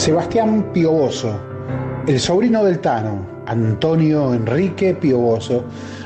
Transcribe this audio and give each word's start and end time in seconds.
Sebastián 0.00 0.72
Pioboso, 0.72 1.38
el 2.06 2.18
sobrino 2.18 2.64
del 2.64 2.78
Tano, 2.78 3.42
Antonio 3.44 4.32
Enrique 4.32 4.94
Pioboso, 4.94 5.62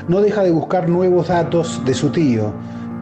no 0.09 0.19
deja 0.19 0.43
de 0.43 0.51
buscar 0.51 0.89
nuevos 0.89 1.29
datos 1.29 1.81
de 1.85 1.93
su 1.93 2.09
tío, 2.09 2.53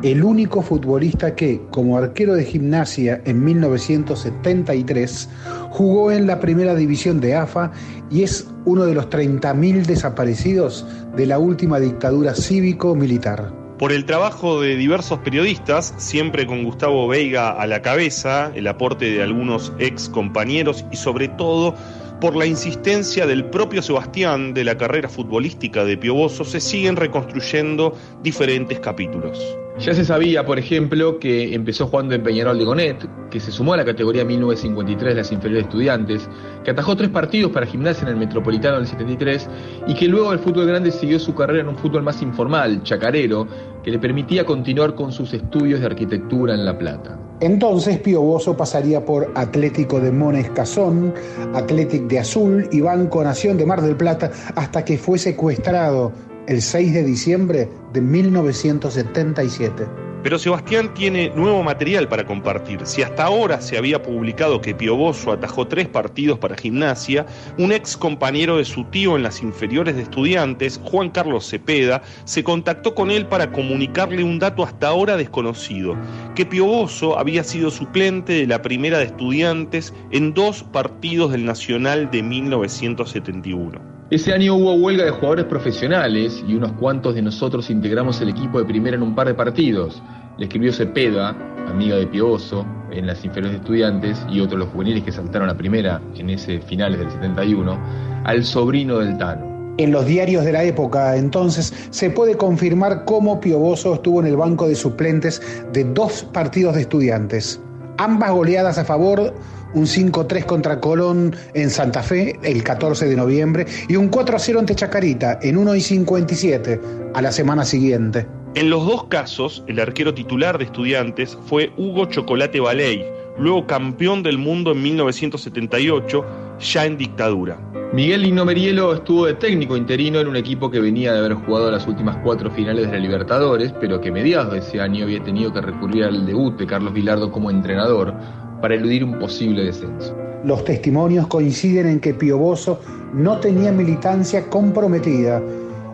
el 0.03 0.23
único 0.23 0.61
futbolista 0.61 1.33
que, 1.33 1.59
como 1.71 1.97
arquero 1.97 2.35
de 2.35 2.45
gimnasia 2.45 3.19
en 3.25 3.43
1973, 3.43 5.29
jugó 5.71 6.11
en 6.11 6.27
la 6.27 6.39
primera 6.39 6.75
división 6.75 7.19
de 7.19 7.37
AFA 7.37 7.71
y 8.11 8.21
es 8.21 8.47
uno 8.65 8.85
de 8.85 8.93
los 8.93 9.09
30.000 9.09 9.87
desaparecidos 9.87 10.85
de 11.15 11.25
la 11.25 11.39
última 11.39 11.79
dictadura 11.79 12.35
cívico-militar 12.35 13.62
por 13.83 13.91
el 13.91 14.05
trabajo 14.05 14.61
de 14.61 14.77
diversos 14.77 15.19
periodistas, 15.19 15.93
siempre 15.97 16.47
con 16.47 16.63
Gustavo 16.63 17.05
Veiga 17.09 17.51
a 17.51 17.67
la 17.67 17.81
cabeza, 17.81 18.49
el 18.55 18.65
aporte 18.67 19.11
de 19.11 19.21
algunos 19.21 19.73
ex 19.77 20.07
compañeros 20.07 20.85
y 20.89 20.95
sobre 20.95 21.27
todo 21.27 21.75
por 22.21 22.37
la 22.37 22.45
insistencia 22.45 23.27
del 23.27 23.43
propio 23.43 23.81
Sebastián 23.81 24.53
de 24.53 24.63
la 24.63 24.77
carrera 24.77 25.09
futbolística 25.09 25.83
de 25.83 25.97
Pioboso, 25.97 26.45
se 26.45 26.61
siguen 26.61 26.95
reconstruyendo 26.95 27.97
diferentes 28.21 28.79
capítulos. 28.79 29.37
Ya 29.79 29.93
se 29.95 30.05
sabía, 30.05 30.45
por 30.45 30.59
ejemplo, 30.59 31.17
que 31.17 31.55
empezó 31.55 31.87
jugando 31.87 32.13
en 32.13 32.21
Peñarol 32.21 32.59
de 32.59 32.63
Gonet, 32.63 33.07
que 33.31 33.39
se 33.39 33.51
sumó 33.51 33.73
a 33.73 33.77
la 33.77 33.83
categoría 33.83 34.23
1953 34.23 35.15
de 35.15 35.21
las 35.21 35.31
inferiores 35.31 35.65
estudiantes, 35.65 36.29
que 36.63 36.71
atajó 36.71 36.95
tres 36.95 37.09
partidos 37.09 37.51
para 37.51 37.65
gimnasia 37.65 38.03
en 38.03 38.09
el 38.09 38.17
Metropolitano 38.17 38.77
del 38.77 38.85
73 38.85 39.49
y 39.87 39.95
que 39.95 40.07
luego 40.07 40.29
del 40.29 40.39
fútbol 40.39 40.67
grande 40.67 40.91
siguió 40.91 41.19
su 41.19 41.33
carrera 41.33 41.61
en 41.61 41.69
un 41.69 41.75
fútbol 41.75 42.03
más 42.03 42.21
informal, 42.21 42.83
chacarero, 42.83 43.47
que 43.83 43.89
le 43.89 43.97
permitía 43.97 44.45
continuar 44.45 44.93
con 44.93 45.11
sus 45.11 45.33
estudios 45.33 45.79
de 45.79 45.87
arquitectura 45.87 46.53
en 46.53 46.65
La 46.65 46.77
Plata. 46.77 47.19
Entonces 47.39 47.97
Pío 47.97 48.21
Bozo 48.21 48.55
pasaría 48.55 49.03
por 49.03 49.31
Atlético 49.33 49.99
de 49.99 50.11
Mones 50.11 50.49
Cazón, 50.51 51.13
Atlético 51.55 52.07
de 52.07 52.19
Azul 52.19 52.69
y 52.71 52.79
Banco 52.79 53.23
Nación 53.23 53.57
de 53.57 53.65
Mar 53.65 53.81
del 53.81 53.97
Plata 53.97 54.31
hasta 54.55 54.85
que 54.85 54.99
fue 54.99 55.17
secuestrado 55.17 56.13
el 56.47 56.61
6 56.61 56.93
de 56.93 57.03
diciembre 57.03 57.69
de 57.93 58.01
1977. 58.01 59.85
Pero 60.23 60.39
Sebastián 60.39 60.93
tiene 60.93 61.31
nuevo 61.35 61.63
material 61.63 62.07
para 62.07 62.25
compartir. 62.25 62.79
Si 62.85 63.03
hasta 63.03 63.25
ahora 63.25 63.59
se 63.59 63.77
había 63.77 64.01
publicado 64.01 64.61
que 64.61 64.73
Pioboso 64.73 65.33
atajó 65.33 65.67
tres 65.67 65.89
partidos 65.89 66.39
para 66.39 66.55
gimnasia, 66.55 67.25
un 67.57 67.73
ex 67.73 67.97
compañero 67.97 68.57
de 68.57 68.63
su 68.63 68.85
tío 68.85 69.17
en 69.17 69.23
las 69.23 69.43
inferiores 69.43 69.97
de 69.97 70.03
estudiantes, 70.03 70.79
Juan 70.85 71.09
Carlos 71.09 71.49
Cepeda, 71.49 72.03
se 72.23 72.41
contactó 72.41 72.95
con 72.95 73.11
él 73.11 73.25
para 73.25 73.51
comunicarle 73.51 74.23
un 74.23 74.39
dato 74.39 74.63
hasta 74.63 74.87
ahora 74.87 75.17
desconocido, 75.17 75.97
que 76.35 76.45
Pioboso 76.45 77.19
había 77.19 77.43
sido 77.43 77.69
suplente 77.69 78.31
de 78.31 78.47
la 78.47 78.61
primera 78.61 78.99
de 78.99 79.05
estudiantes 79.05 79.93
en 80.11 80.33
dos 80.33 80.63
partidos 80.63 81.33
del 81.33 81.43
Nacional 81.43 82.09
de 82.11 82.23
1971. 82.23 83.92
Ese 84.13 84.31
año 84.31 84.53
hubo 84.53 84.75
huelga 84.75 85.05
de 85.05 85.09
jugadores 85.09 85.45
profesionales 85.45 86.43
y 86.47 86.53
unos 86.53 86.73
cuantos 86.73 87.15
de 87.15 87.23
nosotros 87.23 87.71
integramos 87.71 88.21
el 88.21 88.29
equipo 88.29 88.59
de 88.59 88.65
primera 88.65 88.95
en 88.95 89.01
un 89.01 89.15
par 89.15 89.25
de 89.25 89.33
partidos. 89.33 90.03
Le 90.37 90.45
escribió 90.45 90.71
Cepeda, 90.71 91.35
amiga 91.67 91.95
de 91.95 92.05
Pioso, 92.05 92.63
en 92.91 93.07
las 93.07 93.25
inferiores 93.25 93.53
de 93.53 93.63
estudiantes 93.63 94.23
y 94.29 94.39
otros 94.39 94.59
los 94.59 94.69
juveniles 94.69 95.03
que 95.03 95.11
saltaron 95.11 95.49
a 95.49 95.57
primera 95.57 95.99
en 96.15 96.29
ese 96.29 96.59
finales 96.59 96.99
del 96.99 97.09
71, 97.09 97.75
al 98.23 98.43
sobrino 98.43 98.99
del 98.99 99.17
Tano. 99.17 99.73
En 99.79 99.91
los 99.91 100.05
diarios 100.05 100.45
de 100.45 100.51
la 100.51 100.63
época, 100.63 101.17
entonces, 101.17 101.73
se 101.89 102.11
puede 102.11 102.37
confirmar 102.37 103.05
cómo 103.05 103.41
Pioboso 103.41 103.95
estuvo 103.95 104.21
en 104.21 104.27
el 104.27 104.37
banco 104.37 104.67
de 104.67 104.75
suplentes 104.75 105.41
de 105.73 105.85
dos 105.85 106.23
partidos 106.31 106.75
de 106.75 106.81
estudiantes. 106.81 107.59
Ambas 107.97 108.31
goleadas 108.31 108.77
a 108.77 108.85
favor 108.85 109.33
un 109.73 109.85
5-3 109.85 110.45
contra 110.45 110.79
Colón 110.79 111.35
en 111.53 111.69
Santa 111.69 112.03
Fe 112.03 112.39
el 112.43 112.63
14 112.63 113.07
de 113.07 113.15
noviembre 113.15 113.65
y 113.87 113.95
un 113.95 114.09
4-0 114.11 114.59
ante 114.59 114.75
Chacarita 114.75 115.39
en 115.41 115.57
1 115.57 115.75
y 115.75 115.81
57 115.81 116.81
a 117.13 117.21
la 117.21 117.31
semana 117.31 117.65
siguiente. 117.65 118.25
En 118.55 118.69
los 118.69 118.85
dos 118.85 119.05
casos, 119.05 119.63
el 119.67 119.79
arquero 119.79 120.13
titular 120.13 120.57
de 120.57 120.65
estudiantes 120.65 121.37
fue 121.47 121.71
Hugo 121.75 122.05
Chocolate 122.05 122.59
Baley, 122.59 123.03
luego 123.39 123.65
campeón 123.65 124.21
del 124.21 124.37
mundo 124.37 124.71
en 124.71 124.81
1978, 124.83 126.25
ya 126.59 126.85
en 126.85 126.97
dictadura. 126.97 127.57
Miguel 127.93 128.23
Lino 128.23 128.43
Merielo 128.43 128.93
estuvo 128.93 129.27
de 129.27 129.35
técnico 129.35 129.77
interino 129.77 130.19
en 130.19 130.27
un 130.27 130.35
equipo 130.35 130.71
que 130.71 130.79
venía 130.79 131.13
de 131.13 131.19
haber 131.19 131.33
jugado 131.35 131.69
las 131.69 131.87
últimas 131.87 132.17
cuatro 132.23 132.49
finales 132.49 132.87
de 132.87 132.93
la 132.93 132.99
Libertadores, 132.99 133.71
pero 133.79 134.01
que 134.01 134.11
mediados 134.11 134.51
de 134.51 134.59
ese 134.59 134.81
año 134.81 135.03
había 135.03 135.23
tenido 135.23 135.53
que 135.53 135.61
recurrir 135.61 136.05
al 136.05 136.25
debut 136.25 136.57
de 136.57 136.65
Carlos 136.65 136.91
Vilardo 136.93 137.31
como 137.31 137.51
entrenador 137.51 138.13
para 138.61 138.73
eludir 138.73 139.03
un 139.03 139.19
posible 139.19 139.65
descenso. 139.65 140.15
Los 140.43 140.65
testimonios 140.65 141.27
coinciden 141.27 141.87
en 141.87 141.99
que 141.99 142.13
Pioboso 142.13 142.79
no 143.13 143.39
tenía 143.39 143.71
militancia 143.71 144.49
comprometida, 144.49 145.39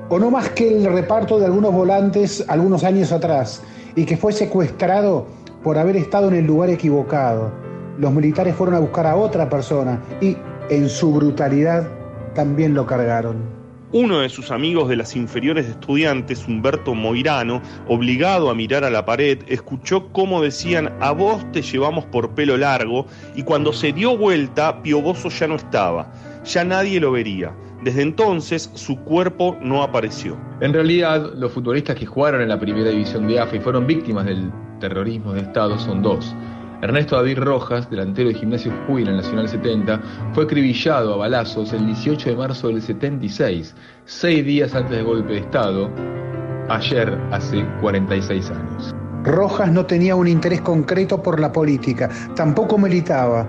o 0.07 0.17
no 0.17 0.31
más 0.31 0.49
que 0.51 0.69
el 0.69 0.85
reparto 0.85 1.37
de 1.37 1.47
algunos 1.47 1.73
volantes 1.73 2.45
algunos 2.47 2.83
años 2.83 3.11
atrás, 3.11 3.61
y 3.95 4.05
que 4.05 4.15
fue 4.15 4.31
secuestrado 4.31 5.27
por 5.63 5.77
haber 5.77 5.97
estado 5.97 6.29
en 6.29 6.35
el 6.35 6.45
lugar 6.45 6.69
equivocado. 6.69 7.51
Los 7.97 8.13
militares 8.13 8.55
fueron 8.55 8.75
a 8.75 8.79
buscar 8.79 9.05
a 9.05 9.17
otra 9.17 9.49
persona 9.49 10.01
y, 10.21 10.37
en 10.69 10.89
su 10.89 11.11
brutalidad, 11.11 11.89
también 12.35 12.73
lo 12.73 12.85
cargaron. 12.85 13.59
Uno 13.91 14.19
de 14.19 14.29
sus 14.29 14.51
amigos 14.51 14.87
de 14.87 14.95
las 14.95 15.15
inferiores 15.15 15.65
de 15.65 15.71
estudiantes, 15.71 16.47
Humberto 16.47 16.93
Moirano, 16.93 17.59
obligado 17.87 18.51
a 18.51 18.55
mirar 18.55 18.83
a 18.83 18.91
la 18.91 19.03
pared, 19.03 19.39
escuchó 19.47 20.09
cómo 20.11 20.43
decían 20.43 20.93
a 20.99 21.11
vos 21.11 21.43
te 21.51 21.63
llevamos 21.63 22.05
por 22.05 22.35
pelo 22.35 22.55
largo 22.55 23.07
y 23.35 23.41
cuando 23.41 23.73
se 23.73 23.91
dio 23.91 24.15
vuelta, 24.15 24.83
Pioboso 24.83 25.29
ya 25.29 25.47
no 25.47 25.55
estaba, 25.55 26.13
ya 26.45 26.63
nadie 26.63 26.99
lo 26.99 27.11
vería. 27.11 27.51
Desde 27.83 28.03
entonces 28.03 28.69
su 28.75 28.95
cuerpo 28.99 29.57
no 29.59 29.81
apareció. 29.81 30.37
En 30.61 30.71
realidad, 30.73 31.33
los 31.35 31.51
futbolistas 31.51 31.95
que 31.95 32.05
jugaron 32.05 32.41
en 32.41 32.49
la 32.49 32.59
primera 32.59 32.91
división 32.91 33.27
de 33.27 33.39
AFA 33.39 33.55
y 33.55 33.59
fueron 33.59 33.87
víctimas 33.87 34.25
del 34.25 34.51
terrorismo 34.79 35.33
de 35.33 35.41
Estado 35.41 35.79
son 35.79 36.03
dos. 36.03 36.35
Ernesto 36.81 37.17
David 37.17 37.39
Rojas, 37.39 37.89
delantero 37.89 38.29
de 38.29 38.35
Gimnasio 38.35 38.71
Jujuy 38.71 39.03
en 39.03 39.17
Nacional 39.17 39.49
70, 39.49 39.99
fue 40.33 40.45
acribillado 40.45 41.13
a 41.13 41.17
balazos 41.17 41.73
el 41.73 41.85
18 41.85 42.29
de 42.29 42.35
marzo 42.37 42.69
del 42.69 42.81
76, 42.81 43.75
seis 44.05 44.45
días 44.45 44.73
antes 44.73 44.91
del 44.95 45.05
golpe 45.05 45.33
de 45.33 45.39
Estado, 45.39 45.89
ayer 46.69 47.19
hace 47.31 47.65
46 47.81 48.51
años. 48.51 48.95
Rojas 49.25 49.69
no 49.69 49.85
tenía 49.85 50.15
un 50.15 50.29
interés 50.29 50.61
concreto 50.61 51.21
por 51.21 51.41
la 51.41 51.51
política, 51.51 52.09
tampoco 52.37 52.77
militaba. 52.77 53.45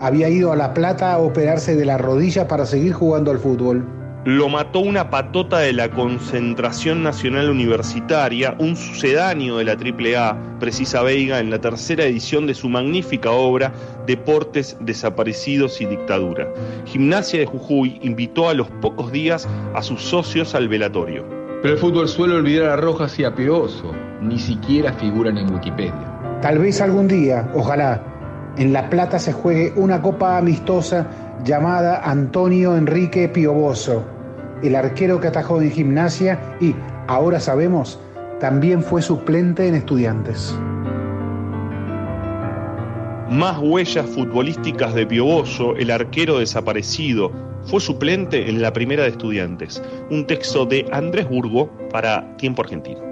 Había 0.00 0.28
ido 0.28 0.52
a 0.52 0.56
La 0.56 0.72
Plata 0.72 1.12
a 1.12 1.18
operarse 1.18 1.74
de 1.74 1.84
la 1.84 1.98
rodilla 1.98 2.46
para 2.46 2.64
seguir 2.64 2.92
jugando 2.92 3.32
al 3.32 3.40
fútbol 3.40 3.97
lo 4.24 4.48
mató 4.48 4.80
una 4.80 5.10
patota 5.10 5.58
de 5.58 5.72
la 5.72 5.90
Concentración 5.90 7.02
Nacional 7.02 7.50
Universitaria, 7.50 8.54
un 8.58 8.76
sucedáneo 8.76 9.58
de 9.58 9.64
la 9.64 9.72
AAA, 9.72 10.58
Precisa 10.58 11.02
Veiga, 11.02 11.38
en 11.38 11.50
la 11.50 11.60
tercera 11.60 12.04
edición 12.04 12.46
de 12.46 12.54
su 12.54 12.68
magnífica 12.68 13.30
obra 13.30 13.72
Deportes, 14.06 14.76
Desaparecidos 14.80 15.80
y 15.80 15.86
Dictadura. 15.86 16.48
Gimnasia 16.86 17.40
de 17.40 17.46
Jujuy 17.46 17.98
invitó 18.02 18.48
a 18.48 18.54
los 18.54 18.68
pocos 18.82 19.12
días 19.12 19.48
a 19.74 19.82
sus 19.82 20.02
socios 20.02 20.54
al 20.54 20.68
velatorio. 20.68 21.24
Pero 21.62 21.74
el 21.74 21.80
fútbol 21.80 22.08
suele 22.08 22.34
olvidar 22.34 22.70
a 22.70 22.76
Rojas 22.76 23.18
y 23.18 23.24
a 23.24 23.34
Peoso, 23.34 23.92
ni 24.20 24.38
siquiera 24.38 24.92
figuran 24.92 25.38
en 25.38 25.52
Wikipedia. 25.52 26.38
Tal 26.42 26.58
vez 26.58 26.80
algún 26.80 27.08
día, 27.08 27.50
ojalá, 27.54 28.00
en 28.58 28.72
La 28.72 28.90
Plata 28.90 29.18
se 29.18 29.32
juegue 29.32 29.72
una 29.76 30.02
copa 30.02 30.36
amistosa 30.36 31.06
llamada 31.44 32.02
Antonio 32.04 32.76
Enrique 32.76 33.28
Pioboso 33.28 34.18
el 34.62 34.74
arquero 34.74 35.20
que 35.20 35.28
atajó 35.28 35.60
en 35.60 35.70
gimnasia 35.70 36.38
y, 36.60 36.74
ahora 37.06 37.40
sabemos, 37.40 37.98
también 38.40 38.82
fue 38.82 39.02
suplente 39.02 39.66
en 39.66 39.74
estudiantes. 39.74 40.56
Más 43.30 43.58
huellas 43.58 44.06
futbolísticas 44.06 44.94
de 44.94 45.06
Pioboso, 45.06 45.76
el 45.76 45.90
arquero 45.90 46.38
desaparecido, 46.38 47.30
fue 47.64 47.80
suplente 47.80 48.48
en 48.48 48.62
la 48.62 48.72
primera 48.72 49.02
de 49.02 49.10
estudiantes. 49.10 49.82
Un 50.10 50.26
texto 50.26 50.64
de 50.64 50.86
Andrés 50.92 51.28
Burgo 51.28 51.70
para 51.90 52.36
Tiempo 52.36 52.62
Argentino. 52.62 53.07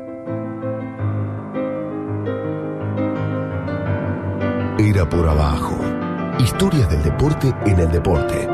Era 4.89 5.05
por 5.09 5.29
abajo. 5.29 5.77
Historias 6.39 6.89
del 6.89 7.03
deporte 7.03 7.53
en 7.65 7.81
el 7.81 7.91
deporte. 7.91 8.47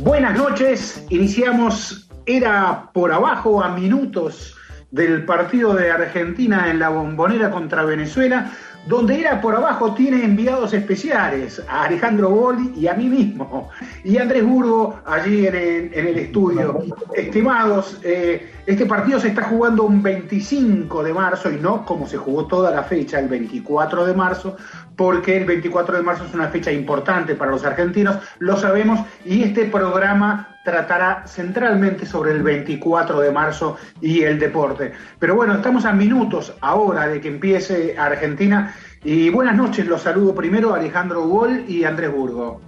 Buenas 0.00 0.36
noches, 0.36 1.06
iniciamos 1.08 2.10
Era 2.26 2.90
por 2.92 3.10
abajo 3.10 3.64
a 3.64 3.70
minutos 3.70 4.54
del 4.90 5.24
partido 5.24 5.74
de 5.74 5.90
Argentina 5.90 6.68
en 6.70 6.78
la 6.78 6.88
bombonera 6.88 7.50
contra 7.50 7.84
Venezuela, 7.84 8.50
donde 8.86 9.20
era 9.20 9.40
por 9.40 9.54
abajo 9.54 9.94
tiene 9.94 10.24
enviados 10.24 10.72
especiales 10.72 11.62
a 11.68 11.84
Alejandro 11.84 12.30
Boli 12.30 12.72
y 12.76 12.86
a 12.86 12.94
mí 12.94 13.08
mismo, 13.08 13.68
y 14.04 14.18
Andrés 14.18 14.44
Burgo 14.44 15.00
allí 15.04 15.46
en 15.46 15.54
el, 15.54 16.18
estudio. 16.18 16.82
Estimados, 17.14 17.98
eh, 18.02 18.50
este 18.66 18.86
partido 18.86 19.20
se 19.20 19.28
está 19.28 19.42
jugando 19.44 19.84
un 19.84 20.02
25 20.02 21.02
de 21.02 21.12
marzo 21.12 21.50
y 21.50 21.56
no 21.56 21.84
como 21.84 22.06
se 22.06 22.16
jugó 22.16 22.46
toda 22.46 22.70
la 22.70 22.82
fecha, 22.82 23.18
el 23.18 23.28
24 23.28 24.06
de 24.06 24.14
marzo, 24.14 24.56
porque 24.96 25.36
el 25.36 25.44
24 25.44 25.96
de 25.96 26.02
marzo 26.02 26.24
es 26.24 26.34
una 26.34 26.48
fecha 26.48 26.70
importante 26.72 27.34
para 27.34 27.50
los 27.50 27.64
argentinos, 27.64 28.18
lo 28.38 28.56
sabemos, 28.56 29.00
y 29.24 29.42
este 29.42 29.66
programa 29.66 30.56
tratará 30.64 31.24
centralmente 31.26 32.06
sobre 32.06 32.32
el 32.32 32.42
24 32.42 33.20
de 33.20 33.30
marzo 33.30 33.76
y 34.00 34.22
el 34.22 34.38
deporte. 34.38 34.92
Pero 35.18 35.34
bueno, 35.34 35.54
estamos 35.54 35.84
a 35.84 35.92
minutos 35.92 36.54
ahora 36.60 37.08
de 37.08 37.20
que 37.20 37.28
empiece 37.28 37.96
Argentina. 37.98 38.74
Y 39.02 39.30
buenas 39.30 39.56
noches, 39.56 39.86
los 39.86 40.02
saludo 40.02 40.34
primero 40.34 40.74
a 40.74 40.76
Alejandro 40.76 41.26
Gol 41.26 41.64
y 41.66 41.84
Andrés 41.84 42.12
Burgo. 42.12 42.60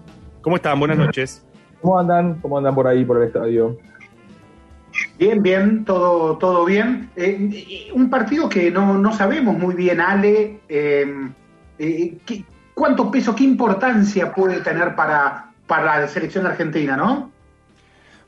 ¿Cómo 0.42 0.56
están? 0.56 0.78
Buenas 0.78 0.98
noches. 0.98 1.44
¿Cómo 1.80 1.98
andan? 1.98 2.34
¿Cómo 2.40 2.58
andan 2.58 2.74
por 2.74 2.86
ahí, 2.86 3.04
por 3.04 3.16
el 3.18 3.28
estadio? 3.28 3.78
Bien, 5.18 5.42
bien, 5.42 5.84
todo, 5.84 6.36
todo 6.36 6.64
bien. 6.64 7.10
Eh, 7.16 7.88
un 7.94 8.10
partido 8.10 8.48
que 8.48 8.70
no, 8.70 9.12
sabemos 9.14 9.56
muy 9.56 9.74
bien, 9.74 10.00
Ale, 10.00 10.60
eh, 10.68 11.30
eh, 11.78 12.16
cuánto 12.74 13.10
peso, 13.10 13.34
qué 13.34 13.44
importancia 13.44 14.32
puede 14.34 14.60
tener 14.60 14.94
para, 14.94 15.50
para 15.66 16.00
la 16.00 16.08
selección 16.08 16.44
argentina, 16.46 16.96
¿no? 16.96 17.30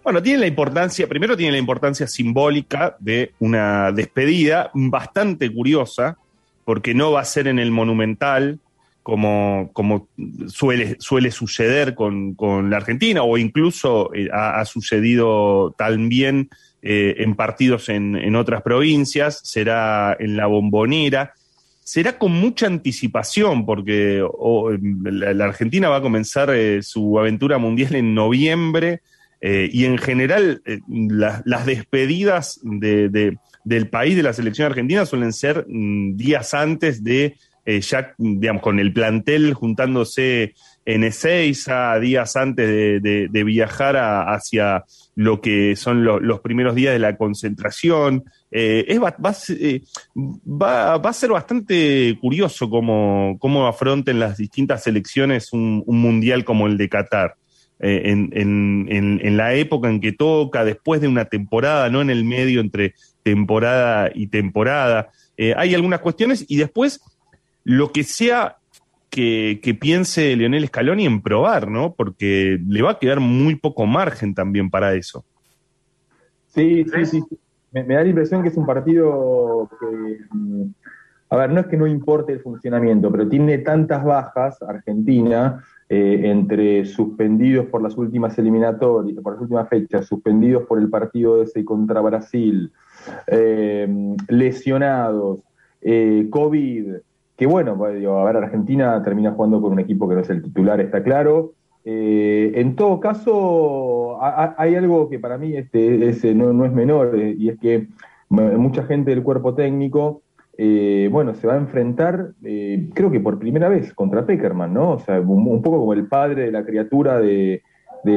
Bueno, 0.03 0.23
tiene 0.23 0.41
la 0.41 0.47
importancia, 0.47 1.09
primero 1.09 1.37
tiene 1.37 1.53
la 1.53 1.59
importancia 1.59 2.07
simbólica 2.07 2.95
de 2.99 3.33
una 3.39 3.91
despedida 3.91 4.71
bastante 4.75 5.53
curiosa, 5.53 6.17
porque 6.65 6.95
no 6.95 7.13
va 7.13 7.21
a 7.21 7.25
ser 7.25 7.49
en 7.49 7.59
el 7.59 7.71
Monumental, 7.71 8.61
como, 9.05 9.71
como 9.73 10.09
suele, 10.49 10.97
suele 10.99 11.31
suceder 11.31 11.95
con, 11.95 12.35
la 12.69 12.79
Argentina, 12.79 13.23
o 13.23 13.39
incluso 13.39 14.13
eh, 14.13 14.29
ha, 14.33 14.65
sucedido 14.65 15.73
también 15.79 16.49
eh, 16.83 17.15
en 17.19 17.37
partidos 17.37 17.89
en, 17.89 18.35
otras 18.35 18.63
provincias, 18.63 19.41
será 19.45 20.17
en 20.19 20.37
la 20.37 20.47
bombonera. 20.47 21.35
Será 21.85 22.19
con 22.19 22.33
mucha 22.33 22.67
anticipación, 22.67 23.67
porque 23.67 24.27
la, 25.03 25.45
Argentina 25.45 25.91
va 25.91 25.99
a 25.99 26.03
comenzar 26.03 26.51
eh, 26.51 26.83
su 26.83 27.19
aventura 27.19 27.59
mundial 27.59 27.95
en 27.95 28.15
noviembre 28.15 29.03
eh, 29.47 29.69
y 29.71 29.85
en 29.85 29.99
general, 29.99 30.63
eh, 30.65 30.81
las 30.89 31.67
despedidas 31.67 32.59
de, 32.63 33.37
del 33.63 33.89
país 33.91 34.17
de 34.17 34.23
la 34.23 34.33
selección 34.33 34.65
argentina 34.65 35.05
suelen 35.05 35.35
ser 35.35 35.67
mm, 35.69 36.17
días 36.17 36.55
antes 36.55 37.05
de, 37.05 37.37
eh, 37.65 37.81
ya, 37.81 38.15
digamos, 38.19 38.63
con 38.63 38.79
el 38.79 38.93
plantel 38.93 39.55
juntándose 39.55 40.55
en 40.85 41.05
Ezeiza, 41.05 41.99
días 41.99 42.37
antes 42.37 42.69
de, 43.03 43.45
viajar 43.45 43.97
hacia 43.97 44.85
lo 45.15 45.41
que 45.41 45.77
son 45.77 46.05
los 46.05 46.41
primeros 46.41 46.75
días 46.75 46.93
de 46.93 46.99
la 46.99 47.17
concentración. 47.17 48.25
es, 48.51 49.01
va, 49.01 49.17
va, 49.19 50.99
va, 50.99 51.11
a 51.11 51.13
ser 51.13 51.31
bastante 51.31 52.19
curioso 52.21 52.69
cómo, 52.69 53.39
cómo 53.39 53.67
afronten 53.67 54.21
las 54.21 54.37
distintas 54.37 54.83
selecciones 54.83 55.53
un, 55.55 55.83
un 55.87 56.01
mundial 56.01 56.45
como 56.45 56.67
el 56.67 56.77
de 56.77 56.89
Qatar. 56.91 57.37
Eh, 57.81 58.03
en, 58.07 59.37
la 59.37 59.55
época 59.55 59.91
en 59.91 60.01
que 60.01 60.13
toca, 60.13 60.65
después 60.65 61.01
de 61.01 61.09
una 61.09 61.27
temporada, 61.27 61.91
no 61.91 62.01
en 62.01 62.09
el 62.09 62.25
medio 62.25 62.61
entre 62.61 62.95
temporada 63.23 64.11
y 64.15 64.29
temporada. 64.29 65.11
Eh, 65.37 65.55
hay 65.57 65.75
algunas 65.75 66.01
cuestiones 66.01 66.47
y 66.49 66.57
después 66.57 67.01
lo 67.65 67.93
que 67.93 68.05
sea 68.05 68.59
que, 69.11 69.79
piense 69.81 70.37
Leonel 70.37 70.67
Scaloni 70.67 71.07
en 71.07 71.23
probar, 71.23 71.71
¿no? 71.71 71.95
Porque 71.95 72.59
le 72.67 72.83
va 72.83 72.93
a 72.93 72.99
quedar 72.99 73.21
muy 73.21 73.57
poco 73.57 73.87
margen 73.87 74.35
también 74.35 74.71
para 74.71 74.95
eso. 74.95 75.25
Sí, 76.49 76.85
sí, 76.85 77.07
sí. 77.07 77.23
Me, 77.73 77.85
me 77.85 77.95
da 77.95 78.03
la 78.03 78.09
impresión 78.09 78.43
que 78.43 78.49
es 78.49 78.57
un 78.57 78.67
partido 78.67 79.69
que, 79.81 80.19
mm, 80.31 80.65
a 81.31 81.37
ver, 81.37 81.51
no 81.51 81.61
es 81.61 81.67
que 81.67 81.77
no 81.77 81.87
importe 81.87 82.33
el 82.33 82.41
funcionamiento, 82.41 83.11
pero 83.11 83.29
tiene 83.29 83.59
tantas 83.59 84.05
bajas 84.05 84.63
Argentina 84.63 85.65
eh, 85.89 86.23
entre 86.25 86.85
suspendidos 86.87 87.67
por 87.67 87.83
las 87.83 87.97
últimas 87.97 88.39
eliminatorias, 88.39 89.21
por 89.23 89.35
las 89.35 89.43
últimas 89.43 89.69
fechas, 89.69 90.07
suspendidos 90.07 90.65
por 90.67 90.79
el 90.79 90.89
partido 90.89 91.43
ese 91.43 91.65
contra 91.65 92.01
Brasil, 92.01 92.73
eh, 93.27 94.17
lesionados, 94.29 95.41
eh, 95.83 96.27
COVID, 96.31 96.95
que 97.37 97.47
bueno, 97.47 97.77
pues, 97.77 98.05
a 98.05 98.25
ver, 98.25 98.37
Argentina 98.37 99.03
termina 99.03 99.33
jugando 99.33 99.61
con 99.61 99.73
un 99.73 99.81
equipo 99.81 100.09
que 100.09 100.15
no 100.15 100.21
es 100.21 100.31
el 100.31 100.43
titular, 100.43 100.81
está 100.81 101.03
claro. 101.03 101.53
en 101.85 102.77
todo 102.77 103.01
caso, 103.01 104.19
hay 104.23 104.75
algo 104.75 105.09
que 105.09 105.19
para 105.19 105.37
mí 105.39 105.57
este, 105.57 106.35
no, 106.35 106.53
no, 106.53 106.65
es 106.65 106.73
menor, 106.73 107.19
y 107.19 107.49
es 107.49 107.59
que 107.59 107.89
mucha 108.29 108.85
gente 108.85 109.11
del 109.11 109.23
cuerpo 109.23 109.55
técnico 109.55 110.23
eh, 110.57 111.09
bueno, 111.11 111.35
se 111.35 111.47
va 111.47 111.55
a 111.55 111.59
enfrentar, 111.59 112.33
eh, 112.45 112.89
creo 112.95 113.11
que 113.11 113.21
por 113.21 113.39
primera 113.39 113.69
vez, 113.69 113.93
contra 113.93 114.25
Peckerman, 114.25 114.73
¿no? 114.73 114.93
O 114.93 114.99
sea, 115.01 115.21
un, 115.21 115.63
poco 115.63 115.81
como 115.81 115.95
el 115.95 116.07
padre 116.07 116.45
de 116.45 116.53
la 116.53 116.65
criatura 116.65 117.19
de, 117.19 117.63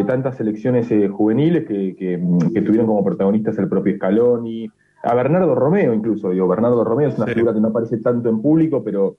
tantas 0.06 0.38
selecciones 0.38 0.92
eh, 0.92 1.08
juveniles 1.08 1.66
que, 1.66 2.20
tuvieron 2.64 2.86
como 2.86 3.04
protagonistas 3.04 3.58
el 3.58 3.70
propio 3.70 3.96
Scaloni, 3.96 4.70
a 5.04 5.14
Bernardo 5.14 5.56
Romeo 5.56 5.94
incluso, 5.94 6.32
digo, 6.32 6.48
Bernardo 6.48 6.84
Romeo 6.84 7.10
es 7.10 7.18
una 7.18 7.28
figura 7.28 7.54
que 7.54 7.60
no 7.60 7.70
aparece 7.70 7.98
tanto 7.98 8.30
en 8.30 8.42
público, 8.42 8.84
pero, 8.84 9.18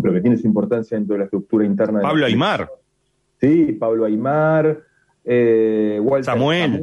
pero 0.00 0.14
que 0.14 0.20
tiene 0.20 0.36
su 0.36 0.46
importancia 0.46 0.96
dentro 0.96 1.14
de 1.14 1.20
la 1.20 1.24
estructura 1.24 1.64
interna. 1.64 2.00
Pablo 2.00 2.26
Aymar. 2.26 2.68
Sí, 3.40 3.72
Pablo 3.72 4.04
Aymar, 4.04 4.82
Walter 5.24 6.24
Samuel. 6.24 6.80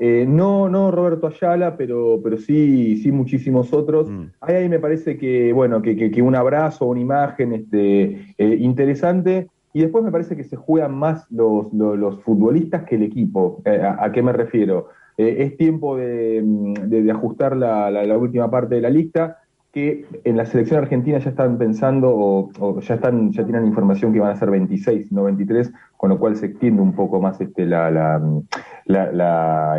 Eh, 0.00 0.26
no, 0.28 0.68
no 0.68 0.92
Roberto 0.92 1.26
Ayala, 1.26 1.76
pero, 1.76 2.20
pero 2.22 2.38
sí, 2.38 2.98
sí 2.98 3.10
muchísimos 3.10 3.72
otros. 3.72 4.08
Mm. 4.08 4.24
Ahí, 4.40 4.68
me 4.68 4.78
parece 4.78 5.18
que, 5.18 5.52
bueno, 5.52 5.82
que, 5.82 6.22
un 6.22 6.36
abrazo, 6.36 6.86
una 6.86 7.00
imagen 7.00 7.52
este, 7.52 8.34
eh, 8.38 8.56
interesante. 8.60 9.48
Y 9.72 9.80
después 9.80 10.04
me 10.04 10.12
parece 10.12 10.36
que 10.36 10.44
se 10.44 10.56
juegan 10.56 10.94
más 10.94 11.26
los, 11.30 11.72
los, 11.72 12.22
futbolistas 12.22 12.84
que 12.84 12.94
el 12.94 13.02
equipo. 13.02 13.60
Eh, 13.64 13.82
a, 13.82 14.10
qué 14.12 14.22
me 14.22 14.32
refiero? 14.32 14.88
Es 15.18 15.56
tiempo 15.56 15.96
de, 15.96 16.42
de, 16.44 17.10
ajustar 17.10 17.56
la, 17.56 17.90
la, 17.90 18.16
última 18.16 18.50
parte 18.50 18.76
de 18.76 18.80
la 18.80 18.90
lista 18.90 19.38
que 19.72 20.06
en 20.24 20.36
la 20.36 20.46
selección 20.46 20.80
argentina 20.80 21.18
ya 21.18 21.30
están 21.30 21.58
pensando 21.58 22.08
o, 22.10 22.80
ya 22.80 22.94
están 22.94 23.32
ya 23.32 23.44
tienen 23.44 23.66
información 23.66 24.12
que 24.12 24.20
van 24.20 24.30
a 24.30 24.36
ser 24.36 24.50
26, 24.50 25.12
no 25.12 25.24
23, 25.24 25.72
con 25.96 26.10
lo 26.10 26.18
cual 26.18 26.36
se 26.36 26.46
extiende 26.46 26.80
un 26.80 26.94
poco 26.94 27.20
más 27.20 27.40
este, 27.40 27.66
la, 27.66 28.20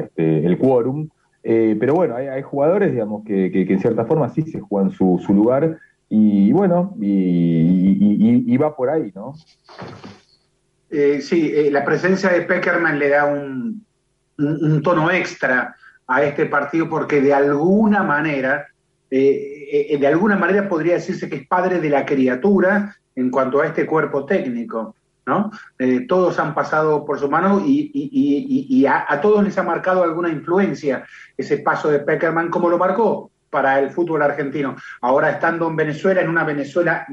este, 0.04 0.46
el 0.46 0.58
quórum. 0.58 1.10
Eh, 1.42 1.78
pero 1.80 1.96
bueno, 1.96 2.16
hay, 2.16 2.42
jugadores, 2.42 2.92
digamos, 2.92 3.24
que, 3.24 3.50
que, 3.50 3.62
en 3.62 3.80
cierta 3.80 4.04
forma 4.06 4.28
sí 4.30 4.42
se 4.42 4.60
juegan 4.60 4.92
su, 4.92 5.22
su 5.26 5.34
lugar 5.34 5.80
y 6.10 6.52
bueno, 6.52 6.96
y, 7.00 8.58
va 8.58 8.76
por 8.76 8.90
ahí, 8.90 9.12
¿no? 9.16 9.34
Eh, 10.90 11.22
sí, 11.22 11.52
eh, 11.56 11.70
la 11.72 11.86
presencia 11.86 12.30
de 12.30 12.42
Peckerman 12.42 13.00
le 13.00 13.10
da 13.10 13.26
un, 13.26 13.86
un, 14.40 14.82
tono 14.82 15.12
extra 15.12 15.76
a 16.08 16.24
este 16.24 16.48
partido 16.48 16.90
porque 16.90 17.22
de 17.22 17.34
alguna 17.34 18.04
manera 18.04 18.68
eh, 19.12 19.98
de 20.00 20.08
alguna 20.08 20.36
manera 20.36 20.68
podría 20.68 20.96
decirse 20.96 21.30
que 21.30 21.38
es 21.38 21.48
padre 21.48 21.80
de 21.80 21.90
la 21.90 22.06
criatura 22.06 22.96
en 23.16 23.30
cuanto 23.30 23.62
a 23.62 23.68
este 23.68 23.86
cuerpo 23.86 24.26
técnico. 24.26 24.96
¿no? 25.26 25.52
Eh, 25.78 26.06
todos 26.08 26.40
han 26.40 26.56
pasado 26.56 27.06
por 27.06 27.20
su 27.20 27.30
mano 27.30 27.64
y, 27.64 28.86
a, 28.88 29.22
todos 29.22 29.44
les 29.44 29.58
ha 29.58 29.64
marcado 29.64 30.04
alguna 30.04 30.30
influencia 30.30 31.06
ese 31.38 31.60
paso 31.60 31.90
de 31.90 32.00
Peckerman, 32.00 32.50
como 32.50 32.70
lo 32.70 32.80
marcó 32.80 33.32
para 33.50 33.80
el 33.80 33.92
fútbol 33.92 34.24
argentino. 34.24 34.76
Ahora 35.02 35.30
estando 35.30 35.68
en 35.68 35.76
Venezuela, 35.76 36.22
en 36.22 36.30
una 36.30 36.44
Venezuela 36.44 37.06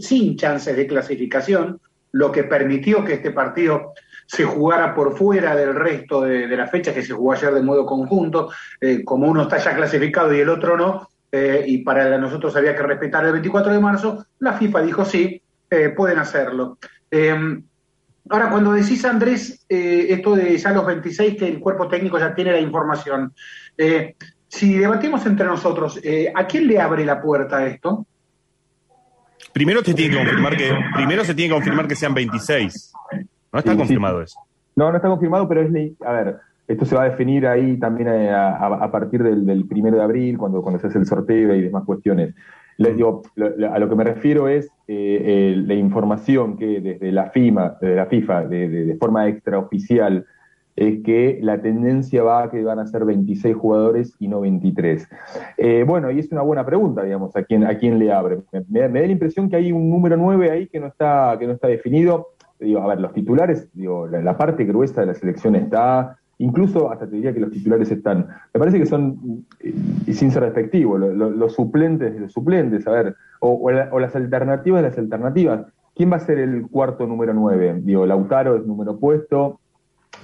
sin 0.00 0.36
chances 0.36 0.76
de 0.76 0.86
clasificación, 0.86 1.80
lo 2.12 2.30
que 2.30 2.44
permitió 2.44 3.04
que 3.04 3.14
este 3.14 3.32
partido 3.32 3.92
se 4.26 4.44
jugara 4.44 4.94
por 4.94 5.16
fuera 5.16 5.54
del 5.54 5.74
resto 5.74 6.22
de, 6.22 6.46
la 6.48 6.66
fecha 6.66 6.94
que 6.94 7.02
se 7.02 7.12
jugó 7.12 7.32
ayer 7.32 7.52
de 7.52 7.62
modo 7.62 7.86
conjunto, 7.86 8.50
eh, 8.80 9.04
como 9.04 9.28
uno 9.28 9.42
está 9.42 9.58
ya 9.58 9.74
clasificado 9.74 10.34
y 10.34 10.40
el 10.40 10.48
otro 10.48 10.76
no, 10.76 11.08
eh, 11.30 11.64
y 11.66 11.78
para 11.78 12.16
nosotros 12.18 12.54
había 12.56 12.74
que 12.74 12.82
respetar 12.82 13.24
el 13.24 13.32
24 13.32 13.72
de 13.72 13.80
marzo, 13.80 14.26
la 14.38 14.54
FIFA 14.54 14.82
dijo 14.82 15.04
sí, 15.04 15.40
eh, 15.70 15.90
pueden 15.90 16.18
hacerlo. 16.18 16.78
Em, 17.10 17.62
ahora, 18.28 18.50
cuando 18.50 18.72
decís, 18.72 19.04
Andrés, 19.04 19.64
esto 19.68 20.36
de 20.36 20.56
ya 20.56 20.70
los 20.70 20.86
26, 20.86 21.36
que 21.36 21.48
el 21.48 21.60
cuerpo 21.60 21.88
técnico 21.88 22.18
ya 22.18 22.34
tiene 22.34 22.52
la 22.52 22.60
información, 22.60 23.34
si 24.48 24.78
debatimos 24.78 25.26
entre 25.26 25.46
nosotros, 25.46 26.00
¿a 26.34 26.46
quién 26.46 26.68
le 26.68 26.80
abre 26.80 27.04
la 27.04 27.20
puerta 27.20 27.66
esto? 27.66 28.06
Primero, 29.52 29.84
se 29.84 29.94
tiene 29.94 30.16
que 30.16 30.24
confirmar 30.24 30.56
que, 30.56 30.72
primero 30.94 31.24
se 31.24 31.34
tiene 31.34 31.48
que 31.48 31.54
confirmar 31.54 31.88
que 31.88 31.96
sean 31.96 32.14
26. 32.14 32.92
No 33.54 33.60
está 33.60 33.76
confirmado 33.76 34.20
eso. 34.20 34.38
No, 34.74 34.90
no 34.90 34.96
está 34.96 35.08
confirmado, 35.08 35.48
pero 35.48 35.62
es, 35.62 35.70
a 36.04 36.12
ver, 36.12 36.36
esto 36.66 36.84
se 36.84 36.96
va 36.96 37.02
a 37.02 37.10
definir 37.10 37.46
ahí 37.46 37.78
también 37.78 38.08
eh, 38.08 38.30
a, 38.32 38.90
partir 38.90 39.22
del, 39.22 39.64
primero 39.68 39.96
de 39.96 40.02
abril, 40.02 40.36
cuando, 40.36 40.60
cuando 40.60 40.80
se 40.80 40.88
hace 40.88 40.98
el 40.98 41.06
sorteo 41.06 41.54
y 41.54 41.62
demás 41.62 41.84
cuestiones. 41.84 42.34
a 42.78 43.78
lo 43.78 43.88
que 43.88 43.94
me 43.94 44.04
refiero 44.04 44.48
es 44.48 44.68
eh, 44.88 45.54
la 45.56 45.74
información 45.74 46.56
que 46.56 46.80
desde 46.80 47.12
la 47.12 47.30
FIMA, 47.30 47.76
desde 47.80 47.94
la 47.94 48.06
FIFA, 48.06 48.46
de, 48.48 48.96
forma 48.98 49.28
extraoficial, 49.28 50.26
es 50.74 51.04
que 51.04 51.38
la 51.40 51.62
tendencia 51.62 52.24
va 52.24 52.42
a 52.42 52.50
que 52.50 52.64
van 52.64 52.80
a 52.80 52.86
ser 52.88 53.04
26 53.04 53.54
jugadores 53.54 54.16
y 54.18 54.26
no 54.26 54.40
23. 54.40 55.08
Eh, 55.56 55.84
bueno, 55.86 56.10
y 56.10 56.18
es 56.18 56.32
una 56.32 56.42
buena 56.42 56.66
pregunta, 56.66 57.04
digamos, 57.04 57.36
a 57.36 57.44
quién, 57.44 57.64
a 57.64 57.78
quién 57.78 58.00
le 58.00 58.10
abre. 58.10 58.38
Me, 58.68 58.80
da 58.80 58.88
la 58.88 59.06
impresión 59.06 59.48
que 59.48 59.54
hay 59.54 59.70
un 59.70 59.88
número 59.88 60.16
9 60.16 60.50
ahí 60.50 60.66
que 60.66 60.80
no 60.80 60.88
está, 60.88 61.36
que 61.38 61.46
no 61.46 61.52
está 61.52 61.68
definido. 61.68 62.30
Digo, 62.64 62.80
a 62.80 62.86
ver, 62.88 63.00
los 63.00 63.12
titulares, 63.12 63.68
digo, 63.74 64.06
la 64.06 64.36
parte 64.36 64.64
gruesa 64.64 65.02
de 65.02 65.08
la 65.08 65.14
selección 65.14 65.54
está, 65.54 66.18
Incluso 66.38 66.90
hasta 66.90 67.06
te 67.06 67.16
diría 67.16 67.32
que 67.32 67.40
los 67.40 67.50
titulares 67.50 67.90
están. 67.90 68.26
Me 68.52 68.58
parece 68.58 68.78
que 68.78 68.86
son, 68.86 69.44
y 70.06 70.12
sin 70.14 70.30
ser 70.30 70.42
despectivo, 70.42 70.98
los 70.98 71.54
suplentes 71.54 72.12
de 72.12 72.20
los 72.20 72.32
suplentes, 72.32 72.86
a 72.86 72.90
ver, 72.90 73.16
o, 73.40 73.70
las 73.70 74.16
alternativas 74.16 74.82
de 74.82 74.88
las 74.88 74.98
alternativas. 74.98 75.66
¿Quién 75.94 76.10
va 76.10 76.16
a 76.16 76.20
ser 76.20 76.38
el 76.38 76.66
cuarto 76.68 77.06
número 77.06 77.32
nueve? 77.34 77.80
Digo, 77.82 78.04
Lautaro 78.04 78.56
es 78.56 78.66
número 78.66 78.98
puesto, 78.98 79.60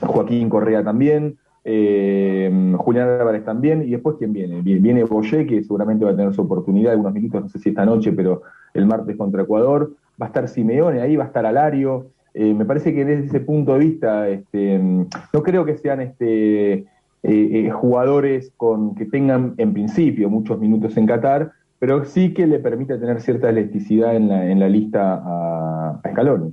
Joaquín 0.00 0.49
Correa 0.49 0.82
también, 0.82 1.38
eh, 1.64 2.75
Julián 2.76 3.09
Álvarez 3.09 3.44
también, 3.44 3.82
y 3.82 3.90
después 3.92 4.16
¿quién 4.18 4.32
viene? 4.32 4.62
Viene 4.62 5.04
Boyé, 5.04 5.47
que 5.47 5.62
seguramente 5.62 6.04
va 6.04 6.11
a 6.11 6.16
tener 6.16 6.35
su 6.35 6.42
oportunidad 6.42 6.92
algunos 6.92 7.12
minutos, 7.12 7.42
no 7.42 7.49
sé 7.49 7.61
si 7.61 7.68
esta 7.68 7.85
noche, 7.87 8.11
pero 8.11 8.42
el 8.75 8.87
martes 8.87 9.16
contra 9.16 9.42
Ecuador. 9.42 9.92
Va 10.20 10.26
a 10.26 10.28
estar 10.28 10.49
Simeone 10.49 11.00
ahí, 11.00 11.14
va 11.14 11.25
a 11.25 11.26
estar 11.28 11.47
Alario. 11.47 12.09
Eh, 12.34 12.54
me 12.54 12.64
parece 12.64 12.94
que 12.94 13.04
desde 13.04 13.26
ese 13.26 13.40
punto 13.40 13.75
de 13.75 13.78
vista, 13.80 14.28
este, 14.28 14.78
no 14.78 15.42
creo 15.42 15.64
que 15.64 15.76
sean 15.78 16.00
este, 16.00 16.72
eh, 16.72 16.87
eh, 17.22 17.70
jugadores 17.70 18.52
con, 18.56 18.94
que 18.94 19.06
tengan 19.06 19.54
en 19.58 19.72
principio 19.72 20.30
muchos 20.30 20.58
minutos 20.58 20.96
en 20.96 21.06
Qatar, 21.06 21.52
pero 21.78 22.04
sí 22.04 22.32
que 22.32 22.46
le 22.46 22.58
permite 22.58 22.99
tener 22.99 23.20
cierta 23.20 23.50
elasticidad 23.50 24.14
en 24.14 24.28
la, 24.28 24.50
en 24.50 24.60
la 24.60 24.68
lista 24.68 25.14
a, 25.14 26.00
a 26.02 26.10
Scaloni. 26.10 26.52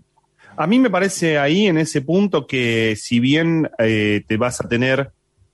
A 0.56 0.66
mí 0.66 0.80
me 0.80 0.90
parece 0.90 1.38
ahí 1.38 1.68
en 1.68 1.78
ese 1.78 2.02
punto 2.02 2.48
que 2.48 2.96
si 2.96 3.20
bien 3.20 3.70
te 3.78 4.38
vas 4.38 4.60
a 4.60 4.68
tener 4.68 5.12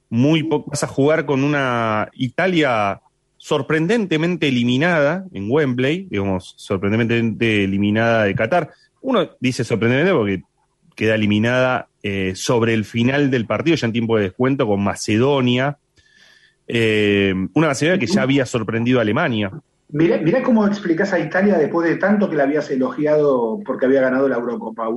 muy 0.09 0.43
poco, 0.43 0.69
vas 0.69 0.83
a 0.83 0.87
jugar 0.87 1.25
con 1.25 1.43
una 1.43 2.07
Italia 2.13 3.01
sorprendentemente 3.43 4.47
eliminada 4.47 5.25
en 5.33 5.51
Wembley, 5.51 6.07
digamos, 6.09 6.53
sorprendentemente 6.55 7.65
eliminada 7.65 8.23
de 8.23 8.35
Qatar, 8.35 8.69
uno 9.03 9.29
dice 9.39 9.63
sorprendentemente 9.63 10.17
porque 10.17 10.43
queda 10.95 11.15
eliminada 11.15 11.88
eh, 12.01 12.33
sobre 12.36 12.74
el 12.74 12.86
final 12.86 13.29
del 13.29 13.45
partido, 13.45 13.75
ya 13.75 13.88
en 13.88 13.93
tiempo 13.93 14.17
de 14.17 14.24
descuento, 14.24 14.65
con 14.65 14.83
Macedonia. 14.83 15.77
Eh, 16.67 17.33
una 17.53 17.67
Macedonia 17.67 18.00
que 18.00 18.07
ya 18.07 18.22
había 18.22 18.45
sorprendido 18.45 19.00
a 19.00 19.01
Alemania. 19.03 19.51
Mirá, 19.89 20.41
cómo 20.41 20.65
explicás 20.65 21.13
a 21.13 21.19
Italia 21.19 21.55
después 21.55 21.88
de 21.88 21.98
tanto 21.98 22.27
que 22.27 22.36
la 22.36 22.43
habías 22.43 22.67
elogiado 22.72 23.60
porque 23.63 23.86
había 23.86 24.01
ganado 24.01 24.27
la 24.27 24.38
Eurocopa, 24.38 24.88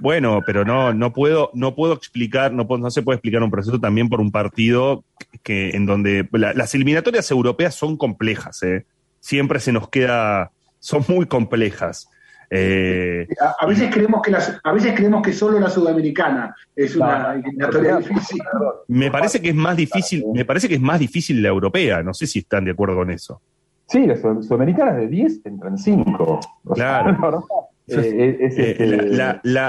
Bueno, 0.00 0.42
pero 0.46 0.64
no, 0.64 0.94
no 0.94 1.12
puedo, 1.12 1.50
no 1.54 1.74
puedo 1.74 1.92
explicar, 1.92 2.52
no, 2.52 2.64
no 2.64 2.90
se 2.90 3.02
puede 3.02 3.16
explicar 3.16 3.42
un 3.42 3.50
proceso 3.50 3.80
también 3.80 4.08
por 4.08 4.20
un 4.20 4.30
partido 4.30 5.02
que, 5.42 5.70
en 5.70 5.86
donde 5.86 6.28
las 6.30 6.72
eliminatorias 6.72 7.28
europeas 7.32 7.74
son 7.74 7.96
complejas, 7.96 8.62
¿eh? 8.62 8.86
siempre 9.18 9.58
se 9.58 9.72
nos 9.72 9.88
queda, 9.88 10.52
son 10.78 11.04
muy 11.08 11.26
complejas. 11.26 12.08
Eh, 12.56 13.26
a, 13.58 13.66
veces 13.66 13.92
creemos 13.92 14.22
que 14.22 14.32
a 14.62 14.72
veces 14.72 14.94
creemos 14.94 15.22
que 15.22 15.32
solo 15.32 15.58
la 15.58 15.68
sudamericana 15.68 16.54
es 16.76 16.94
una 16.94 17.34
eliminatoria 17.34 17.96
difícil. 17.96 18.40
Me 18.86 19.10
parece 19.10 19.40
que 19.42 19.48
es 19.48 19.54
más 19.54 19.76
difícil, 19.76 20.24
me 20.32 20.44
parece 20.44 20.68
que 20.68 20.74
es 20.74 20.80
más 20.80 21.00
difícil 21.00 21.42
la 21.42 21.48
europea, 21.48 22.02
no 22.04 22.14
sé 22.14 22.28
si 22.28 22.40
están 22.40 22.64
de 22.64 22.70
acuerdo 22.70 22.94
con 22.94 23.10
eso. 23.10 23.40
Sí, 23.86 24.06
la 24.06 24.16
sudamericana 24.16 24.92
de 24.92 25.08
10 25.08 25.46
entran 25.46 25.76
5. 25.76 26.40
Claro. 26.74 27.44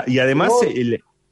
Y 0.05 0.19
además 0.19 0.51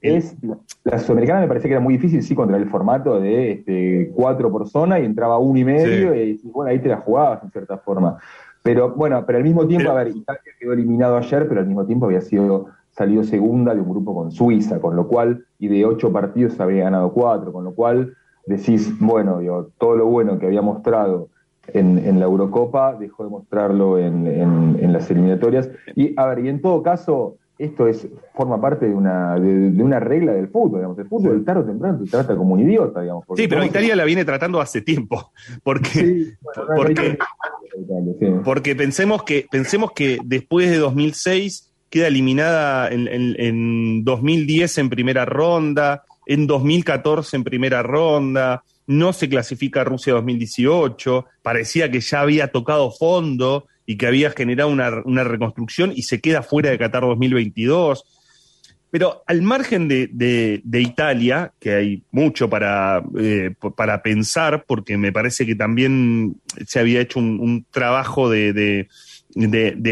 es, 0.02 0.36
la, 0.84 1.00
sudamericana 1.00 1.40
me 1.40 1.48
parece 1.48 1.68
que 1.68 1.74
era 1.74 1.82
muy 1.82 1.94
difícil, 1.94 2.22
sí, 2.22 2.36
contra 2.36 2.58
el 2.58 2.70
formato 2.70 3.22
de 3.22 3.52
este, 3.54 4.12
cuatro 4.14 4.52
por 4.52 4.68
zona 4.68 5.00
y 5.00 5.06
entraba 5.06 5.38
uno 5.38 5.58
y 5.58 5.64
medio 5.64 6.14
y, 6.14 6.42
bueno, 6.44 6.72
ahí 6.72 6.80
te 6.80 6.90
la 6.90 6.98
jugabas 6.98 7.42
en 7.44 7.52
cierta 7.52 7.78
forma. 7.78 8.18
Pero 8.64 8.92
bueno, 8.96 9.24
pero 9.26 9.38
al 9.38 9.44
mismo 9.44 9.68
tiempo, 9.68 9.92
a 9.92 9.96
ver, 9.96 10.08
Italia 10.08 10.42
quedó 10.58 10.74
eliminado 10.74 11.18
ayer, 11.18 11.48
pero 11.48 11.60
al 11.60 11.68
mismo 11.68 11.86
tiempo 11.86 12.06
había 12.06 12.22
sido 12.22 12.68
salido 12.92 13.24
segunda 13.24 13.76
de 13.76 13.82
un 13.82 13.90
grupo 13.90 14.16
con 14.16 14.32
Suiza, 14.32 14.80
con 14.80 14.96
lo 14.96 15.08
cual, 15.08 15.46
y 15.60 15.68
de 15.68 15.86
ocho 15.86 16.12
partidos 16.12 16.60
había 16.60 16.86
ganado 16.86 17.12
cuatro, 17.12 17.52
con 17.52 17.66
lo 17.66 17.74
cual 17.74 18.16
decís, 18.46 18.98
bueno, 19.00 19.40
digo, 19.40 19.70
todo 19.78 19.96
lo 19.96 20.06
bueno 20.06 20.40
que 20.40 20.46
había 20.46 20.62
mostrado 20.62 21.30
en, 21.68 22.20
la 22.20 22.26
Eurocopa 22.26 22.94
dejó 22.94 23.24
de 23.24 23.30
mostrarlo 23.30 23.98
en, 23.98 24.28
en, 24.28 24.94
las 24.94 25.10
eliminatorias. 25.10 25.70
Y 25.96 26.14
a 26.18 26.28
ver, 26.28 26.40
y 26.40 26.50
en 26.50 26.62
todo 26.62 26.84
caso, 26.84 27.38
esto 27.58 27.88
es 27.88 28.08
forma 28.34 28.60
parte 28.60 28.88
de 28.88 28.94
una, 28.94 29.40
de, 29.40 29.84
una 29.84 30.00
regla 30.00 30.34
del 30.34 30.48
fútbol, 30.48 30.80
digamos. 30.80 30.98
El 30.98 31.08
fútbol 31.08 31.46
tarde 31.46 31.62
o 31.62 31.66
temprano 31.66 32.00
te 32.04 32.10
trata 32.10 32.36
como 32.36 32.56
un 32.56 32.62
idiota, 32.62 33.02
digamos. 33.02 33.26
Sí, 33.36 33.48
pero 33.48 33.64
Italia 33.64 33.96
la 33.96 34.06
viene 34.06 34.26
tratando 34.26 34.60
hace 34.60 34.82
tiempo. 34.82 35.32
Porque, 35.64 36.34
porque, 38.44 38.76
pensemos, 38.76 39.24
que, 39.24 39.46
pensemos 39.50 39.92
que 39.92 40.20
después 40.24 40.70
de 40.70 40.78
2006 40.78 41.72
queda 41.90 42.08
eliminada 42.08 42.90
en, 42.90 43.08
en 43.08 44.04
2010 44.04 44.78
en 44.80 44.90
primera 44.90 45.26
ronda, 45.26 46.04
en 46.26 46.48
2014 46.48 47.38
en 47.38 47.44
primera 47.44 47.84
ronda, 47.84 48.64
no 48.88 49.14
se 49.14 49.30
clasifica 49.30 49.82
a 49.82 49.84
Rusia 49.86 50.14
2018, 50.14 51.26
parecía 51.42 51.90
que 51.90 52.02
ya 52.02 52.22
había 52.22 52.52
tocado 52.52 52.92
fondo 52.92 53.68
y 53.86 53.98
que 53.98 54.08
había 54.08 54.32
generado 54.32 54.70
una, 54.70 55.24
reconstrucción 55.24 55.92
y 55.96 56.04
se 56.04 56.22
queda 56.22 56.42
fuera 56.42 56.70
de 56.70 56.78
Qatar 56.78 57.04
2022. 57.04 58.04
Pero 58.90 59.24
al 59.26 59.42
margen 59.42 59.88
de, 59.88 60.62
Italia, 60.72 61.52
que 61.60 61.74
hay 61.74 62.04
mucho 62.12 62.48
para, 62.50 63.04
eh, 63.18 63.56
para 63.76 64.04
pensar, 64.04 64.66
porque 64.68 64.98
me 64.98 65.12
parece 65.12 65.48
que 65.48 65.56
también 65.56 66.36
se 66.68 66.80
había 66.80 67.02
hecho 67.02 67.20
un, 67.20 67.66
trabajo 67.72 68.30
de, 68.30 68.88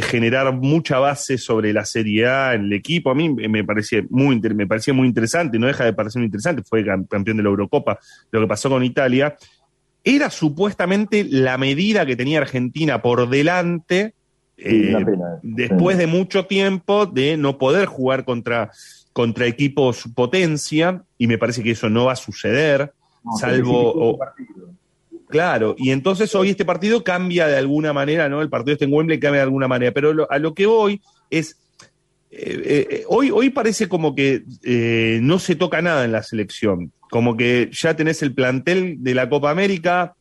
generar 0.04 0.54
mucha 0.54 1.00
base 1.00 1.40
sobre 1.40 1.74
la 1.74 1.84
Serie 1.84 2.28
A 2.28 2.54
en 2.54 2.66
el 2.66 2.74
equipo. 2.74 3.10
A 3.10 3.16
mí 3.16 3.28
me 3.30 3.64
parecía 3.64 4.04
muy, 4.12 4.40
me 4.40 4.68
parecía 4.68 4.94
muy 4.94 5.08
interesante, 5.08 5.58
no 5.58 5.66
deja 5.66 5.84
de 5.84 5.94
parecer 5.94 6.20
muy 6.20 6.28
interesante, 6.28 6.62
fue 6.62 6.86
campeón 6.86 7.38
de 7.38 7.44
la 7.44 7.50
Eurocopa, 7.50 7.98
lo 8.30 8.40
que 8.40 8.48
pasó 8.48 8.70
con 8.70 8.84
Italia 8.84 9.36
era 10.04 10.30
supuestamente 10.30 11.26
la 11.30 11.58
medida 11.58 12.06
que 12.06 12.16
tenía 12.16 12.40
Argentina 12.40 13.02
por 13.02 13.30
delante 13.30 14.14
eh, 14.58 14.96
después 15.42 15.98
de 15.98 16.08
mucho 16.08 16.46
tiempo 16.46 17.06
de 17.06 17.36
no 17.38 17.58
poder 17.58 17.88
jugar 17.88 18.26
contra, 18.26 18.72
contra 19.12 19.48
equipos 19.48 20.04
potencia, 20.14 21.04
y 21.18 21.28
me 21.28 21.38
parece 21.38 21.64
que 21.64 21.72
eso 21.72 21.90
no 21.90 22.06
va 22.06 22.14
a 22.14 22.18
suceder, 22.18 22.94
salvo... 23.40 24.20
claro, 25.28 25.76
y 25.78 25.92
entonces 25.92 26.34
hoy 26.36 26.50
este 26.50 26.66
partido 26.66 27.04
cambia 27.04 27.48
de 27.48 27.58
alguna 27.58 27.92
manera, 27.92 28.30
¿no? 28.30 28.42
El 28.42 28.50
partido 28.50 28.74
este 28.74 28.86
en 28.86 28.94
Wembley 28.94 29.20
cambia 29.20 29.40
de 29.40 29.46
alguna 29.46 29.68
manera, 29.68 29.92
pero 29.92 30.28
a 30.30 30.40
lo 30.40 30.54
que 30.54 30.66
voy 30.66 31.02
es... 31.30 31.58
Eh, 32.32 32.88
eh, 32.90 33.04
hoy, 33.08 33.30
hoy 33.30 33.50
parece 33.50 33.90
como 33.90 34.16
que 34.16 34.44
no 35.22 35.38
se 35.40 35.56
toca 35.56 35.82
nada 35.82 36.06
en 36.06 36.14
la 36.14 36.24
selección 36.24 36.92
como 37.12 37.36
que 37.36 37.70
ya 37.74 37.94
tenés 37.94 38.24
el 38.24 38.34
plantel 38.34 39.04
de 39.04 39.14
la 39.14 39.30
Copa 39.30 39.52
América 39.52 40.16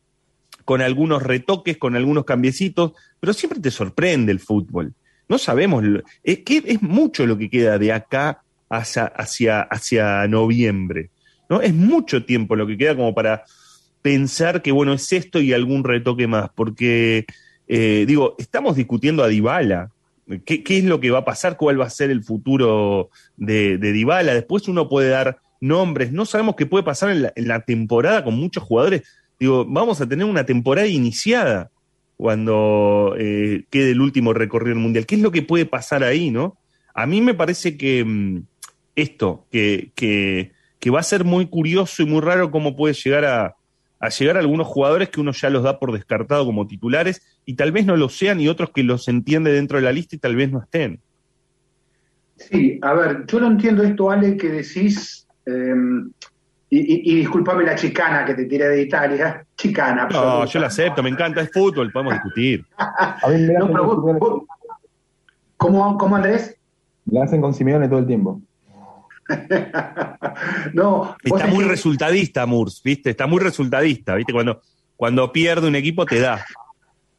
con 0.65 0.81
algunos 0.81 1.23
retoques, 1.23 1.77
con 1.77 1.95
algunos 1.95 2.25
cambiecitos, 2.25 2.91
pero 3.19 3.31
siempre 3.31 3.61
te 3.61 3.71
sorprende 3.71 4.33
el 4.33 4.41
fútbol. 4.41 4.93
No 5.29 5.37
sabemos, 5.37 5.85
es 6.21 6.39
que 6.39 6.61
es 6.65 6.81
mucho 6.81 7.25
lo 7.25 7.37
que 7.37 7.49
queda 7.49 7.79
de 7.79 7.93
acá 7.93 8.43
hacia, 8.69 9.05
hacia, 9.05 9.61
hacia 9.61 10.27
noviembre. 10.27 11.11
¿no? 11.49 11.61
Es 11.61 11.73
mucho 11.73 12.25
tiempo 12.25 12.57
lo 12.57 12.67
que 12.67 12.77
queda 12.77 12.93
como 12.93 13.15
para 13.15 13.45
pensar 14.01 14.61
que 14.61 14.73
bueno, 14.73 14.91
es 14.91 15.13
esto 15.13 15.39
y 15.39 15.53
algún 15.53 15.85
retoque 15.85 16.27
más, 16.27 16.49
porque 16.53 17.25
eh, 17.69 18.03
digo, 18.05 18.35
estamos 18.37 18.75
discutiendo 18.75 19.23
a 19.23 19.29
Dybala. 19.29 19.91
¿Qué, 20.45 20.63
¿Qué, 20.63 20.77
es 20.77 20.83
lo 20.83 20.99
que 20.99 21.11
va 21.11 21.19
a 21.19 21.25
pasar? 21.25 21.57
¿Cuál 21.57 21.79
va 21.79 21.85
a 21.85 21.89
ser 21.89 22.11
el 22.11 22.23
futuro 22.23 23.09
de, 23.37 23.77
de 23.77 23.91
Dybala? 23.91 24.33
Después 24.33 24.67
uno 24.67 24.87
puede 24.87 25.09
dar 25.09 25.39
nombres, 25.61 26.11
no 26.11 26.25
sabemos 26.25 26.55
qué 26.55 26.65
puede 26.65 26.83
pasar 26.83 27.11
en 27.11 27.47
la, 27.47 27.59
temporada 27.61 28.23
con 28.23 28.35
muchos 28.35 28.63
jugadores. 28.63 29.03
Digo, 29.39 29.65
vamos 29.65 30.01
a 30.01 30.09
tener 30.09 30.25
una 30.25 30.45
temporada 30.45 30.87
iniciada 30.87 31.69
cuando 32.17 33.15
eh, 33.17 33.65
quede 33.69 33.91
el 33.91 34.01
último 34.01 34.33
recorrido 34.33 34.75
mundial. 34.75 35.05
¿Qué 35.05 35.15
es 35.15 35.21
lo 35.21 35.31
que 35.31 35.43
puede 35.43 35.65
pasar 35.65 36.03
ahí, 36.03 36.31
no? 36.31 36.57
A 36.93 37.05
mí 37.05 37.21
me 37.21 37.33
parece 37.33 37.77
que 37.77 38.03
mm, 38.03 38.43
esto, 38.95 39.45
que, 39.51 39.91
que, 39.95 40.89
va 40.89 40.99
a 40.99 41.03
ser 41.03 41.23
muy 41.23 41.45
curioso 41.47 42.03
y 42.03 42.05
muy 42.05 42.21
raro 42.21 42.51
cómo 42.51 42.75
puede 42.75 42.95
llegar 42.95 43.25
a, 43.25 43.55
a 44.01 44.09
llegar 44.09 44.37
a 44.37 44.39
algunos 44.39 44.67
jugadores 44.67 45.09
que 45.09 45.21
uno 45.21 45.31
ya 45.31 45.49
los 45.49 45.63
da 45.63 45.79
por 45.79 45.91
descartado 45.91 46.45
como 46.45 46.67
titulares 46.67 47.21
y 47.45 47.55
tal 47.55 47.71
vez 47.71 47.85
no 47.85 47.95
lo 47.95 48.09
sean 48.09 48.41
y 48.41 48.47
otros 48.47 48.71
que 48.71 48.83
los 48.83 49.07
entiende 49.07 49.51
dentro 49.51 49.77
de 49.77 49.83
la 49.83 49.91
lista 49.91 50.15
y 50.15 50.19
tal 50.19 50.35
vez 50.35 50.51
no 50.51 50.61
estén. 50.61 50.99
Sí, 52.35 52.79
a 52.81 52.93
ver, 52.93 53.25
yo 53.27 53.39
no 53.39 53.47
entiendo 53.47 53.83
esto, 53.83 54.09
Ale, 54.09 54.35
que 54.35 54.49
decís 54.49 55.21
Em, 55.45 56.11
Y, 56.73 57.15
discúlpame 57.15 57.65
la 57.65 57.75
chicana 57.75 58.23
que 58.23 58.33
te 58.33 58.45
tiré 58.45 58.69
de 58.69 58.83
Italia. 58.83 59.45
Chicana. 59.57 60.07
No, 60.09 60.45
yo 60.45 60.59
la 60.59 60.67
acepto, 60.67 61.03
me 61.03 61.09
encanta, 61.09 61.41
es 61.41 61.51
fútbol, 61.51 61.91
podemos 61.91 62.13
discutir. 62.13 62.65
A 62.77 63.27
mí 63.27 63.41
me 63.41 63.55
¿Cómo, 65.57 65.97
¿Cómo, 65.97 66.15
Andrés? 66.15 66.57
La 67.07 67.25
hacen 67.25 67.41
con 67.41 67.53
Simeone 67.53 67.89
todo 67.89 67.99
el 67.99 68.07
tiempo. 68.07 68.41
no, 70.73 71.15
está 71.23 71.47
muy 71.47 71.63
resultadista, 71.65 72.45
Murs, 72.45 72.81
¿viste? 72.83 73.11
Está 73.11 73.27
muy 73.27 73.39
resultadista, 73.39 74.15
¿viste? 74.15 74.33
Cuando, 74.33 74.61
cuando 74.95 75.31
pierde 75.31 75.67
un 75.67 75.75
equipo 75.75 76.05
te 76.05 76.19
da. 76.19 76.45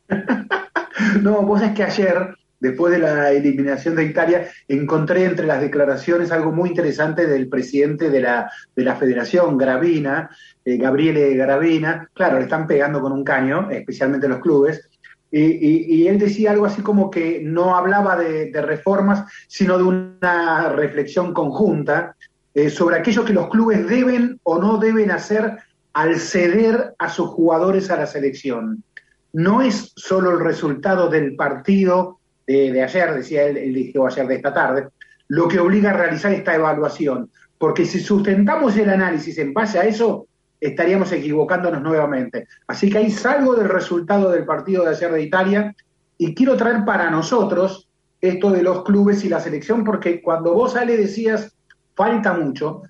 no, 1.22 1.42
vos 1.42 1.62
es 1.62 1.72
que 1.72 1.84
ayer 1.84 2.36
después 2.62 2.92
de 2.92 3.00
la 3.00 3.32
eliminación 3.32 3.96
de 3.96 4.04
Italia, 4.04 4.46
encontré 4.68 5.24
entre 5.24 5.48
las 5.48 5.60
declaraciones 5.60 6.30
algo 6.30 6.52
muy 6.52 6.68
interesante 6.68 7.26
del 7.26 7.48
presidente 7.48 8.08
de 8.08 8.20
la, 8.20 8.52
de 8.76 8.84
la 8.84 8.94
federación, 8.94 9.58
Gravina, 9.58 10.30
eh, 10.64 10.76
Gabriele 10.76 11.34
Gravina. 11.34 12.08
Claro, 12.14 12.38
le 12.38 12.44
están 12.44 12.68
pegando 12.68 13.00
con 13.00 13.10
un 13.10 13.24
caño, 13.24 13.68
especialmente 13.68 14.28
los 14.28 14.38
clubes. 14.38 14.88
Y, 15.34 16.06
él 16.06 16.18
decía 16.18 16.50
algo 16.50 16.66
así 16.66 16.82
como 16.82 17.10
que 17.10 17.40
no 17.42 17.74
hablaba 17.74 18.16
de, 18.16 18.52
reformas, 18.60 19.24
sino 19.48 19.78
de 19.78 19.84
una 19.84 20.68
reflexión 20.68 21.32
conjunta 21.32 22.14
eh, 22.52 22.68
sobre 22.68 22.98
aquello 22.98 23.24
que 23.24 23.32
los 23.32 23.48
clubes 23.48 23.88
deben 23.88 24.38
o 24.42 24.58
no 24.58 24.76
deben 24.76 25.10
hacer 25.10 25.56
al 25.94 26.16
ceder 26.16 26.94
a 26.98 27.08
sus 27.08 27.28
jugadores 27.28 27.90
a 27.90 27.96
la 27.96 28.06
selección. 28.06 28.84
No 29.32 29.62
es 29.62 29.92
solo 29.96 30.32
el 30.32 30.40
resultado 30.40 31.08
del 31.08 31.34
partido 31.34 32.18
de, 32.46 32.82
ayer, 32.82 33.14
decía 33.14 33.44
él, 33.44 33.56
él 33.56 33.72
dijo 33.72 34.06
ayer 34.06 34.26
de 34.26 34.34
esta 34.34 34.52
tarde, 34.52 34.88
lo 35.28 35.48
que 35.48 35.60
obliga 35.60 35.90
a 35.90 35.96
realizar 35.96 36.32
esta 36.32 36.54
evaluación. 36.54 37.30
Porque 37.56 37.86
si 37.86 38.00
sustentamos 38.00 38.76
el 38.76 38.90
análisis 38.90 39.38
en 39.38 39.54
base 39.54 39.78
a 39.78 39.84
eso, 39.84 40.26
estaríamos 40.62 41.10
equivocándonos 41.10 41.82
nuevamente. 41.82 42.46
Así 42.68 42.88
que 42.88 42.98
ahí 42.98 43.10
salgo 43.10 43.56
del 43.56 43.68
resultado 43.68 44.30
del 44.30 44.44
partido 44.44 44.84
de 44.84 44.90
ayer 44.90 45.10
de 45.10 45.22
Italia 45.22 45.74
y 46.16 46.34
quiero 46.34 46.56
traer 46.56 46.84
para 46.84 47.10
nosotros 47.10 47.88
esto 48.20 48.52
de 48.52 48.62
los 48.62 48.84
clubes 48.84 49.24
y 49.24 49.28
la 49.28 49.40
selección, 49.40 49.82
porque 49.82 50.22
cuando 50.22 50.54
vos 50.54 50.76
Ale 50.76 50.96
decías 50.96 51.56
falta 51.96 52.32
mucho, 52.34 52.82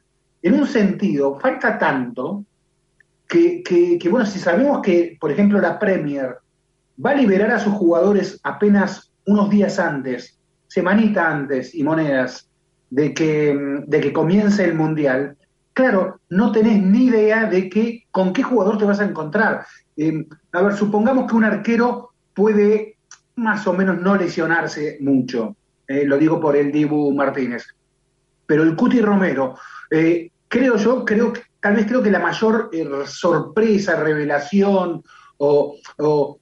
en 0.43 0.55
un 0.55 0.67
sentido, 0.67 1.41
falta 1.41 1.79
tanto 1.79 2.45
que, 3.27 3.63
que, 3.63 4.09
bueno, 4.11 4.27
si 4.27 4.39
sabemos 4.39 4.83
que, 4.83 5.17
por 5.19 5.31
ejemplo, 5.31 5.59
la 5.59 5.79
Premier 5.79 6.37
va 7.05 7.13
a 7.13 7.15
liberar 7.15 7.53
a 7.53 7.59
sus 7.59 7.73
jugadores 7.73 8.39
apenas 8.43 9.11
unos 9.25 9.49
días 9.49 9.79
antes, 9.79 10.39
semanita 10.69 11.31
antes 11.31 11.75
y 11.75 11.83
monedas 11.83 12.51
de 12.91 13.15
que, 13.15 13.83
de 13.87 14.01
que 14.03 14.13
comience 14.13 14.63
el 14.63 14.75
Mundial, 14.75 15.39
claro, 15.73 16.21
no 16.29 16.53
tenés 16.53 16.83
ni 16.83 17.07
idea 17.07 17.47
de 17.47 17.69
qué, 17.69 18.07
con 18.11 18.33
qué 18.33 18.43
jugador 18.43 18.79
te 18.79 18.85
vas 18.85 19.01
a 19.01 19.05
encontrar. 19.05 19.67
Eh, 19.97 20.27
a 20.53 20.63
ver, 20.63 20.75
supongamos 20.75 21.29
que 21.31 21.37
un 21.37 21.45
arquero 21.45 22.11
puede 22.35 22.97
más 23.37 23.67
o 23.67 23.73
menos 23.73 24.01
no 24.01 24.17
lesionarse 24.17 24.99
mucho, 25.01 25.57
eh, 25.89 26.05
lo 26.05 26.19
digo 26.19 26.41
por 26.41 26.57
el 26.57 26.71
Dibu 26.71 27.13
Martínez, 27.15 27.67
pero 28.47 28.63
el 28.63 28.77
Cuti 28.77 29.01
Romero, 29.01 29.57
eh, 29.91 30.31
creo 30.49 30.77
yo, 30.77 31.05
creo 31.05 31.33
tal 31.61 31.77
vez 31.77 31.87
creo 31.87 32.03
que 32.03 32.11
la 32.11 32.19
mayor 32.19 32.71
sorpresa, 33.07 33.97
revelación 33.97 35.03
o, 35.39 35.77
o 35.99 36.39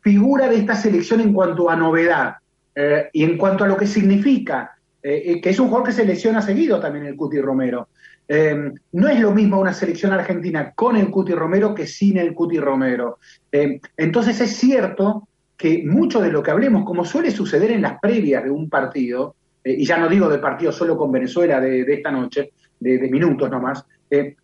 figura 0.00 0.48
de 0.48 0.56
esta 0.56 0.74
selección 0.74 1.20
en 1.20 1.32
cuanto 1.32 1.68
a 1.68 1.76
novedad 1.76 2.36
eh, 2.74 3.10
y 3.12 3.24
en 3.24 3.36
cuanto 3.36 3.64
a 3.64 3.68
lo 3.68 3.76
que 3.76 3.86
significa, 3.86 4.76
eh, 5.02 5.22
eh, 5.26 5.40
que 5.40 5.50
es 5.50 5.58
un 5.58 5.68
jugador 5.68 5.88
que 5.88 5.94
se 5.94 6.04
lesiona 6.04 6.40
seguido 6.40 6.80
también 6.80 7.06
el 7.06 7.16
Cuti 7.16 7.40
Romero. 7.40 7.88
No 8.28 9.08
es 9.08 9.20
lo 9.20 9.32
mismo 9.32 9.58
una 9.58 9.72
selección 9.72 10.12
argentina 10.12 10.72
con 10.74 10.96
el 10.96 11.10
Cuti 11.10 11.32
Romero 11.32 11.74
que 11.74 11.86
sin 11.86 12.18
el 12.18 12.34
Cuti 12.34 12.58
Romero. 12.58 13.18
entonces 13.50 14.40
es 14.40 14.56
cierto 14.56 15.28
que 15.56 15.82
mucho 15.84 16.20
de 16.20 16.30
lo 16.30 16.42
que 16.42 16.50
hablemos, 16.50 16.84
como 16.84 17.04
suele 17.04 17.30
suceder 17.30 17.70
en 17.70 17.82
las 17.82 17.98
previas 18.00 18.44
de 18.44 18.50
un 18.50 18.68
partido, 18.68 19.34
y 19.64 19.84
ya 19.84 19.98
no 19.98 20.08
digo 20.08 20.28
del 20.28 20.40
partido 20.40 20.72
solo 20.72 20.96
con 20.96 21.10
Venezuela 21.10 21.58
de, 21.60 21.82
esta 21.92 22.10
noche, 22.10 22.52
de, 22.78 22.98
de 22.98 23.08
minutos 23.08 23.50
nomás, 23.50 23.84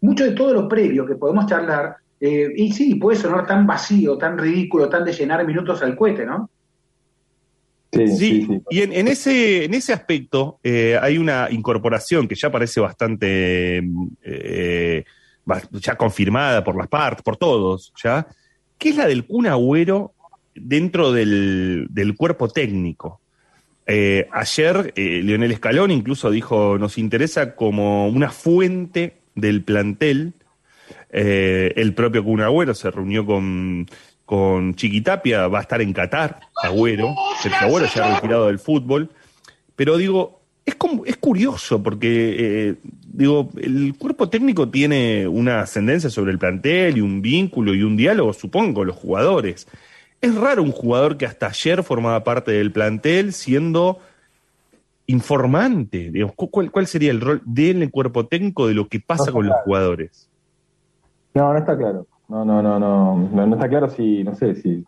mucho 0.01 0.25
de 0.25 0.33
todo 0.33 0.55
lo 0.55 0.69
previo 0.69 1.05
que 1.05 1.17
podemos 1.17 1.47
charlar 1.47 1.97
eh, 2.27 2.53
y 2.57 2.73
sí, 2.73 2.95
puede 2.95 3.19
sonar 3.19 3.47
tan 3.47 3.67
vacío, 3.67 4.17
tan 4.17 4.39
ridículo, 4.39 4.89
tan 4.89 5.05
de 5.05 5.13
llenar 5.13 5.47
minutos 5.47 5.83
al 5.83 5.95
cohete, 5.95 6.25
¿no? 6.25 6.49
Sí, 8.17 8.49
y 8.71 8.83
en, 8.83 9.09
ese, 9.09 9.65
en 9.65 9.75
ese 9.75 9.93
aspecto 9.93 10.59
eh, 10.63 10.99
hay 11.01 11.19
una 11.19 11.49
incorporación 11.51 12.29
que 12.29 12.35
ya 12.35 12.51
parece 12.51 12.81
bastante 12.81 13.83
eh, 14.23 15.05
ya 15.73 15.97
confirmada 15.97 16.65
por 16.65 16.77
las 16.77 16.89
partes, 16.89 17.23
por 17.23 17.37
todos, 17.37 17.93
¿ya? 18.03 18.27
Que 18.79 18.91
es 18.91 18.97
la 18.97 19.07
del 19.07 19.27
Kun 19.27 19.47
Agüero 19.47 20.13
dentro 20.55 21.13
del, 21.13 21.87
del 21.91 22.17
cuerpo 22.17 22.49
técnico. 22.49 23.21
ayer 23.87 24.93
Leonel 24.97 25.53
Escalón 25.53 25.91
incluso 25.91 26.31
dijo, 26.31 26.79
nos 26.79 26.99
interesa 26.99 27.55
como 27.55 28.09
una 28.09 28.31
fuente 28.31 29.19
del 29.35 29.63
plantel 29.63 30.35
eh, 31.17 31.73
el 31.77 31.95
propio 31.95 32.25
Kun 32.25 32.41
Agüero 32.41 32.75
se 32.75 32.91
reunió 32.91 33.25
con, 33.25 33.87
con 34.25 34.75
Chiquitapia, 34.75 35.49
va 35.49 35.59
a 35.59 35.63
estar 35.63 35.83
en 35.83 35.93
Qatar, 35.93 36.41
Agüero, 36.63 37.15
Sergio 37.43 37.67
Agüero 37.67 37.87
ya 37.95 38.05
ha 38.05 38.15
retirado 38.17 38.47
del 38.47 38.59
fútbol. 38.59 39.11
Pero 39.77 39.97
digo, 39.97 40.41
es, 40.65 40.75
como, 40.77 41.05
es 41.05 41.17
curioso 41.17 41.83
porque, 41.83 42.37
eh, 42.39 42.75
digo, 43.07 43.51
el 43.57 43.95
cuerpo 43.99 44.29
técnico 44.29 44.69
tiene 44.69 45.29
una 45.29 45.61
ascendencia 45.61 46.09
sobre 46.11 46.33
el 46.33 46.39
plantel 46.39 46.97
y 46.97 47.01
un 47.01 47.21
vínculo 47.21 47.75
y 47.75 47.83
un 47.83 47.97
diálogo, 47.97 48.33
supongo, 48.33 48.75
con 48.75 48.87
los 48.87 48.97
jugadores. 48.97 49.67
Es 50.21 50.35
raro 50.35 50.63
un 50.63 50.73
jugador 50.73 51.19
que 51.19 51.27
hasta 51.27 51.49
ayer 51.49 51.83
formaba 51.83 52.25
parte 52.25 52.53
del 52.53 52.73
plantel 52.73 53.35
siendo 53.35 53.99
informante. 55.07 56.11
¿cuál, 56.35 56.71
¿Cuál 56.71 56.87
sería 56.87 57.11
el 57.11 57.21
rol 57.21 57.43
del 57.45 57.91
cuerpo 57.91 58.27
técnico 58.27 58.67
de 58.67 58.75
lo 58.75 58.89
que 58.89 59.01
pasa 59.01 59.33
con 59.33 59.47
los 59.47 59.57
jugadores? 59.65 60.31
No, 61.35 61.53
no 61.53 61.59
está 61.59 61.77
claro. 61.77 62.07
No, 62.29 62.45
no, 62.45 62.63
no, 62.63 62.79
no, 62.79 63.47
no, 63.47 63.55
está 63.55 63.69
claro 63.69 63.89
si, 63.89 64.25
no 64.25 64.35
sé, 64.35 64.55
si, 64.55 64.85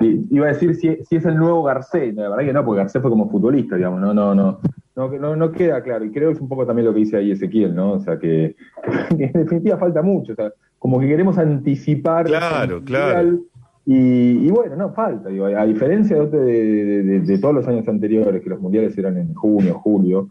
iba 0.00 0.46
a 0.46 0.52
decir 0.52 0.74
si, 0.76 0.88
es 0.88 1.24
el 1.24 1.36
nuevo 1.36 1.62
Garcés, 1.62 2.14
la 2.14 2.28
verdad 2.28 2.44
que 2.44 2.52
no, 2.52 2.64
porque 2.64 2.78
Garcés 2.78 3.02
fue 3.02 3.10
como 3.10 3.28
futbolista, 3.28 3.76
digamos, 3.76 4.00
no, 4.00 4.14
no, 4.14 4.34
no, 4.34 4.60
no, 4.94 5.36
no, 5.36 5.52
queda 5.52 5.82
claro, 5.82 6.04
y 6.04 6.12
creo 6.12 6.28
que 6.28 6.34
es 6.36 6.40
un 6.40 6.48
poco 6.48 6.66
también 6.66 6.86
lo 6.86 6.94
que 6.94 7.00
dice 7.00 7.16
ahí 7.16 7.32
Ezequiel, 7.32 7.74
¿no? 7.74 7.92
O 7.92 8.00
sea, 8.00 8.18
que, 8.18 8.56
en 9.10 9.32
definitiva 9.32 9.76
falta 9.76 10.02
mucho, 10.02 10.32
o 10.32 10.36
sea, 10.36 10.52
como 10.78 11.00
que 11.00 11.08
queremos 11.08 11.38
anticipar. 11.38 12.26
Claro, 12.26 12.82
claro. 12.84 13.38
Y, 13.84 14.48
bueno, 14.50 14.76
no, 14.76 14.92
falta, 14.92 15.28
digo, 15.28 15.46
a, 15.46 15.66
diferencia 15.66 16.16
de, 16.16 17.20
de, 17.20 17.38
todos 17.38 17.54
los 17.54 17.66
años 17.66 17.88
anteriores, 17.88 18.40
que 18.40 18.50
los 18.50 18.60
mundiales 18.60 18.96
eran 18.96 19.16
en 19.16 19.34
junio, 19.34 19.74
julio, 19.74 20.28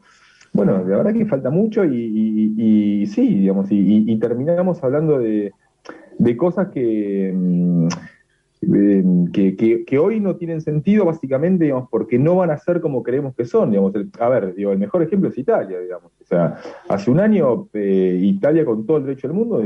bueno, 0.53 0.83
la 0.85 0.97
verdad 0.97 1.13
que 1.13 1.25
falta 1.25 1.49
mucho 1.49 1.85
y, 1.85 3.05
sí, 3.07 3.35
digamos, 3.35 3.67
y, 3.69 4.17
terminamos 4.17 4.83
hablando 4.83 5.19
de, 5.19 5.53
cosas 6.37 6.67
mm, 6.67 7.87
que, 9.31 9.85
que, 9.85 9.99
hoy 9.99 10.19
no 10.19 10.35
tienen 10.35 10.61
sentido 10.61 11.05
básicamente, 11.05 11.65
digamos, 11.65 11.89
porque 11.89 12.19
no 12.19 12.35
van 12.35 12.51
a 12.51 12.57
ser 12.57 12.81
como 12.81 13.03
creemos 13.03 13.35
que 13.35 13.45
son, 13.45 13.71
digamos. 13.71 13.93
a 14.19 14.29
ver, 14.29 14.53
digo, 14.55 14.71
el 14.71 14.79
mejor 14.79 15.03
ejemplo 15.03 15.29
es 15.29 15.37
Italia, 15.37 15.79
digamos. 15.79 16.11
O 16.21 16.25
sea, 16.25 16.57
hace 16.89 17.11
un 17.11 17.19
año 17.19 17.67
eh, 17.73 18.19
Italia 18.21 18.65
con 18.65 18.85
todo 18.85 18.97
el 18.97 19.05
derecho 19.05 19.27
del 19.27 19.37
mundo 19.37 19.63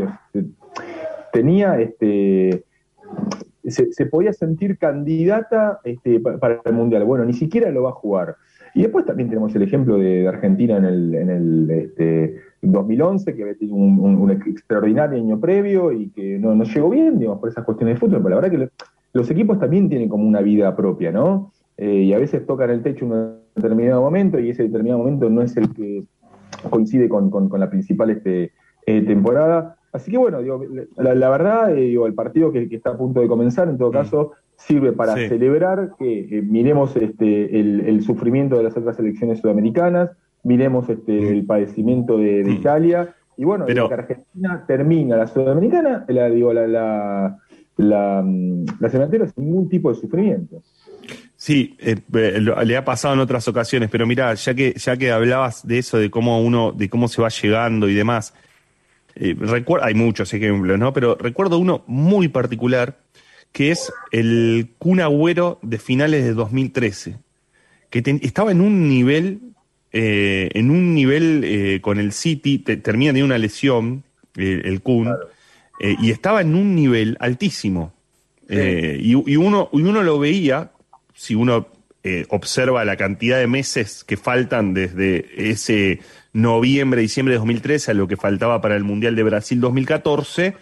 tenía 1.32 1.80
este 1.80 2.64
se, 3.68 4.06
podía 4.06 4.34
sentir 4.34 4.78
candidata 4.78 5.80
este, 5.84 6.20
para 6.20 6.62
el 6.64 6.74
Mundial. 6.74 7.04
Bueno, 7.04 7.26
ni 7.26 7.34
siquiera 7.34 7.70
lo 7.72 7.84
va 7.84 7.90
a 7.90 7.94
jugar. 7.94 8.36
Y 8.74 8.82
después 8.82 9.06
también 9.06 9.30
tenemos 9.30 9.56
el 9.56 9.64
ejemplo 9.64 9.98
de, 9.98 10.28
Argentina 10.28 10.78
en 10.78 10.86
el, 10.86 11.16
en 11.16 11.30
el 11.30 11.94
2011, 12.72 13.22
este, 13.22 13.36
que 13.36 13.44
había 13.44 13.56
tenido 13.56 13.76
un, 13.76 14.32
extraordinario 14.32 15.18
año 15.18 15.40
previo 15.40 15.92
y 15.92 16.10
que 16.10 16.38
no, 16.40 16.64
llegó 16.64 16.90
bien, 16.90 17.20
digamos, 17.20 17.40
por 17.40 17.50
esas 17.50 17.64
cuestiones 17.64 17.96
de 17.96 18.00
fútbol. 18.00 18.22
Pero 18.24 18.30
la 18.30 18.42
verdad 18.42 18.58
que 18.58 18.86
los 19.14 19.30
equipos 19.30 19.60
también 19.60 19.90
tienen 19.90 20.10
como 20.10 20.28
una 20.28 20.42
vida 20.42 20.76
propia, 20.76 21.12
¿no? 21.12 21.52
Eh, 21.78 22.04
y 22.04 22.14
a 22.14 22.20
veces 22.20 22.46
tocan 22.46 22.70
el 22.70 22.82
techo 22.82 23.06
en 23.06 23.12
un 23.12 23.36
determinado 23.56 24.02
momento 24.02 24.40
y 24.40 24.50
ese 24.50 24.64
determinado 24.64 25.00
momento 25.00 25.30
no 25.30 25.42
es 25.42 25.58
el 25.58 25.74
que 25.74 26.04
coincide 26.70 27.10
con, 27.10 27.50
la 27.60 27.70
principal 27.70 28.10
este, 28.10 28.52
eh, 28.86 29.02
temporada. 29.02 29.78
Así 29.92 30.12
que 30.12 30.18
bueno, 30.18 30.40
la, 30.98 31.30
verdad, 31.30 31.72
eh, 31.72 31.82
digo, 31.82 32.08
el 32.08 32.14
partido 32.14 32.52
que, 32.52 32.68
está 32.72 32.92
a 32.92 32.98
punto 32.98 33.22
de 33.22 33.28
comenzar, 33.28 33.70
en 33.70 33.78
todo 33.78 33.90
mm. 33.90 33.94
caso, 33.94 34.32
sirve 34.58 34.94
para 34.94 35.16
celebrar 35.16 35.92
que 35.98 36.44
miremos 36.48 36.96
este, 36.96 37.60
el, 37.60 38.02
sufrimiento 38.04 38.58
de 38.58 38.64
las 38.64 38.76
otras 38.76 38.98
elecciones 39.00 39.40
sudamericanas, 39.40 40.12
miremos 40.46 40.88
este, 40.88 41.32
el 41.32 41.46
padecimiento 41.46 42.18
de, 42.18 42.50
Italia, 42.50 43.14
y 43.36 43.44
bueno, 43.44 43.66
que 43.66 43.80
Argentina 43.80 44.64
termina 44.66 45.18
la 45.18 45.28
sudamericana, 45.28 46.06
la, 46.08 46.30
digo, 46.30 46.54
la, 46.54 46.68
la, 46.68 47.38
la, 47.78 48.22
mm, 48.24 48.66
sin 48.90 49.44
ningún 49.44 49.68
tipo 49.68 49.94
de 49.94 50.00
sufrimiento. 50.00 50.62
Sí, 51.36 51.76
eh, 51.80 51.98
eh, 52.14 52.40
le 52.40 52.78
ha 52.78 52.86
pasado 52.86 53.14
en 53.14 53.20
otras 53.20 53.48
ocasiones, 53.48 53.90
pero 53.92 54.08
mira, 54.08 54.34
ya 54.36 54.54
que, 54.54 54.74
ya 54.78 54.96
que 54.96 55.12
hablabas 55.12 55.68
de 55.68 55.80
eso, 55.80 55.98
de 55.98 56.10
cómo 56.10 56.42
uno, 56.42 56.72
de 56.72 56.90
cómo 56.90 57.08
se 57.08 57.22
va 57.22 57.30
llegando 57.30 57.90
y 57.90 57.94
demás, 57.94 58.34
eh, 59.16 59.36
hay 59.82 59.94
muchos 59.94 60.34
ejemplos, 60.34 60.80
¿no? 60.80 60.94
Pero 60.94 61.16
recuerdo 61.16 61.58
uno 61.58 61.84
muy 61.88 62.28
particular, 62.28 62.98
que 63.52 63.72
es 63.72 63.92
el 64.12 64.72
Kun 64.78 65.02
Agüero 65.02 65.60
de 65.62 65.78
finales 65.78 66.24
de 66.24 66.34
2013, 66.34 67.18
que 67.90 68.20
estaba 68.22 68.52
en 68.52 68.62
un 68.62 68.90
nivel, 68.90 69.40
eh, 69.98 70.50
en 70.54 70.72
un 70.72 70.94
nivel 70.94 71.44
eh, 71.46 71.80
con 71.80 72.00
el 72.00 72.12
City, 72.12 72.60
termina 72.60 73.14
de 73.14 73.24
una 73.24 73.38
lesión, 73.38 74.04
el 74.36 74.82
Kun, 74.82 75.16
y 75.80 76.12
estaba 76.12 76.42
en 76.42 76.54
un 76.54 76.76
nivel 76.76 77.16
altísimo. 77.22 77.94
Y, 78.50 79.12
y, 79.12 79.38
uno, 79.38 79.70
y 79.72 79.82
uno 79.82 80.04
lo 80.04 80.20
veía, 80.20 80.74
si 81.14 81.36
uno 81.36 81.70
observa 82.28 82.84
la 82.84 82.98
cantidad 82.98 83.40
de 83.40 83.48
meses 83.48 84.04
que 84.04 84.18
faltan 84.18 84.74
desde 84.74 85.50
ese 85.50 86.02
noviembre, 86.34 87.00
diciembre 87.00 87.36
de 87.36 87.38
2013 87.38 87.92
a 87.92 87.94
lo 87.94 88.10
que 88.10 88.18
faltaba 88.18 88.60
para 88.60 88.76
el 88.76 88.84
Mundial 88.84 89.16
de 89.16 89.24
Brasil 89.24 89.62
2014, 89.62 90.56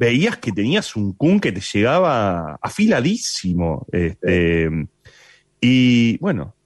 veías 0.00 0.36
que 0.38 0.50
tenías 0.50 0.96
un 0.96 1.12
Kun 1.12 1.38
que 1.38 1.52
te 1.52 1.60
llegaba 1.60 2.58
afiladísimo. 2.60 3.86
Este, 3.92 4.68
y 5.60 6.18
bueno, 6.18 6.56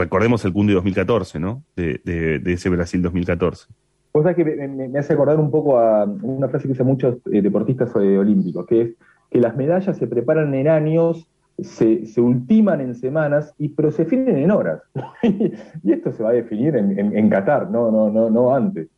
recordemos 0.00 0.44
el 0.44 0.52
Kun 0.52 0.66
de 0.66 0.74
2014, 0.74 1.38
¿no? 1.38 1.62
De, 1.76 2.42
ese 2.46 2.68
Brasil 2.68 3.02
2014. 3.02 3.68
Cosa 4.12 4.34
que 4.34 4.44
me, 4.44 4.98
hace 4.98 5.12
acordar 5.12 5.38
un 5.38 5.50
poco 5.50 5.78
a 5.78 6.04
una 6.04 6.48
frase 6.48 6.66
que 6.66 6.72
usan 6.72 6.86
muchos 6.86 7.18
eh, 7.32 7.42
deportistas 7.42 7.90
eh, 7.96 8.18
olímpicos, 8.18 8.66
que 8.66 8.80
es 8.82 8.90
que 9.30 9.38
las 9.38 9.56
medallas 9.56 9.96
se 9.96 10.08
preparan 10.08 10.52
en 10.54 10.66
años 10.66 11.28
se, 11.62 12.06
se, 12.06 12.20
ultiman 12.20 12.80
en 12.80 12.94
semanas, 12.94 13.54
y, 13.58 13.68
pero 13.68 13.90
se 13.90 14.04
definen 14.04 14.38
en 14.38 14.50
horas. 14.50 14.82
y 15.22 15.92
esto 15.92 16.12
se 16.12 16.22
va 16.22 16.30
a 16.30 16.34
definir 16.34 16.76
en, 16.76 17.16
en, 17.16 17.30
Qatar, 17.30 17.70
no, 17.70 17.90
no, 17.90 18.10
no, 18.10 18.30
no 18.30 18.54
antes. 18.54 18.88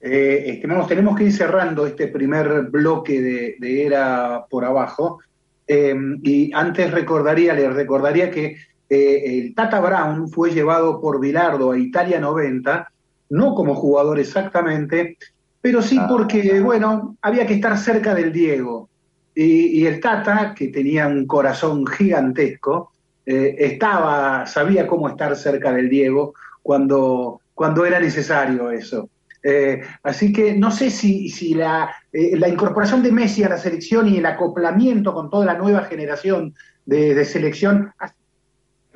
Eh, 0.00 0.60
tenemos 0.62 1.16
que 1.16 1.24
ir 1.24 1.32
cerrando 1.32 1.86
este 1.86 2.08
primer 2.08 2.62
bloque 2.70 3.20
de, 3.58 3.86
Era 3.86 4.44
por 4.48 4.64
Abajo. 4.64 5.20
Eh, 5.66 5.94
y 6.22 6.50
antes 6.52 6.90
recordaría, 6.90 7.54
les 7.54 7.72
recordaría 7.72 8.30
que 8.30 8.56
eh, 8.90 9.38
el 9.38 9.54
Tata 9.54 9.80
Brown 9.80 10.28
fue 10.28 10.50
llevado 10.50 11.00
por 11.00 11.20
Bilardo 11.20 11.70
a 11.72 11.78
Italia 11.78 12.20
90, 12.20 12.90
no 13.30 13.54
como 13.54 13.74
jugador 13.74 14.18
exactamente, 14.18 15.16
pero 15.60 15.80
sí 15.80 15.96
ah. 16.00 16.06
porque, 16.08 16.60
bueno, 16.60 17.16
había 17.22 17.46
que 17.46 17.54
estar 17.54 17.78
cerca 17.78 18.14
del 18.14 18.32
Diego. 18.32 18.88
Y, 19.32 19.86
el 19.86 20.00
Tata, 20.00 20.54
que 20.54 20.68
tenía 20.68 21.06
un 21.06 21.26
corazón 21.26 21.86
gigantesco, 21.86 22.92
eh, 23.24 23.54
estaba, 23.58 24.44
sabía 24.46 24.86
cómo 24.86 25.08
estar 25.08 25.34
cerca 25.36 25.72
del 25.72 25.88
Diego 25.88 26.34
cuando, 26.62 27.40
cuando 27.54 27.86
era 27.86 28.00
necesario 28.00 28.70
eso. 28.70 29.08
Eh, 29.42 29.80
así 30.02 30.32
que 30.32 30.54
no 30.54 30.70
sé 30.70 30.90
si, 30.90 31.30
si 31.30 31.54
la, 31.54 31.90
eh, 32.12 32.36
la, 32.36 32.48
incorporación 32.48 33.02
de 33.02 33.10
Messi 33.10 33.42
a 33.42 33.48
la 33.48 33.56
selección 33.56 34.06
y 34.08 34.18
el 34.18 34.26
acoplamiento 34.26 35.14
con 35.14 35.30
toda 35.30 35.46
la 35.46 35.54
nueva 35.54 35.84
generación 35.84 36.54
de, 36.84 37.24
selección 37.24 37.90
ha, 37.98 38.12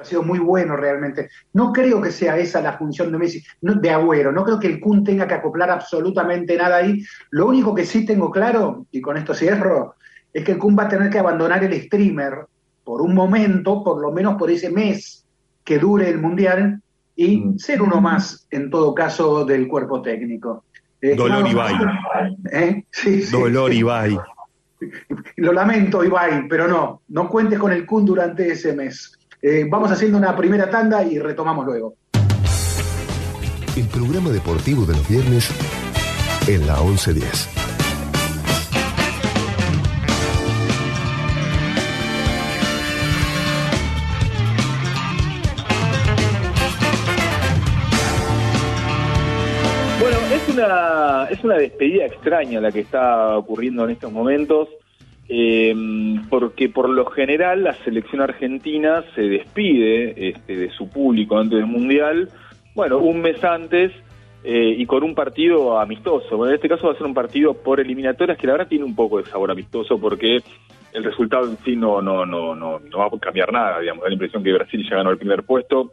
sido 0.04 0.22
muy 0.22 0.38
bueno 0.38 0.76
realmente. 0.76 1.28
No 1.52 1.72
creo 1.72 2.00
que 2.00 2.10
sea 2.10 2.36
esa 2.38 2.60
la 2.60 2.78
función 2.78 3.12
de 3.12 3.18
Messi, 3.18 3.42
de 3.60 3.90
Agüero. 3.90 4.32
No 4.32 4.44
creo 4.44 4.58
que 4.58 4.66
el 4.66 4.80
Kun 4.80 5.04
tenga 5.04 5.26
que 5.26 5.34
acoplar 5.34 5.70
absolutamente 5.70 6.56
nada 6.56 6.76
ahí. 6.76 7.02
Lo 7.30 7.46
único 7.46 7.74
que 7.74 7.86
sí 7.86 8.04
tengo 8.04 8.30
claro, 8.30 8.86
y 8.90 9.00
con 9.00 9.16
esto 9.16 9.34
cierro, 9.34 9.94
es 10.32 10.44
que 10.44 10.52
el 10.52 10.58
Kun 10.58 10.76
va 10.78 10.84
a 10.84 10.88
tener 10.88 11.10
que 11.10 11.18
abandonar 11.18 11.62
el 11.64 11.80
streamer 11.82 12.46
por 12.84 13.00
un 13.00 13.14
momento, 13.14 13.82
por 13.82 14.00
lo 14.00 14.12
menos 14.12 14.36
por 14.36 14.50
ese 14.50 14.70
mes 14.70 15.24
que 15.64 15.78
dure 15.78 16.08
el 16.08 16.20
Mundial, 16.20 16.80
y 17.16 17.38
mm. 17.38 17.58
ser 17.58 17.82
uno 17.82 18.00
más, 18.00 18.46
en 18.50 18.70
todo 18.70 18.94
caso, 18.94 19.44
del 19.44 19.68
cuerpo 19.68 20.02
técnico. 20.02 20.64
Eh, 21.00 21.14
Dolor 21.14 21.46
Ibai. 21.46 21.74
¿Eh? 22.50 22.84
Sí, 22.90 23.22
Dolor 23.30 23.72
Ibai. 23.72 24.18
Lo 25.36 25.52
lamento, 25.52 26.04
Ibai, 26.04 26.48
pero 26.48 26.68
no, 26.68 27.02
no 27.08 27.28
cuentes 27.28 27.58
con 27.58 27.72
el 27.72 27.86
Kun 27.86 28.04
durante 28.04 28.50
ese 28.50 28.74
mes. 28.74 29.18
Eh, 29.46 29.66
vamos 29.68 29.90
haciendo 29.90 30.16
una 30.16 30.34
primera 30.34 30.70
tanda 30.70 31.04
y 31.04 31.18
retomamos 31.18 31.66
luego. 31.66 31.96
El 33.76 33.86
programa 33.88 34.30
deportivo 34.30 34.86
de 34.86 34.94
los 34.94 35.06
viernes 35.06 35.50
en 36.48 36.66
la 36.66 36.80
1110. 36.80 37.50
es 51.30 51.44
una 51.44 51.56
despedida 51.56 52.06
extraña 52.06 52.60
la 52.60 52.72
que 52.72 52.80
está 52.80 53.36
ocurriendo 53.36 53.84
en 53.84 53.90
estos 53.90 54.10
momentos, 54.10 54.68
eh, 55.28 55.74
porque 56.28 56.68
por 56.68 56.88
lo 56.88 57.06
general 57.06 57.64
la 57.64 57.74
selección 57.84 58.20
argentina 58.20 59.04
se 59.14 59.22
despide 59.22 60.28
este, 60.28 60.56
de 60.56 60.70
su 60.70 60.88
público 60.88 61.38
antes 61.38 61.58
del 61.58 61.66
Mundial, 61.66 62.28
bueno, 62.74 62.98
un 62.98 63.22
mes 63.22 63.42
antes 63.42 63.92
eh, 64.42 64.74
y 64.76 64.84
con 64.86 65.02
un 65.02 65.14
partido 65.14 65.78
amistoso. 65.78 66.36
Bueno, 66.36 66.50
en 66.50 66.56
este 66.56 66.68
caso 66.68 66.88
va 66.88 66.92
a 66.92 66.96
ser 66.96 67.06
un 67.06 67.14
partido 67.14 67.54
por 67.54 67.80
eliminatorias 67.80 68.36
que 68.36 68.46
la 68.46 68.54
verdad 68.54 68.68
tiene 68.68 68.84
un 68.84 68.94
poco 68.94 69.18
de 69.18 69.24
sabor 69.30 69.50
amistoso 69.50 69.98
porque 69.98 70.42
el 70.92 71.04
resultado 71.04 71.48
en 71.48 71.56
sí 71.64 71.74
no, 71.76 72.02
no, 72.02 72.26
no, 72.26 72.54
no, 72.54 72.78
no 72.78 72.98
va 72.98 73.06
a 73.06 73.18
cambiar 73.18 73.52
nada, 73.52 73.80
digamos, 73.80 74.02
da 74.02 74.08
la 74.08 74.14
impresión 74.14 74.44
que 74.44 74.52
Brasil 74.52 74.86
ya 74.88 74.96
ganó 74.96 75.10
el 75.10 75.18
primer 75.18 75.42
puesto, 75.42 75.92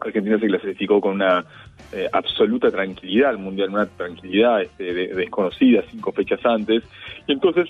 Argentina 0.00 0.38
se 0.38 0.46
clasificó 0.46 1.00
con 1.00 1.12
una 1.12 1.44
eh, 1.92 2.08
absoluta 2.12 2.70
tranquilidad 2.70 3.30
al 3.30 3.38
Mundial, 3.38 3.70
una 3.70 3.86
tranquilidad 3.86 4.62
este, 4.62 4.92
desconocida 5.14 5.82
cinco 5.90 6.12
fechas 6.12 6.40
antes. 6.44 6.82
Y 7.26 7.32
entonces 7.32 7.68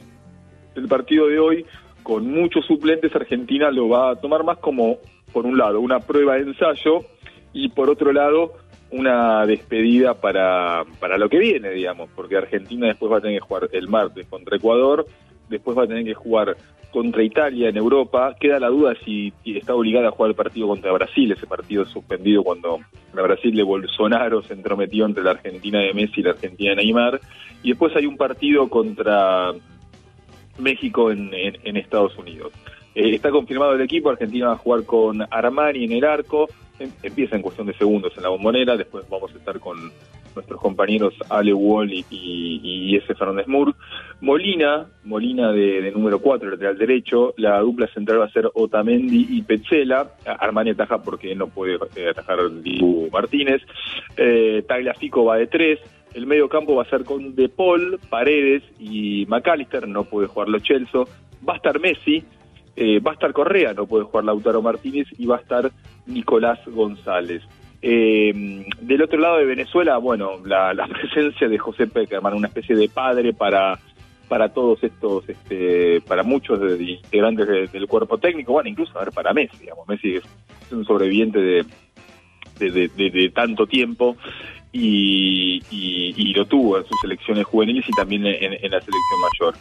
el 0.75 0.89
partido 0.89 1.27
de 1.27 1.39
hoy, 1.39 1.67
con 2.03 2.31
muchos 2.31 2.67
suplentes, 2.67 3.15
Argentina 3.15 3.71
lo 3.71 3.89
va 3.89 4.11
a 4.11 4.17
tomar 4.17 4.45
más 4.45 4.59
como, 4.59 4.99
por 5.33 5.47
un 5.47 5.59
lado, 5.59 5.81
una 5.81 6.01
prueba 6.01 6.35
de 6.35 6.43
ensayo 6.43 7.05
y 7.53 7.69
por 7.69 7.91
otro 7.91 8.13
lado, 8.13 8.55
una 8.91 9.47
despedida 9.47 10.15
para, 10.15 10.85
para 10.99 11.19
lo 11.19 11.29
que 11.29 11.39
viene, 11.39 11.71
digamos, 11.71 12.11
porque 12.15 12.37
Argentina 12.37 12.87
después 12.87 13.13
va 13.13 13.19
a 13.19 13.21
tener 13.21 13.41
que 13.41 13.47
jugar 13.47 13.69
el 13.73 13.89
martes 13.89 14.27
contra 14.27 14.57
Ecuador, 14.57 15.07
después 15.49 15.77
va 15.77 15.85
a 15.85 15.87
tener 15.87 16.05
que 16.05 16.15
jugar 16.15 16.57
contra 16.91 17.23
Italia 17.23 17.69
en 17.69 17.77
Europa. 17.77 18.35
Queda 18.39 18.59
la 18.59 18.69
duda 18.69 18.95
si, 19.05 19.33
está 19.45 19.75
obligada 19.75 20.09
a 20.09 20.11
jugar 20.11 20.31
el 20.31 20.37
partido 20.37 20.69
contra 20.69 20.93
Brasil, 20.93 21.33
ese 21.33 21.47
partido 21.47 21.85
suspendido 21.87 22.43
cuando 22.43 22.81
a 23.17 23.23
Brasil 23.23 23.55
de 23.55 23.63
Bolsonaro 23.63 24.43
se 24.43 24.55
entrometió 24.55 25.07
entre 25.07 25.25
la 25.25 25.33
Argentina 25.33 25.81
de 25.81 25.95
Messi 25.95 26.21
y 26.21 26.25
la 26.25 26.31
Argentina 26.31 26.71
de 26.71 26.77
Neymar. 26.77 27.21
Y 27.63 27.71
después 27.71 27.95
hay 27.95 28.07
un 28.07 28.17
partido 28.17 28.69
contra 28.69 29.53
México 30.61 31.11
en, 31.11 31.77
Estados 31.77 32.17
Unidos. 32.19 32.53
Eh, 32.95 33.15
está 33.15 33.31
confirmado 33.31 33.75
el 33.75 33.81
equipo, 33.81 34.11
Argentina 34.11 34.49
va 34.49 34.53
a 34.55 34.59
jugar 34.59 34.85
con 34.85 35.23
Armani 35.31 35.85
en 35.85 35.93
el 35.93 36.05
arco, 36.05 36.49
em, 36.79 36.91
empieza 37.03 37.37
en 37.37 37.43
cuestión 37.43 37.67
de 37.67 37.75
segundos 37.75 38.13
en 38.17 38.23
la 38.23 38.29
bombonera, 38.29 38.77
después 38.77 39.09
vamos 39.09 39.33
a 39.35 39.39
estar 39.39 39.59
con 39.61 39.93
nuestros 40.35 40.61
compañeros 40.61 41.15
Ale 41.29 41.53
Wall 41.53 41.93
y, 41.93 42.05
y, 42.11 42.97
ese 42.97 43.15
Fernández 43.15 43.47
Moore. 43.47 43.73
Molina, 44.21 44.87
Molina 45.05 45.53
de, 45.53 45.91
número 45.93 46.21
4, 46.21 46.51
lateral 46.51 46.79
derecho, 46.79 47.35
la 47.37 47.59
dupla 47.61 47.87
central 47.89 48.21
va 48.21 48.27
a 48.27 48.31
ser 48.31 48.51
Otamendi 48.53 49.27
y 49.31 49.43
Petzela, 49.43 50.13
Armani 50.25 50.71
ataja 50.71 51.03
porque 51.03 51.35
no 51.35 51.49
puede 51.49 51.79
eh, 51.97 52.11
atajar 52.11 52.39
Dibu 52.63 53.09
Martínez, 53.11 53.63
eh, 54.17 54.63
Tagliafico 54.67 55.25
va 55.25 55.37
de 55.37 55.47
3, 55.47 55.81
el 56.15 56.27
medio 56.27 56.49
campo 56.49 56.75
va 56.75 56.83
a 56.83 56.91
ser 56.91 57.05
con 57.05 57.35
De 57.35 57.49
Paul, 57.49 57.99
Paredes 58.09 58.63
y 58.79 59.27
McAllister, 59.29 59.87
no 59.89 60.05
puede 60.05 60.27
jugar 60.27 60.49
Lo 60.49 60.59
Chelso, 60.59 61.09
va 61.49 61.55
a 61.55 61.57
estar 61.57 61.81
Messi, 61.81 62.25
eh, 62.77 63.01
va 63.01 63.13
a 63.13 63.15
estar 63.15 63.33
Correa, 63.33 63.75
no 63.75 63.87
puede 63.87 64.05
jugar 64.05 64.25
Lautaro 64.25 64.63
Martínez 64.63 65.07
y 65.19 65.27
va 65.27 65.37
a 65.37 65.41
estar 65.41 65.71
Nicolás 66.07 66.59
González. 66.67 67.43
Eh, 67.83 68.65
del 68.81 69.03
otro 69.03 69.19
lado 69.19 69.39
de 69.39 69.47
Venezuela, 69.47 69.97
bueno, 69.99 70.33
la, 70.45 70.75
presencia 70.89 71.49
de 71.49 71.59
José 71.59 71.87
Peckerman, 71.87 72.35
una 72.35 72.49
especie 72.49 72.77
de 72.77 72.89
padre 72.89 73.33
para, 73.33 73.79
para 74.29 74.51
todos 74.51 74.83
estos, 74.85 75.29
este, 75.29 76.01
para 76.03 76.23
muchos 76.23 76.61
de, 76.61 76.83
integrantes 76.83 77.73
del 77.73 77.87
cuerpo 77.87 78.19
técnico, 78.19 78.53
bueno, 78.53 78.69
incluso 78.69 78.99
a 78.99 79.05
ver, 79.05 79.13
para 79.13 79.33
Messi, 79.33 79.57
digamos, 79.59 79.89
Messi 79.89 80.17
es, 80.17 80.25
un 80.71 80.85
sobreviviente 80.85 81.41
de, 81.41 81.65
de, 82.61 83.33
tanto 83.35 83.67
tiempo 83.67 84.17
y, 84.73 86.33
lo 86.35 86.47
tuvo 86.47 86.79
en 86.79 86.85
sus 86.87 87.01
selecciones 87.01 87.45
juveniles 87.45 87.85
y 87.89 87.93
también 87.93 88.25
en, 88.27 88.53
la 88.53 88.81
selección 88.81 89.21
mayor. 89.33 89.55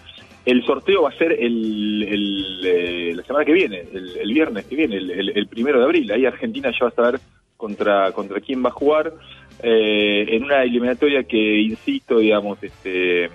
El 0.46 0.64
sorteo 0.66 1.04
va 1.04 1.10
a 1.10 1.18
ser 1.18 1.34
el, 1.34 2.64
eh, 2.64 3.14
la 3.16 3.24
semana 3.24 3.44
que 3.44 3.52
viene, 3.52 3.84
el, 3.92 4.34
viernes 4.34 4.66
que 4.66 4.76
viene, 4.76 4.98
el, 4.98 5.48
primero 5.48 5.80
de 5.80 5.86
abril. 5.86 6.12
Ahí 6.12 6.26
Argentina 6.26 6.72
ya 6.72 6.86
va 6.86 6.90
a 6.90 6.96
saber 6.96 7.20
contra, 7.58 8.12
contra 8.14 8.40
quién 8.40 8.64
va 8.64 8.70
a 8.70 8.74
jugar, 8.74 9.14
eh, 9.62 10.26
en 10.30 10.44
una 10.44 10.64
eliminatoria 10.64 11.24
que, 11.24 11.60
insisto, 11.60 12.20
digamos, 12.20 12.64
este, 12.64 13.30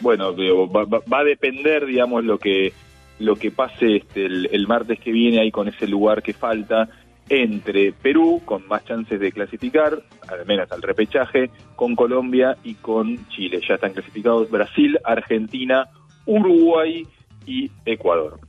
bueno, 0.00 0.34
va, 0.36 1.18
a 1.18 1.24
depender, 1.24 1.86
digamos, 1.86 2.24
lo 2.24 2.38
que, 2.38 2.72
lo 3.18 3.36
que 3.36 3.50
pase 3.50 3.96
este, 3.96 4.26
el, 4.26 4.66
martes 4.68 5.00
que 5.00 5.10
viene 5.10 5.40
ahí 5.40 5.50
con 5.50 5.66
ese 5.68 5.88
lugar 5.88 6.22
que 6.22 6.32
falta 6.32 6.88
entre 7.28 7.92
Perú, 7.92 8.42
con 8.44 8.66
más 8.68 8.84
chances 8.84 9.18
de 9.18 9.32
clasificar, 9.32 10.02
al 10.28 10.46
menos 10.46 10.70
al 10.70 10.82
repechaje, 10.82 11.50
con 11.74 11.96
Colombia 11.96 12.56
y 12.62 12.74
con 12.74 13.28
Chile. 13.28 13.60
Ya 13.66 13.74
están 13.74 13.92
clasificados 13.92 14.50
Brasil, 14.50 14.98
Argentina, 15.04 15.88
Uruguay 16.24 17.06
y 17.46 17.70
Ecuador. 17.84 18.40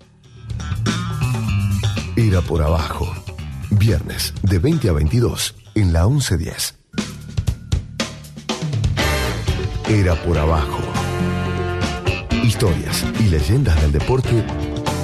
Era 2.15 2.41
por 2.41 2.61
abajo. 2.61 3.05
Viernes 3.69 4.33
de 4.41 4.59
20 4.59 4.89
a 4.89 4.93
22 4.93 5.55
en 5.75 5.93
la 5.93 6.07
1110. 6.07 6.79
Era 9.89 10.15
por 10.23 10.37
abajo. 10.37 10.81
Historias 12.43 13.05
y 13.19 13.29
leyendas 13.29 13.79
del 13.81 13.91
deporte 13.91 14.43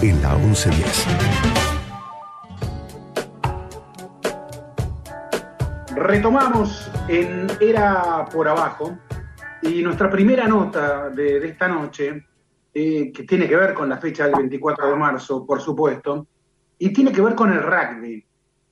en 0.01 0.21
la 0.21 0.35
1110. 0.35 1.62
Retomamos 5.95 6.89
en 7.07 7.47
Era 7.59 8.25
por 8.31 8.47
abajo 8.47 8.97
y 9.61 9.83
nuestra 9.83 10.09
primera 10.09 10.47
nota 10.47 11.09
de, 11.09 11.47
esta 11.47 11.67
noche, 11.67 12.25
eh, 12.73 13.11
que 13.11 13.23
tiene 13.23 13.47
que 13.47 13.55
ver 13.55 13.75
con 13.75 13.87
la 13.87 13.97
fecha 13.97 14.25
del 14.25 14.35
24 14.35 14.89
de 14.89 14.95
marzo, 14.95 15.45
por 15.45 15.61
supuesto, 15.61 16.27
y 16.79 16.91
tiene 16.91 17.11
que 17.11 17.21
ver 17.21 17.35
con 17.35 17.53
el 17.53 17.61
rugby. 17.61 18.25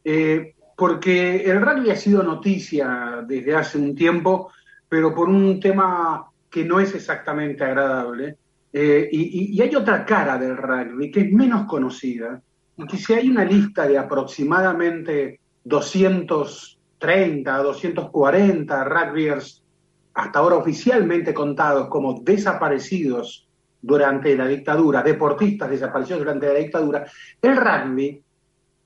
Eh, 0.03 0.55
porque 0.75 1.43
el 1.43 1.61
rugby 1.61 1.91
ha 1.91 1.95
sido 1.95 2.23
noticia 2.23 3.23
desde 3.27 3.55
hace 3.55 3.77
un 3.77 3.93
tiempo, 3.93 4.51
pero 4.89 5.13
por 5.13 5.29
un 5.29 5.59
tema 5.59 6.25
que 6.49 6.65
no 6.65 6.79
es 6.79 6.95
exactamente 6.95 7.63
agradable. 7.63 8.37
Eh, 8.73 9.07
y, 9.11 9.55
y, 9.55 9.61
hay 9.61 9.75
otra 9.75 10.05
cara 10.05 10.37
del 10.39 10.57
rugby 10.57 11.11
que 11.11 11.21
es 11.21 11.31
menos 11.31 11.67
conocida, 11.67 12.41
y 12.77 12.87
que 12.87 12.97
si 12.97 13.13
hay 13.13 13.29
una 13.29 13.45
lista 13.45 13.87
de 13.87 13.97
aproximadamente 13.97 15.39
230, 17.01 17.57
240 17.57 18.83
rugbyers 18.83 19.63
hasta 20.13 20.39
ahora 20.39 20.57
oficialmente 20.57 21.33
contados 21.33 21.87
como 21.87 22.21
desaparecidos 22.21 23.47
durante 23.81 24.35
la 24.35 24.47
dictadura, 24.47 25.01
deportistas 25.01 25.69
desaparecidos 25.69 26.19
durante 26.19 26.47
la 26.47 26.59
dictadura, 26.59 27.05
el 27.41 27.57
rugby 27.57 28.21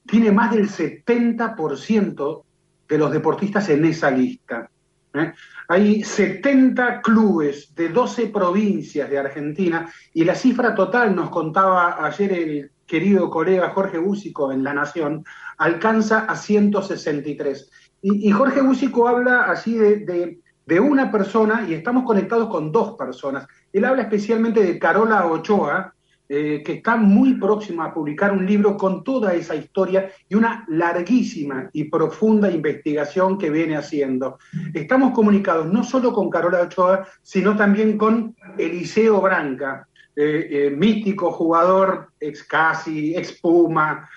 tiene 0.06 0.32
más 0.32 0.52
del 0.52 0.70
70% 0.70 2.44
de 2.88 2.98
los 2.98 3.12
deportistas 3.12 3.68
en 3.70 3.84
esa 3.86 4.12
lista. 4.12 4.70
¿eh? 5.14 5.34
Hay 5.68 6.04
70 6.04 7.02
clubes 7.02 7.74
de 7.76 7.90
12 7.90 8.28
provincias 8.28 9.10
de 9.10 9.18
Argentina 9.18 9.92
y 10.14 10.24
la 10.24 10.36
cifra 10.36 10.74
total, 10.74 11.16
nos 11.16 11.30
contaba 11.30 12.06
ayer 12.06 12.32
el 12.32 12.72
querido 12.86 13.30
colega 13.30 13.72
Jorge 13.72 13.98
Búsico 13.98 14.52
en 14.52 14.64
La 14.64 14.74
Nación, 14.74 15.26
alcanza 15.58 16.20
a 16.26 16.36
163. 16.36 17.72
Y, 18.08 18.30
Jorge 18.30 18.62
Búsico 18.62 19.08
habla 19.08 19.46
así 19.46 19.74
de, 19.76 20.40
de 20.66 20.80
una 20.80 21.12
persona 21.12 21.66
y 21.68 21.74
estamos 21.74 22.04
conectados 22.04 22.50
con 22.50 22.72
dos 22.72 22.96
personas. 22.96 23.48
Él 23.74 23.84
habla 23.84 24.04
especialmente 24.04 24.64
de 24.64 24.78
Carola 24.78 25.26
Ochoa, 25.26 25.96
eh, 26.30 26.62
que 26.64 26.74
está 26.74 26.98
muy 26.98 27.34
próxima 27.34 27.86
a 27.86 27.94
publicar 27.96 28.32
un 28.32 28.46
libro 28.46 28.78
con 28.78 29.04
toda 29.04 29.34
esa 29.34 29.56
historia 29.56 30.12
y 30.30 30.36
una 30.36 30.66
larguísima 30.68 31.72
y 31.74 31.86
profunda 31.86 32.52
investigación 32.52 33.40
que 33.40 33.50
viene 33.50 33.76
haciendo. 33.76 34.38
Estamos 34.76 35.12
comunicados 35.14 35.66
no 35.66 35.84
solo 35.84 36.14
con 36.14 36.30
Carola 36.30 36.62
Ochoa, 36.62 37.08
sino 37.24 37.56
también 37.56 37.98
con 37.98 38.36
Eliseo 38.60 39.20
Branca, 39.20 39.88
eh, 40.16 40.48
eh, 40.50 40.70
mítico 40.70 41.32
jugador, 41.32 42.10
ex 42.20 42.44
Casi, 42.44 43.16
ex 43.16 43.40
Puma, 43.42 44.08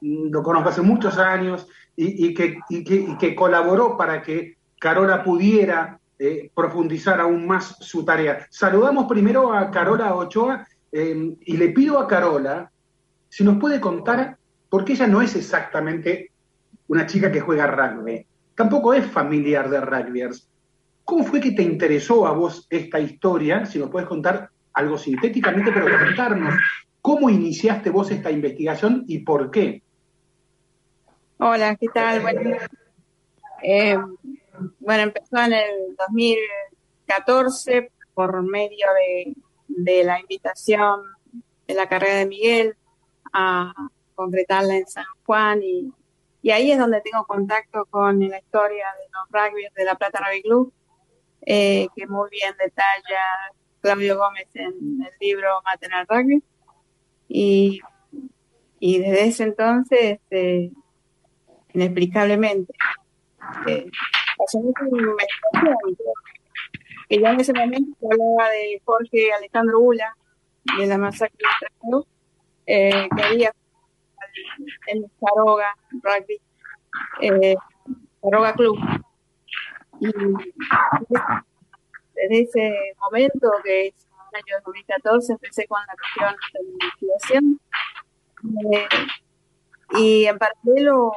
lo 0.00 0.42
conozco 0.42 0.68
hace 0.68 0.80
muchos 0.80 1.18
años 1.18 1.66
y, 1.96 2.34
que, 2.34 3.34
colaboró 3.34 3.96
para 3.96 4.22
que 4.22 4.56
Carola 4.78 5.22
pudiera 5.22 5.98
profundizar 6.54 7.20
aún 7.20 7.46
más 7.46 7.76
su 7.80 8.04
tarea. 8.04 8.46
Saludamos 8.50 9.06
primero 9.06 9.52
a 9.52 9.70
Carola 9.70 10.14
Ochoa 10.14 10.66
Em, 10.96 11.34
y 11.44 11.56
le 11.56 11.70
pido 11.70 11.98
a 11.98 12.06
Carola 12.06 12.70
si 13.28 13.42
nos 13.42 13.58
puede 13.58 13.80
contar, 13.80 14.38
porque 14.70 14.92
ella 14.92 15.08
no 15.08 15.22
es 15.22 15.34
exactamente 15.34 16.30
una 16.86 17.04
chica 17.04 17.32
que 17.32 17.40
juega 17.40 17.66
rugby, 17.66 18.24
tampoco 18.54 18.94
es 18.94 19.04
familiar 19.04 19.68
de 19.68 19.80
rugbyers. 19.80 20.48
¿Cómo 21.04 21.24
fue 21.24 21.40
que 21.40 21.50
te 21.50 21.64
interesó 21.64 22.28
a 22.28 22.32
vos 22.32 22.68
esta 22.70 23.00
historia? 23.00 23.66
Si 23.66 23.80
nos 23.80 23.90
puedes 23.90 24.08
contar 24.08 24.50
algo 24.72 24.96
sintéticamente, 24.96 25.72
pero 25.72 25.86
contarnos 25.98 26.54
cómo 27.00 27.28
iniciaste 27.28 27.90
vos 27.90 28.12
esta 28.12 28.30
investigación 28.30 29.02
y 29.08 29.18
por 29.18 29.50
qué. 29.50 29.82
Hola, 31.38 31.76
¿qué 31.76 31.86
tal? 31.88 32.20
Bueno, 32.20 32.56
eh, 33.62 33.98
bueno 34.80 35.02
empezó 35.02 35.38
en 35.38 35.52
el 35.52 35.96
2014 35.96 37.90
por 38.14 38.42
medio 38.42 38.86
de 38.94 39.34
de 39.76 40.04
la 40.04 40.20
invitación 40.20 41.02
de 41.66 41.74
la 41.74 41.88
carrera 41.88 42.16
de 42.16 42.26
Miguel 42.26 42.76
a 43.32 43.72
concretarla 44.14 44.76
en 44.76 44.86
San 44.86 45.04
Juan 45.24 45.62
y, 45.62 45.92
ahí 46.50 46.70
es 46.70 46.78
donde 46.78 47.00
tengo 47.00 47.24
contacto 47.24 47.86
con 47.86 48.20
la 48.20 48.38
historia 48.38 48.86
de 48.98 49.10
los 49.12 49.30
rugbyers 49.30 49.74
de 49.74 49.84
la 49.84 49.94
Plata 49.94 50.20
Rugby 50.20 50.42
Club, 50.42 50.72
eh, 51.40 51.88
que 51.96 52.06
muy 52.06 52.28
bien 52.30 52.54
detalla 52.58 53.22
Claudio 53.80 54.18
Gómez 54.18 54.48
en 54.54 55.02
el 55.02 55.12
libro 55.20 55.48
Maternal 55.64 56.06
Rugby. 56.06 56.42
Y, 57.28 57.80
y 58.78 58.98
desde 58.98 59.24
ese 59.24 59.44
entonces, 59.44 60.20
este, 60.20 60.70
inexplicablemente, 61.74 62.72
eh, 63.66 63.86
pasó 64.38 64.60
que 67.08 67.20
ya 67.20 67.30
en 67.32 67.40
ese 67.40 67.52
momento 67.52 67.96
se 68.00 68.06
hablaba 68.06 68.50
de 68.50 68.80
Jorge 68.84 69.32
Alejandro 69.32 69.80
Ula, 69.80 70.16
de 70.78 70.86
la 70.86 70.98
masacre 70.98 71.36
de 71.82 72.02
eh, 72.66 73.08
que 73.14 73.22
había 73.22 73.52
en 74.86 75.04
Caroga 75.20 75.76
Rugby, 75.90 76.40
eh, 77.20 77.56
Club. 78.56 78.78
Y 80.00 80.06
desde 82.14 82.42
ese 82.42 82.74
momento, 83.00 83.50
que 83.62 83.88
es 83.88 83.94
el 84.32 84.36
año 84.36 84.62
2014, 84.64 85.32
empecé 85.34 85.66
con 85.66 85.80
la 85.86 85.94
cuestión 85.94 86.36
de 86.52 86.70
investigación. 86.72 87.60
Eh, 88.72 88.88
y 89.96 90.26
en 90.26 90.38
paralelo 90.38 91.12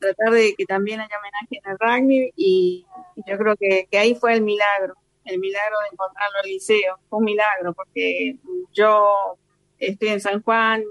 tratar 0.00 0.32
de 0.32 0.54
que 0.56 0.64
también 0.64 1.00
haya 1.00 1.16
homenaje 1.18 1.60
en 1.62 1.70
el 1.70 1.78
rugby 1.78 2.32
y, 2.36 2.86
yo 3.26 3.36
creo 3.36 3.54
que, 3.56 3.86
que, 3.90 3.98
ahí 3.98 4.14
fue 4.14 4.32
el 4.32 4.42
milagro, 4.42 4.94
el 5.24 5.38
milagro 5.38 5.76
de 5.80 5.88
encontrarlo 5.92 6.38
al 6.42 6.48
liceo. 6.48 6.98
Fue 7.08 7.18
un 7.18 7.24
milagro 7.26 7.74
porque 7.74 8.36
yo 8.72 9.36
estoy 9.78 10.08
en 10.08 10.20
San 10.20 10.42
Juan, 10.42 10.82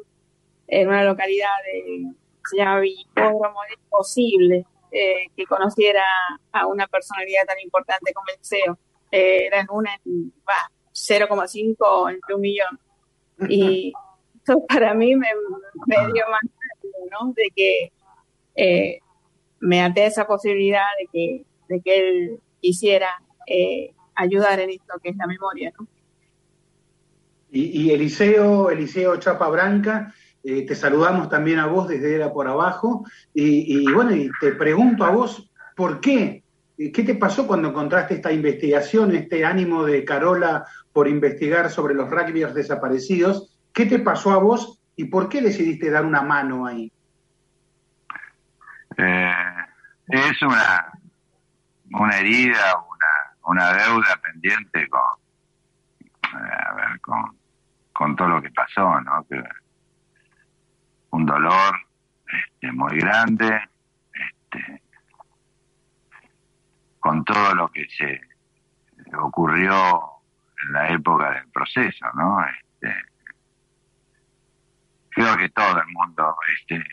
en 0.68 0.88
una 0.88 1.04
localidad 1.04 1.50
de, 1.66 2.06
se 2.50 2.58
llama 2.58 2.80
Villipódromo, 2.80 3.64
es 3.70 3.78
posible 3.90 4.66
eh, 4.92 5.28
que 5.36 5.46
conociera 5.46 6.04
a 6.52 6.68
una 6.68 6.88
personalidad 6.88 7.46
tan 7.46 7.60
importante 7.60 8.14
como 8.14 8.26
el 8.30 8.38
liceo. 8.40 8.78
Eh, 9.12 9.48
era 9.48 9.66
una 9.70 9.92
en 10.06 10.34
0,5 10.94 12.12
entre 12.12 12.36
un 12.36 12.42
millón. 12.42 12.80
Y 13.48 13.94
eso 14.44 14.66
para 14.68 14.94
mí 14.94 15.16
me, 15.16 15.28
dio 15.88 16.24
más 16.30 16.42
¿no? 17.12 17.34
De 17.34 17.50
que 17.56 17.92
eh, 18.60 19.00
me 19.62 19.82
até 19.82 20.06
esa 20.06 20.28
posibilidad 20.28 20.86
de 21.00 21.08
que, 21.12 21.46
de 21.70 21.82
que 21.82 21.98
él 21.98 22.40
quisiera 22.60 23.10
eh, 23.48 23.94
ayudar 24.16 24.60
en 24.60 24.72
esto 24.72 25.00
que 25.02 25.10
es 25.10 25.18
la 25.18 25.28
memoria. 25.28 25.72
¿no? 25.80 25.88
Y, 27.52 27.92
Eliseo, 27.92 28.70
Eliseo 28.70 29.18
Chapa 29.18 29.48
Branca, 29.50 30.14
eh, 30.44 30.66
te 30.66 30.76
saludamos 30.76 31.30
también 31.30 31.60
a 31.60 31.68
vos 31.68 31.88
desde 31.88 32.16
Era 32.16 32.32
por 32.32 32.48
Abajo. 32.48 33.06
Y, 33.34 33.92
bueno, 33.92 34.14
y 34.14 34.30
te 34.40 34.52
pregunto 34.52 35.04
a 35.04 35.10
vos, 35.10 35.50
¿por 35.76 36.00
qué? 36.00 36.44
Eh, 36.78 36.92
¿Qué 36.92 37.04
te 37.04 37.16
pasó 37.16 37.48
cuando 37.48 37.70
encontraste 37.70 38.16
esta 38.16 38.32
investigación, 38.32 39.16
este 39.16 39.46
ánimo 39.46 39.86
de 39.86 40.04
Carola 40.04 40.66
por 40.92 41.08
investigar 41.08 41.72
sobre 41.72 41.96
los 41.96 42.10
rugbyers 42.10 42.54
desaparecidos? 42.54 43.58
¿Qué 43.74 43.86
te 43.86 44.00
pasó 44.00 44.32
a 44.32 44.38
vos 44.38 44.80
y 44.96 45.06
por 45.06 45.30
qué 45.30 45.42
decidiste 45.42 45.90
dar 45.90 46.06
una 46.06 46.22
mano 46.22 46.68
ahí? 46.68 46.92
Eh, 49.02 49.34
es 50.08 50.42
una, 50.42 50.92
una 51.92 52.18
herida, 52.18 52.76
una 53.44 53.74
deuda 53.74 54.20
pendiente 54.22 54.88
con, 54.90 55.02
eh, 56.34 56.54
a 56.68 56.74
ver, 56.74 57.00
con, 57.00 57.38
con 57.94 58.16
todo 58.18 58.28
lo 58.28 58.42
que 58.42 58.52
pasó, 58.52 59.00
¿no? 59.02 59.26
Que, 59.28 59.42
un 61.12 61.26
dolor 61.26 61.80
este, 62.28 62.72
muy 62.74 62.98
grande, 63.00 63.62
este, 64.14 64.82
con 67.00 67.24
todo 67.24 67.56
lo 67.56 67.70
que 67.70 67.88
se 67.90 68.22
ocurrió 69.18 70.02
en 70.66 70.74
la 70.74 70.90
época 70.90 71.32
del 71.32 71.48
proceso, 71.52 72.06
¿no? 72.16 72.38
Este, 72.46 72.96
creo 75.10 75.38
que 75.38 75.50
todo 75.50 75.80
el 75.80 75.88
mundo 75.88 76.36
este, 76.60 76.84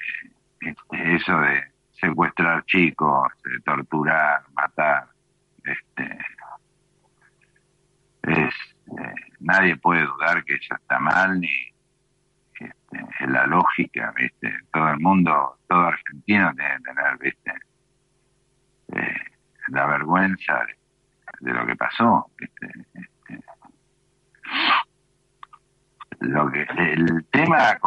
este, 0.61 1.17
eso 1.17 1.37
de 1.39 1.76
secuestrar 2.01 2.65
chicos, 2.65 3.29
de 3.45 3.61
torturar, 3.61 4.43
matar, 4.55 5.09
este, 5.65 6.19
es, 8.23 8.55
eh, 8.99 9.15
nadie 9.41 9.77
puede 9.77 10.05
dudar 10.05 10.45
que 10.45 10.55
eso 10.55 10.75
está 10.75 10.99
mal 10.99 11.41
ni 11.41 11.51
este, 12.59 13.07
es 13.21 13.31
la 13.31 13.47
lógica, 13.47 14.13
¿viste? 14.17 14.59
Todo 14.73 14.91
el 14.91 15.01
mundo, 15.01 15.59
todo 15.69 15.81
argentino 15.81 16.53
tiene 16.55 16.77
que 16.77 16.83
tener, 16.83 17.19
¿viste? 17.19 17.53
Eh, 18.93 19.17
la 19.69 19.87
vergüenza 19.87 20.65
de, 21.41 21.53
lo 21.53 21.67
que 21.67 21.77
pasó. 21.77 22.31
Este, 22.39 23.41
lo 26.21 26.51
que 26.51 26.63
el 26.63 27.27
tema 27.31 27.79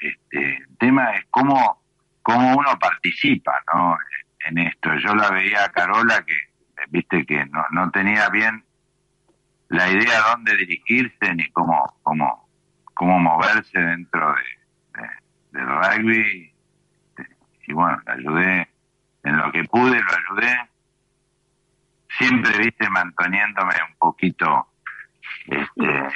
este 0.00 0.56
el 0.56 0.76
tema 0.78 1.12
es 1.14 1.24
cómo 1.30 1.82
cómo 2.28 2.58
uno 2.58 2.78
participa 2.78 3.58
no 3.72 3.96
en 4.40 4.58
esto. 4.58 4.94
Yo 4.96 5.14
la 5.14 5.30
veía 5.30 5.64
a 5.64 5.70
Carola 5.70 6.22
que 6.26 6.34
viste 6.90 7.24
que 7.24 7.46
no, 7.46 7.64
no 7.70 7.90
tenía 7.90 8.28
bien 8.28 8.62
la 9.68 9.88
idea 9.88 10.16
de 10.16 10.30
dónde 10.30 10.56
dirigirse 10.56 11.34
ni 11.34 11.50
cómo 11.52 11.98
cómo 12.02 12.46
cómo 12.92 13.18
moverse 13.18 13.80
dentro 13.80 14.34
de, 14.34 15.08
del 15.52 15.68
rugby. 15.68 16.52
Y 17.66 17.72
bueno 17.72 17.98
la 18.04 18.12
ayudé 18.12 18.68
en 19.24 19.36
lo 19.38 19.50
que 19.50 19.64
pude 19.64 19.98
lo 19.98 20.36
ayudé. 20.36 20.54
Siempre 22.18 22.58
viste 22.58 22.90
manteniéndome 22.90 23.74
un 23.88 23.96
poquito 23.96 24.68
este 25.46 26.08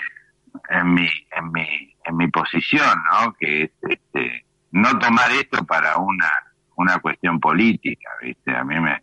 en 0.68 0.92
mi, 0.92 1.08
en 1.30 1.52
mi, 1.52 1.96
en 2.04 2.16
mi 2.16 2.28
posición, 2.28 3.02
¿no? 3.10 3.32
Que 3.32 3.62
es 3.62 3.70
este, 3.80 4.44
no 4.72 4.98
tomar 4.98 5.30
esto 5.32 5.64
para 5.64 5.96
una, 5.98 6.30
una 6.76 6.98
cuestión 6.98 7.38
política, 7.38 8.10
¿viste? 8.20 8.54
A 8.54 8.64
mí 8.64 8.80
me, 8.80 9.02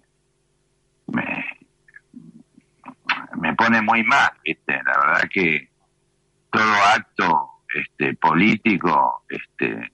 me, 1.08 1.46
me 3.36 3.56
pone 3.56 3.82
muy 3.82 4.04
mal, 4.04 4.32
¿viste? 4.44 4.82
La 4.84 4.98
verdad 5.00 5.30
que 5.32 5.70
todo 6.52 6.74
acto 6.96 7.50
este, 7.74 8.16
político 8.16 9.24
este, 9.30 9.92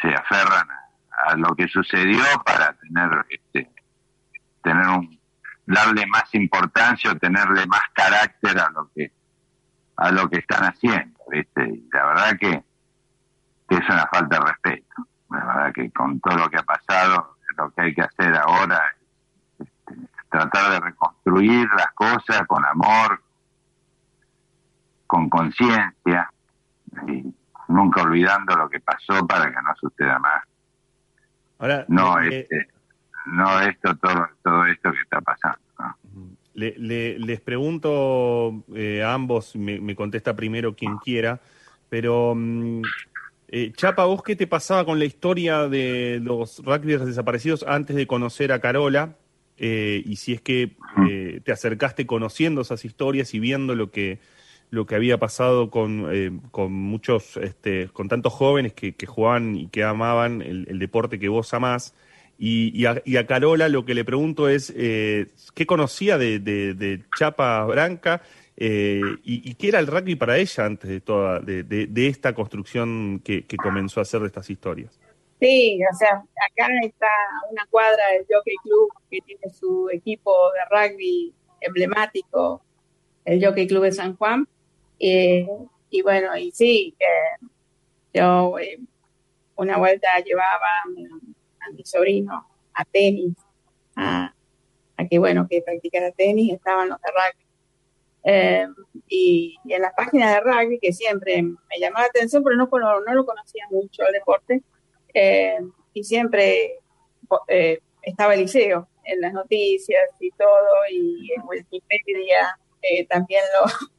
se 0.00 0.14
aferran 0.14 0.68
a, 1.26 1.36
lo 1.36 1.54
que 1.54 1.68
sucedió 1.68 2.24
para 2.44 2.72
tener, 2.74 3.24
este, 3.30 3.70
tener 4.62 4.86
un, 4.88 5.20
darle 5.66 6.06
más 6.06 6.34
importancia 6.34 7.12
o 7.12 7.16
tenerle 7.16 7.66
más 7.66 7.82
carácter 7.94 8.58
a 8.58 8.70
lo 8.70 8.90
que 8.94 9.12
a 9.96 10.10
lo 10.10 10.28
que 10.28 10.38
están 10.38 10.64
haciendo, 10.64 11.20
¿viste? 11.30 11.64
Y 11.68 11.88
la 11.92 12.06
verdad 12.06 12.38
que, 12.40 12.64
es 13.74 13.88
una 13.88 14.06
falta 14.06 14.38
de 14.38 14.44
respeto. 14.46 15.06
La 15.30 15.44
verdad 15.44 15.72
que 15.72 15.90
con 15.90 16.20
todo 16.20 16.36
lo 16.36 16.50
que 16.50 16.58
ha 16.58 16.62
pasado, 16.62 17.36
lo 17.56 17.70
que 17.70 17.82
hay 17.82 17.94
que 17.94 18.02
hacer 18.02 18.34
ahora 18.36 18.80
es 19.58 19.66
este, 19.66 19.94
tratar 20.28 20.72
de 20.72 20.80
reconstruir 20.80 21.68
las 21.76 21.92
cosas 21.92 22.46
con 22.46 22.64
amor, 22.64 23.22
con 25.06 25.28
conciencia 25.28 26.30
y 27.06 27.24
nunca 27.68 28.02
olvidando 28.02 28.56
lo 28.56 28.68
que 28.68 28.80
pasó 28.80 29.26
para 29.26 29.46
que 29.46 29.62
no 29.62 29.74
suceda 29.76 30.18
más. 30.18 30.42
Ahora, 31.58 31.84
no, 31.88 32.20
eh, 32.20 32.40
este, 32.40 32.68
no 33.26 33.60
esto, 33.60 33.96
todo, 33.96 34.28
todo 34.42 34.66
esto 34.66 34.92
que 34.92 35.00
está 35.00 35.20
pasando. 35.20 35.60
¿no? 35.78 35.96
Le, 36.54 37.18
les 37.18 37.40
pregunto 37.40 38.64
eh, 38.74 39.02
a 39.02 39.14
ambos, 39.14 39.56
me, 39.56 39.94
contesta 39.94 40.36
primero 40.36 40.74
quien 40.74 40.98
quiera, 40.98 41.40
pero 41.88 42.34
mm, 42.36 42.82
eh, 43.52 43.72
Chapa, 43.76 44.04
¿vos 44.06 44.22
qué 44.22 44.34
te 44.34 44.48
pasaba 44.48 44.84
con 44.84 44.98
la 44.98 45.04
historia 45.04 45.68
de 45.68 46.18
los 46.20 46.58
rugbyers 46.64 47.06
desaparecidos 47.06 47.64
antes 47.68 47.94
de 47.94 48.06
conocer 48.08 48.50
a 48.50 48.60
Carola? 48.60 49.16
Eh, 49.58 50.02
y 50.04 50.16
si 50.16 50.32
es 50.32 50.40
que 50.40 50.72
te 51.44 51.52
acercaste 51.52 52.06
conociendo 52.06 52.62
esas 52.62 52.84
historias 52.84 53.32
y 53.34 53.38
viendo 53.38 53.74
lo 53.74 53.90
que 53.90 54.18
lo 54.70 54.86
que 54.86 54.94
había 54.94 55.18
pasado 55.18 55.68
con, 55.68 56.40
con 56.50 56.72
muchos, 56.72 57.36
este, 57.36 57.90
con 57.92 58.08
tantos 58.08 58.32
jóvenes 58.32 58.72
que, 58.72 58.94
que 58.94 59.04
jugaban 59.04 59.54
y 59.54 59.68
que 59.68 59.84
amaban 59.84 60.40
el, 60.40 60.66
el 60.68 60.78
deporte 60.78 61.18
que 61.18 61.28
vos 61.28 61.52
amás. 61.52 61.94
Y, 62.44 62.86
a, 62.86 63.26
Carola 63.28 63.68
lo 63.68 63.84
que 63.84 63.94
le 63.94 64.04
pregunto 64.04 64.48
es, 64.48 64.72
eh, 64.76 65.28
¿qué 65.54 65.64
conocía 65.64 66.18
de, 66.18 67.00
Chapa 67.16 67.64
Branca 67.66 68.22
eh, 68.56 69.00
y, 69.24 69.54
qué 69.54 69.68
era 69.68 69.78
el 69.78 69.86
rugby 69.86 70.14
para 70.14 70.36
ella 70.36 70.66
antes 70.66 70.88
de 70.88 71.00
toda 71.00 71.40
de, 71.40 72.06
esta 72.06 72.34
construcción 72.34 73.20
que, 73.24 73.44
comenzó 73.56 74.00
a 74.00 74.02
hacer 74.02 74.20
de 74.20 74.26
estas 74.26 74.50
historias? 74.50 74.98
Sí, 75.40 75.80
o 75.90 75.96
sea, 75.96 76.16
acá 76.18 76.68
está 76.84 77.08
una 77.50 77.66
cuadra 77.66 78.02
del 78.12 78.26
Jockey 78.30 78.54
Club 78.62 78.92
que 79.10 79.18
tiene 79.26 79.48
su 79.52 79.88
equipo 79.90 80.32
de 80.52 80.60
rugby 80.70 81.34
emblemático, 81.60 82.62
el 83.24 83.44
Jockey 83.44 83.66
Club 83.66 83.84
de 83.84 83.92
San 83.92 84.16
Juan. 84.16 84.46
Eh, 85.00 85.46
y 85.90 86.02
bueno, 86.02 86.36
y 86.36 86.52
sí, 86.52 86.94
yo 88.14 88.56
una 89.56 89.78
vuelta 89.78 90.08
llevaba 90.24 90.84
a 90.84 91.70
mi 91.72 91.84
sobrino 91.84 92.46
a 92.74 92.84
tenis, 92.84 93.34
a, 93.96 94.32
que 95.10 95.18
bueno, 95.18 95.46
que 95.48 95.62
practicara 95.62 96.10
tenis, 96.12 96.52
estaban 96.52 96.88
los 96.88 97.00
de 97.00 97.08
rugby. 97.08 97.51
Eh, 98.24 98.66
y, 99.08 99.56
en 99.68 99.82
las 99.82 99.92
páginas 99.94 100.34
de 100.34 100.40
rugby, 100.40 100.78
que 100.78 100.92
siempre 100.92 101.42
me 101.42 101.78
llamaba 101.80 102.02
la 102.02 102.08
atención, 102.08 102.42
pero 102.42 102.56
no, 102.56 102.68
no, 102.70 103.14
lo 103.14 103.26
conocía 103.26 103.66
mucho 103.70 104.02
el 104.06 104.12
deporte, 104.12 104.62
eh, 105.14 105.58
y 105.92 106.04
siempre 106.04 106.78
eh, 107.48 107.80
estaba 108.02 108.34
el 108.34 108.40
liceo 108.40 108.88
en 109.04 109.20
las 109.20 109.32
noticias 109.32 110.08
y 110.20 110.30
todo, 110.32 110.68
y 110.90 111.32
en 111.32 111.42
Wikipedia 111.44 112.58
también 113.08 113.42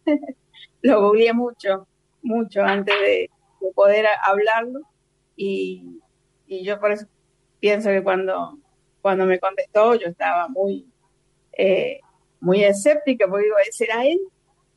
lo, 0.05 0.13
lo 0.81 1.01
googleé 1.01 1.33
mucho, 1.33 1.87
mucho 2.21 2.61
antes 2.61 2.95
de, 3.01 3.29
poder 3.75 4.05
hablarlo, 4.21 4.81
y, 5.37 6.01
y 6.47 6.65
yo 6.65 6.81
por 6.81 6.91
eso 6.91 7.07
pienso 7.61 7.89
que 7.89 8.03
cuando, 8.03 8.57
cuando 9.01 9.25
me 9.25 9.39
contestó 9.39 9.95
yo 9.95 10.07
estaba 10.07 10.49
muy, 10.49 10.85
muy 12.43 12.63
escéptica, 12.63 13.25
porque 13.27 13.45
digo, 13.45 13.55
¿será 13.71 14.05
él? 14.05 14.19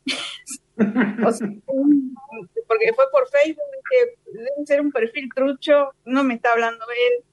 porque 2.68 2.92
fue 2.94 3.04
por 3.10 3.28
Facebook, 3.28 3.64
que 3.90 4.32
debe 4.32 4.66
ser 4.66 4.80
un 4.80 4.92
perfil 4.92 5.28
trucho, 5.34 5.90
no 6.04 6.22
me 6.22 6.34
está 6.34 6.52
hablando 6.52 6.84
él, 6.90 7.24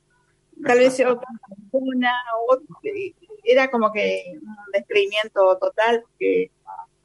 tal 0.65 0.80
vez 0.80 0.96
sea 0.96 1.12
otra 1.12 1.28
persona, 1.48 2.12
era 3.43 3.69
como 3.69 3.91
que 3.91 4.24
un 4.41 4.72
descreimiento 4.74 5.58
total, 5.60 6.04
que 6.17 6.50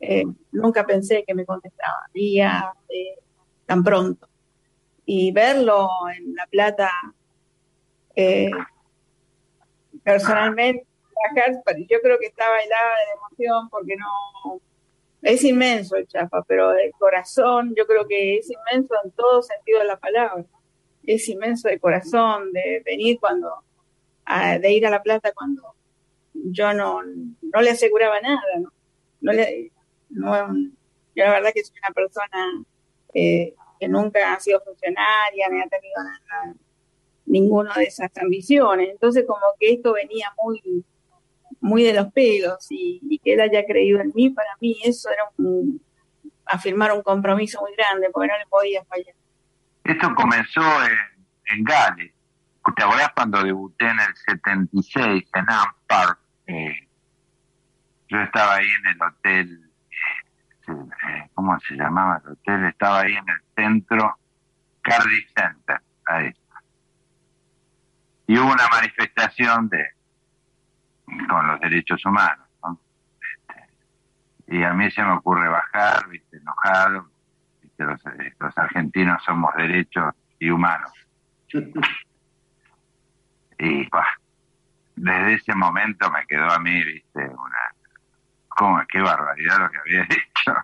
eh, 0.00 0.24
nunca 0.52 0.86
pensé 0.86 1.24
que 1.26 1.34
me 1.34 1.44
contestaba 1.44 2.08
día 2.14 2.72
eh, 2.88 3.18
tan 3.66 3.84
pronto. 3.84 4.26
Y 5.04 5.32
verlo 5.32 5.88
en 6.16 6.34
La 6.34 6.46
Plata 6.46 6.90
eh, 8.14 8.50
personalmente, 10.02 10.87
yo 11.88 12.00
creo 12.00 12.18
que 12.18 12.26
estaba 12.26 12.58
helada 12.58 12.94
de 13.06 13.12
emoción 13.16 13.68
porque 13.68 13.96
no. 13.96 14.60
Es 15.20 15.42
inmenso 15.42 15.96
el 15.96 16.06
Chapa, 16.06 16.44
pero 16.46 16.72
el 16.74 16.92
corazón, 16.92 17.74
yo 17.76 17.86
creo 17.86 18.06
que 18.06 18.36
es 18.38 18.48
inmenso 18.50 18.94
en 19.02 19.10
todo 19.10 19.42
sentido 19.42 19.80
de 19.80 19.86
la 19.86 19.98
palabra. 19.98 20.44
Es 21.04 21.28
inmenso 21.28 21.68
de 21.68 21.80
corazón, 21.80 22.52
de 22.52 22.82
venir 22.84 23.18
cuando. 23.18 23.50
de 24.60 24.72
ir 24.72 24.86
a 24.86 24.90
La 24.90 25.02
Plata 25.02 25.32
cuando 25.32 25.74
yo 26.44 26.72
no, 26.72 27.02
no 27.02 27.60
le 27.60 27.70
aseguraba 27.70 28.20
nada, 28.20 28.58
¿no? 28.60 28.72
no 29.20 29.32
le, 29.32 29.72
yo 30.10 31.24
la 31.24 31.32
verdad 31.32 31.50
que 31.52 31.64
soy 31.64 31.76
una 31.78 31.94
persona 31.94 32.64
eh, 33.14 33.54
que 33.80 33.88
nunca 33.88 34.32
ha 34.32 34.40
sido 34.40 34.60
funcionaria, 34.60 35.48
ni 35.50 35.60
ha 35.60 35.68
tenido 35.68 36.02
nada 36.02 36.54
ninguna 37.26 37.74
de 37.74 37.84
esas 37.84 38.10
ambiciones. 38.16 38.88
Entonces 38.90 39.24
como 39.26 39.42
que 39.58 39.72
esto 39.72 39.92
venía 39.92 40.32
muy, 40.42 40.84
muy 41.60 41.82
de 41.82 41.94
los 41.94 42.12
pelos 42.12 42.66
y, 42.70 43.20
que 43.22 43.34
él 43.34 43.40
haya 43.40 43.64
creído 43.66 44.00
en 44.00 44.12
mí, 44.14 44.30
para 44.30 44.50
mí 44.60 44.76
eso 44.84 45.10
era 45.10 45.24
un, 45.36 45.80
afirmar 46.46 46.92
un 46.92 47.02
compromiso 47.02 47.60
muy 47.60 47.74
grande 47.76 48.08
porque 48.12 48.28
no 48.28 48.38
le 48.38 48.46
podía 48.46 48.84
fallar. 48.84 49.14
Esto 49.84 50.14
comenzó 50.14 50.62
en, 50.84 51.58
en 51.58 51.64
Gales. 51.64 52.12
¿Te 52.76 52.82
acordás 52.82 53.10
cuando 53.14 53.42
debuté 53.42 53.86
en 53.86 53.98
el 53.98 54.14
76 54.26 55.24
en 55.34 55.46
Park? 55.86 56.18
Eh, 56.46 56.88
yo 58.08 58.20
estaba 58.20 58.56
ahí 58.56 58.66
en 58.66 58.86
el 58.92 59.02
hotel, 59.02 59.70
eh, 59.90 60.72
eh, 60.72 61.30
¿cómo 61.34 61.58
se 61.60 61.74
llamaba 61.74 62.20
el 62.24 62.32
hotel? 62.32 62.64
Estaba 62.66 63.00
ahí 63.00 63.12
en 63.12 63.24
el 63.28 63.40
centro, 63.56 64.18
Cardiff 64.82 65.30
Center, 65.34 65.80
ahí 66.06 66.32
y 68.28 68.38
hubo 68.38 68.52
una 68.52 68.68
manifestación 68.68 69.70
de 69.70 69.88
con 71.28 71.46
los 71.46 71.60
derechos 71.60 72.04
humanos. 72.04 72.46
Este, 73.20 74.56
y 74.56 74.62
a 74.62 74.72
mí 74.72 74.90
se 74.90 75.02
me 75.02 75.12
ocurre 75.12 75.48
bajar, 75.48 76.08
viste, 76.08 76.38
enojado, 76.38 77.10
Los, 77.78 78.58
argentinos 78.58 79.22
somos 79.24 79.54
derechos 79.56 80.14
y 80.38 80.50
humanos. 80.50 80.92
y 83.58 83.88
bah, 83.88 84.06
desde 84.96 85.34
ese 85.34 85.54
momento 85.54 86.10
me 86.10 86.26
quedó 86.26 86.50
a 86.50 86.58
mí, 86.58 86.82
viste, 86.84 87.20
una... 87.20 87.58
¿Cómo? 88.48 88.82
Qué 88.88 89.00
barbaridad 89.00 89.58
lo 89.60 89.70
que 89.70 89.78
había 89.78 90.02
dicho. 90.08 90.54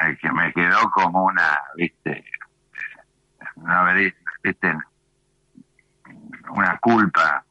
Me, 0.00 0.16
que 0.16 0.32
me 0.32 0.52
quedó 0.52 0.90
como 0.92 1.24
una, 1.24 1.58
viste, 1.76 2.24
una, 3.56 3.92
viste, 4.42 4.76
una 6.50 6.78
culpa, 6.78 7.44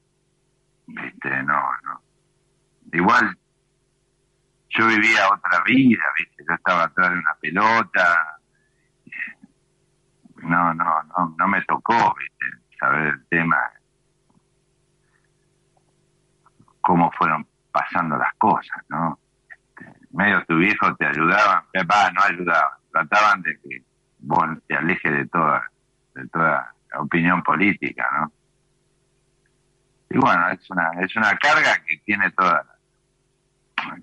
viste, 0.94 1.44
no, 1.44 1.62
no. 1.84 2.02
Igual 2.94 3.38
yo 4.70 4.88
vivía 4.88 5.28
otra 5.30 5.64
vida, 5.66 6.04
viste, 6.18 6.44
yo 6.48 6.56
estaba 6.56 6.84
atrás 6.84 7.12
de 7.12 7.20
una 7.20 7.36
pelota, 7.36 8.40
no, 10.44 10.74
no, 10.74 11.04
no, 11.04 11.36
no 11.38 11.48
me 11.48 11.62
tocó, 11.64 12.16
viste, 12.18 12.46
saber 12.80 13.08
el 13.08 13.26
tema, 13.28 13.58
cómo 16.82 17.12
fueron 17.12 17.46
pasando 17.72 18.18
las 18.18 18.34
cosas, 18.36 18.84
¿no? 18.90 19.20
Este, 19.50 19.92
medio 20.12 20.44
tu 20.46 20.58
viejo 20.58 20.96
te 20.96 21.06
ayudaban, 21.06 21.64
papá, 21.74 22.12
no 22.12 22.22
ayudaban, 22.24 22.78
trataban 22.92 23.42
de 23.42 23.60
que 23.60 23.84
vos 24.20 24.46
te 24.68 24.76
alejes 24.76 25.12
de 25.12 25.28
toda, 25.28 25.72
de 26.16 26.28
toda 26.28 26.74
opinión 27.00 27.42
política, 27.44 28.08
¿no? 28.20 28.32
Y 30.14 30.18
bueno, 30.18 30.50
es 30.50 30.70
una, 30.70 30.92
es 31.00 31.16
una 31.16 31.36
carga 31.38 31.82
que 31.86 31.98
tiene 32.00 32.30
toda, 32.32 32.66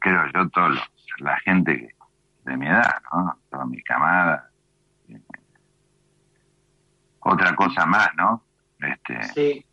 creo 0.01 0.27
yo, 0.33 0.49
toda 0.49 0.71
la 1.19 1.39
gente 1.41 1.95
de 2.45 2.57
mi 2.57 2.67
edad, 2.67 3.03
¿no? 3.13 3.39
Toda 3.51 3.67
mi 3.67 3.83
camada. 3.83 4.51
Otra 7.21 7.55
cosa 7.55 7.85
más, 7.85 8.09
¿no? 8.17 8.43
Este, 8.81 9.23
Sí, 9.35 9.67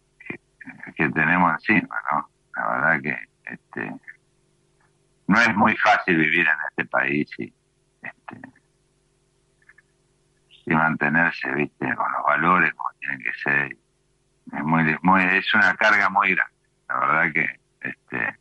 que, 0.96 1.10
tenemos 1.10 1.54
encima, 1.54 1.96
¿no? 2.12 2.30
La 2.56 2.68
verdad 2.68 3.02
que 3.02 3.54
este, 3.54 3.96
no 5.28 5.40
es 5.40 5.56
muy 5.56 5.76
fácil 5.78 6.18
vivir 6.18 6.46
en 6.48 6.58
este 6.70 6.86
país 6.86 7.30
y, 7.38 7.54
este, 8.02 8.42
y 10.66 10.74
mantenerse, 10.74 11.50
viste, 11.54 11.96
con 11.96 12.12
los 12.12 12.24
valores 12.26 12.74
como 12.74 12.90
tienen 13.00 13.20
que 13.20 13.34
ser. 13.42 13.78
Es 14.52 14.64
muy, 14.64 14.84
es 15.24 15.54
una 15.54 15.76
carga 15.76 16.10
muy 16.10 16.36
grande, 16.36 16.56
la 16.88 17.00
verdad 17.00 17.34
que, 17.34 17.60
este, 17.82 18.38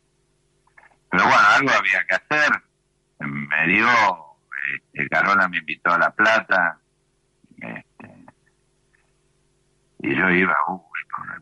pero 1.09 1.23
bueno, 1.23 1.47
algo 1.55 1.69
había 1.71 2.05
que 2.07 2.15
hacer. 2.15 2.61
Me 3.19 3.67
dio, 3.67 3.87
este, 4.75 5.07
Carola 5.09 5.47
me 5.47 5.57
invitó 5.57 5.93
a 5.93 5.97
La 5.97 6.11
Plata, 6.11 6.77
este, 7.57 8.25
y 9.99 10.15
yo 10.15 10.29
iba, 10.29 10.55
uy, 10.67 10.81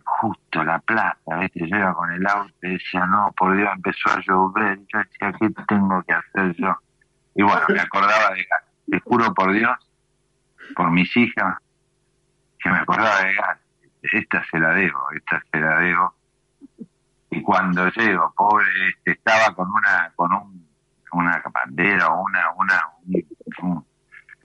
justo 0.03 0.63
La 0.63 0.79
Plata, 0.79 1.37
¿viste? 1.37 1.67
Yo 1.67 1.77
iba 1.77 1.93
con 1.93 2.11
el 2.11 2.25
auto 2.27 2.53
y 2.61 2.73
decía, 2.73 3.05
no, 3.05 3.33
por 3.35 3.55
Dios, 3.57 3.69
empezó 3.75 4.09
a 4.11 4.21
llover. 4.21 4.79
Yo 4.87 4.99
decía, 4.99 5.33
¿qué 5.39 5.49
tengo 5.67 6.03
que 6.03 6.13
hacer 6.13 6.55
yo? 6.55 6.77
Y 7.35 7.41
bueno, 7.41 7.61
me 7.69 7.79
acordaba 7.79 8.33
de 8.33 8.43
Gal. 8.43 8.63
Te 8.89 8.99
juro 8.99 9.33
por 9.33 9.51
Dios, 9.53 9.75
por 10.75 10.91
mis 10.91 11.15
hijas, 11.17 11.57
que 12.59 12.69
me 12.69 12.77
acordaba 12.77 13.21
de 13.21 13.33
Gal. 13.33 13.57
Esta 14.11 14.43
se 14.51 14.59
la 14.59 14.73
debo, 14.73 14.99
esta 15.15 15.41
se 15.51 15.59
la 15.59 15.79
debo. 15.79 16.13
Y 17.31 17.41
cuando 17.41 17.87
llego, 17.89 18.31
pobre, 18.35 18.65
este, 18.89 19.11
estaba 19.11 19.55
con 19.55 19.69
una, 19.71 20.11
con 20.15 20.31
un, 20.33 20.67
una 21.13 21.41
bandera 21.51 22.09
o 22.09 22.23
una, 22.23 22.51
una, 22.57 22.81
un- 23.05 23.27
un- 23.69 23.85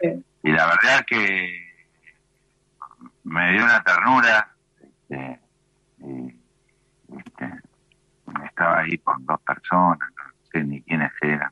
Sí. 0.00 0.24
y 0.44 0.52
la 0.52 0.66
verdad 0.66 1.04
que 1.06 1.50
me 3.24 3.52
dio 3.52 3.64
una 3.64 3.82
ternura, 3.82 4.54
este, 4.80 5.40
y, 5.98 6.40
este, 7.18 7.52
estaba 8.46 8.78
ahí 8.78 8.96
con 8.98 9.26
dos 9.26 9.40
personas, 9.42 9.98
no 10.16 10.24
sé 10.52 10.62
ni 10.62 10.80
quiénes 10.82 11.10
eran. 11.20 11.50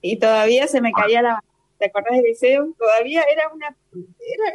Y 0.00 0.18
todavía 0.18 0.66
se 0.66 0.80
me 0.80 0.92
caía 0.92 1.22
la 1.22 1.42
¿Te 1.78 1.86
acordás 1.86 2.12
del 2.12 2.22
liceo? 2.24 2.66
Todavía 2.78 3.22
era 3.32 3.48
una 3.52 3.66
era, 3.66 4.52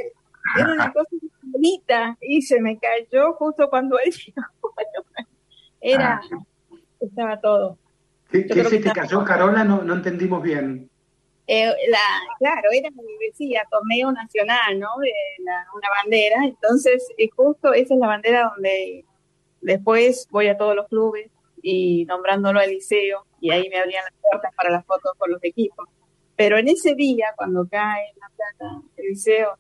era 0.57 0.73
una 0.73 0.91
cosa 0.93 1.09
bonita 1.43 2.17
y 2.21 2.41
se 2.41 2.59
me 2.61 2.77
cayó 2.79 3.33
justo 3.33 3.69
cuando 3.69 3.97
él 3.99 4.11
llegó. 4.25 4.73
Era 5.81 6.21
Ah, 6.31 6.37
estaba 6.99 7.39
todo. 7.39 7.77
¿qué, 8.31 8.45
qué 8.45 8.63
se 8.65 8.77
que 8.81 8.89
te 8.89 8.91
cayó, 8.91 9.23
Carola? 9.23 9.63
No, 9.63 9.81
no 9.83 9.93
entendimos 9.95 10.41
bien. 10.43 10.89
Eh, 11.47 11.65
la, 11.89 11.97
claro, 12.37 12.69
era, 12.71 12.89
decía, 13.27 13.63
torneo 13.71 14.11
nacional, 14.11 14.77
¿no? 14.79 14.89
De 15.01 15.11
la- 15.43 15.65
una 15.73 15.87
bandera. 16.03 16.43
Entonces, 16.45 17.07
eh, 17.17 17.29
justo 17.35 17.73
esa 17.73 17.93
es 17.95 17.99
la 17.99 18.07
bandera 18.07 18.51
donde 18.53 19.03
después 19.61 20.27
voy 20.29 20.47
a 20.47 20.57
todos 20.57 20.75
los 20.75 20.87
clubes 20.87 21.31
y 21.61 22.05
nombrándolo 22.05 22.59
al 22.59 22.69
liceo 22.69 23.25
y 23.41 23.51
ahí 23.51 23.67
me 23.69 23.77
abrían 23.79 24.03
las 24.03 24.13
puertas 24.21 24.53
para 24.55 24.69
las 24.69 24.85
fotos 24.85 25.13
con 25.17 25.31
los 25.31 25.43
equipos. 25.43 25.87
Pero 26.35 26.57
en 26.57 26.67
ese 26.69 26.93
día, 26.95 27.33
cuando 27.35 27.67
cae 27.67 28.09
en 28.09 28.19
la 28.19 28.29
plata 28.29 28.81
el 28.97 29.05
liceo, 29.07 29.57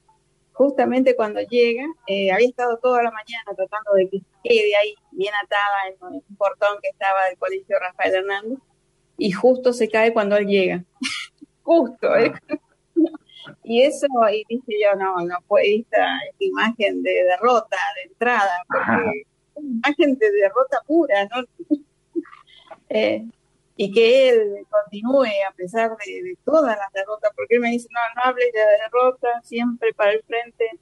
justamente 0.59 1.15
cuando 1.15 1.39
llega, 1.39 1.85
eh, 2.05 2.33
había 2.33 2.49
estado 2.49 2.77
toda 2.79 3.01
la 3.01 3.11
mañana 3.11 3.45
tratando 3.55 3.93
de 3.93 4.09
que 4.09 4.19
quede 4.43 4.75
ahí 4.75 4.93
bien 5.11 5.33
atada 5.41 5.87
en 5.87 6.15
un 6.15 6.35
portón 6.35 6.79
que 6.81 6.89
estaba 6.89 7.27
del 7.29 7.37
colegio 7.37 7.79
Rafael 7.79 8.15
Hernández 8.15 8.59
y 9.17 9.31
justo 9.31 9.71
se 9.71 9.87
cae 9.87 10.11
cuando 10.11 10.35
él 10.35 10.47
llega. 10.47 10.83
justo, 11.63 12.13
¿eh? 12.13 12.33
Y 13.63 13.83
eso, 13.83 14.07
y 14.33 14.43
dije 14.49 14.73
yo, 14.83 14.97
no, 14.97 15.25
no 15.25 15.37
fue 15.47 15.75
esta, 15.75 16.05
esta 16.29 16.43
imagen 16.43 17.03
de 17.03 17.23
derrota 17.23 17.77
de 17.95 18.11
entrada, 18.11 18.51
porque 18.67 19.21
es 19.21 19.63
una 19.63 19.69
imagen 19.77 20.17
de 20.17 20.29
derrota 20.29 20.81
pura, 20.85 21.25
¿no? 21.33 21.43
Eh, 22.91 23.23
y 23.81 23.93
que 23.93 24.27
él 24.27 24.67
continúe 24.69 25.31
a 25.49 25.53
pesar 25.55 25.95
de, 26.05 26.11
de 26.21 26.37
todas 26.43 26.77
las 26.77 26.91
derrotas, 26.91 27.31
porque 27.33 27.55
él 27.55 27.61
me 27.61 27.71
dice, 27.71 27.87
no, 27.93 28.01
no 28.13 28.29
hables 28.29 28.51
de 28.51 28.59
derrota, 28.59 29.29
siempre 29.41 29.93
para 29.93 30.11
el 30.11 30.21
frente, 30.23 30.77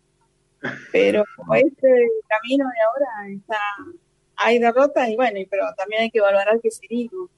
pero 0.91 1.23
este 1.63 2.09
camino 2.27 2.65
de 2.65 2.81
ahora 2.81 3.35
está, 3.35 3.59
hay 4.37 4.57
derrotas 4.57 5.09
y 5.09 5.15
bueno, 5.15 5.39
pero 5.47 5.65
también 5.77 6.01
hay 6.01 6.09
que 6.09 6.21
valorar 6.21 6.59
que 6.59 6.71
seguimos, 6.71 7.29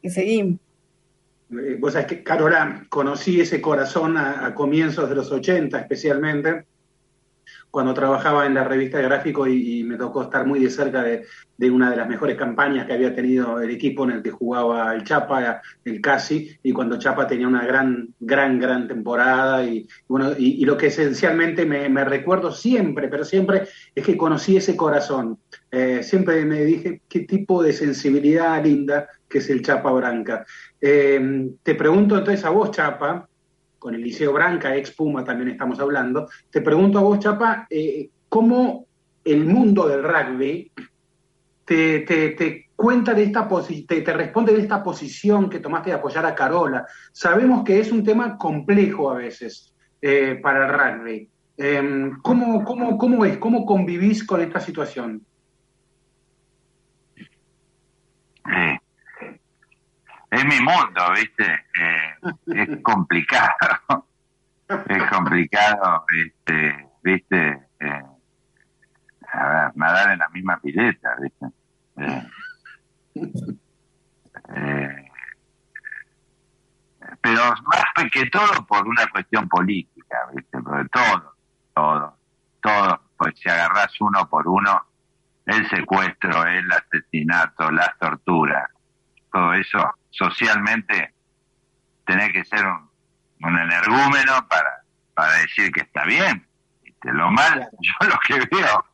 que 0.00 0.08
seguimos. 0.08 0.58
Eh, 1.50 1.76
Vos 1.78 1.92
sabés 1.92 2.08
que, 2.08 2.22
Carola, 2.22 2.86
conocí 2.88 3.42
ese 3.42 3.60
corazón 3.60 4.16
a, 4.16 4.46
a 4.46 4.54
comienzos 4.54 5.06
de 5.10 5.16
los 5.16 5.30
80, 5.30 5.78
especialmente 5.80 6.64
cuando 7.70 7.92
trabajaba 7.92 8.46
en 8.46 8.54
la 8.54 8.64
revista 8.64 9.02
Gráfico 9.02 9.46
y, 9.46 9.80
y 9.80 9.84
me 9.84 9.98
tocó 9.98 10.22
estar 10.22 10.46
muy 10.46 10.60
de 10.60 10.70
cerca 10.70 11.02
de, 11.02 11.26
de 11.58 11.70
una 11.70 11.90
de 11.90 11.96
las 11.96 12.08
mejores 12.08 12.36
campañas 12.36 12.86
que 12.86 12.92
había 12.92 13.14
tenido 13.14 13.60
el 13.60 13.70
equipo 13.70 14.04
en 14.04 14.12
el 14.12 14.22
que 14.22 14.30
jugaba 14.30 14.94
el 14.94 15.02
Chapa, 15.02 15.60
el 15.84 16.00
Casi, 16.00 16.56
y 16.62 16.72
cuando 16.72 16.98
Chapa 16.98 17.26
tenía 17.26 17.48
una 17.48 17.66
gran, 17.66 18.14
gran, 18.20 18.60
gran 18.60 18.86
temporada. 18.86 19.64
Y, 19.64 19.88
bueno, 20.06 20.30
y, 20.38 20.64
lo 20.64 20.76
que 20.76 20.86
esencialmente 20.86 21.66
me, 21.66 21.88
me 21.88 22.04
recuerdo 22.04 22.52
siempre, 22.52 23.08
pero 23.08 23.24
siempre, 23.24 23.64
es 23.92 24.06
que 24.06 24.16
conocí 24.16 24.56
ese 24.56 24.76
corazón. 24.76 25.38
Eh, 25.72 26.02
siempre 26.04 26.44
me 26.44 26.64
dije 26.64 27.02
qué 27.08 27.20
tipo 27.20 27.62
de 27.62 27.72
sensibilidad 27.72 28.62
linda 28.64 29.08
que 29.28 29.38
es 29.38 29.50
el 29.50 29.62
Chapa 29.62 29.90
Branca. 29.90 30.46
Eh, 30.80 31.50
te 31.62 31.74
pregunto 31.74 32.16
entonces 32.16 32.44
a 32.44 32.50
vos, 32.50 32.70
Chapa, 32.70 33.28
con 33.80 33.94
el 33.94 34.02
Liceo 34.02 34.32
Branca, 34.32 34.76
ex 34.76 34.92
Puma 34.92 35.24
también 35.24 35.50
estamos 35.50 35.78
hablando, 35.80 36.28
te 36.50 36.60
pregunto 36.60 36.98
a 36.98 37.02
vos, 37.02 37.18
Chapa, 37.18 37.66
eh, 37.68 38.08
¿cómo 38.28 38.86
el 39.24 39.44
mundo 39.44 39.88
del 39.88 40.02
rugby 40.02 40.72
te, 41.68 42.00
te, 42.00 42.30
te 42.30 42.70
cuenta 42.74 43.12
de 43.12 43.24
esta 43.24 43.46
te, 43.86 44.00
te 44.00 44.12
responde 44.14 44.54
de 44.54 44.62
esta 44.62 44.82
posición 44.82 45.50
que 45.50 45.60
tomaste 45.60 45.90
de 45.90 45.96
apoyar 45.96 46.24
a 46.24 46.34
Carola? 46.34 46.86
Sabemos 47.12 47.62
que 47.62 47.78
es 47.78 47.92
un 47.92 48.02
tema 48.02 48.38
complejo 48.38 49.10
a 49.10 49.16
veces 49.16 49.74
eh, 50.00 50.40
para 50.42 50.64
el 50.64 50.72
rugby. 50.72 51.30
Eh, 51.58 52.10
¿cómo, 52.22 52.64
cómo, 52.64 52.96
¿Cómo 52.96 53.24
es? 53.26 53.36
¿Cómo 53.36 53.66
convivís 53.66 54.24
con 54.24 54.40
esta 54.40 54.60
situación? 54.60 55.26
Eh, 58.50 58.78
es 60.30 60.44
mi 60.46 60.58
mundo, 60.60 61.02
¿viste? 61.14 61.44
Eh, 61.44 62.14
es 62.46 62.82
complicado. 62.82 64.06
es 64.88 65.04
complicado, 65.10 66.06
este, 66.16 66.88
¿viste? 67.02 67.68
Eh, 67.80 68.02
a 69.32 69.48
ver, 69.48 69.76
nadar 69.76 70.12
en 70.12 70.18
la 70.18 70.28
misma 70.30 70.58
pileta, 70.62 71.14
¿viste? 71.20 71.57
Eh, 71.98 72.28
pero 77.20 77.42
más 77.64 78.10
que 78.12 78.26
todo 78.26 78.66
por 78.66 78.86
una 78.86 79.06
cuestión 79.08 79.48
política, 79.48 80.16
¿viste? 80.34 80.60
Porque 80.62 80.88
todo, 80.90 81.34
todo, 81.74 82.16
todo, 82.62 83.02
pues 83.16 83.34
si 83.38 83.48
agarrás 83.48 83.92
uno 84.00 84.28
por 84.28 84.46
uno, 84.46 84.84
el 85.46 85.68
secuestro, 85.68 86.44
el 86.46 86.70
asesinato, 86.70 87.70
las 87.70 87.96
torturas, 87.98 88.70
todo 89.32 89.54
eso, 89.54 89.90
socialmente, 90.10 91.14
tenés 92.06 92.32
que 92.32 92.44
ser 92.44 92.66
un, 92.66 92.88
un 93.42 93.58
energúmeno 93.58 94.46
para, 94.48 94.82
para 95.14 95.32
decir 95.34 95.70
que 95.72 95.80
está 95.80 96.04
bien. 96.04 96.46
¿viste? 96.82 97.12
Lo 97.12 97.30
mal, 97.30 97.68
yo 97.80 98.08
lo 98.08 98.18
que 98.26 98.56
veo 98.56 98.84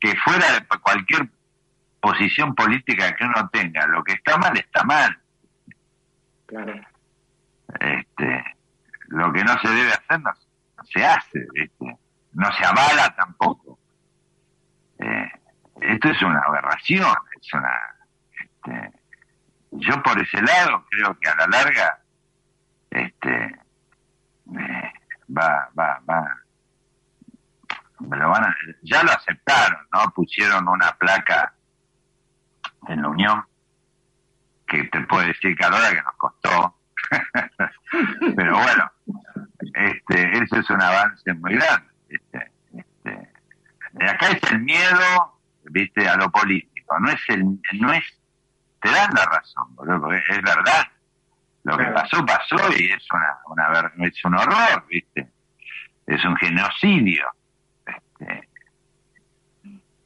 que 0.00 0.14
fuera 0.16 0.52
de 0.52 0.66
cualquier 0.80 1.28
posición 2.00 2.54
política 2.54 3.14
que 3.14 3.24
uno 3.24 3.48
tenga, 3.52 3.86
lo 3.86 4.02
que 4.02 4.14
está 4.14 4.36
mal 4.38 4.56
está 4.56 4.82
mal. 4.84 5.18
Claro. 6.46 6.74
Este, 7.78 8.44
lo 9.08 9.32
que 9.32 9.44
no 9.44 9.58
se 9.60 9.68
debe 9.68 9.92
hacer 9.92 10.20
no, 10.20 10.30
se 10.84 11.04
hace, 11.04 11.46
no 12.32 12.52
se 12.52 12.64
avala 12.64 13.14
tampoco. 13.16 13.78
Eh, 14.98 15.32
esto 15.80 16.08
es 16.10 16.22
una 16.22 16.40
aberración, 16.40 17.14
es 17.40 17.54
una... 17.54 17.72
Este, 18.40 19.00
yo 19.72 20.02
por 20.02 20.20
ese 20.20 20.42
lado 20.42 20.84
creo 20.90 21.18
que 21.18 21.28
a 21.28 21.36
la 21.36 21.46
larga 21.46 22.00
este 22.90 23.44
eh, 24.58 24.92
va 25.36 25.70
va 25.78 26.00
va 26.08 26.36
me 28.00 28.16
lo 28.16 28.30
van 28.30 28.44
a, 28.44 28.56
ya 28.82 29.02
lo 29.04 29.12
aceptaron 29.12 29.86
no 29.92 30.10
pusieron 30.10 30.68
una 30.68 30.90
placa 30.96 31.54
en 32.88 33.02
la 33.02 33.08
Unión 33.08 33.44
que 34.66 34.84
te 34.84 35.00
puedo 35.02 35.26
decir 35.26 35.56
que 35.56 35.64
ahora 35.64 35.90
que 35.90 36.02
nos 36.02 36.16
costó 36.16 36.76
pero 38.36 38.58
bueno 38.58 38.90
este 39.74 40.38
eso 40.38 40.56
es 40.56 40.70
un 40.70 40.82
avance 40.82 41.34
muy 41.34 41.54
grande 41.54 41.90
este, 42.08 42.50
este, 42.72 43.28
acá 44.04 44.28
es 44.28 44.52
el 44.52 44.60
miedo 44.60 45.40
viste 45.64 46.08
a 46.08 46.16
lo 46.16 46.30
político 46.30 46.98
no 47.00 47.10
es 47.10 47.20
el 47.28 47.58
no 47.80 47.92
es 47.92 48.20
te 48.80 48.90
dan 48.90 49.10
la 49.14 49.24
razón, 49.26 49.74
porque 49.76 50.22
es 50.28 50.42
verdad. 50.42 50.86
Lo 51.64 51.76
que 51.76 51.84
pasó, 51.86 52.24
pasó 52.24 52.56
y 52.78 52.90
es 52.90 53.06
una, 53.12 53.38
una 53.46 54.06
es 54.06 54.24
un 54.24 54.34
horror, 54.34 54.86
¿viste? 54.88 55.28
Es 56.06 56.24
un 56.24 56.34
genocidio. 56.36 57.26
Este. 57.86 58.48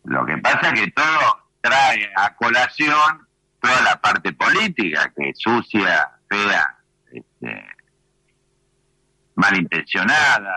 Lo 0.05 0.27
que 0.27 0.37
pasa 0.39 0.71
es 0.71 0.81
que 0.81 0.91
todo 0.91 1.44
trae 1.65 2.13
a 2.15 2.35
colación 2.37 3.27
toda 3.59 3.81
la 3.81 3.99
parte 3.99 4.35
política, 4.35 5.11
que 5.17 5.31
es 5.31 5.39
sucia, 5.39 6.11
fea, 6.29 6.77
este, 7.11 7.67
malintencionada, 9.35 10.55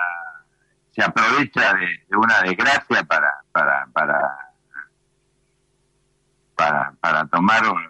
se 0.92 1.02
aprovecha 1.02 1.74
de, 1.76 2.18
una 2.18 2.42
desgracia 2.42 3.04
para, 3.04 3.32
para, 3.54 3.88
para, 3.94 4.38
para, 6.54 6.94
para 7.00 7.26
tomar 7.28 7.70
un, 7.70 7.82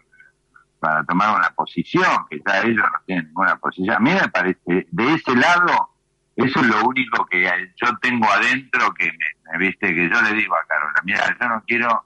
para 0.79 1.03
tomar 1.03 1.35
una 1.35 1.49
posición, 1.55 2.27
que 2.29 2.39
ya 2.45 2.61
ellos 2.61 2.85
no 2.85 2.99
tienen 3.07 3.25
ninguna 3.25 3.55
posición. 3.55 3.95
A 3.95 3.99
mí 3.99 4.11
me 4.11 4.29
parece, 4.29 4.87
de 4.91 5.13
ese 5.15 5.35
lado, 5.35 5.89
eso 6.35 6.59
es 6.59 6.67
lo 6.67 6.83
único 6.83 7.25
que 7.25 7.49
yo 7.77 7.97
tengo 7.99 8.31
adentro 8.31 8.93
que 8.93 9.11
me, 9.11 9.57
viste, 9.57 9.87
que 9.87 10.07
yo 10.07 10.21
le 10.21 10.33
digo 10.33 10.55
a 10.55 10.67
Carola, 10.67 11.01
mira, 11.03 11.35
yo 11.39 11.49
no 11.49 11.63
quiero, 11.65 12.05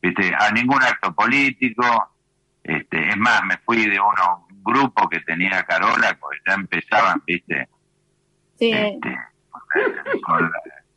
viste, 0.00 0.32
a 0.38 0.50
ningún 0.52 0.82
acto 0.82 1.12
político, 1.14 2.14
este, 2.62 3.08
es 3.10 3.16
más, 3.16 3.42
me 3.44 3.56
fui 3.58 3.86
de 3.86 3.98
uno, 4.00 4.46
un 4.50 4.62
grupo 4.62 5.08
que 5.08 5.20
tenía 5.20 5.62
Carola, 5.64 6.16
porque 6.20 6.38
ya 6.46 6.54
empezaban, 6.54 7.22
viste, 7.26 7.68
este, 8.58 9.18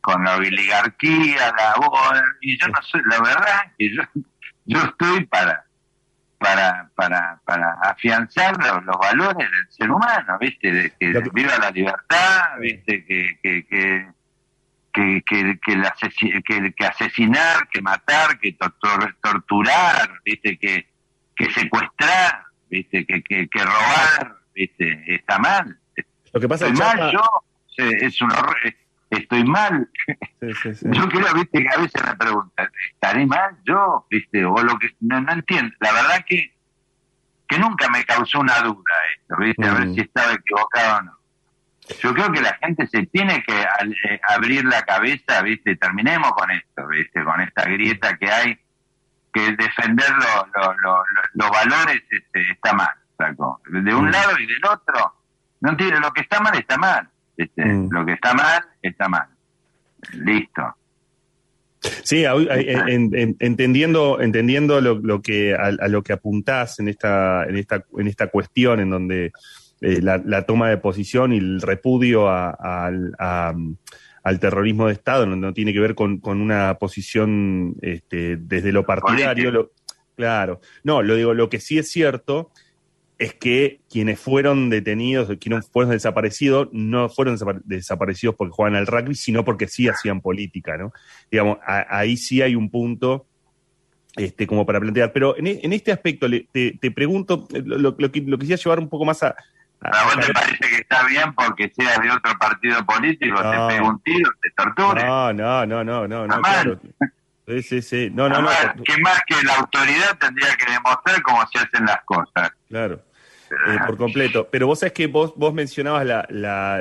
con, 0.00 0.24
la, 0.24 0.36
oligarquía, 0.36 1.52
la 1.56 2.24
y 2.40 2.58
yo 2.58 2.68
no 2.68 2.82
soy, 2.82 3.00
la 3.06 3.20
verdad 3.20 3.72
que 3.78 3.94
yo, 3.94 4.02
yo 4.66 4.78
estoy 4.82 5.24
para 5.26 5.64
para, 6.44 6.90
para, 6.94 7.40
para 7.46 7.72
afianzar 7.82 8.54
los, 8.84 8.98
valores 8.98 9.50
del 9.50 9.70
ser 9.70 9.90
humano, 9.90 10.36
¿viste? 10.38 10.70
De 10.70 10.90
que, 10.90 11.22
viva 11.32 11.56
la 11.58 11.70
libertad, 11.70 12.58
¿viste? 12.60 13.04
Que, 13.06 13.38
que, 13.42 13.66
que, 13.66 14.06
que, 14.94 15.22
que, 15.26 15.58
que, 15.60 16.72
que, 16.74 16.86
asesinar, 16.86 17.68
que 17.68 17.82
matar, 17.82 18.38
que 18.38 18.56
torturar, 19.20 20.20
¿viste? 20.24 20.56
Que, 20.56 20.88
que 21.36 21.50
secuestrar, 21.50 22.44
¿viste? 22.70 23.04
Que, 23.04 23.22
que, 23.22 23.48
que 23.48 23.64
robar, 23.64 24.36
¿viste? 24.54 25.02
Está 25.06 25.38
mal. 25.38 25.78
Lo 26.32 26.40
que 26.40 26.48
pasa 26.48 26.68
es 26.68 26.78
mal 26.78 27.12
yo, 27.12 27.22
es 27.76 28.20
un 28.22 28.32
horror 28.32 28.56
estoy 29.10 29.44
mal. 29.44 29.88
Yo 30.40 31.08
creo, 31.08 31.34
viste, 31.34 31.62
que 31.62 31.68
a 31.68 31.80
veces 31.80 32.02
me 32.04 32.16
preguntan, 32.16 32.68
¿estaré 32.92 33.26
mal 33.26 33.56
yo? 33.64 34.06
¿Viste? 34.10 34.44
O 34.44 34.56
lo 34.62 34.78
que, 34.78 34.94
no, 35.00 35.20
no 35.20 35.32
entiendo. 35.32 35.74
La 35.80 35.92
verdad 35.92 36.24
que, 36.26 36.52
que 37.48 37.58
nunca 37.58 37.88
me 37.90 38.04
causó 38.04 38.40
una 38.40 38.60
duda 38.60 38.92
esto, 39.16 39.36
¿viste? 39.38 39.66
A 39.66 39.74
ver 39.74 39.88
mm. 39.88 39.94
si 39.94 40.00
estaba 40.00 40.32
equivocado 40.32 40.98
o 40.98 41.02
no. 41.02 41.18
Yo 42.00 42.14
creo 42.14 42.32
que 42.32 42.40
la 42.40 42.54
gente 42.54 42.86
se 42.86 43.06
tiene 43.06 43.42
que 43.42 43.60
eh, 43.60 44.20
abrir 44.28 44.64
la 44.64 44.82
cabeza, 44.82 45.42
¿viste? 45.42 45.76
Terminemos 45.76 46.32
con 46.32 46.50
esto, 46.50 46.86
¿viste? 46.88 47.22
Con 47.22 47.40
esta 47.40 47.64
grieta 47.64 48.16
que 48.16 48.30
hay, 48.30 48.58
que 49.32 49.52
defender 49.52 50.10
los 51.34 51.50
valores 51.50 52.02
este, 52.08 52.50
está 52.52 52.72
mal, 52.72 52.94
¿saco? 53.18 53.60
De 53.68 53.94
un 53.94 54.06
mm. 54.06 54.10
lado 54.10 54.38
y 54.38 54.46
del 54.46 54.64
otro, 54.64 55.14
no 55.60 55.76
tiene, 55.76 56.00
lo 56.00 56.10
que 56.12 56.22
está 56.22 56.40
mal 56.40 56.56
está 56.56 56.78
mal. 56.78 57.08
Mm. 57.56 57.88
Lo 57.90 58.06
que 58.06 58.12
está 58.12 58.32
mal, 58.32 58.64
está 58.80 59.08
mal. 59.08 59.26
Listo. 60.12 60.76
Sí, 62.02 62.24
entendiendo, 63.40 64.20
entendiendo 64.20 64.80
lo, 64.80 65.20
que 65.20 65.54
a, 65.54 65.70
lo 65.88 66.02
que 66.02 66.14
apuntás 66.14 66.80
en 66.80 66.88
esta, 66.88 67.44
en 67.44 67.56
esta, 67.56 67.84
en 67.98 68.08
esta 68.08 68.28
cuestión, 68.28 68.80
en 68.80 68.88
donde 68.88 69.32
eh, 69.84 70.00
la, 70.00 70.46
toma 70.46 70.70
de 70.70 70.78
posición 70.78 71.32
y 71.32 71.38
el 71.38 71.60
repudio 71.60 72.28
al 72.30 72.56
terrorismo 74.40 74.86
de 74.86 74.94
Estado 74.94 75.26
no, 75.26 75.52
tiene 75.52 75.74
que 75.74 75.80
ver 75.80 75.94
con, 75.94 76.20
una 76.24 76.78
posición 76.78 77.76
este, 77.82 78.36
desde 78.36 78.72
lo 78.72 78.86
partidario. 78.86 79.72
claro, 80.16 80.60
no, 80.84 81.02
lo 81.02 81.16
digo, 81.16 81.34
lo 81.34 81.50
que 81.50 81.60
sí 81.60 81.78
es 81.78 81.90
cierto 81.90 82.50
es 83.18 83.34
que 83.34 83.80
quienes 83.90 84.18
fueron 84.18 84.70
detenidos, 84.70 85.30
quienes 85.38 85.68
fueron 85.68 85.92
desaparecidos, 85.92 86.68
no 86.72 87.10
fueron 87.10 87.36
desaparecidos 87.64 88.34
porque 88.36 88.52
jugaban 88.52 88.76
al 88.76 88.86
rugby, 88.86 89.14
sino 89.14 89.44
porque 89.44 89.68
sí 89.68 89.86
hacían 89.88 90.20
política, 90.20 90.78
¿no? 90.78 90.92
Digamos, 91.30 91.58
ahí 91.66 92.16
sí 92.16 92.40
hay 92.40 92.54
un 92.54 92.70
punto 92.70 93.26
este, 94.16 94.46
como 94.46 94.64
para 94.64 94.80
plantear. 94.80 95.12
Pero 95.12 95.36
en, 95.36 95.46
e, 95.46 95.60
este 95.62 95.92
aspecto, 95.92 96.26
te, 96.28 96.90
pregunto, 96.90 97.46
lo, 97.52 97.96
que, 97.96 98.20
lo 98.22 98.38
quisiera 98.38 98.62
llevar 98.62 98.78
un 98.80 98.88
poco 98.88 99.04
más 99.04 99.22
a... 99.22 99.36
a, 99.84 100.04
vos 100.04 100.26
te 100.26 100.32
parece 100.34 100.68
que 100.68 100.76
está 100.76 101.06
bien 101.06 101.32
porque 101.34 101.72
seas 101.74 102.00
de 102.00 102.10
otro 102.10 102.36
partido 102.38 102.84
político, 102.84 103.36
te 103.36 103.74
pega 103.74 103.82
un 103.82 104.00
tiro, 104.02 104.30
te 104.42 104.50
torture? 104.50 105.04
No, 105.04 105.32
no, 105.32 105.66
no, 105.66 105.84
no, 105.84 106.08
no, 106.08 106.26
no 106.26 106.40
claro. 106.40 106.80
Sí, 107.46 107.62
sí, 107.62 107.82
sí. 107.82 108.10
No, 108.10 108.28
no, 108.28 108.40
no. 108.40 108.48
Que 108.82 108.96
más 109.02 109.20
que 109.26 109.34
la 109.44 109.56
autoridad 109.56 110.16
tendría 110.18 110.54
que 110.56 110.72
demostrar 110.72 111.20
cómo 111.22 111.46
se 111.52 111.58
hacen 111.58 111.84
las 111.84 112.02
cosas. 112.04 112.50
Claro. 112.68 113.02
Eh, 113.50 113.78
por 113.86 113.96
completo. 113.96 114.48
Pero 114.50 114.66
vos 114.66 114.80
sabés 114.80 114.92
que 114.92 115.06
vos, 115.06 115.34
vos 115.36 115.52
mencionabas 115.52 116.06
la, 116.06 116.26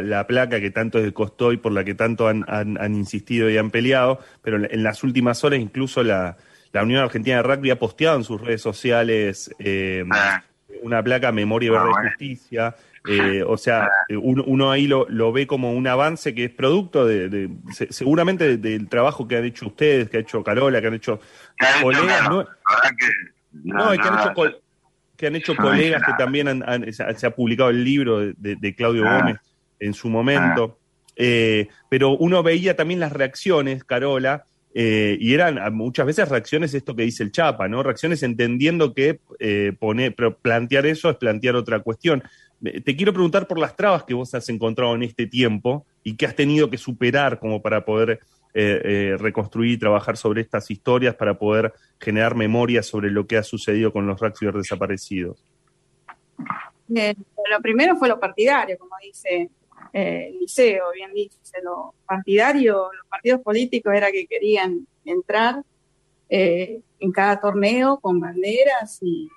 la, 0.01 0.27
placa 0.27 0.59
que 0.59 0.71
tanto 0.71 0.99
les 0.99 1.11
costó 1.11 1.51
y 1.51 1.57
por 1.57 1.71
la 1.71 1.83
que 1.83 1.93
tanto 1.93 2.27
han, 2.27 2.45
han, 2.47 2.95
insistido 2.95 3.49
y 3.49 3.57
han 3.57 3.69
peleado, 3.69 4.19
pero 4.41 4.57
en, 4.57 4.83
las 4.83 5.03
últimas 5.03 5.43
horas 5.43 5.59
incluso 5.59 6.03
la, 6.03 6.37
la, 6.71 6.83
Unión 6.83 7.03
Argentina 7.03 7.37
de 7.37 7.43
Rugby 7.43 7.69
ha 7.69 7.79
posteado 7.79 8.17
en 8.17 8.23
sus 8.23 8.41
redes 8.41 8.61
sociales 8.61 9.53
eh, 9.59 10.05
ah. 10.11 10.41
una 10.81 11.03
placa 11.03 11.31
Memoria, 11.31 11.71
Verdad 11.71 11.87
y 11.89 12.07
Justicia. 12.09 12.75
Eh, 13.05 13.43
o 13.45 13.57
sea, 13.57 13.85
ah. 13.85 13.89
uno, 14.21 14.71
ahí 14.71 14.87
lo, 14.87 15.05
lo, 15.09 15.33
ve 15.33 15.45
como 15.45 15.73
un 15.73 15.87
avance 15.87 16.33
que 16.33 16.45
es 16.45 16.51
producto 16.51 17.05
de, 17.05 17.49
seguramente 17.89 18.57
del 18.57 18.87
trabajo 18.87 19.27
que 19.27 19.37
han 19.37 19.45
hecho 19.45 19.67
ustedes, 19.67 20.09
que 20.09 20.17
ha 20.17 20.21
hecho 20.21 20.43
Carola, 20.43 20.79
que 20.79 20.87
han 20.87 20.93
hecho 20.93 21.19
colegas. 21.81 22.29
no, 22.29 22.45
no, 23.51 23.91
que 23.91 24.07
han 24.07 24.19
hecho 24.19 24.61
que 25.17 25.27
han 25.27 25.35
hecho 25.35 25.55
colegas 25.55 26.01
que 26.03 26.13
también 26.17 26.47
han, 26.47 26.93
se 26.93 27.27
ha 27.27 27.31
publicado 27.31 27.69
el 27.69 27.83
libro 27.83 28.19
de, 28.19 28.75
Claudio 28.75 29.05
ah. 29.07 29.19
Gómez 29.19 29.37
en 29.79 29.93
su 29.93 30.09
momento. 30.09 30.77
Ah. 30.79 31.13
Eh, 31.15 31.67
pero 31.89 32.11
uno 32.11 32.41
veía 32.41 32.75
también 32.75 32.99
las 32.99 33.11
reacciones, 33.11 33.83
Carola, 33.83 34.45
eh, 34.75 35.17
y 35.19 35.35
eran 35.35 35.73
muchas 35.75 36.07
veces 36.07 36.27
reacciones 36.29 36.73
esto 36.73 36.95
que 36.95 37.03
dice 37.03 37.21
el 37.21 37.31
Chapa, 37.31 37.67
¿no? 37.67 37.83
Reacciones 37.83 38.23
entendiendo 38.23 38.93
que 38.93 39.19
eh, 39.39 39.73
pero 39.79 40.37
plantear 40.37 40.87
eso 40.87 41.09
es 41.11 41.17
plantear 41.17 41.55
otra 41.55 41.79
cuestión. 41.79 42.23
Te 42.63 42.95
quiero 42.95 43.11
preguntar 43.11 43.45
por 43.45 43.59
las 43.59 43.75
trabas 43.75 44.05
que 44.05 44.13
vos 44.13 44.33
has 44.33 44.47
encontrado 44.47 44.95
en 44.95 45.03
este 45.03 45.27
tiempo 45.27 45.85
y 46.01 46.15
que 46.15 46.25
has 46.25 46.35
tenido 46.35 46.69
que 46.69 46.77
superar 46.77 47.37
como 47.37 47.61
para 47.61 47.83
poder 47.83 48.21
eh, 48.53 48.81
eh, 48.83 49.17
reconstruir 49.17 49.71
y 49.73 49.77
trabajar 49.77 50.15
sobre 50.15 50.41
estas 50.41 50.71
historias 50.71 51.15
para 51.15 51.37
poder 51.37 51.73
generar 51.99 52.35
memoria 52.35 52.81
sobre 52.81 53.11
lo 53.11 53.27
que 53.27 53.35
ha 53.35 53.43
sucedido 53.43 53.91
con 53.91 54.07
los 54.07 54.19
rugbyers 54.19 54.55
desaparecidos? 54.55 55.43
lo 56.87 57.61
primero 57.61 57.97
fue 57.97 58.07
lo 58.07 58.19
partidario, 58.19 58.77
como 58.77 58.95
dice 59.01 59.49
eh, 59.91 60.33
Liceo, 60.39 60.91
bien 60.93 61.13
dice, 61.13 61.39
lo 61.63 61.93
partidario, 62.05 62.89
los 62.93 63.07
partidos 63.07 63.41
políticos 63.41 63.93
era 63.93 64.11
que 64.11 64.25
querían 64.25 64.87
entrar 65.03 65.63
eh, 66.29 66.79
en 66.99 67.11
cada 67.11 67.39
torneo 67.39 67.99
con 67.99 68.19
banderas 68.19 68.99
y 69.01 69.29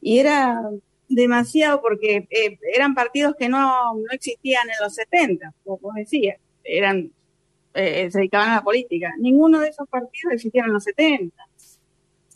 era 0.00 0.62
demasiado 1.08 1.80
porque 1.80 2.28
eran 2.74 2.94
partidos 2.94 3.34
que 3.36 3.48
no, 3.48 3.94
no 3.94 4.10
existían 4.10 4.68
en 4.68 4.76
los 4.80 4.94
70, 4.94 5.54
como 5.64 5.78
vos 5.78 5.94
decías, 5.94 6.38
eran 6.64 7.10
eh, 7.74 8.10
se 8.10 8.18
dedicaban 8.18 8.50
a 8.50 8.56
la 8.56 8.62
política. 8.62 9.14
Ninguno 9.18 9.60
de 9.60 9.68
esos 9.68 9.88
partidos 9.88 10.34
existía 10.34 10.64
en 10.64 10.72
los 10.72 10.84
70. 10.84 11.36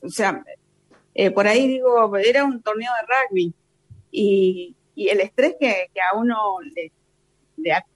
O 0.03 0.09
sea, 0.09 0.45
eh, 1.15 1.31
por 1.31 1.47
ahí 1.47 1.67
digo, 1.67 2.17
era 2.17 2.45
un 2.45 2.63
torneo 2.63 2.91
de 3.01 3.07
rugby 3.15 3.55
y, 4.11 4.77
y 4.95 5.09
el 5.09 5.21
estrés 5.21 5.57
que, 5.59 5.91
que 5.93 6.01
a 6.01 6.17
uno 6.17 6.61
le, 6.61 6.93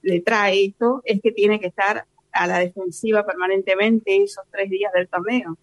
le, 0.02 0.20
trae 0.20 0.64
esto 0.66 1.02
es 1.04 1.20
que 1.20 1.32
tiene 1.32 1.60
que 1.60 1.68
estar 1.68 2.04
a 2.32 2.46
la 2.46 2.58
defensiva 2.58 3.24
permanentemente 3.24 4.22
esos 4.22 4.44
tres 4.50 4.68
días 4.70 4.92
del 4.92 5.08
torneo. 5.08 5.56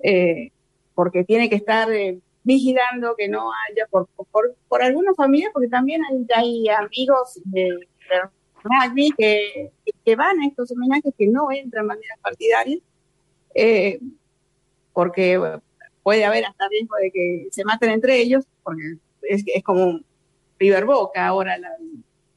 Eh, 0.00 0.50
porque 0.94 1.24
tiene 1.24 1.48
que 1.48 1.56
estar 1.56 1.90
eh, 1.92 2.18
vigilando 2.46 3.16
que 3.18 3.28
no 3.28 3.50
haya, 3.50 3.86
por, 3.90 4.06
por, 4.30 4.54
por 4.68 4.82
algunas 4.82 5.16
familias, 5.16 5.50
porque 5.52 5.68
también 5.68 6.00
hay, 6.04 6.24
hay 6.34 6.68
amigos 6.68 7.40
de, 7.44 7.88
rugby 8.62 9.10
que, 9.18 9.72
que, 10.04 10.16
van 10.16 10.40
a 10.40 10.46
estos 10.46 10.70
homenajes 10.70 11.12
que 11.18 11.26
no 11.26 11.50
entran 11.50 11.82
en 11.82 11.88
maneras 11.88 12.18
partidarias, 12.22 12.78
eh, 13.52 13.98
porque 14.92 15.40
puede 16.04 16.24
haber 16.24 16.44
hasta 16.46 16.68
riesgo 16.68 16.94
de 17.02 17.10
que 17.10 17.48
se 17.50 17.64
maten 17.64 17.90
entre 17.90 18.20
ellos, 18.20 18.44
porque 18.62 18.96
es, 19.22 19.42
es 19.46 19.64
como 19.64 20.00
River 20.58 20.84
Boca 20.84 21.26
ahora 21.26 21.56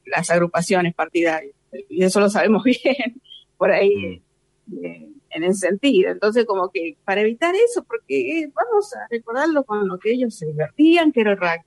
las 0.06 0.28
agrupaciones 0.28 0.92
partidarias, 0.92 1.54
y 1.88 2.02
eso 2.02 2.18
lo 2.18 2.28
sabemos 2.28 2.64
bien 2.64 3.20
por 3.56 3.70
ahí 3.70 4.20
mm. 4.66 4.84
eh, 4.84 5.09
en 5.30 5.44
ese 5.44 5.68
sentido. 5.68 6.10
Entonces, 6.10 6.44
como 6.44 6.70
que 6.70 6.96
para 7.04 7.22
evitar 7.22 7.54
eso, 7.54 7.82
porque 7.84 8.40
eh, 8.40 8.52
vamos 8.54 8.94
a 8.94 9.06
recordarlo 9.10 9.64
con 9.64 9.86
lo 9.88 9.98
que 9.98 10.12
ellos 10.12 10.34
se 10.34 10.46
divertían, 10.46 11.12
que 11.12 11.20
era 11.20 11.32
el 11.32 11.38
rugby. 11.38 11.64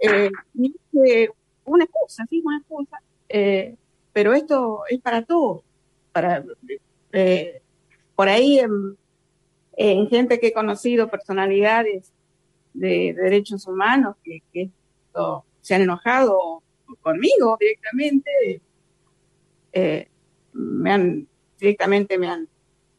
Eh, 0.00 1.28
una 1.64 1.84
excusa, 1.84 2.26
sí, 2.28 2.42
una 2.44 2.58
excusa, 2.58 3.00
eh, 3.28 3.76
pero 4.12 4.34
esto 4.34 4.82
es 4.88 5.00
para 5.00 5.22
todos, 5.22 5.62
para 6.12 6.44
por 8.14 8.28
ahí 8.28 8.60
en, 8.60 10.08
gente 10.08 10.38
que 10.38 10.48
he 10.48 10.52
conocido, 10.52 11.10
personalidades 11.10 12.12
de, 12.72 13.14
derechos 13.14 13.66
humanos 13.66 14.16
que, 14.22 14.70
se 15.60 15.74
han 15.74 15.82
enojado 15.82 16.62
conmigo 17.00 17.56
directamente, 17.58 18.60
eh, 19.72 20.08
me 20.52 20.92
han 20.92 21.28
directamente 21.58 22.18
me 22.18 22.28
han 22.28 22.48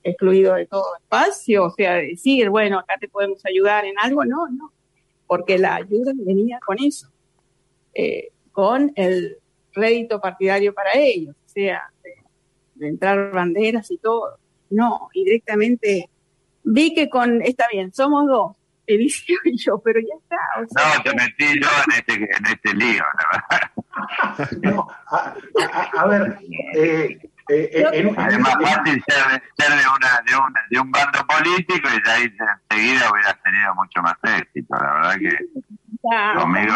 excluido 0.05 0.53
de 0.53 0.67
todo 0.67 0.95
espacio, 1.01 1.65
o 1.65 1.71
sea, 1.71 1.95
decir, 1.95 2.49
bueno, 2.49 2.77
acá 2.77 2.95
te 2.99 3.09
podemos 3.09 3.43
ayudar 3.43 3.85
en 3.85 3.97
algo, 3.97 4.23
no, 4.23 4.47
no, 4.49 4.71
porque 5.25 5.57
la 5.57 5.75
ayuda 5.75 6.13
venía 6.15 6.59
con 6.63 6.77
eso, 6.79 7.09
eh, 7.95 8.29
con 8.51 8.93
el 8.95 9.39
rédito 9.73 10.21
partidario 10.21 10.75
para 10.75 10.91
ellos, 10.93 11.35
o 11.35 11.49
sea, 11.49 11.81
de, 12.75 12.87
entrar 12.87 13.31
banderas 13.31 13.89
y 13.89 13.97
todo, 13.97 14.37
no, 14.69 15.09
y 15.11 15.25
directamente 15.25 16.07
vi 16.63 16.93
que 16.93 17.09
con, 17.09 17.41
está 17.41 17.65
bien, 17.71 17.91
somos 17.91 18.27
dos, 18.27 18.55
Eliseo 18.87 19.39
y 19.45 19.57
yo, 19.57 19.79
pero 19.79 19.99
ya 19.99 20.13
está. 20.21 20.95
no, 20.97 21.03
te 21.03 21.15
metí 21.15 21.59
yo 21.59 21.67
en 21.87 21.97
este, 21.97 22.13
en 22.13 22.45
este 22.45 22.73
lío, 22.75 23.03
la 23.17 23.49
verdad. 23.49 24.51
no, 24.61 24.87
a, 25.97 26.05
ver, 26.05 26.37
eh, 26.75 27.19
eh, 27.49 27.69
eh 27.73 28.13
es 28.29 28.39
más 28.39 28.55
fácil 28.55 29.03
ser, 29.07 29.43
ser 29.57 29.69
de, 29.69 29.83
una, 29.87 30.21
de, 30.25 30.35
una, 30.35 30.61
de 30.69 30.79
un 30.79 30.91
bando 30.91 31.19
político 31.27 31.87
y 31.89 32.01
de 32.01 32.11
ahí 32.11 32.23
enseguida 32.23 33.11
hubieras 33.11 33.37
tenido 33.43 33.75
mucho 33.75 34.01
más 34.01 34.15
éxito. 34.39 34.75
La 34.75 34.93
verdad 34.93 35.15
que 35.19 35.37
conmigo, 36.39 36.75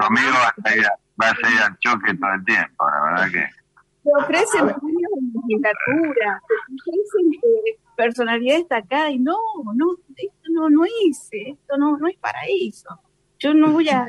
conmigo 0.00 0.32
va, 0.32 0.70
a 0.70 0.76
ir, 0.76 0.86
va 1.20 1.30
a 1.30 1.36
seguir 1.36 1.60
al 1.60 1.78
choque 1.78 2.14
todo 2.14 2.32
el 2.34 2.44
tiempo. 2.44 2.86
La 2.86 3.02
verdad 3.02 3.30
que. 3.32 3.62
Se 4.02 4.10
ofrecen 4.18 4.66
premios 4.66 5.10
de 5.14 5.40
legislatura, 5.40 6.42
se 6.48 6.90
ofrecen 6.90 7.78
personalidad 7.96 8.56
destacada 8.56 9.10
y 9.10 9.18
no, 9.18 9.38
no, 9.74 9.96
esto 10.16 10.48
no, 10.50 10.68
no 10.68 10.84
es, 10.84 11.28
esto 11.30 11.76
no, 11.78 11.96
no 11.96 12.08
es 12.08 12.16
para 12.18 12.40
eso. 12.48 13.00
Yo 13.38 13.54
no 13.54 13.70
voy 13.70 13.88
a, 13.88 14.06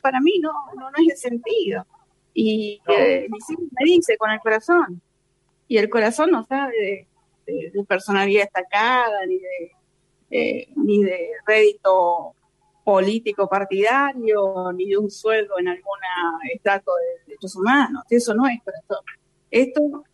para 0.00 0.20
mí 0.20 0.38
no, 0.40 0.52
no, 0.76 0.90
no 0.90 0.96
es 0.98 1.12
el 1.12 1.16
sentido. 1.16 1.86
Y 2.38 2.82
eh, 2.86 3.28
me 3.30 3.84
dice 3.84 4.18
con 4.18 4.30
el 4.30 4.40
corazón. 4.40 5.00
Y 5.68 5.78
el 5.78 5.88
corazón 5.88 6.30
no 6.30 6.44
sabe 6.44 7.08
de, 7.46 7.84
personalidad 7.88 8.42
destacada, 8.42 9.24
ni 9.26 9.38
de, 9.38 9.72
eh, 10.30 10.68
ni 10.76 11.02
de 11.02 11.30
rédito 11.46 12.34
político 12.84 13.48
partidario, 13.48 14.70
ni 14.74 14.90
de 14.90 14.98
un 14.98 15.10
sueldo 15.10 15.58
en 15.58 15.68
alguna 15.68 16.38
estatua 16.52 16.94
de 17.00 17.24
derechos 17.24 17.56
humanos. 17.56 18.04
Eso 18.10 18.34
no 18.34 18.46
es 18.46 18.60
corazón. 18.62 19.04
Esto 19.50 20.04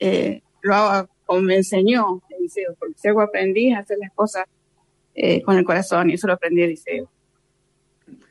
eh, 0.00 0.42
lo 0.62 1.08
como 1.24 1.42
me 1.42 1.56
enseñó 1.56 2.20
Eliseo, 2.28 2.74
porque 2.76 2.94
si 2.98 3.06
algo 3.06 3.22
aprendí 3.22 3.72
a 3.72 3.78
hacer 3.78 3.98
las 3.98 4.12
cosas 4.12 4.46
eh, 5.14 5.42
con 5.42 5.56
el 5.56 5.64
corazón, 5.64 6.10
y 6.10 6.14
eso 6.14 6.26
lo 6.26 6.32
aprendí 6.32 6.62
Eliseo. 6.62 7.08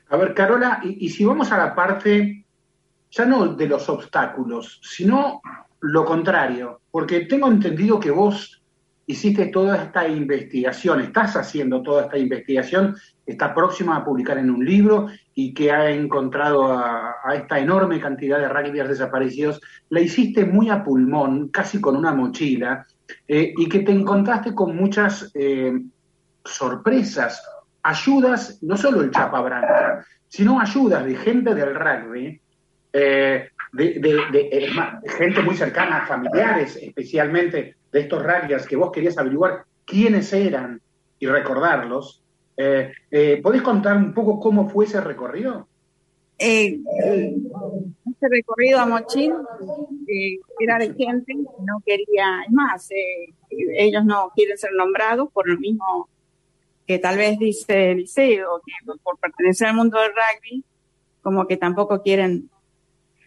A 0.08 0.16
ver, 0.18 0.34
Carola, 0.34 0.80
y, 0.84 1.08
si 1.08 1.24
vamos 1.24 1.50
a 1.50 1.56
la 1.56 1.74
parte, 1.74 2.44
ya 3.12 3.26
no 3.26 3.54
de 3.54 3.68
los 3.68 3.88
obstáculos, 3.88 4.80
sino 4.82 5.40
lo 5.80 6.04
contrario, 6.04 6.80
porque 6.90 7.26
tengo 7.26 7.48
entendido 7.48 8.00
que 8.00 8.10
vos 8.10 8.62
hiciste 9.06 9.46
toda 9.46 9.84
esta 9.84 10.08
investigación, 10.08 11.00
estás 11.00 11.36
haciendo 11.36 11.82
toda 11.82 12.04
esta 12.04 12.16
investigación, 12.16 12.96
está 13.26 13.54
próxima 13.54 13.96
a 13.96 14.04
publicar 14.04 14.38
en 14.38 14.50
un 14.50 14.64
libro 14.64 15.08
y 15.34 15.52
que 15.52 15.70
ha 15.70 15.90
encontrado 15.90 16.72
a, 16.72 17.16
esta 17.34 17.58
enorme 17.58 18.00
cantidad 18.00 18.38
de 18.38 18.48
rugbyers 18.48 18.88
desaparecidos, 18.88 19.60
la 19.90 20.00
hiciste 20.00 20.46
muy 20.46 20.70
a 20.70 20.82
pulmón, 20.82 21.48
casi 21.48 21.80
con 21.80 21.96
una 21.96 22.14
mochila, 22.14 22.86
eh, 23.28 23.52
y 23.56 23.68
que 23.68 23.80
te 23.80 23.92
encontraste 23.92 24.54
con 24.54 24.74
muchas 24.74 25.30
eh, 25.34 25.72
sorpresas, 26.44 27.42
ayudas, 27.82 28.62
no 28.62 28.76
solo 28.76 29.02
el 29.02 29.10
Chapa 29.10 29.40
Branca, 29.40 30.06
sino 30.28 30.60
ayudas 30.60 31.04
de 31.04 31.16
gente 31.16 31.54
del 31.54 31.74
rugby, 31.74 32.41
eh, 32.92 33.48
de, 33.72 35.00
gente 35.16 35.42
muy 35.42 35.56
cercana, 35.56 36.06
familiares 36.06 36.76
especialmente 36.76 37.76
de 37.90 38.00
estos 38.00 38.22
rugbyers 38.22 38.66
que 38.66 38.76
vos 38.76 38.92
querías 38.92 39.18
averiguar 39.18 39.64
quiénes 39.84 40.32
eran 40.32 40.80
y 41.18 41.26
recordarlos. 41.26 42.22
¿Podés 42.54 43.62
contar 43.62 43.96
un 43.96 44.12
poco 44.14 44.38
cómo 44.38 44.68
fue 44.68 44.84
ese 44.84 45.00
recorrido? 45.00 45.66
Eh, 46.44 46.80
este 48.10 48.28
recorrido 48.28 48.80
a 48.80 48.86
Mochín 48.86 49.32
eh, 50.08 50.40
era 50.58 50.76
de 50.76 50.92
gente 50.92 51.32
que 51.32 51.36
no 51.36 51.80
quería, 51.86 52.42
es 52.44 52.52
más, 52.52 52.90
eh, 52.90 53.32
ellos 53.48 54.04
no 54.04 54.32
quieren 54.34 54.58
ser 54.58 54.72
nombrados 54.72 55.30
por 55.32 55.48
lo 55.48 55.56
mismo 55.60 56.08
que 56.84 56.98
tal 56.98 57.16
vez 57.16 57.38
dice 57.38 57.92
Eliseo, 57.92 58.60
que 58.66 58.92
por 59.04 59.18
pertenecer 59.18 59.68
al 59.68 59.76
mundo 59.76 60.00
del 60.00 60.10
rugby, 60.10 60.64
como 61.22 61.46
que 61.46 61.56
tampoco 61.56 62.02
quieren 62.02 62.50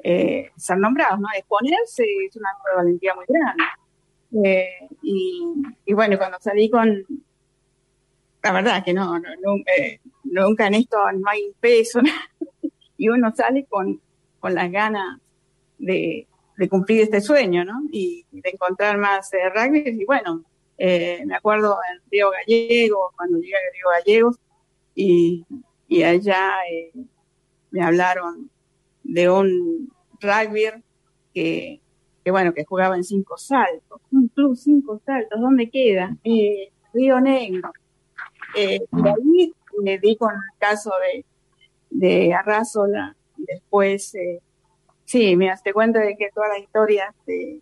eh, 0.08 0.52
ser 0.56 0.78
nombrados, 0.78 1.20
¿no? 1.20 1.28
Exponerse 1.36 2.06
es 2.28 2.36
una 2.36 2.50
valentía 2.76 3.16
muy 3.16 3.26
grande. 3.28 3.64
Y, 5.02 5.44
y, 5.84 5.94
bueno, 5.94 6.16
cuando 6.20 6.38
salí 6.40 6.70
con, 6.70 7.04
la 8.44 8.52
verdad 8.52 8.84
que 8.84 8.94
no, 8.94 9.18
no 9.18 9.30
nunca, 9.42 9.72
nunca 10.24 10.68
en 10.68 10.76
esto 10.76 10.98
no 11.12 11.28
hay 11.28 11.52
peso, 11.60 12.02
y 12.98 13.10
uno 13.10 13.34
sale 13.36 13.66
con, 13.66 14.00
con 14.40 14.54
las 14.54 14.72
ganas 14.72 15.20
de, 15.80 16.28
cumplir 16.70 17.02
este 17.02 17.20
sueño, 17.20 17.66
¿no? 17.66 17.82
Y, 17.92 18.28
de 18.30 18.52
encontrar 18.52 19.00
más 19.00 19.34
eh, 19.34 19.50
rugby. 19.50 20.02
Y 20.02 20.06
bueno, 20.06 20.44
eh, 20.78 21.24
me 21.26 21.36
acuerdo 21.36 21.80
en 21.92 22.02
Río 22.12 22.30
Gallego, 22.30 23.12
cuando 23.16 23.40
llegué 23.40 23.56
a 23.56 23.74
Río 23.74 23.88
Gallegos, 23.98 24.40
y, 24.94 25.46
y 25.88 26.04
allá 26.04 26.52
eh, 26.72 26.92
me 27.72 27.84
hablaron 27.84 28.52
de 29.04 29.30
un 29.32 29.95
rugby 30.22 30.84
que, 31.34 31.82
bueno, 32.26 32.54
que 32.54 32.66
jugaba 32.66 32.96
en 32.96 33.04
cinco 33.04 33.38
saltos, 33.38 34.02
un 34.12 34.28
club 34.30 34.56
cinco 34.56 35.02
saltos, 35.06 35.40
¿dónde 35.40 35.70
queda? 35.70 36.16
Eh, 36.24 36.72
Río 36.94 37.20
Negro. 37.20 37.72
Eh, 38.56 38.80
ahí 38.92 39.54
me 39.82 40.00
di 40.00 40.16
con 40.16 40.34
el 40.34 40.60
caso 40.60 40.92
de, 41.02 41.26
de 41.90 42.34
Arrasola. 42.34 43.16
Y 43.38 43.46
después, 43.46 44.16
eh, 44.16 44.40
sí, 45.04 45.36
me 45.36 45.48
das 45.48 45.62
cuenta 45.74 46.00
de 46.00 46.16
que 46.16 46.30
todas 46.34 46.50
las 46.50 46.60
historias 46.60 47.14
de, 47.26 47.62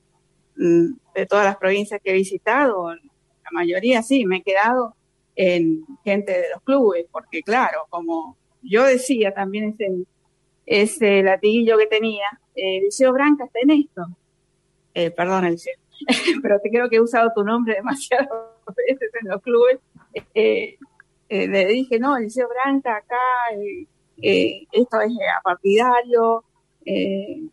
mm, 0.58 0.93
de 1.16 1.26
todas 1.26 1.45
las 1.45 1.58
provincias 1.58 1.99
que 2.04 2.12
he 2.12 2.14
visitado, 2.14 2.93
la 2.93 3.51
mayoría 3.51 4.01
sí, 4.04 4.26
me 4.26 4.38
he 4.38 4.43
quedado 4.43 4.95
en 5.36 5.86
gente 6.04 6.32
de 6.32 6.49
los 6.54 6.62
clubes, 6.62 7.06
porque 7.12 7.41
claro, 7.41 7.88
como 7.89 8.38
yo 8.62 8.84
decía 8.86 9.34
también 9.34 9.76
ese, 9.80 10.06
ese 10.66 11.24
latiguillo 11.24 11.78
que 11.78 11.88
tenía, 11.88 12.26
eh, 12.56 12.82
Liceo 12.82 13.14
Branca 13.14 13.45
está 13.45 13.60
en 13.62 13.72
esto. 13.72 14.06
Eh, 14.93 15.12
perdón, 15.12 15.56
pero 16.41 16.60
te 16.60 16.70
creo 16.70 16.89
que 16.89 16.97
he 16.97 17.01
usado 17.01 17.32
tu 17.36 17.43
nombre 17.43 17.74
demasiadas 17.76 18.30
veces 18.76 19.10
en 19.22 19.30
los 19.30 19.41
clubes. 19.41 19.80
Eh, 20.34 20.78
eh, 21.30 21.47
le 21.47 21.66
dije, 21.66 21.99
no, 21.99 22.20
Liceo 22.20 22.47
Branca 22.47 22.97
acá, 22.97 23.16
esto 24.18 25.01
es 25.01 25.12
apartidario, 25.39 26.43
y, 26.86 27.49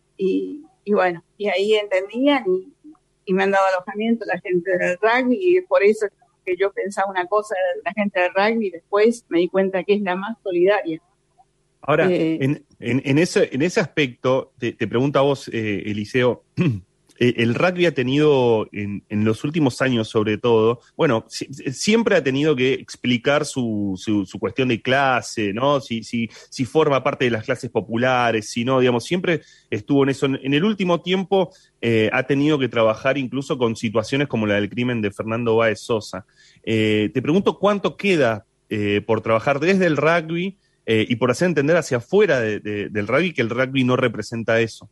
y, 0.83 0.93
bueno, 0.93 1.23
y 1.37 1.47
ahí 1.47 1.73
entendían 1.73 2.43
y, 2.47 3.33
me 3.33 3.43
han 3.43 3.51
dado 3.51 3.65
alojamiento 3.67 4.25
la 4.25 4.37
gente 4.41 4.77
del 4.77 4.97
rugby 5.01 5.37
y 5.39 5.61
por 5.61 5.83
eso 5.83 6.05
que 6.43 6.57
yo 6.57 6.73
pensaba 6.73 7.09
una 7.09 7.25
cosa 7.27 7.55
la 7.85 7.93
gente 7.93 8.19
del 8.19 8.33
rugby 8.33 8.67
y 8.67 8.71
después 8.71 9.25
me 9.29 9.39
di 9.39 9.47
cuenta 9.47 9.85
que 9.85 9.93
es 9.93 10.01
la 10.01 10.17
más 10.17 10.37
solidaria. 10.43 11.01
Ahora, 11.81 12.09
eh, 12.11 12.37
en, 12.41 12.65
en, 12.79 13.17
ese, 13.17 13.49
en 13.51 13.61
ese 13.61 13.79
aspecto, 13.79 14.53
te, 14.57 14.73
te 14.73 14.87
pregunto 14.87 15.19
a 15.19 15.23
vos, 15.23 15.49
eh, 15.51 15.83
Eliseo, 15.85 16.43
Eh, 17.21 17.35
el 17.37 17.53
rugby 17.53 17.85
ha 17.85 17.93
tenido, 17.93 18.67
en, 18.71 19.03
los 19.09 19.43
últimos 19.43 19.79
años 19.83 20.09
sobre 20.09 20.39
todo, 20.39 20.79
bueno, 20.97 21.25
siempre 21.29 22.15
ha 22.15 22.23
tenido 22.23 22.55
que 22.55 22.73
explicar 22.73 23.45
su, 23.45 23.93
su, 23.95 24.39
cuestión 24.39 24.69
de 24.69 24.81
clase, 24.81 25.53
¿no? 25.53 25.81
Si, 25.81 26.03
si, 26.03 26.31
si 26.49 26.65
forma 26.65 27.03
parte 27.03 27.25
de 27.25 27.31
las 27.31 27.45
clases 27.45 27.69
populares, 27.69 28.49
si 28.49 28.65
no, 28.65 28.79
digamos, 28.79 29.05
siempre 29.05 29.41
estuvo 29.69 30.01
en 30.01 30.09
eso. 30.09 30.25
En 30.25 30.53
el 30.55 30.63
último 30.63 31.01
tiempo 31.01 31.51
eh, 31.79 32.09
ha 32.11 32.23
tenido 32.23 32.57
que 32.57 32.69
trabajar 32.69 33.19
incluso 33.19 33.55
con 33.55 33.75
situaciones 33.75 34.27
como 34.27 34.47
la 34.47 34.55
del 34.55 34.69
crimen 34.69 34.99
de 35.03 35.11
Fernando 35.11 35.57
Báez 35.57 35.79
Sosa. 35.79 36.25
Eh, 36.63 37.11
te 37.13 37.21
pregunto 37.21 37.59
cuánto 37.59 37.97
queda 37.97 38.45
por 39.05 39.19
trabajar 39.19 39.59
desde 39.59 39.85
el 39.85 39.97
rugby 39.97 40.57
y 40.85 41.15
por 41.15 41.31
hacer 41.31 41.47
entender 41.47 41.77
hacia 41.77 41.97
afuera 41.97 42.39
del 42.39 43.07
rugby 43.07 43.33
que 43.33 43.41
el 43.41 43.49
rugby 43.49 43.83
no 43.83 43.95
representa 43.95 44.59
eso. 44.59 44.89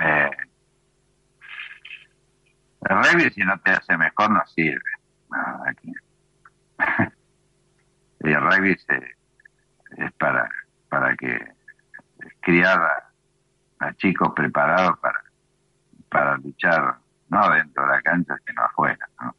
Eh, 0.00 0.30
el 2.88 2.96
rugby 2.96 3.30
si 3.30 3.40
no 3.42 3.58
te 3.60 3.70
hace 3.70 3.96
mejor 3.96 4.30
no 4.30 4.42
sirve. 4.46 4.80
el 8.20 8.40
rugby 8.40 8.76
es 9.96 10.12
para, 10.18 10.48
para 10.88 11.14
que 11.16 11.38
criar 12.40 12.80
a, 13.80 13.94
chicos 13.94 14.32
preparados 14.34 14.98
para, 15.00 15.22
para 16.08 16.36
luchar 16.36 16.96
no 17.28 17.50
dentro 17.50 17.82
de 17.84 17.88
la 17.90 18.02
cancha 18.02 18.36
sino 18.46 18.62
afuera 18.62 19.08
¿no? 19.20 19.34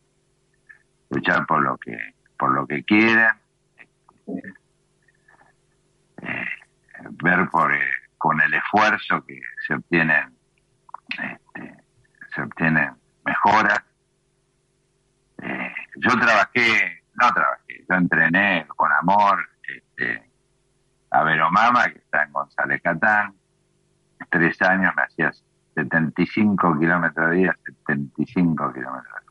luchar 1.09 1.45
por 1.45 1.61
lo 1.61 1.77
que 1.77 1.97
por 2.43 2.53
lo 2.53 2.67
que 2.67 2.83
quieren 2.83 3.29
eh, 4.27 4.53
ver 7.23 7.49
por 7.49 7.73
eh, 7.73 7.89
con 8.17 8.41
el 8.41 8.53
esfuerzo 8.53 9.23
que 9.25 9.39
se 9.65 9.75
obtienen 9.75 10.37
este, 11.07 11.77
se 12.35 12.41
obtienen 12.41 12.95
mejoras. 13.23 13.81
Eh, 15.41 15.73
yo 15.95 16.19
trabajé, 16.19 17.03
no 17.13 17.31
trabajé, 17.31 17.85
yo 17.89 17.95
entrené 17.95 18.67
con 18.75 18.91
amor 18.91 19.47
este, 19.65 20.29
a 21.11 21.23
Veromama, 21.23 21.85
que 21.85 21.99
está 21.99 22.23
en 22.23 22.33
González 22.33 22.81
Catán. 22.81 23.35
Tres 24.29 24.61
años 24.63 24.93
me 24.97 25.03
hacía 25.03 25.31
75 25.75 26.77
kilómetros 26.77 27.29
de 27.29 27.35
día, 27.37 27.57
75 27.63 28.73
kilómetros 28.73 29.23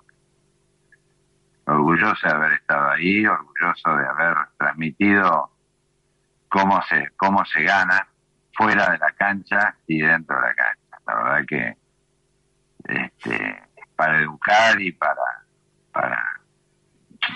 Orgulloso 1.64 2.26
de 2.26 2.34
haber 2.34 2.52
estado 2.54 2.90
ahí, 2.90 3.26
orgulloso 3.26 3.96
de 3.96 4.06
haber 4.06 4.36
transmitido 4.58 5.50
cómo 6.48 6.82
se, 6.82 7.10
cómo 7.16 7.44
se 7.44 7.62
gana 7.62 8.08
fuera 8.54 8.90
de 8.90 8.98
la 8.98 9.10
cancha 9.12 9.76
y 9.86 10.00
dentro 10.00 10.36
de 10.36 10.42
la 10.42 10.54
cancha. 10.54 10.98
La 11.06 11.14
verdad 11.14 11.46
que 11.46 11.76
este, 12.84 13.62
para 13.96 14.20
educar 14.20 14.80
y 14.80 14.92
para, 14.92 15.46
para, 15.92 16.40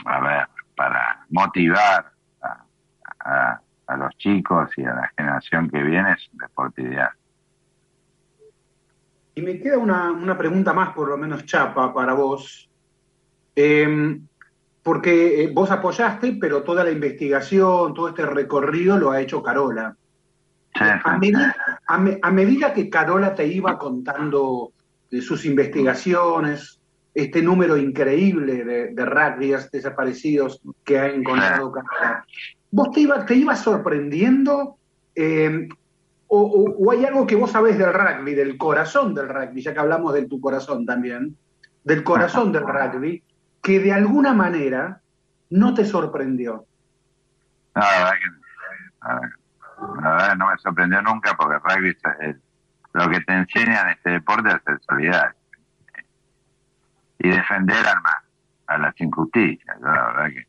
a 0.04 0.20
ver, 0.20 0.48
para 0.74 1.24
motivar 1.30 2.12
a, 3.20 3.60
los 3.96 4.16
chicos 4.18 4.70
y 4.76 4.84
a 4.84 4.94
la 4.94 5.12
generación 5.16 5.70
que 5.70 5.80
viene 5.80 6.12
es 6.12 6.28
un 6.32 6.38
deporte 6.38 6.82
ideal. 6.82 7.12
Y 9.34 9.42
me 9.42 9.58
queda 9.60 9.78
una, 9.78 10.10
una 10.10 10.36
pregunta 10.36 10.72
más, 10.72 10.90
por 10.90 11.08
lo 11.08 11.16
menos 11.16 11.44
chapa, 11.46 11.94
para 11.94 12.12
vos. 12.12 12.65
Em, 13.56 14.26
porque 14.82 15.42
eh, 15.42 15.50
vos 15.52 15.70
apoyaste, 15.70 16.36
pero 16.40 16.62
toda 16.62 16.84
la 16.84 16.90
investigación, 16.90 17.94
todo 17.94 18.08
este 18.08 18.24
recorrido 18.24 18.96
lo 18.96 19.10
ha 19.10 19.20
hecho 19.20 19.42
Carola. 19.42 19.96
A, 20.74 22.30
medida, 22.30 22.72
que 22.74 22.90
Carola 22.90 23.34
te 23.34 23.46
iba 23.46 23.78
contando 23.78 24.72
de 25.10 25.22
sus 25.22 25.46
investigaciones, 25.46 26.78
este 27.14 27.40
número 27.40 27.78
increíble 27.78 28.62
de, 28.62 28.94
de 28.94 29.66
desaparecidos 29.72 30.60
que 30.84 30.98
ha 30.98 31.08
encontrado 31.08 31.72
Carola, 31.72 32.26
¿vos 32.70 32.90
te, 32.90 33.00
iba, 33.00 33.24
te 33.24 33.34
ibas 33.34 33.62
sorprendiendo? 33.62 34.76
Eh, 35.14 35.66
o, 36.28 36.90
hay 36.90 37.04
algo 37.04 37.26
que 37.26 37.36
vos 37.36 37.50
sabés 37.50 37.78
del 37.78 37.92
rugby, 37.92 38.34
del 38.34 38.58
corazón 38.58 39.14
del 39.14 39.28
rugby, 39.28 39.62
ya 39.62 39.72
que 39.72 39.80
hablamos 39.80 40.12
de 40.14 40.26
tu 40.26 40.40
corazón 40.40 40.84
también, 40.84 41.36
del 41.84 42.02
corazón 42.02 42.52
del 42.52 42.62
rugby, 42.66 43.22
que 43.66 43.80
de 43.80 43.92
alguna 43.92 44.32
manera 44.32 45.00
no 45.50 45.74
te 45.74 45.84
sorprendió? 45.84 46.64
No, 47.74 47.82
la 47.82 48.12
que, 48.12 50.00
la 50.00 50.10
verdad 50.10 50.36
no 50.36 50.46
me 50.46 50.58
sorprendió 50.58 51.02
nunca 51.02 51.34
porque 51.36 51.58
rugby 51.58 51.96
es, 52.20 52.36
lo 52.92 53.10
que 53.10 53.20
te 53.22 53.32
enseña 53.32 53.82
en 53.82 53.88
este 53.88 54.10
deporte 54.10 54.50
es 54.50 54.62
ser 54.62 54.80
solidario 54.88 55.34
y 57.18 57.28
defender 57.28 57.84
al 57.88 58.00
más, 58.02 58.22
a 58.68 58.78
las 58.78 59.00
injusticias. 59.00 59.80
la 59.80 59.90
verdad 59.90 60.28
que 60.28 60.46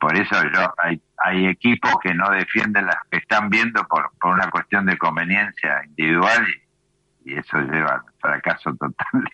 por 0.00 0.16
eso 0.16 0.34
yo 0.52 0.74
hay 0.78 1.00
hay 1.24 1.46
equipos 1.46 1.92
que 2.02 2.12
no 2.12 2.28
defienden 2.30 2.86
las 2.86 2.98
que 3.08 3.18
están 3.18 3.48
viendo 3.48 3.86
por, 3.86 4.10
por 4.20 4.32
una 4.32 4.50
cuestión 4.50 4.86
de 4.86 4.98
conveniencia 4.98 5.84
individual 5.84 6.44
y, 7.24 7.34
eso 7.38 7.58
lleva 7.60 7.94
al 7.94 8.02
fracaso 8.18 8.74
total 8.74 9.24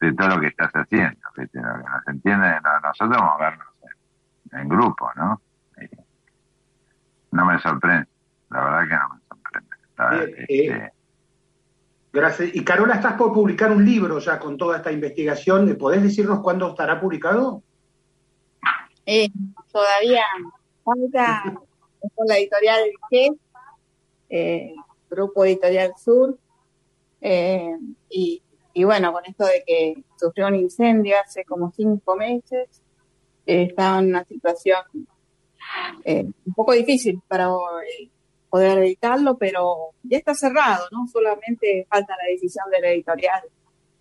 de, 0.00 0.12
todo 0.14 0.28
lo 0.28 0.40
que 0.40 0.48
estás 0.48 0.70
haciendo. 0.72 1.20
Lo 1.36 1.46
que 1.46 1.58
nos 1.58 2.08
entiende 2.08 2.60
nosotros 2.82 3.22
movernos 3.22 3.66
en, 4.52 4.58
en 4.60 4.68
grupo, 4.68 5.10
¿no? 5.16 5.40
no 7.32 7.44
me 7.44 7.58
sorprende, 7.60 8.08
la 8.50 8.64
verdad 8.64 8.88
que 8.88 8.94
no 8.94 9.14
me 9.14 9.20
sorprende. 9.28 9.76
Eh, 10.00 10.46
este, 10.48 10.92
gracias. 12.12 12.50
Y 12.54 12.64
Carola, 12.64 12.94
estás 12.94 13.14
por 13.14 13.32
publicar 13.32 13.70
un 13.70 13.84
libro 13.84 14.18
ya 14.18 14.38
con 14.38 14.56
toda 14.56 14.78
esta 14.78 14.90
investigación. 14.90 15.76
¿Podés 15.78 16.02
decirnos 16.02 16.40
cuándo 16.40 16.70
estará 16.70 17.00
publicado? 17.00 17.62
Eh, 19.06 19.28
todavía 19.72 20.24
falta 20.84 21.42
con 22.14 22.26
la 22.26 22.38
editorial 22.38 22.80
G, 23.10 23.38
eh, 24.28 24.74
Grupo 25.08 25.44
Editorial 25.44 25.92
Sur. 25.96 26.38
Eh, 27.20 27.76
y, 28.08 28.42
y, 28.80 28.84
bueno, 28.84 29.12
con 29.12 29.22
esto 29.26 29.44
de 29.44 29.62
que 29.66 30.02
sufrió 30.16 30.46
un 30.46 30.54
incendio 30.54 31.16
hace 31.22 31.44
como 31.44 31.70
cinco 31.70 32.16
meses, 32.16 32.82
estaba 33.44 33.98
en 33.98 34.06
una 34.06 34.24
situación 34.24 34.80
eh, 36.02 36.24
un 36.24 36.54
poco 36.54 36.72
difícil 36.72 37.20
para 37.28 37.44
eh, 37.44 38.08
poder 38.48 38.78
editarlo, 38.78 39.36
pero 39.36 39.90
ya 40.02 40.16
está 40.16 40.34
cerrado, 40.34 40.86
¿no? 40.92 41.06
Solamente 41.08 41.86
falta 41.90 42.16
la 42.16 42.30
decisión 42.30 42.70
de 42.70 42.80
la 42.80 42.88
editorial 42.88 43.42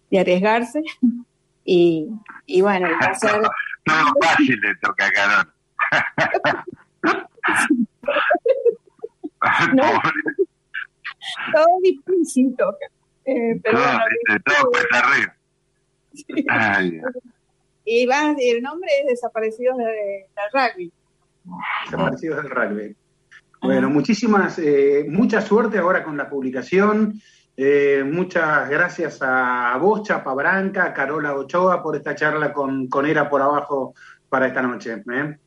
de 0.09 0.19
arriesgarse 0.19 0.81
y, 1.65 2.07
y 2.45 2.61
bueno, 2.61 2.87
va 3.01 3.07
a 3.07 3.15
ser... 3.15 3.31
Todo 3.85 4.13
fácil 4.21 4.61
le 4.61 4.75
toca 4.75 5.07
a 5.07 5.53
no, 9.73 9.83
todo 11.53 11.67
difícil 11.81 12.55
toca. 12.55 12.87
Eh, 13.29 13.59
pero 13.63 13.77
todo, 13.77 13.87
bueno, 13.87 14.39
todo 14.45 14.71
pues. 14.71 14.85
Y 17.85 18.05
va, 18.05 18.35
el 18.37 18.61
nombre 18.61 18.89
es 19.01 19.07
Desaparecidos 19.07 19.77
de, 19.77 19.83
de 19.83 20.27
rugby. 20.53 20.91
Desaparecidos 21.85 22.43
del 22.43 22.51
rugby. 22.51 22.95
Bueno, 23.61 23.89
muchísimas, 23.89 24.57
eh, 24.59 25.05
mucha 25.09 25.41
suerte 25.41 25.79
ahora 25.79 26.03
con 26.03 26.15
la 26.15 26.29
publicación. 26.29 27.19
Eh, 27.57 28.03
muchas 28.05 28.69
gracias 28.69 29.19
a 29.21 29.75
vos, 29.77 30.03
Chapa 30.03 30.33
Branca, 30.33 30.85
a 30.85 30.93
Carola 30.93 31.33
Ochoa, 31.35 31.83
por 31.83 31.95
esta 31.95 32.15
charla 32.15 32.53
con, 32.53 32.87
con 32.87 33.05
Era 33.05 33.29
por 33.29 33.41
abajo 33.41 33.93
para 34.29 34.47
esta 34.47 34.61
noche. 34.61 34.93
¿eh? 34.93 35.39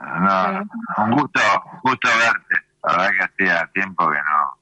No, 0.00 1.04
un 1.04 1.12
gusto, 1.12 1.40
gusto 1.84 2.08
verte. 2.08 2.54
La 2.82 2.92
verdad 2.92 3.10
que 3.12 3.44
hacía 3.44 3.70
tiempo 3.72 4.10
que 4.10 4.16
no, 4.16 4.58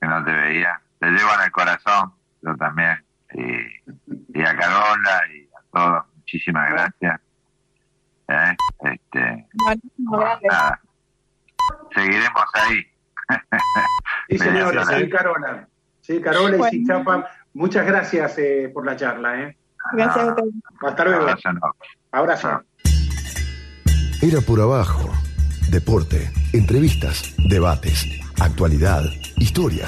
que 0.00 0.06
no 0.08 0.24
te 0.24 0.32
veía. 0.32 0.80
Te 1.00 1.06
llevo 1.06 1.30
en 1.34 1.40
el 1.44 1.50
corazón, 1.50 2.12
yo 2.42 2.54
también. 2.56 3.04
Y, 3.32 4.38
y 4.38 4.42
a 4.42 4.56
Carola 4.56 5.20
y 5.32 5.48
a 5.56 5.62
todos, 5.72 6.04
muchísimas 6.16 6.70
gracias. 6.70 7.20
¿eh? 8.28 8.56
Este, 8.84 9.46
seguiremos 11.94 12.44
ahí. 12.54 12.86
sí, 14.28 14.38
señor, 14.38 14.86
sí, 14.86 15.08
Carola. 15.08 15.68
Sí, 16.00 16.20
Carola 16.20 16.68
y 16.68 16.70
sí, 16.70 16.86
Chapa, 16.86 17.30
muchas 17.54 17.86
gracias 17.86 18.38
eh, 18.38 18.70
por 18.72 18.84
la 18.84 18.96
charla. 18.96 19.40
¿eh? 19.40 19.56
Gracias 19.92 20.24
a 20.24 20.28
ustedes. 20.28 20.54
Hasta 20.82 21.04
luego. 21.04 21.26
Abrazo. 22.12 22.62
Era 24.22 24.40
por 24.46 24.60
abajo. 24.60 25.10
Deporte, 25.70 26.30
entrevistas, 26.52 27.32
debates, 27.48 28.04
actualidad, 28.40 29.04
historia. 29.36 29.86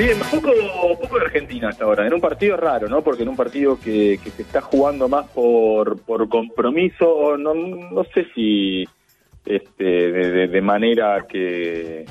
Bien, 0.00 0.18
poco, 0.30 0.50
poco 0.98 1.18
de 1.18 1.26
Argentina 1.26 1.68
hasta 1.68 1.84
ahora, 1.84 2.06
en 2.06 2.14
un 2.14 2.22
partido 2.22 2.56
raro, 2.56 2.88
¿no? 2.88 3.02
Porque 3.02 3.22
en 3.22 3.28
un 3.28 3.36
partido 3.36 3.78
que, 3.78 4.18
que 4.24 4.30
se 4.30 4.40
está 4.40 4.62
jugando 4.62 5.10
más 5.10 5.28
por, 5.28 6.00
por 6.00 6.26
compromiso, 6.30 7.36
no, 7.36 7.52
no 7.52 8.04
sé 8.14 8.26
si 8.34 8.88
este, 9.44 9.84
de, 9.84 10.48
de 10.48 10.62
manera 10.62 11.26
que... 11.28 12.06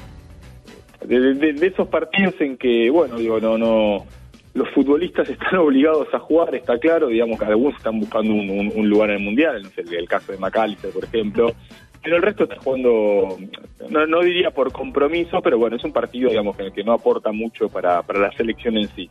De, 1.04 1.34
de, 1.34 1.66
esos 1.66 1.88
partidos 1.88 2.36
en 2.42 2.58
que, 2.58 2.92
bueno, 2.92 3.18
digo, 3.18 3.40
no, 3.40 3.58
no, 3.58 4.06
los 4.54 4.70
futbolistas 4.70 5.28
están 5.30 5.56
obligados 5.56 6.14
a 6.14 6.20
jugar, 6.20 6.54
está 6.54 6.78
claro, 6.78 7.08
digamos 7.08 7.40
que 7.40 7.46
algunos 7.46 7.76
están 7.76 8.00
buscando 8.00 8.32
un, 8.32 8.72
un, 8.76 8.88
lugar 8.88 9.10
en 9.10 9.16
el 9.16 9.24
Mundial, 9.24 9.64
no 9.64 9.70
sé, 9.70 9.82
el 9.98 10.08
caso 10.08 10.32
de 10.32 10.38
McAllister, 10.38 10.92
por 10.92 11.06
ejemplo, 11.06 11.56
pero 12.02 12.16
el 12.16 12.22
resto 12.22 12.43
está 12.43 12.56
jugando, 12.58 13.38
no, 13.89 14.08
no 14.08 14.22
diría 14.22 14.52
por 14.52 14.72
compromiso, 14.72 15.41
pero 15.41 15.58
bueno, 15.58 15.76
es 15.76 15.84
un 15.84 15.91
partido, 15.91 16.30
digamos, 16.30 16.56
que, 16.56 16.72
que 16.72 16.84
no 16.84 16.93
aporta 16.93 17.32
mucho 17.32 17.68
para, 17.68 18.02
para 18.04 18.20
la 18.20 18.32
selección 18.32 18.78
en 18.78 18.88
sí. 18.89 19.10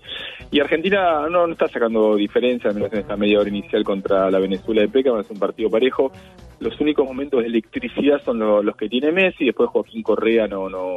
Y 0.51 0.61
Argentina 0.61 1.29
no, 1.29 1.47
está 1.51 1.69
sacando 1.69 2.17
diferencia, 2.17 2.71
al 2.71 2.77
menos 2.77 2.93
en 2.93 3.01
esta 3.01 3.17
media 3.17 3.41
hora 3.41 3.49
inicial 3.49 3.85
contra 3.85 4.31
la 4.31 4.39
Venezuela 4.39 4.81
de 4.81 4.89
Peca, 4.89 5.19
es 5.21 5.31
un 5.31 5.39
partido 5.39 5.71
parejo. 5.71 6.11
Los 6.61 6.81
únicos 6.81 7.07
momentos 7.07 7.41
de 7.41 7.47
electricidad 7.49 8.23
son 8.25 8.39
los, 8.39 8.65
los 8.65 8.77
que 8.77 8.89
tiene 8.89 9.13
Messi, 9.13 9.45
después 9.45 9.71
Joaquín 9.71 10.03
Correa 10.03 10.49
no, 10.49 10.69
no, 10.69 10.97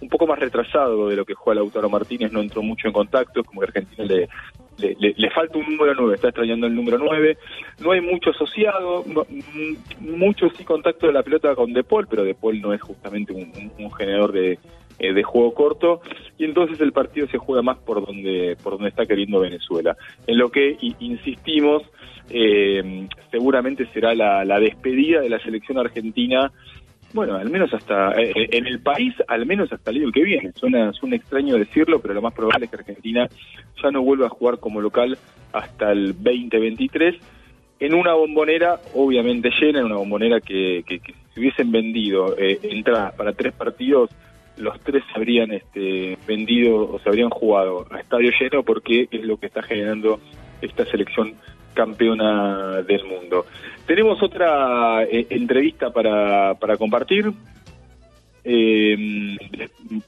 un 0.00 0.08
poco 0.08 0.26
más 0.26 0.38
retrasado 0.38 1.08
de 1.08 1.16
lo 1.16 1.24
que 1.24 1.34
juega 1.34 1.60
Lautaro 1.60 1.88
Martínez, 1.88 2.32
no 2.32 2.40
entró 2.40 2.62
mucho 2.62 2.86
en 2.86 2.92
contacto, 2.92 3.44
como 3.44 3.60
que 3.60 3.66
Argentina 3.66 4.04
le, 4.04 4.28
le, 4.78 5.14
le, 5.16 5.30
falta 5.30 5.58
un 5.58 5.76
número 5.76 5.94
9, 5.94 6.14
está 6.14 6.28
extrañando 6.28 6.66
el 6.66 6.74
número 6.74 6.98
9, 6.98 7.36
no 7.80 7.92
hay 7.92 8.00
mucho 8.00 8.30
asociado, 8.30 9.04
mucho 10.00 10.48
sí 10.56 10.64
contacto 10.64 11.06
de 11.06 11.12
la 11.12 11.22
pelota 11.22 11.54
con 11.54 11.72
De 11.72 11.84
Paul, 11.84 12.06
pero 12.08 12.24
De 12.24 12.34
Paul 12.34 12.60
no 12.60 12.72
es 12.72 12.80
justamente 12.80 13.32
un, 13.32 13.92
generador 13.92 14.32
de, 14.32 14.58
eh, 14.98 15.12
de 15.12 15.22
juego 15.22 15.54
corto, 15.54 16.00
y 16.38 16.44
entonces 16.44 16.80
el 16.80 16.92
partido 16.92 17.26
se 17.28 17.38
juega 17.38 17.62
más 17.62 17.78
por 17.78 18.04
donde, 18.04 18.56
por 18.62 18.74
donde 18.74 18.88
está 18.88 19.06
queriendo 19.06 19.40
Venezuela. 19.40 19.96
En 20.26 20.38
lo 20.38 20.50
que 20.50 20.76
insistimos, 20.98 21.82
eh, 22.30 23.08
seguramente 23.30 23.86
será 23.92 24.14
la 24.14 24.60
despedida 24.60 25.20
de 25.20 25.28
la 25.28 25.40
selección 25.40 25.78
argentina 25.78 26.52
bueno, 27.12 27.36
al 27.36 27.50
menos 27.50 27.72
hasta, 27.74 28.12
eh, 28.12 28.32
eh, 28.34 28.48
en 28.52 28.66
el 28.66 28.80
país, 28.80 29.14
al 29.26 29.46
menos 29.46 29.72
hasta 29.72 29.90
el 29.90 29.98
año 29.98 30.12
que 30.12 30.22
viene. 30.22 30.52
Suena, 30.54 30.92
suena 30.92 31.16
extraño 31.16 31.56
decirlo, 31.56 32.00
pero 32.00 32.14
lo 32.14 32.22
más 32.22 32.34
probable 32.34 32.66
es 32.66 32.70
que 32.70 32.76
Argentina 32.76 33.28
ya 33.82 33.90
no 33.90 34.02
vuelva 34.02 34.26
a 34.26 34.30
jugar 34.30 34.58
como 34.58 34.80
local 34.80 35.18
hasta 35.52 35.92
el 35.92 36.14
2023 36.14 37.16
en 37.80 37.94
una 37.94 38.12
bombonera 38.12 38.78
obviamente 38.94 39.50
llena, 39.58 39.80
en 39.80 39.86
una 39.86 39.96
bombonera 39.96 40.40
que, 40.40 40.84
que, 40.86 41.00
que 41.00 41.14
si 41.34 41.40
hubiesen 41.40 41.72
vendido 41.72 42.36
eh, 42.38 42.58
entradas 42.62 43.14
para 43.14 43.32
tres 43.32 43.54
partidos, 43.54 44.10
los 44.58 44.78
tres 44.80 45.02
se 45.10 45.18
habrían 45.18 45.52
este, 45.52 46.18
vendido 46.26 46.92
o 46.92 46.98
se 47.00 47.08
habrían 47.08 47.30
jugado 47.30 47.86
a 47.90 47.98
estadio 47.98 48.30
lleno 48.38 48.62
porque 48.62 49.08
es 49.10 49.24
lo 49.24 49.38
que 49.38 49.46
está 49.46 49.62
generando 49.62 50.20
esta 50.60 50.84
selección 50.84 51.34
campeona 51.74 52.82
del 52.82 53.04
mundo. 53.04 53.46
Tenemos 53.86 54.22
otra 54.22 55.04
eh, 55.04 55.26
entrevista 55.30 55.90
para, 55.90 56.54
para 56.54 56.76
compartir. 56.76 57.32
Eh, 58.42 59.36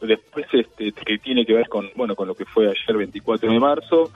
después 0.01 0.47
este, 0.53 0.93
que 0.93 1.19
tiene 1.19 1.45
que 1.45 1.53
ver 1.53 1.69
con 1.69 1.91
bueno 1.95 2.17
con 2.17 2.27
lo 2.27 2.35
que 2.35 2.47
fue 2.47 2.65
ayer 2.67 2.97
24 2.97 3.53
de 3.53 3.61
marzo 3.61 4.11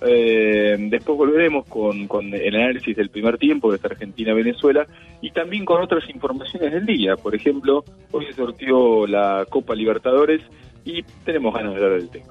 eh, 0.00 0.76
después 0.78 1.16
volveremos 1.16 1.66
con, 1.66 2.06
con, 2.06 2.32
el 2.34 2.54
análisis 2.54 2.96
del 2.96 3.08
primer 3.08 3.38
tiempo 3.38 3.72
de 3.72 3.80
Argentina-Venezuela 3.82 4.86
y 5.20 5.30
también 5.30 5.64
con 5.64 5.80
otras 5.80 6.08
informaciones 6.10 6.72
del 6.72 6.84
día. 6.84 7.16
Por 7.16 7.34
ejemplo, 7.34 7.84
hoy 8.10 8.26
se 8.26 8.34
sortió 8.34 9.06
la 9.06 9.46
Copa 9.48 9.74
Libertadores 9.74 10.42
y 10.84 11.02
tenemos 11.24 11.54
ganas 11.54 11.74
de 11.74 11.84
hablar 11.84 12.00
del 12.00 12.10
tema. 12.10 12.26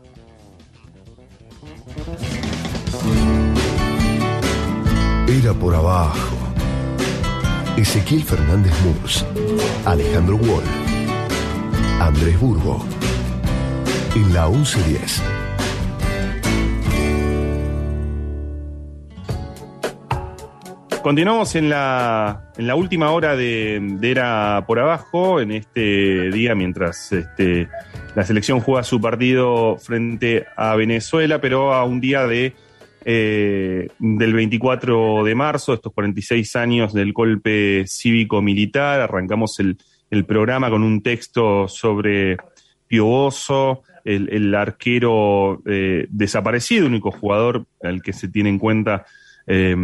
Era 5.43 5.53
por 5.53 5.75
abajo. 5.75 6.37
Ezequiel 7.75 8.23
Fernández 8.23 8.71
Murs, 8.85 9.25
Alejandro 9.83 10.37
Wall, 10.37 10.63
Andrés 11.99 12.39
Burgo, 12.39 12.85
en 14.15 14.33
la 14.33 14.47
1110. 14.47 15.21
Continuamos 21.01 21.55
en 21.55 21.67
la, 21.67 22.53
en 22.57 22.65
la 22.65 22.75
última 22.75 23.11
hora 23.11 23.35
de, 23.35 23.79
de, 23.81 24.11
Era 24.11 24.63
por 24.65 24.79
Abajo, 24.79 25.41
en 25.41 25.51
este 25.51 26.31
día 26.31 26.55
mientras 26.55 27.11
este, 27.11 27.67
la 28.15 28.23
selección 28.23 28.61
juega 28.61 28.83
su 28.83 29.01
partido 29.01 29.75
frente 29.75 30.45
a 30.55 30.73
Venezuela, 30.75 31.41
pero 31.41 31.73
a 31.73 31.83
un 31.83 31.99
día 31.99 32.27
de 32.27 32.55
eh, 33.05 33.87
del 33.99 34.33
24 34.33 35.23
de 35.23 35.35
marzo, 35.35 35.73
estos 35.73 35.93
46 35.93 36.55
años 36.55 36.93
del 36.93 37.13
golpe 37.13 37.85
cívico-militar. 37.87 39.01
Arrancamos 39.01 39.59
el, 39.59 39.77
el, 40.09 40.25
programa 40.25 40.69
con 40.69 40.83
un 40.83 41.01
texto 41.01 41.67
sobre 41.67 42.37
Pioboso, 42.87 43.83
el, 44.05 44.29
el 44.31 44.53
arquero 44.55 45.61
eh, 45.65 46.07
desaparecido, 46.09 46.87
único 46.87 47.11
jugador 47.11 47.65
al 47.81 48.01
que 48.01 48.13
se 48.13 48.27
tiene 48.27 48.49
en 48.49 48.59
cuenta 48.59 49.05
eh, 49.47 49.75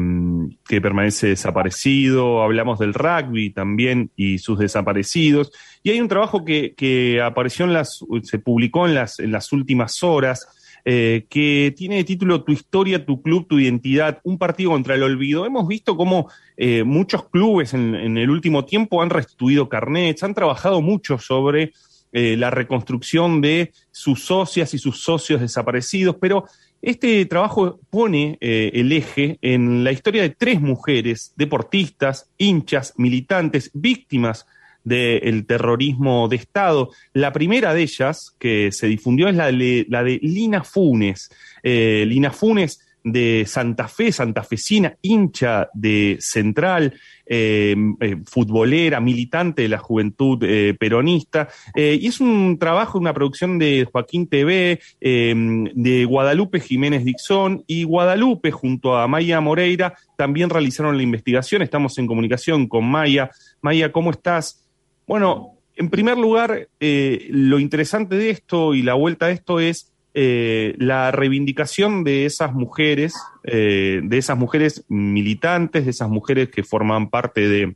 que 0.68 0.82
permanece 0.82 1.28
desaparecido. 1.28 2.44
Hablamos 2.44 2.80
del 2.80 2.94
rugby 2.94 3.50
también 3.50 4.12
y 4.16 4.38
sus 4.38 4.60
desaparecidos. 4.60 5.52
Y 5.84 5.92
hay 5.92 6.00
un 6.00 6.08
trabajo 6.08 6.46
que, 6.46 6.74
que 6.76 7.22
apareció 7.22 7.66
en 7.66 7.74
las, 7.74 8.04
se 8.24 8.40
publicó 8.40 8.88
en 8.88 8.96
las, 8.96 9.20
en 9.20 9.32
las 9.32 9.52
últimas 9.52 10.04
horas 10.04 10.48
eh, 10.86 11.26
que 11.30 11.74
tiene 11.76 11.98
de 11.98 12.04
título 12.04 12.44
Tu 12.44 12.54
historia, 12.54 13.06
tu 13.06 13.22
club, 13.22 13.48
tu 13.48 13.60
identidad, 13.60 14.20
un 14.24 14.38
partido 14.38 14.72
contra 14.72 14.96
el 14.96 15.04
olvido. 15.04 15.46
Hemos 15.46 15.68
visto 15.68 15.98
cómo 15.98 16.30
eh, 16.58 16.84
muchos 16.84 17.28
clubes 17.30 17.74
en, 17.74 18.18
el 18.18 18.30
último 18.30 18.66
tiempo 18.66 19.02
han 19.02 19.10
restituido 19.10 19.70
carnets, 19.70 20.24
han 20.24 20.34
trabajado 20.34 20.82
mucho 20.82 21.18
sobre 21.18 21.74
eh, 22.12 22.36
la 22.38 22.50
reconstrucción 22.50 23.42
de 23.42 23.72
sus 23.92 24.24
socias 24.24 24.74
y 24.74 24.80
sus 24.80 25.02
socios 25.02 25.42
desaparecidos, 25.42 26.16
pero 26.20 26.46
este 26.82 27.26
trabajo 27.26 27.80
pone 27.90 28.38
el 28.40 28.94
eje 28.94 29.38
en 29.42 29.84
la 29.84 29.92
historia 29.92 30.22
de 30.22 30.30
tres 30.30 30.62
mujeres, 30.62 31.34
deportistas, 31.36 32.30
hinchas, 32.38 32.94
militantes, 32.96 33.70
víctimas 33.74 34.46
del 34.84 35.46
terrorismo 35.46 36.28
de 36.28 36.38
Estado. 36.38 36.90
La 37.14 37.32
primera 37.32 37.74
de 37.74 37.82
ellas 37.82 38.36
que 38.40 38.72
se 38.72 38.88
difundió 38.88 39.28
es 39.28 39.36
la 39.36 39.52
de, 39.52 39.86
la 39.90 40.04
de 40.04 40.20
Lina 40.22 40.64
Funes. 40.64 41.30
Eh, 41.64 42.06
Lina 42.08 42.32
Funes 42.32 42.80
de 43.04 43.46
Santa 43.48 43.88
Fe, 43.88 44.12
santafesina, 44.12 44.96
hincha 45.02 45.70
de 45.74 46.18
Central, 46.20 46.94
eh, 47.26 47.76
eh, 48.00 48.18
futbolera, 48.26 49.00
militante 49.00 49.62
de 49.62 49.70
la 49.70 49.78
juventud 49.78 50.44
eh, 50.44 50.76
peronista. 50.78 51.48
Y 51.76 52.08
es 52.08 52.20
un 52.20 52.58
trabajo, 52.60 52.98
una 52.98 53.14
producción 53.14 53.60
de 53.60 53.88
Joaquín 53.90 54.28
TV, 54.28 54.80
eh, 55.00 55.34
de 55.76 56.06
Guadalupe 56.06 56.60
Jiménez 56.60 57.06
Dixón 57.06 57.64
y 57.68 57.84
Guadalupe 57.84 58.52
junto 58.52 58.98
a 58.98 59.08
Maya 59.08 59.40
Moreira 59.40 59.94
también 60.18 60.50
realizaron 60.50 60.98
la 60.98 61.04
investigación. 61.04 61.62
Estamos 61.62 61.98
en 61.98 62.08
comunicación 62.08 62.68
con 62.68 62.86
Maya. 62.86 63.32
Maya, 63.62 63.92
¿cómo 63.92 64.12
estás? 64.12 64.66
Bueno, 65.10 65.56
en 65.76 65.90
primer 65.90 66.20
lugar, 66.20 66.68
eh, 66.80 67.30
lo 67.32 67.58
interesante 67.58 68.16
de 68.16 68.30
esto 68.30 68.76
y 68.76 68.84
la 68.84 68.94
vuelta 68.94 69.26
a 69.26 69.32
esto 69.32 69.60
es 69.60 69.92
eh, 70.14 70.76
la 70.78 71.10
reivindicación 71.10 72.04
de 72.04 72.28
esas 72.28 72.54
mujeres, 72.54 73.16
eh, 73.44 74.02
de 74.04 74.18
esas 74.20 74.38
mujeres 74.38 74.86
militantes, 74.88 75.86
de 75.86 75.90
esas 75.90 76.10
mujeres 76.10 76.50
que 76.50 76.62
forman 76.62 77.10
parte 77.10 77.48
de, 77.48 77.76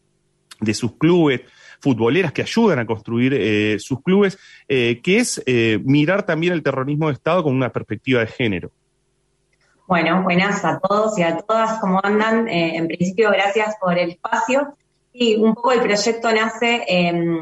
de 0.59 0.73
sus 0.75 0.95
clubes, 0.95 1.41
futboleras 1.79 2.33
que 2.33 2.43
ayudan 2.43 2.77
a 2.77 2.85
construir 2.85 3.33
eh, 3.33 3.77
sus 3.79 4.03
clubes, 4.03 4.37
que 4.67 5.01
es 5.05 5.43
mirar 5.83 6.27
también 6.27 6.53
el 6.53 6.61
terrorismo 6.61 7.07
de 7.07 7.13
Estado 7.13 7.41
con 7.41 7.55
una 7.55 7.71
perspectiva 7.71 8.19
de 8.19 8.27
género. 8.27 8.69
Bueno, 9.87 10.21
buenas 10.21 10.63
a 10.63 10.79
todos 10.79 11.17
y 11.17 11.23
a 11.23 11.37
todas, 11.37 11.79
¿cómo 11.79 11.99
andan? 12.03 12.47
En 12.47 12.85
principio, 12.85 13.31
gracias 13.31 13.75
por 13.81 13.97
el 13.97 14.11
espacio. 14.11 14.75
Y 15.13 15.35
un 15.35 15.53
poco 15.53 15.71
el 15.71 15.81
proyecto 15.81 16.31
nace 16.31 16.83
eh, 16.87 17.41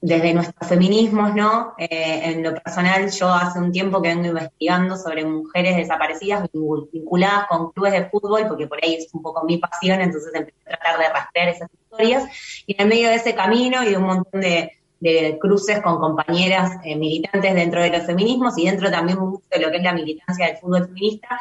desde 0.00 0.34
nuestros 0.34 0.68
feminismos, 0.68 1.34
¿no? 1.34 1.74
Eh, 1.78 2.20
en 2.24 2.42
lo 2.42 2.54
personal, 2.54 3.10
yo 3.10 3.28
hace 3.32 3.58
un 3.58 3.72
tiempo 3.72 4.02
que 4.02 4.08
vengo 4.08 4.26
investigando 4.26 4.96
sobre 4.96 5.24
mujeres 5.24 5.76
desaparecidas 5.76 6.48
vinculadas 6.92 7.46
con 7.48 7.72
clubes 7.72 7.92
de 7.92 8.04
fútbol, 8.10 8.46
porque 8.46 8.66
por 8.66 8.78
ahí 8.84 8.96
es 8.96 9.08
un 9.14 9.22
poco 9.22 9.44
mi 9.44 9.56
pasión, 9.56 10.00
entonces 10.02 10.30
empecé 10.34 10.58
a 10.66 10.76
tratar 10.76 10.98
de 10.98 11.08
rastrear 11.08 11.48
esas 11.48 11.70
historias. 11.72 12.24
Y 12.66 12.80
en 12.80 12.88
medio 12.88 13.08
de 13.08 13.14
ese 13.14 13.34
camino 13.34 13.82
y 13.82 13.90
de 13.90 13.96
un 13.96 14.04
montón 14.04 14.42
de, 14.42 14.72
de 15.00 15.38
cruces 15.38 15.82
con 15.82 15.98
compañeras 15.98 16.78
eh, 16.84 16.96
militantes 16.96 17.54
dentro 17.54 17.82
de 17.82 17.90
los 17.90 18.06
feminismos 18.06 18.56
y 18.58 18.66
dentro 18.66 18.90
también 18.90 19.18
mucho 19.18 19.44
de 19.50 19.60
lo 19.60 19.70
que 19.70 19.78
es 19.78 19.82
la 19.82 19.92
militancia 19.92 20.46
del 20.46 20.56
fútbol 20.58 20.86
feminista, 20.86 21.40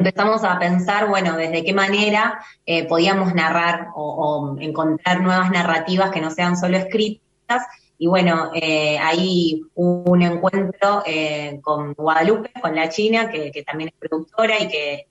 empezamos 0.00 0.44
a 0.44 0.58
pensar, 0.58 1.08
bueno, 1.08 1.36
desde 1.36 1.62
qué 1.62 1.74
manera 1.74 2.40
eh, 2.64 2.84
podíamos 2.88 3.34
narrar 3.34 3.88
o, 3.94 4.56
encontrar 4.58 5.20
nuevas 5.20 5.50
narrativas 5.50 6.10
que 6.10 6.22
no 6.22 6.30
sean 6.30 6.56
solo 6.56 6.78
escritas 6.78 7.66
y 7.98 8.06
bueno, 8.06 8.50
eh, 8.54 8.98
ahí 8.98 9.60
hubo 9.74 10.12
un 10.12 10.22
encuentro 10.22 11.02
eh, 11.04 11.60
con 11.60 11.92
Guadalupe, 11.92 12.50
con 12.62 12.74
la 12.74 12.88
China, 12.88 13.30
que, 13.30 13.62
también 13.62 13.90
es 13.90 13.94
productora 14.08 14.58
y 14.58 14.68
que, 14.68 15.06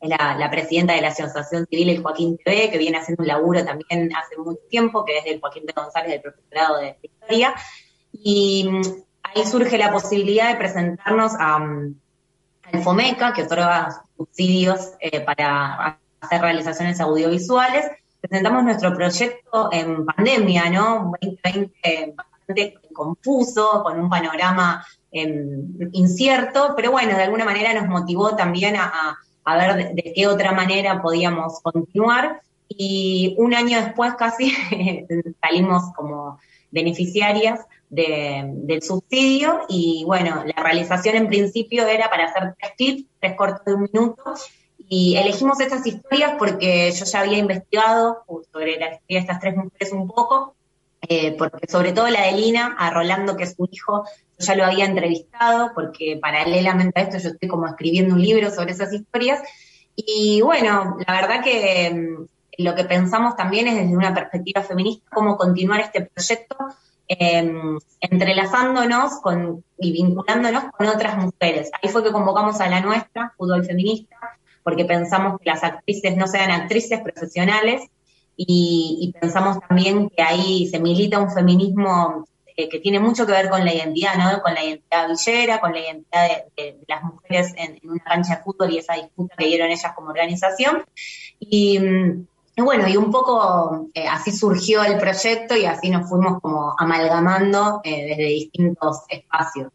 es 0.00 0.08
la, 0.08 0.50
presidenta 0.50 0.94
de 0.94 1.02
la 1.02 1.08
Asociación 1.08 1.66
Civil, 1.66 1.90
el 1.90 2.02
Joaquín 2.02 2.38
TV, 2.42 2.70
que 2.70 2.78
viene 2.78 2.96
haciendo 2.96 3.22
un 3.22 3.28
laburo 3.28 3.62
también 3.66 4.10
hace 4.16 4.38
mucho 4.38 4.62
tiempo, 4.70 5.04
que 5.04 5.18
es 5.18 5.26
el 5.26 5.40
Joaquín 5.40 5.66
de 5.66 5.74
González, 5.74 6.10
del 6.12 6.22
profesorado 6.22 6.78
de 6.78 6.96
Historia. 7.02 7.54
Y 8.12 8.66
mm, 8.66 8.80
ahí 9.24 9.44
surge 9.44 9.76
la 9.76 9.92
posibilidad 9.92 10.48
de 10.48 10.56
presentarnos 10.56 11.32
a, 11.38 11.58
mm, 11.58 11.96
al 12.72 12.82
FOMECA, 12.82 13.32
que 13.32 13.42
otorga 13.42 14.02
subsidios 14.16 14.92
eh, 15.00 15.20
para 15.20 15.98
hacer 16.20 16.40
realizaciones 16.40 17.00
audiovisuales, 17.00 17.86
presentamos 18.20 18.64
nuestro 18.64 18.94
proyecto 18.94 19.68
en 19.72 20.04
pandemia, 20.04 20.70
¿no? 20.70 21.12
2020 21.20 22.14
bastante 22.16 22.78
confuso, 22.92 23.82
con 23.82 24.00
un 24.00 24.08
panorama 24.08 24.84
em, 25.12 25.90
incierto, 25.92 26.74
pero 26.76 26.90
bueno, 26.90 27.16
de 27.16 27.22
alguna 27.22 27.44
manera 27.44 27.72
nos 27.74 27.88
motivó 27.88 28.34
también 28.34 28.76
a, 28.76 29.16
ver 29.56 29.94
de, 29.94 30.12
qué 30.14 30.26
otra 30.26 30.52
manera 30.52 31.00
podíamos 31.00 31.60
continuar. 31.60 32.40
Y 32.68 33.36
un 33.38 33.54
año 33.54 33.80
después 33.80 34.14
casi 34.14 34.50
salimos 35.40 35.92
como 35.94 36.38
beneficiarias 36.72 37.60
del 37.88 38.82
subsidio 38.82 39.60
y 39.68 40.02
bueno, 40.04 40.44
la 40.44 40.62
realización 40.62 41.16
en 41.16 41.28
principio 41.28 41.86
era 41.86 42.10
para 42.10 42.26
hacer 42.26 42.54
tres 42.58 42.72
clips, 42.76 43.04
tres 43.20 43.34
cortos 43.36 43.64
de 43.64 43.74
un 43.74 43.82
minuto 43.82 44.34
y 44.88 45.16
elegimos 45.16 45.58
estas 45.60 45.86
historias 45.86 46.34
porque 46.38 46.92
yo 46.92 47.04
ya 47.04 47.20
había 47.20 47.38
investigado 47.38 48.24
sobre 48.52 48.78
la 48.78 48.94
historia 48.94 49.00
de 49.08 49.18
estas 49.18 49.40
tres 49.40 49.56
mujeres 49.56 49.92
un 49.92 50.06
poco, 50.06 50.54
eh, 51.08 51.34
porque 51.36 51.66
sobre 51.68 51.92
todo 51.92 52.08
la 52.08 52.26
de 52.26 52.32
Lina, 52.32 52.76
a 52.78 52.90
Rolando, 52.90 53.36
que 53.36 53.44
es 53.44 53.54
su 53.54 53.68
hijo, 53.70 54.04
yo 54.38 54.46
ya 54.46 54.54
lo 54.54 54.64
había 54.64 54.84
entrevistado, 54.84 55.72
porque 55.74 56.18
paralelamente 56.20 57.00
a 57.00 57.04
esto 57.04 57.18
yo 57.18 57.30
estoy 57.30 57.48
como 57.48 57.66
escribiendo 57.66 58.14
un 58.14 58.22
libro 58.22 58.50
sobre 58.50 58.72
esas 58.72 58.92
historias. 58.92 59.40
Y 59.96 60.40
bueno, 60.42 60.98
la 61.06 61.20
verdad 61.20 61.42
que 61.42 61.90
mm, 61.90 62.62
lo 62.62 62.74
que 62.74 62.84
pensamos 62.84 63.36
también 63.36 63.66
es 63.66 63.74
desde 63.74 63.96
una 63.96 64.14
perspectiva 64.14 64.62
feminista 64.62 65.08
cómo 65.12 65.36
continuar 65.36 65.80
este 65.80 66.02
proyecto 66.02 66.56
em, 67.08 67.78
entrelazándonos 68.00 69.20
con, 69.20 69.64
y 69.78 69.92
vinculándonos 69.92 70.64
con 70.72 70.86
otras 70.88 71.16
mujeres. 71.18 71.70
Ahí 71.80 71.90
fue 71.90 72.02
que 72.02 72.12
convocamos 72.12 72.60
a 72.60 72.68
la 72.68 72.80
nuestra, 72.80 73.32
Fútbol 73.36 73.64
Feminista, 73.64 74.16
porque 74.62 74.84
pensamos 74.84 75.38
que 75.40 75.50
las 75.50 75.62
actrices 75.62 76.16
no 76.16 76.26
sean 76.26 76.50
actrices 76.50 77.00
profesionales 77.00 77.82
y, 78.36 79.14
pensamos 79.18 79.58
también 79.66 80.10
que 80.10 80.22
ahí 80.22 80.66
se 80.66 80.78
milita 80.78 81.18
un 81.18 81.30
feminismo 81.30 82.26
eh, 82.56 82.68
que 82.68 82.80
tiene 82.80 82.98
mucho 82.98 83.26
que 83.26 83.32
ver 83.32 83.48
con 83.48 83.64
la 83.64 83.72
identidad, 83.72 84.16
¿no? 84.16 84.42
Con 84.42 84.54
la 84.54 84.64
identidad 84.64 85.08
villera, 85.08 85.60
con 85.60 85.72
la 85.72 85.80
identidad 85.80 86.28
de, 86.56 86.76
las 86.86 87.02
mujeres 87.02 87.54
en, 87.56 87.78
una 87.88 88.02
cancha 88.02 88.36
de 88.36 88.42
fútbol 88.42 88.72
y 88.72 88.78
esa 88.78 88.94
disputa 88.94 89.34
que 89.38 89.46
dieron 89.46 89.70
ellas 89.70 89.92
como 89.94 90.10
organización. 90.10 90.84
Y, 91.38 91.78
bueno, 92.64 92.88
y 92.88 92.96
un 92.96 93.10
poco 93.10 93.88
eh, 93.92 94.06
así 94.08 94.32
surgió 94.32 94.82
el 94.82 94.98
proyecto 94.98 95.56
y 95.56 95.66
así 95.66 95.90
nos 95.90 96.08
fuimos 96.08 96.40
como 96.40 96.74
amalgamando 96.78 97.80
eh, 97.84 98.06
desde 98.08 98.24
distintos 98.24 99.02
espacios. 99.08 99.70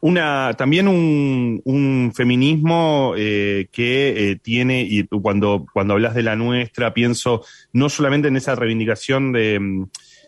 Una 0.00 0.54
también 0.56 0.86
un, 0.86 2.12
feminismo 2.14 3.14
eh, 3.16 3.66
que 3.72 4.38
tiene, 4.42 4.82
y 4.82 5.04
cuando, 5.08 5.66
cuando 5.72 5.94
hablas 5.94 6.14
de 6.14 6.22
la 6.22 6.36
nuestra, 6.36 6.94
pienso 6.94 7.44
no 7.72 7.88
solamente 7.88 8.28
en 8.28 8.36
esa 8.36 8.54
reivindicación 8.54 9.32
de, 9.32 9.86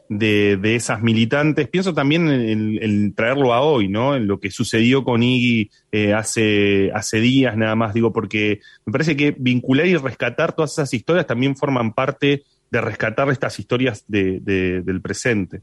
de, 0.08 0.74
esas 0.74 1.02
militantes, 1.02 1.68
pienso 1.68 1.92
también 1.92 2.28
en, 2.28 3.14
traerlo 3.14 3.52
a 3.52 3.60
hoy, 3.60 3.88
¿no? 3.88 4.16
En 4.16 4.26
lo 4.26 4.40
que 4.40 4.50
sucedió 4.50 5.04
con 5.04 5.22
Iggy 5.22 5.70
eh, 5.92 6.14
hace, 6.14 6.90
hace 6.94 7.20
días 7.20 7.56
nada 7.56 7.74
más, 7.74 7.94
digo, 7.94 8.12
porque 8.12 8.60
me 8.86 8.92
parece 8.92 9.16
que 9.16 9.34
vincular 9.36 9.86
y 9.86 9.96
rescatar 9.96 10.54
todas 10.54 10.72
esas 10.72 10.92
historias 10.94 11.26
también 11.26 11.56
forman 11.56 11.92
parte 11.92 12.44
de 12.70 12.80
rescatar 12.80 13.28
estas 13.30 13.58
historias 13.58 14.04
de, 14.08 14.40
del 14.40 15.00
presente. 15.00 15.62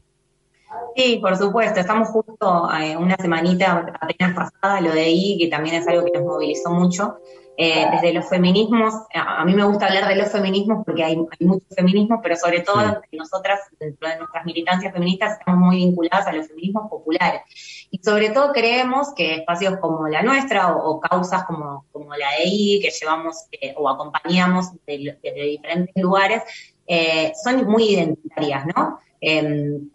Sí, 0.96 1.18
por 1.20 1.36
supuesto. 1.36 1.78
Estamos 1.78 2.08
justo 2.08 2.68
eh, 2.72 2.96
una 2.96 3.16
semanita 3.16 3.94
apenas 4.00 4.34
pasada, 4.34 4.80
lo 4.80 4.92
de 4.92 5.10
I, 5.10 5.38
que 5.38 5.48
también 5.48 5.76
es 5.76 5.86
algo 5.86 6.04
que 6.04 6.12
nos 6.12 6.24
movilizó 6.24 6.70
mucho. 6.70 7.18
Eh, 7.58 7.86
desde 7.90 8.12
los 8.12 8.28
feminismos, 8.28 8.92
a, 9.14 9.44
mí 9.44 9.54
me 9.54 9.64
gusta 9.64 9.86
hablar 9.86 10.06
de 10.08 10.16
los 10.16 10.30
feminismos 10.30 10.84
porque 10.84 11.02
hay, 11.04 11.16
muchos 11.16 11.74
feminismos, 11.74 12.20
pero 12.22 12.36
sobre 12.36 12.60
todo 12.60 13.00
nosotras, 13.12 13.60
dentro 13.80 14.08
de 14.08 14.18
nuestras 14.18 14.44
militancias 14.44 14.92
feministas, 14.92 15.38
estamos 15.38 15.60
muy 15.60 15.76
vinculadas 15.76 16.26
a 16.26 16.32
los 16.32 16.48
feminismos 16.48 16.90
populares. 16.90 17.42
Y 17.90 17.98
sobre 17.98 18.28
todo 18.30 18.52
creemos 18.52 19.14
que 19.14 19.36
espacios 19.36 19.78
como 19.78 20.06
la 20.06 20.22
nuestra 20.22 20.76
o, 20.76 21.00
causas 21.00 21.44
como, 21.44 21.86
como 21.92 22.14
la 22.14 22.30
de 22.38 22.44
I, 22.44 22.80
que 22.82 22.90
llevamos 22.90 23.46
eh, 23.52 23.74
o 23.76 23.88
acompañamos 23.88 24.72
desde 24.86 25.18
de, 25.22 25.42
diferentes 25.42 26.02
lugares, 26.02 26.42
son 27.42 27.64
muy 27.66 27.94
identitarias, 27.94 28.66
¿no? 28.66 29.00
Em, 29.20 29.88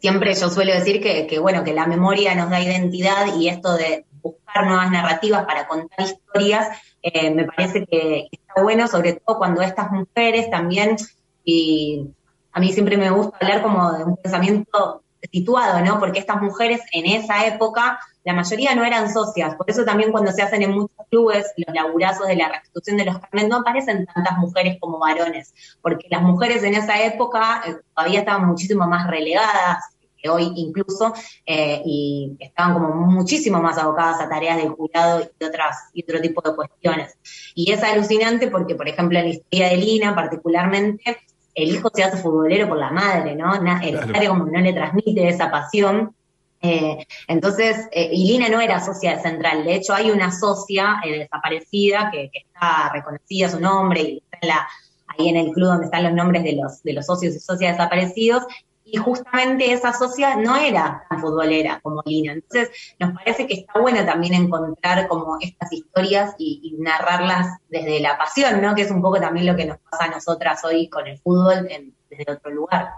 siempre 0.00 0.34
yo 0.34 0.50
suelo 0.50 0.72
decir 0.72 1.00
que, 1.00 1.38
bueno, 1.38 1.64
que 1.64 1.72
la 1.72 1.86
memoria 1.86 2.34
nos 2.34 2.50
da 2.50 2.60
identidad 2.60 3.34
y 3.36 3.48
esto 3.48 3.74
de 3.74 4.04
buscar 4.22 4.66
nuevas 4.66 4.90
narrativas 4.90 5.44
para 5.44 5.66
contar 5.66 6.00
historias, 6.04 6.68
eh, 7.14 7.30
me 7.30 7.44
parece 7.44 7.86
que 7.86 8.28
está 8.30 8.62
bueno, 8.62 8.88
sobre 8.88 9.12
todo 9.12 9.38
cuando 9.38 9.62
estas 9.62 9.92
mujeres 9.92 10.50
también, 10.50 10.96
y 11.44 12.08
a 12.52 12.58
mí 12.58 12.72
siempre 12.72 12.96
me 12.96 13.10
gusta 13.10 13.38
hablar 13.40 13.62
como 13.62 13.92
de 13.92 14.04
un 14.04 14.16
pensamiento 14.16 15.02
situado, 15.32 15.80
¿no? 15.84 16.00
Porque 16.00 16.18
estas 16.18 16.42
mujeres 16.42 16.80
en 16.92 17.06
esa 17.06 17.46
época, 17.46 18.00
la 18.24 18.32
mayoría 18.32 18.74
no 18.74 18.84
eran 18.84 19.12
socias, 19.12 19.54
por 19.54 19.70
eso 19.70 19.84
también 19.84 20.10
cuando 20.10 20.32
se 20.32 20.42
hacen 20.42 20.62
en 20.62 20.72
muchos 20.72 21.06
clubes 21.08 21.52
los 21.56 21.74
laburazos 21.74 22.26
de 22.26 22.36
la 22.36 22.48
restitución 22.48 22.96
de 22.96 23.04
los 23.04 23.18
carnes 23.20 23.48
no 23.48 23.58
aparecen 23.58 24.06
tantas 24.06 24.36
mujeres 24.38 24.78
como 24.80 24.98
varones, 24.98 25.54
porque 25.80 26.08
las 26.10 26.22
mujeres 26.22 26.64
en 26.64 26.74
esa 26.74 27.02
época 27.02 27.62
eh, 27.66 27.76
todavía 27.94 28.20
estaban 28.20 28.46
muchísimo 28.46 28.86
más 28.88 29.06
relegadas 29.06 29.95
hoy 30.28 30.52
incluso, 30.56 31.14
eh, 31.44 31.82
y 31.84 32.36
estaban 32.38 32.74
como 32.74 32.94
muchísimo 33.06 33.60
más 33.60 33.78
abocadas 33.78 34.20
a 34.20 34.28
tareas 34.28 34.56
de 34.56 34.70
cuidado 34.70 35.28
y 35.38 35.44
otras 35.44 35.76
y 35.92 36.02
otro 36.02 36.20
tipo 36.20 36.40
de 36.42 36.56
cuestiones. 36.56 37.16
Y 37.54 37.70
es 37.72 37.82
alucinante 37.82 38.48
porque, 38.48 38.74
por 38.74 38.88
ejemplo, 38.88 39.18
en 39.18 39.24
la 39.26 39.30
historia 39.30 39.68
de 39.68 39.76
Lina 39.76 40.14
particularmente, 40.14 41.18
el 41.54 41.74
hijo 41.74 41.90
se 41.92 42.04
hace 42.04 42.18
futbolero 42.18 42.68
por 42.68 42.76
la 42.76 42.90
madre, 42.90 43.34
¿no? 43.34 43.54
El 43.54 43.98
padre 43.98 44.28
como 44.28 44.44
no 44.44 44.60
le 44.60 44.72
transmite 44.74 45.28
esa 45.28 45.50
pasión. 45.50 46.14
Eh, 46.60 47.06
entonces, 47.28 47.88
eh, 47.92 48.10
y 48.12 48.26
Lina 48.32 48.48
no 48.48 48.60
era 48.60 48.84
socia 48.84 49.16
de 49.16 49.22
Central, 49.22 49.64
de 49.64 49.74
hecho 49.74 49.94
hay 49.94 50.10
una 50.10 50.32
socia 50.32 50.96
desaparecida 51.04 52.10
que, 52.10 52.30
está 52.32 52.90
reconocida 52.92 53.50
su 53.50 53.60
nombre 53.60 54.00
y 54.00 54.22
está 54.24 54.38
en 54.40 54.48
la, 54.48 54.68
ahí 55.06 55.28
en 55.28 55.36
el 55.36 55.52
club 55.52 55.68
donde 55.68 55.84
están 55.84 56.04
los 56.04 56.12
nombres 56.12 56.44
de 56.44 56.54
los, 56.54 56.82
de 56.82 56.94
los 56.94 57.06
socios 57.06 57.34
y 57.34 57.40
socias 57.40 57.76
desaparecidos, 57.76 58.44
y 58.88 58.96
justamente 58.98 59.72
esa 59.72 59.92
socia 59.92 60.36
no 60.36 60.56
era 60.56 61.04
tan 61.10 61.20
futbolera 61.20 61.80
como 61.82 62.02
Lina. 62.06 62.32
Entonces, 62.32 62.70
nos 63.00 63.12
parece 63.14 63.46
que 63.48 63.54
está 63.54 63.80
bueno 63.80 64.04
también 64.06 64.34
encontrar 64.34 65.08
como 65.08 65.38
estas 65.40 65.72
historias 65.72 66.36
y, 66.38 66.76
narrarlas 66.78 67.58
desde 67.68 68.00
la 68.00 68.16
pasión, 68.16 68.62
¿no? 68.62 68.74
Que 68.76 68.82
es 68.82 68.90
un 68.92 69.02
poco 69.02 69.18
también 69.18 69.46
lo 69.46 69.56
que 69.56 69.66
nos 69.66 69.78
pasa 69.78 70.04
a 70.04 70.10
nosotras 70.10 70.64
hoy 70.64 70.88
con 70.88 71.06
el 71.08 71.18
fútbol 71.18 71.66
desde 72.08 72.32
otro 72.32 72.52
lugar. 72.52 72.90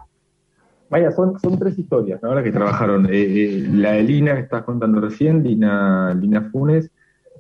Vaya, 0.91 1.11
son, 1.13 1.39
son 1.41 1.59
tres 1.59 1.79
historias, 1.79 2.23
¿no? 2.23 2.35
Las 2.35 2.45
que 2.45 2.53
trabajaron. 2.53 3.07
Eh, 3.07 3.11
eh, 3.13 3.69
la 3.73 3.93
de 3.93 4.03
Lina, 4.03 4.35
que 4.35 4.43
estás 4.43 4.65
contando 4.65 5.01
recién, 5.01 5.43
Lina, 5.43 6.15
Lina 6.15 6.51
Funes, 6.51 6.91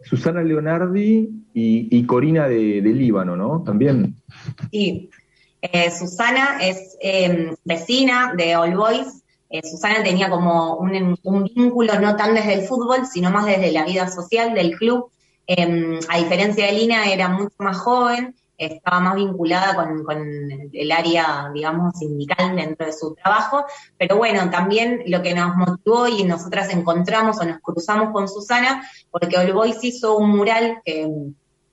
Susana 0.05 0.43
Leonardi 0.43 1.29
y, 1.53 2.07
Corina 2.07 2.49
de, 2.49 2.81
de 2.81 2.93
Líbano, 2.95 3.37
¿no? 3.37 3.63
También. 3.63 4.17
Sí, 4.71 5.11
eh, 5.61 5.91
Susana 5.91 6.59
es 6.61 6.97
em, 7.01 7.55
vecina 7.65 8.33
de 8.37 8.57
All 8.57 8.77
Boys. 8.77 9.23
Eh, 9.51 9.63
Susana 9.63 10.03
tenía 10.03 10.31
como 10.31 10.77
un, 10.77 11.45
vínculo 11.55 11.99
no 11.99 12.17
tan 12.17 12.35
desde 12.35 12.55
el 12.55 12.63
fútbol, 12.63 13.07
sino 13.07 13.31
más 13.31 13.47
desde 13.47 13.73
la 13.73 13.85
vida 13.85 14.09
social 14.09 14.55
del 14.55 14.77
club. 14.77 15.11
Em, 15.47 15.99
a 16.09 16.19
diferencia 16.19 16.67
de 16.67 16.73
Lina, 16.73 17.11
era 17.11 17.29
mucho 17.29 17.57
más 17.59 17.79
joven, 17.79 18.37
estaba 18.59 19.01
más 19.01 19.15
vinculada 19.15 19.75
con, 19.75 20.05
el 20.73 20.93
área, 20.93 21.51
digamos, 21.55 21.97
sindical 21.99 22.57
dentro 22.57 22.87
de 22.87 22.93
su 22.93 23.15
trabajo. 23.15 23.65
Pero 23.97 24.17
bueno, 24.17 24.51
también 24.51 25.03
lo 25.07 25.23
que 25.23 25.35
nos 25.35 25.57
motivó 25.57 26.09
y 26.09 26.25
nosotras 26.25 26.71
encontramos 26.71 27.41
o 27.41 27.45
nos 27.45 27.61
cruzamos 27.61 28.11
con 28.13 28.29
Susana, 28.29 28.83
porque 29.11 29.39
All 29.39 29.53
Boys 29.53 29.83
hizo 29.83 30.17
un 30.19 30.37
mural 30.37 30.83
que 30.85 31.09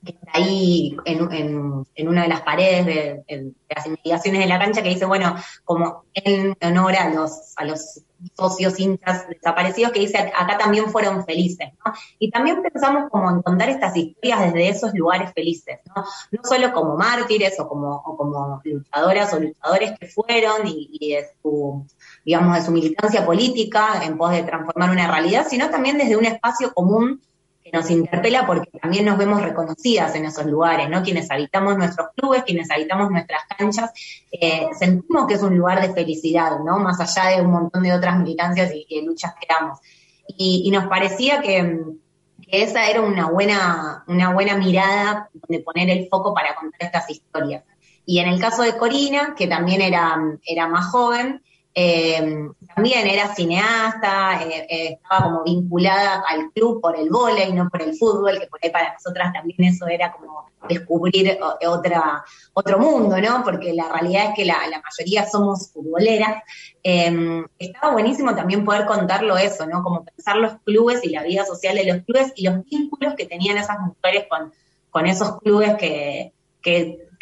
que 0.05 0.11
está 0.11 0.31
ahí 0.33 0.95
en, 1.05 2.07
una 2.07 2.23
de 2.23 2.27
las 2.27 2.41
paredes 2.41 2.85
de, 2.85 3.53
las 3.69 3.85
inmediaciones 3.85 4.41
de 4.41 4.47
la 4.47 4.59
cancha, 4.59 4.81
que 4.81 4.89
dice, 4.89 5.05
bueno, 5.05 5.35
como 5.63 6.05
en 6.13 6.55
honor 6.61 6.95
a 6.95 7.09
los, 7.09 7.53
a 7.57 7.65
los 7.65 8.01
socios 8.35 8.79
hinchas 8.79 9.27
desaparecidos, 9.27 9.91
que 9.91 9.99
dice, 9.99 10.17
acá 10.17 10.57
también 10.57 10.89
fueron 10.89 11.25
felices, 11.25 11.69
¿no? 11.85 11.93
Y 12.19 12.31
también 12.31 12.61
pensamos 12.61 13.09
como 13.09 13.29
en 13.29 13.41
contar 13.41 13.69
estas 13.69 13.95
historias 13.95 14.41
desde 14.41 14.69
esos 14.69 14.93
lugares 14.93 15.33
felices, 15.33 15.79
¿no? 15.93 16.03
No 16.31 16.43
solo 16.43 16.71
como 16.71 16.95
mártires 16.95 17.59
o 17.59 17.67
como, 17.67 18.01
como 18.03 18.61
luchadoras 18.63 19.33
o 19.33 19.39
luchadores 19.39 19.99
que 19.99 20.07
fueron 20.07 20.61
y, 20.65 21.15
de, 21.15 21.25
su, 21.41 21.85
digamos, 22.23 22.55
de 22.55 22.61
su 22.63 22.71
militancia 22.71 23.25
política 23.25 24.01
en 24.03 24.17
pos 24.17 24.31
de 24.31 24.43
transformar 24.43 24.91
una 24.91 25.11
realidad, 25.11 25.45
sino 25.49 25.69
también 25.69 25.97
desde 25.97 26.15
un 26.15 26.25
espacio 26.25 26.73
común 26.73 27.21
que 27.65 27.71
nos 27.75 27.89
interpela 27.89 28.45
porque 28.45 28.69
también 28.79 29.05
nos 29.05 29.17
vemos 29.17 29.41
reconocidas 29.41 30.13
en 30.13 30.25
esos 30.25 30.45
lugares, 30.45 30.87
¿no? 30.87 31.01
Quienes 31.01 31.31
habitamos 31.31 31.75
nuestros 31.75 32.09
clubes, 32.15 32.43
quienes 32.43 32.69
habitamos 32.69 33.09
nuestras 33.09 33.41
canchas, 33.57 33.91
eh, 34.31 34.67
sentimos 34.77 35.25
que 35.25 35.33
es 35.33 35.41
un 35.41 35.57
lugar 35.57 35.81
de 35.81 35.91
felicidad, 35.91 36.59
¿no? 36.63 36.77
Más 36.77 36.99
allá 36.99 37.35
de 37.35 37.41
un 37.41 37.51
montón 37.51 37.81
de 37.81 37.91
otras 37.91 38.19
militancias 38.19 38.71
y, 38.71 39.01
luchas 39.01 39.33
que 39.41 39.47
damos. 39.49 39.79
Y, 40.37 40.69
nos 40.69 40.85
parecía 40.85 41.41
que, 41.41 41.81
esa 42.47 42.87
era 42.87 43.01
una 43.01 43.31
buena, 43.31 44.03
una 44.07 44.31
buena 44.31 44.55
mirada 44.55 45.31
de 45.47 45.59
poner 45.61 45.89
el 45.89 46.07
foco 46.07 46.35
para 46.35 46.53
contar 46.53 46.83
estas 46.83 47.09
historias. 47.09 47.63
Y 48.05 48.19
en 48.19 48.29
el 48.29 48.39
caso 48.39 48.61
de 48.61 48.77
Corina, 48.77 49.33
que 49.35 49.47
también 49.47 49.81
era, 49.81 50.15
era 50.45 50.67
más 50.67 50.91
joven, 50.91 51.41
eh, 51.77 52.47
también 52.73 53.05
era 53.05 53.35
cineasta, 53.35 54.41
eh, 54.43 54.65
eh, 54.69 54.87
estaba 54.93 55.25
como 55.25 55.43
vinculada 55.43 56.23
al 56.25 56.49
club 56.53 56.79
por 56.79 56.97
el 56.97 57.09
vóley, 57.09 57.51
no 57.51 57.69
por 57.69 57.81
el 57.81 57.97
fútbol, 57.97 58.39
que 58.39 58.47
por 58.47 58.61
ahí 58.63 58.69
para 58.69 58.93
nosotras 58.93 59.33
también 59.33 59.61
eso 59.65 59.85
era 59.85 60.13
como 60.13 60.45
descubrir 60.69 61.37
otra, 61.67 62.23
otro 62.53 62.79
mundo, 62.79 63.17
¿no? 63.19 63.43
Porque 63.43 63.73
la 63.73 63.91
realidad 63.91 64.29
es 64.29 64.35
que 64.35 64.45
la, 64.45 64.57
mayoría 64.83 65.29
somos 65.29 65.69
futboleras. 65.73 66.43
estaba 66.81 67.91
buenísimo 67.91 68.33
también 68.33 68.63
poder 68.63 68.85
contarlo 68.85 69.37
eso, 69.37 69.67
¿no? 69.67 69.83
Como 69.83 70.05
pensar 70.05 70.37
los 70.37 70.53
clubes 70.63 71.03
y 71.03 71.09
la 71.09 71.23
vida 71.23 71.45
social 71.45 71.75
de 71.75 71.93
los 71.93 72.05
clubes 72.05 72.31
y 72.37 72.45
los 72.45 72.63
vínculos 72.63 73.15
que 73.15 73.25
tenían 73.25 73.57
esas 73.57 73.79
mujeres 73.81 74.27
con, 74.29 74.53
con 74.91 75.07
esos 75.07 75.39
clubes 75.41 75.75
que 75.75 76.31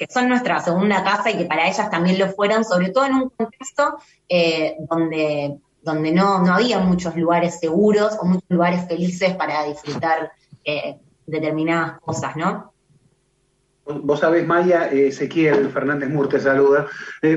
que 0.08 0.14
son 0.14 0.28
nuestra 0.28 0.60
segunda 0.60 1.04
casa 1.04 1.32
y 1.32 1.38
que 1.38 1.46
para 1.46 1.68
ellas 1.68 1.90
también 1.90 2.20
lo 2.20 2.28
fueron, 2.30 2.64
sobre 2.66 2.90
todo 2.90 3.06
en 3.06 3.14
un 3.14 3.30
contexto 3.30 3.98
eh, 4.28 4.76
donde, 4.90 5.58
donde 5.82 6.12
no, 6.12 6.44
no 6.44 6.54
había 6.54 6.80
muchos 6.80 7.16
lugares 7.16 7.60
seguros 7.60 8.18
o 8.20 8.26
muchos 8.26 8.50
lugares 8.50 8.88
felices 8.88 9.34
para 9.36 9.64
disfrutar 9.66 10.32
eh, 10.66 10.98
determinadas 11.26 12.00
cosas, 12.02 12.36
¿no? 12.36 12.74
Vos 13.86 14.20
sabés, 14.20 14.48
Maya, 14.48 14.90
eh, 14.92 15.08
Ezequiel 15.08 15.70
Fernández 15.70 16.10
Mur 16.10 16.30
te 16.30 16.40
saluda. 16.40 16.88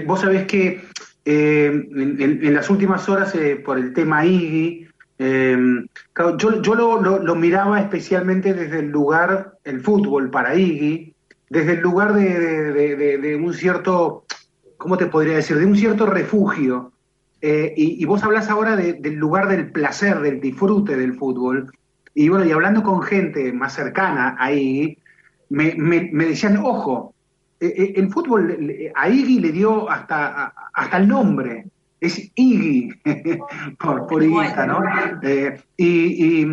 vos 0.06 0.20
sabés 0.20 0.46
que 0.46 0.84
en, 1.24 2.54
las 2.54 2.70
últimas 2.70 3.08
horas, 3.08 3.34
por 3.64 3.78
el 3.78 3.92
tema 3.92 4.24
IGI, 4.24 4.88
yo, 5.18 6.62
yo 6.62 6.74
lo, 6.74 7.00
lo, 7.00 7.34
miraba 7.34 7.80
especialmente 7.80 8.54
desde 8.54 8.78
el 8.78 8.90
lugar, 8.90 9.58
el 9.64 9.80
fútbol 9.80 10.30
para 10.30 10.54
Iggy, 10.54 11.15
desde 11.48 11.74
el 11.74 11.80
lugar 11.80 12.14
de, 12.14 13.40
un 13.42 13.54
cierto, 13.54 14.24
¿cómo 14.76 14.96
te 14.96 15.06
podría 15.06 15.36
decir? 15.36 15.58
De 15.58 15.66
un 15.66 15.76
cierto 15.76 16.06
refugio. 16.06 16.92
Eh, 17.40 17.74
y, 17.76 18.04
vos 18.04 18.22
hablas 18.24 18.48
ahora 18.48 18.76
del 18.76 19.14
lugar 19.14 19.48
del 19.48 19.70
placer, 19.70 20.20
del 20.20 20.40
disfrute 20.40 20.96
del 20.96 21.14
fútbol. 21.14 21.70
Y 22.14 22.28
bueno, 22.28 22.44
y 22.44 22.52
hablando 22.52 22.82
con 22.82 23.02
gente 23.02 23.52
más 23.52 23.74
cercana 23.74 24.36
ahí, 24.38 24.98
me, 25.50 25.74
me, 25.76 26.24
decían, 26.24 26.56
ojo, 26.56 27.14
eh, 27.60 27.72
eh, 27.76 27.92
el 27.96 28.10
fútbol 28.10 28.58
a 28.94 29.08
Iggy 29.08 29.40
le 29.40 29.52
dio 29.52 29.88
hasta, 29.88 30.52
hasta 30.72 30.96
el 30.96 31.06
nombre 31.06 31.66
es 32.00 32.30
Iggy, 32.34 32.90
por, 33.78 34.06
por 34.06 34.22
¿no? 34.22 34.80
Eh, 35.22 35.60
y, 35.76 36.44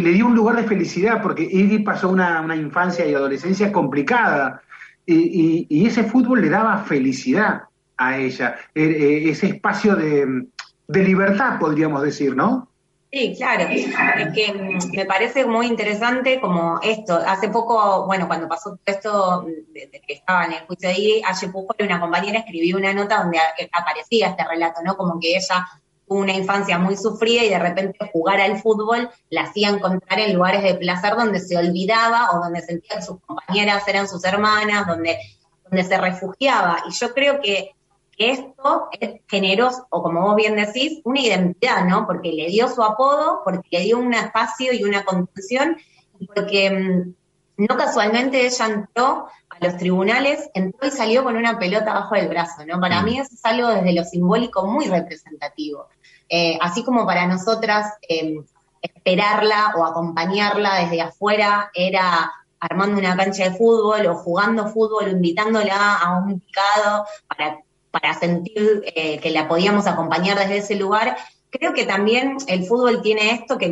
le 0.00 0.12
dio 0.12 0.26
un 0.26 0.34
lugar 0.34 0.56
de 0.56 0.64
felicidad, 0.64 1.22
porque 1.22 1.42
Iggy 1.42 1.80
pasó 1.80 2.08
una, 2.08 2.54
infancia 2.56 3.06
y 3.06 3.14
adolescencia 3.14 3.72
complicada, 3.72 4.62
y, 5.06 5.86
ese 5.86 6.04
fútbol 6.04 6.40
le 6.40 6.48
daba 6.48 6.78
felicidad 6.84 7.62
a 7.96 8.16
ella, 8.16 8.56
e, 8.74 8.84
e, 8.84 9.30
ese 9.30 9.48
espacio 9.48 9.96
de, 9.96 10.46
de 10.88 11.04
libertad, 11.04 11.58
podríamos 11.58 12.02
decir, 12.02 12.34
¿no? 12.34 12.69
Sí, 13.12 13.34
claro. 13.36 13.64
Es 13.64 14.32
que 14.32 14.52
mm, 14.52 14.92
me 14.94 15.04
parece 15.04 15.44
muy 15.44 15.66
interesante 15.66 16.40
como 16.40 16.78
esto. 16.80 17.16
Hace 17.26 17.48
poco, 17.48 18.06
bueno, 18.06 18.28
cuando 18.28 18.48
pasó 18.48 18.78
esto 18.86 19.44
de, 19.72 19.90
que 20.06 20.14
estaba 20.14 20.44
en 20.44 20.52
el 20.52 20.66
juicio 20.66 20.88
de 20.88 20.94
ahí, 20.94 21.22
hace 21.26 21.48
poco 21.48 21.74
una 21.80 21.98
compañera 21.98 22.38
escribió 22.38 22.76
una 22.76 22.92
nota 22.92 23.22
donde 23.22 23.38
aparecía 23.72 24.28
este 24.28 24.44
relato, 24.44 24.80
¿no? 24.84 24.96
Como 24.96 25.18
que 25.18 25.36
ella 25.36 25.66
tuvo 26.06 26.20
una 26.20 26.34
infancia 26.34 26.78
muy 26.78 26.96
sufrida 26.96 27.42
y 27.42 27.48
de 27.48 27.58
repente 27.58 27.98
jugar 28.12 28.40
al 28.40 28.60
fútbol 28.60 29.10
la 29.28 29.42
hacía 29.42 29.70
encontrar 29.70 30.20
en 30.20 30.34
lugares 30.34 30.62
de 30.62 30.74
placer 30.74 31.16
donde 31.16 31.40
se 31.40 31.58
olvidaba 31.58 32.30
o 32.32 32.38
donde 32.38 32.60
sentía 32.60 32.96
que 32.96 33.02
sus 33.02 33.20
compañeras 33.22 33.86
eran 33.88 34.06
sus 34.06 34.24
hermanas, 34.24 34.86
donde, 34.86 35.18
donde 35.64 35.82
se 35.82 35.98
refugiaba. 35.98 36.84
Y 36.88 36.92
yo 36.92 37.12
creo 37.12 37.40
que 37.40 37.74
esto 38.20 38.88
generó, 39.28 39.70
o 39.90 40.02
como 40.02 40.22
vos 40.22 40.36
bien 40.36 40.56
decís, 40.56 41.00
una 41.04 41.20
identidad, 41.20 41.84
¿no? 41.86 42.06
Porque 42.06 42.32
le 42.32 42.48
dio 42.48 42.68
su 42.68 42.82
apodo, 42.82 43.40
porque 43.44 43.68
le 43.70 43.80
dio 43.80 43.98
un 43.98 44.12
espacio 44.12 44.72
y 44.72 44.84
una 44.84 45.04
contención, 45.04 45.76
y 46.18 46.26
porque 46.26 46.70
mm, 46.70 47.64
no 47.68 47.76
casualmente 47.76 48.46
ella 48.46 48.66
entró 48.66 49.26
a 49.48 49.64
los 49.64 49.76
tribunales, 49.76 50.50
entró 50.54 50.86
y 50.86 50.90
salió 50.90 51.24
con 51.24 51.36
una 51.36 51.58
pelota 51.58 51.94
bajo 51.94 52.14
el 52.14 52.28
brazo, 52.28 52.64
¿no? 52.66 52.80
Para 52.80 53.02
mí 53.02 53.18
eso 53.18 53.34
es 53.34 53.44
algo 53.44 53.68
desde 53.68 53.92
lo 53.92 54.04
simbólico 54.04 54.66
muy 54.66 54.86
representativo. 54.86 55.88
Eh, 56.28 56.58
así 56.60 56.84
como 56.84 57.04
para 57.06 57.26
nosotras 57.26 57.94
em, 58.08 58.44
esperarla 58.80 59.74
o 59.76 59.84
acompañarla 59.84 60.76
desde 60.76 61.02
afuera 61.02 61.70
era 61.74 62.32
armando 62.60 62.98
una 62.98 63.16
cancha 63.16 63.44
de 63.44 63.56
fútbol 63.56 64.06
o 64.06 64.14
jugando 64.14 64.68
fútbol 64.68 65.10
invitándola 65.10 65.96
a 65.96 66.18
un 66.18 66.40
picado 66.40 67.06
para 67.26 67.58
para 67.90 68.14
sentir 68.14 68.82
eh, 68.94 69.18
que 69.18 69.30
la 69.30 69.48
podíamos 69.48 69.86
acompañar 69.86 70.38
desde 70.38 70.58
ese 70.58 70.74
lugar. 70.76 71.16
Creo 71.50 71.72
que 71.72 71.84
también 71.84 72.36
el 72.46 72.64
fútbol 72.64 73.02
tiene 73.02 73.32
esto 73.32 73.58
que, 73.58 73.68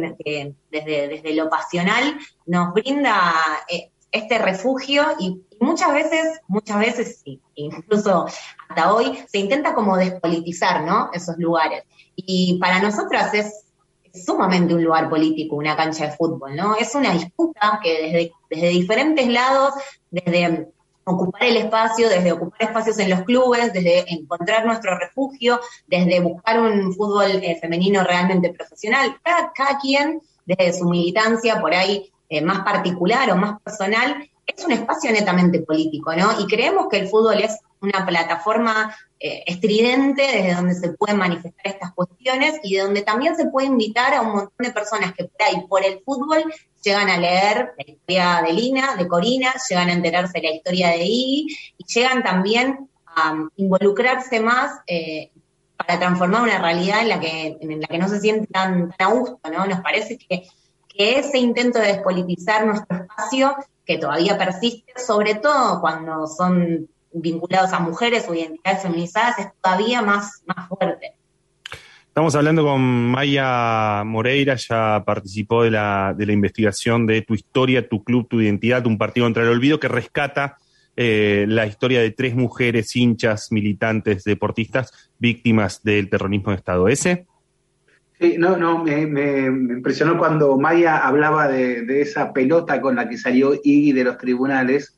desde, 0.71 1.09
desde, 1.09 1.35
lo 1.35 1.49
pasional 1.49 2.19
nos 2.47 2.73
brinda 2.73 3.33
eh, 3.69 3.91
este 4.11 4.39
refugio 4.39 5.05
y, 5.19 5.43
muchas 5.61 5.93
veces, 5.93 6.41
muchas 6.47 6.79
veces, 6.79 7.23
incluso 7.55 8.27
hasta 8.69 8.95
hoy, 8.95 9.19
se 9.29 9.39
intenta 9.39 9.75
como 9.75 9.97
despolitizar, 9.97 10.85
¿no? 10.85 11.11
Esos 11.13 11.37
lugares. 11.39 11.83
Y 12.15 12.59
para 12.61 12.81
nosotras 12.81 13.35
es, 13.35 13.65
sumamente 14.25 14.75
un 14.75 14.83
lugar 14.83 15.09
político, 15.09 15.57
una 15.57 15.77
cancha 15.77 16.07
de 16.07 16.17
fútbol, 16.17 16.57
¿no? 16.57 16.77
Es 16.77 16.95
una 16.95 17.13
disputa 17.13 17.81
que 17.83 18.03
desde, 18.03 18.33
desde 18.51 18.69
diferentes 18.69 19.29
lados, 19.29 19.75
desde 20.11 20.69
ocupar 21.09 21.45
el 21.45 21.57
espacio, 21.57 22.09
desde 22.09 22.33
ocupar 22.33 22.63
espacios 22.63 22.99
en 22.99 23.11
los 23.11 23.23
clubes, 23.23 23.73
desde 23.73 24.05
encontrar 24.13 24.67
nuestro 24.67 24.99
refugio, 24.99 25.61
desde 25.87 26.21
buscar 26.21 26.61
un 26.61 26.93
fútbol 26.95 27.31
eh, 27.43 27.59
femenino 27.61 28.05
realmente 28.05 28.53
profesional. 28.53 29.17
Cada, 29.23 29.53
cada, 29.53 29.79
quien, 29.79 30.21
desde 30.47 30.79
su 30.79 30.89
militancia 30.89 31.61
por 31.61 31.75
ahí 31.75 32.11
eh, 32.29 32.41
más 32.43 32.61
particular 32.61 33.31
o 33.31 33.37
más 33.37 33.61
personal, 33.61 34.29
es 34.47 34.65
un 34.65 34.73
espacio 34.73 35.13
netamente 35.13 35.61
político, 35.61 36.15
¿no? 36.15 36.41
Y 36.41 36.47
creemos 36.47 36.89
que 36.89 36.99
el 36.99 37.09
fútbol 37.09 37.41
es 37.41 37.59
una 37.81 38.05
plataforma 38.07 38.97
eh, 39.21 39.43
estridente 39.47 40.23
desde 40.23 40.55
donde 40.55 40.75
se 40.75 40.93
pueden 40.93 41.17
manifestar 41.17 41.67
estas 41.67 41.93
cuestiones 41.93 42.61
y 42.63 42.77
de 42.77 42.83
donde 42.83 43.03
también 43.03 43.37
se 43.37 43.47
puede 43.47 43.67
invitar 43.67 44.15
a 44.15 44.23
un 44.23 44.29
montón 44.29 44.57
de 44.59 44.71
personas 44.71 45.13
que 45.13 45.25
por 45.25 45.43
ahí, 45.43 45.67
por 45.69 45.85
el 45.85 46.01
fútbol, 46.05 46.45
llegan 46.83 47.09
a 47.09 47.19
leer 47.19 47.73
la 47.77 47.85
historia 47.93 48.43
de 48.47 48.53
Lina, 48.53 48.97
de 48.97 49.09
Corina, 49.09 49.53
llegan 49.69 49.89
a 49.89 49.93
enterarse 49.93 50.41
de 50.41 50.49
la 50.49 50.55
historia 50.55 50.89
de 50.91 51.05
I 51.05 51.47
y 51.79 51.85
llegan 51.85 52.23
también 52.23 52.89
a 53.07 53.35
involucrarse 53.57 54.41
más 54.41 54.81
eh, 54.87 55.33
para 55.77 55.99
transformar 55.99 56.43
una 56.43 56.59
realidad 56.59 57.03
en 57.03 57.09
la 57.09 57.21
que, 57.21 57.59
en 57.61 57.81
la 57.81 57.87
que 57.87 57.99
no 57.99 58.09
se 58.09 58.21
siente 58.21 58.47
tan, 58.47 58.95
a 58.99 59.07
gusto, 59.07 59.41
¿no? 59.51 59.67
Nos 59.67 59.81
parece 59.81 60.19
que 60.19 60.49
ese 60.99 61.39
intento 61.39 61.79
de 61.79 61.89
despolitizar 61.89 62.67
nuestro 62.67 62.99
espacio, 62.99 63.57
que 63.87 63.99
todavía 63.99 64.37
persiste, 64.37 64.93
sobre 64.99 65.37
todo 65.37 65.81
cuando 65.81 66.27
son 66.27 66.89
vinculados 67.13 67.73
a 67.73 67.81
mujeres 67.81 68.27
o 68.29 68.35
identidades 68.35 68.83
feminizadas, 68.83 69.39
es 69.39 69.47
todavía 69.63 70.03
más, 70.03 70.43
más 70.47 70.69
fuerte. 70.69 71.15
Estamos 72.07 72.35
hablando 72.35 72.65
con 72.65 72.81
Maya 72.81 74.03
Moreira, 74.05 74.57
ya 74.57 75.05
participó 75.07 75.63
de 75.63 75.71
la, 75.71 76.15
de 76.17 76.27
la 76.27 76.33
investigación 76.33 77.07
de 77.07 77.23
Tu 77.23 77.35
Historia, 77.35 77.89
Tu 77.89 78.03
Club, 78.03 78.27
Tu 78.29 78.41
Identidad, 78.41 78.87
un 78.87 78.99
partido 78.99 79.27
contra 79.27 79.45
el 79.45 79.51
olvido 79.51 79.79
que 79.79 79.87
rescata 79.87 80.57
eh, 80.97 81.47
la 81.47 81.65
historia 81.65 82.01
de 82.01 82.11
tres 82.11 82.35
mujeres 82.35 82.97
hinchas, 82.97 83.53
militantes, 83.53 84.25
deportistas, 84.25 85.13
víctimas 85.21 85.85
del 85.85 86.11
terrorismo 86.11 86.51
de 86.51 86.57
Estado. 86.57 86.89
¿Ese? 86.89 87.29
Sí, 88.21 88.35
no, 88.37 88.57
no, 88.57 88.83
me, 88.83 89.03
impresionó 89.47 90.19
cuando 90.19 90.59
Maya 90.59 91.07
hablaba 91.07 91.47
de, 91.47 92.01
esa 92.01 92.33
pelota 92.33 92.81
con 92.81 92.97
la 92.97 93.09
que 93.09 93.17
salió 93.17 93.55
Iggy 93.55 93.93
de 93.93 94.03
los 94.03 94.19
tribunales 94.19 94.98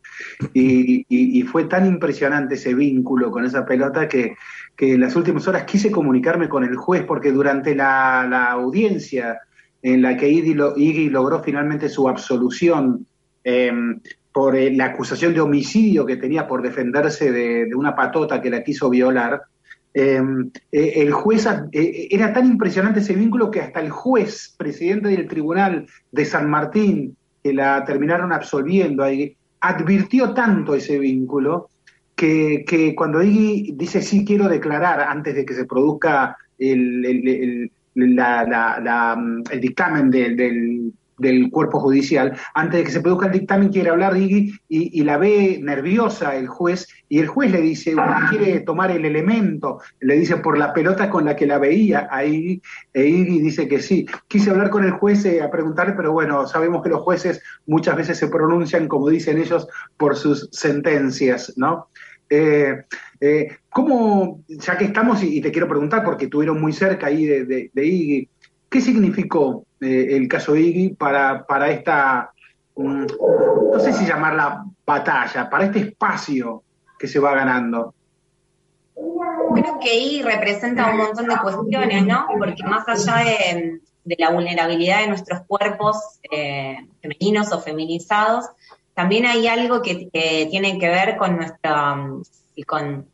y, 0.52 1.42
fue 1.42 1.64
tan 1.64 1.86
impresionante 1.86 2.54
ese 2.54 2.74
vínculo 2.74 3.30
con 3.30 3.44
esa 3.44 3.64
pelota 3.64 4.08
que, 4.08 4.34
en 4.78 5.00
las 5.00 5.14
últimas 5.16 5.46
horas 5.46 5.64
quise 5.64 5.90
comunicarme 5.90 6.48
con 6.48 6.64
el 6.64 6.76
juez 6.76 7.04
porque 7.04 7.32
durante 7.32 7.74
la, 7.74 8.50
audiencia 8.50 9.40
en 9.82 10.02
la 10.02 10.16
que 10.16 10.28
Iggy, 10.28 11.10
logró 11.10 11.42
finalmente 11.42 11.88
su 11.88 12.08
absolución 12.08 13.06
em, 13.44 14.00
por 14.32 14.56
eh, 14.56 14.74
la 14.74 14.86
acusación 14.86 15.34
de 15.34 15.40
homicidio 15.40 16.06
que 16.06 16.16
tenía 16.16 16.46
por 16.46 16.62
defenderse 16.62 17.32
de, 17.32 17.66
de 17.66 17.74
una 17.74 17.94
patota 17.94 18.40
que 18.40 18.50
la 18.50 18.62
quiso 18.62 18.88
violar, 18.88 19.42
Em, 19.92 20.50
eh, 20.70 20.92
el 20.96 21.12
juez, 21.12 21.46
eh, 21.72 22.08
era 22.10 22.32
tan 22.32 22.46
impresionante 22.46 23.00
ese 23.00 23.14
vínculo 23.14 23.50
que 23.50 23.60
hasta 23.60 23.80
el 23.80 23.90
juez, 23.90 24.54
presidente 24.56 25.08
del 25.08 25.26
tribunal 25.26 25.86
de 26.12 26.24
San 26.24 26.48
Martín, 26.48 27.16
que 27.42 27.52
la 27.52 27.84
terminaron 27.84 28.32
absolviendo 28.32 29.02
ahí, 29.02 29.36
advirtió 29.60 30.32
tanto 30.34 30.74
ese 30.74 30.98
vínculo 30.98 31.70
que, 32.14 32.64
que 32.66 32.94
cuando 32.94 33.22
Iggy 33.22 33.72
dice 33.76 34.02
sí 34.02 34.24
quiero 34.24 34.48
declarar 34.48 35.00
antes 35.00 35.34
de 35.34 35.44
que 35.44 35.54
se 35.54 35.64
produzca 35.64 36.36
el, 36.58 37.04
el, 37.04 37.70
el 37.94 39.60
dictamen 39.60 40.10
del, 40.10 40.36
del 40.36 40.92
cuerpo 41.50 41.80
judicial, 41.80 42.36
antes 42.54 42.78
de 42.78 42.84
que 42.84 42.90
se 42.90 43.00
produzca 43.00 43.26
el 43.26 43.32
dictamen, 43.32 43.70
quiere 43.70 43.90
hablar 43.90 44.16
Iggy 44.16 44.52
y, 44.68 45.02
la 45.02 45.18
ve 45.18 45.60
nerviosa 45.62 46.36
el 46.36 46.46
juez, 46.48 46.88
y 47.08 47.18
el 47.18 47.28
juez 47.28 47.50
le 47.50 47.60
dice, 47.60 47.94
quiere 48.30 48.60
tomar 48.60 48.90
el 48.90 49.04
elemento, 49.04 49.80
le 50.00 50.16
dice 50.16 50.36
por 50.38 50.58
la 50.58 50.72
pelota 50.72 51.10
con 51.10 51.24
la 51.24 51.36
que 51.36 51.46
la 51.46 51.58
veía 51.58 52.08
a 52.10 52.24
Iggy, 52.24 52.62
e 52.92 53.06
Iggy 53.06 53.40
dice 53.40 53.68
que 53.68 53.80
sí. 53.80 54.06
Quise 54.28 54.50
hablar 54.50 54.70
con 54.70 54.84
el 54.84 54.92
juez 54.92 55.24
eh, 55.24 55.42
a 55.42 55.50
preguntarle, 55.50 55.94
pero 55.94 56.12
bueno, 56.12 56.46
sabemos 56.46 56.82
que 56.82 56.90
los 56.90 57.00
jueces 57.00 57.42
muchas 57.66 57.96
veces 57.96 58.18
se 58.18 58.28
pronuncian, 58.28 58.88
como 58.88 59.08
dicen 59.08 59.38
ellos, 59.38 59.68
por 59.96 60.16
sus 60.16 60.48
sentencias, 60.52 61.52
¿no? 61.56 61.88
Eh, 62.28 62.84
eh, 63.20 63.56
¿Cómo, 63.68 64.42
ya 64.48 64.78
que 64.78 64.84
estamos, 64.84 65.22
y, 65.22 65.40
te 65.40 65.50
quiero 65.50 65.68
preguntar, 65.68 66.04
porque 66.04 66.24
estuvieron 66.24 66.60
muy 66.60 66.72
cerca 66.72 67.08
ahí 67.08 67.26
de, 67.26 67.70
de 67.72 67.86
Iggy, 67.86 68.28
¿qué 68.68 68.80
significó 68.80 69.66
eh, 69.80 70.16
el 70.16 70.28
caso 70.28 70.56
Iggy 70.56 70.90
para, 70.90 71.46
para 71.46 71.70
esta, 71.70 72.32
mm, 72.76 73.06
no 73.72 73.80
sé 73.80 73.92
si 73.92 74.06
llamarla 74.06 74.64
batalla, 74.84 75.48
para 75.48 75.64
este 75.64 75.80
espacio 75.80 76.62
que 76.98 77.08
se 77.08 77.18
va 77.18 77.34
ganando? 77.34 77.94
Creo 79.54 79.78
que 79.80 79.96
Iggy 79.96 80.22
representa 80.22 80.90
un 80.90 80.98
montón 80.98 81.26
de 81.26 81.36
cuestiones, 81.38 82.06
¿no? 82.06 82.26
Porque 82.38 82.62
más 82.64 82.86
allá 82.86 83.24
de, 83.24 83.80
la 84.18 84.30
vulnerabilidad 84.30 85.00
de 85.00 85.08
nuestros 85.08 85.42
cuerpos 85.46 85.96
eh, 86.30 86.76
femeninos 87.00 87.52
o 87.52 87.60
feminizados, 87.60 88.46
también 88.94 89.24
hay 89.24 89.46
algo 89.46 89.80
que, 89.80 90.10
tiene 90.50 90.78
que 90.78 90.88
ver 90.88 91.16
con 91.16 91.36
nuestra, 91.36 91.96
con, 92.66 93.06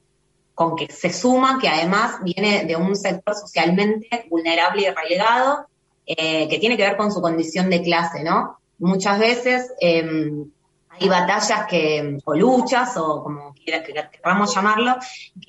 con 0.55 0.75
que 0.75 0.91
se 0.91 1.13
suma, 1.13 1.59
que 1.61 1.69
además 1.69 2.19
viene 2.23 2.65
de 2.65 2.77
un 2.77 2.97
sector 2.97 3.35
socialmente 3.35 4.27
vulnerable 4.29 4.83
y 4.83 4.91
relegado, 4.91 5.67
eh, 6.07 6.49
que 6.49 6.59
tiene 6.59 6.77
que 6.77 6.85
ver 6.85 6.97
con 6.97 7.13
su 7.13 7.21
condición 7.21 7.69
de 7.69 7.83
clase, 7.83 8.23
¿no? 8.23 8.59
Muchas 8.79 9.19
veces 9.19 9.73
em, 9.81 10.49
hay 10.89 11.09
batallas 11.09 11.67
que, 11.67 12.19
o 12.25 12.35
luchas, 12.35 12.97
o 12.97 13.23
como 13.23 13.55
quiera 13.55 13.83
que 13.83 13.93
queramos 13.93 14.55
llamarlo, 14.55 14.97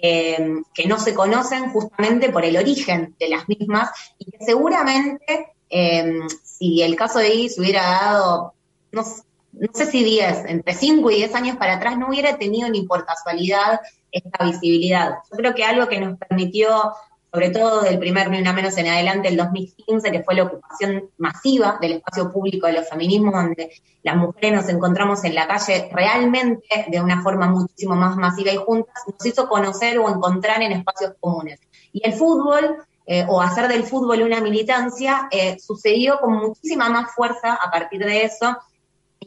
que, 0.01 0.61
no 0.87 0.97
se 0.97 1.13
conocen 1.13 1.69
justamente 1.69 2.29
por 2.29 2.43
el 2.43 2.57
origen 2.57 3.15
de 3.19 3.29
las 3.29 3.47
mismas 3.47 3.91
y 4.17 4.31
que 4.31 4.43
seguramente 4.43 5.53
em, 5.69 6.27
si 6.43 6.81
el 6.81 6.95
caso 6.95 7.19
de 7.19 7.33
Iris 7.33 7.59
hubiera 7.59 7.83
dado, 7.83 8.53
no, 8.91 9.03
no 9.03 9.69
sé 9.73 9.85
si 9.85 10.03
10, 10.03 10.45
entre 10.47 10.73
5 10.73 11.11
y 11.11 11.15
10 11.15 11.35
años 11.35 11.57
para 11.57 11.75
atrás, 11.75 11.97
no 11.97 12.09
hubiera 12.09 12.37
tenido 12.37 12.69
ni 12.69 12.83
por 12.83 13.05
casualidad 13.05 13.79
esta 14.11 14.45
visibilidad. 14.45 15.15
Yo 15.31 15.37
creo 15.37 15.53
que 15.53 15.63
algo 15.63 15.87
que 15.87 15.99
nos 15.99 16.17
permitió 16.17 16.93
sobre 17.31 17.49
todo 17.49 17.81
del 17.81 17.99
primer 17.99 18.29
Ni 18.29 18.39
Una 18.39 18.53
Menos 18.53 18.77
en 18.77 18.87
adelante, 18.87 19.27
el 19.27 19.37
2015, 19.37 20.11
que 20.11 20.23
fue 20.23 20.35
la 20.35 20.43
ocupación 20.43 21.09
masiva 21.17 21.77
del 21.81 21.93
espacio 21.93 22.31
público 22.31 22.67
de 22.67 22.73
los 22.73 22.89
feminismos, 22.89 23.33
donde 23.33 23.71
las 24.03 24.15
mujeres 24.15 24.53
nos 24.53 24.69
encontramos 24.69 25.23
en 25.25 25.35
la 25.35 25.47
calle 25.47 25.89
realmente 25.91 26.85
de 26.87 27.01
una 27.01 27.21
forma 27.21 27.47
muchísimo 27.47 27.95
más 27.95 28.15
masiva 28.15 28.51
y 28.51 28.57
juntas, 28.57 29.03
nos 29.05 29.25
hizo 29.25 29.47
conocer 29.49 29.99
o 29.99 30.09
encontrar 30.09 30.61
en 30.61 30.71
espacios 30.71 31.13
comunes. 31.19 31.59
Y 31.91 32.07
el 32.07 32.13
fútbol, 32.13 32.77
eh, 33.05 33.25
o 33.27 33.41
hacer 33.41 33.67
del 33.67 33.83
fútbol 33.83 34.21
una 34.21 34.39
militancia, 34.39 35.27
eh, 35.31 35.57
sucedió 35.59 36.19
con 36.19 36.33
muchísima 36.33 36.89
más 36.89 37.13
fuerza 37.13 37.53
a 37.55 37.69
partir 37.69 38.05
de 38.05 38.23
eso, 38.23 38.57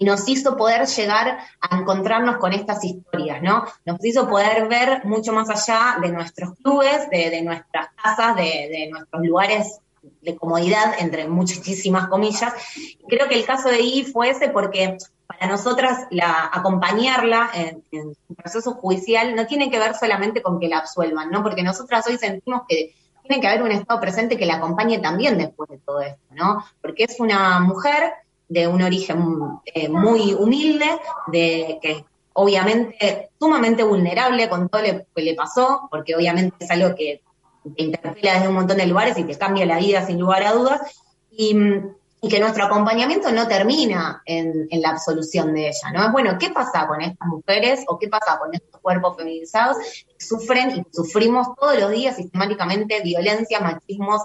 y 0.01 0.07
nos 0.07 0.27
hizo 0.31 0.57
poder 0.57 0.87
llegar 0.87 1.41
a 1.61 1.77
encontrarnos 1.77 2.39
con 2.39 2.55
estas 2.55 2.83
historias, 2.83 3.43
¿no? 3.43 3.65
Nos 3.85 4.03
hizo 4.03 4.27
poder 4.27 4.67
ver 4.67 5.05
mucho 5.05 5.31
más 5.35 5.51
allá 5.51 5.99
de 6.01 6.09
nuestros 6.11 6.55
clubes, 6.55 7.11
de, 7.11 7.43
nuestras 7.43 7.89
casas, 8.03 8.35
de, 8.35 8.89
nuestros 8.91 9.23
lugares 9.23 9.79
de 10.23 10.37
comodidad, 10.37 10.95
entre 11.01 11.29
muchísimas 11.29 12.09
comillas. 12.09 12.55
Creo 13.09 13.29
que 13.29 13.35
el 13.35 13.45
caso 13.45 13.69
de 13.69 13.83
I 13.83 14.05
fue 14.05 14.31
ese 14.31 14.49
porque 14.49 14.97
para 15.27 15.47
nosotras 15.47 16.07
la, 16.09 16.49
acompañarla 16.51 17.51
en, 17.53 17.85
en 17.93 18.15
su 18.27 18.35
proceso 18.35 18.73
judicial 18.77 19.37
no 19.37 19.47
tiene 19.47 19.71
que 19.71 19.79
ver 19.79 19.95
solamente 19.95 20.41
con 20.41 20.59
que 20.59 20.69
la 20.69 20.79
absuelvan, 20.79 21.31
¿no? 21.31 21.43
Porque 21.43 21.63
nosotras 21.63 22.07
hoy 22.07 22.17
sentimos 22.17 22.63
que 22.67 22.95
tiene 23.21 23.43
que 23.43 23.49
haber 23.49 23.63
un 23.63 23.73
Estado 23.73 24.01
presente 24.01 24.39
que 24.39 24.47
la 24.47 24.55
acompañe 24.55 24.99
también 24.99 25.37
después 25.37 25.69
de 25.69 25.77
todo 25.77 26.01
esto, 26.01 26.25
¿no? 26.31 26.65
Porque 26.81 27.05
es 27.05 27.21
una 27.21 27.61
mujer 27.61 28.15
de 28.51 28.67
un 28.67 28.83
origen 28.83 29.25
eh, 29.65 29.89
muy 29.89 30.35
humilde, 30.35 30.87
de 31.29 31.79
que 31.81 32.05
obviamente 32.33 33.31
sumamente 33.39 33.85
vulnerable 33.85 34.49
con 34.49 34.69
todo 34.69 34.83
lo 34.83 35.05
que 35.15 35.23
le 35.23 35.35
pasó, 35.35 35.89
porque 35.89 36.17
obviamente 36.17 36.57
es 36.59 36.71
algo 36.71 36.95
que 36.97 37.23
te 37.77 37.83
interpela 37.85 38.35
desde 38.35 38.49
un 38.49 38.55
montón 38.55 38.77
de 38.79 38.87
lugares 38.87 39.17
y 39.19 39.25
te 39.25 39.39
cambia 39.39 39.65
la 39.67 39.79
vida 39.79 40.05
sin 40.05 40.19
lugar 40.19 40.43
a 40.43 40.53
dudas, 40.53 40.81
y, 41.31 41.57
que 42.29 42.39
nuestro 42.39 42.65
acompañamiento 42.65 43.33
no 43.33 43.49
termina 43.49 44.21
en, 44.27 44.67
en, 44.69 44.83
la 44.83 44.91
absolución 44.91 45.55
de 45.55 45.69
ella, 45.69 45.91
¿no? 45.95 46.05
Es 46.05 46.13
bueno, 46.13 46.37
¿qué 46.39 46.51
pasa 46.51 46.87
con 46.87 47.01
estas 47.01 47.27
mujeres 47.27 47.83
o 47.87 47.99
qué 47.99 48.09
pasa 48.09 48.39
con 48.39 48.53
estos 48.53 48.79
cuerpos 48.83 49.17
feminizados 49.17 49.79
que 50.07 50.23
sufren 50.23 50.71
y 50.71 50.85
sufrimos 50.95 51.49
todos 51.59 51.79
los 51.79 51.91
días 51.91 52.17
sistemáticamente 52.17 53.01
violencia, 53.01 53.61
machismos, 53.61 54.21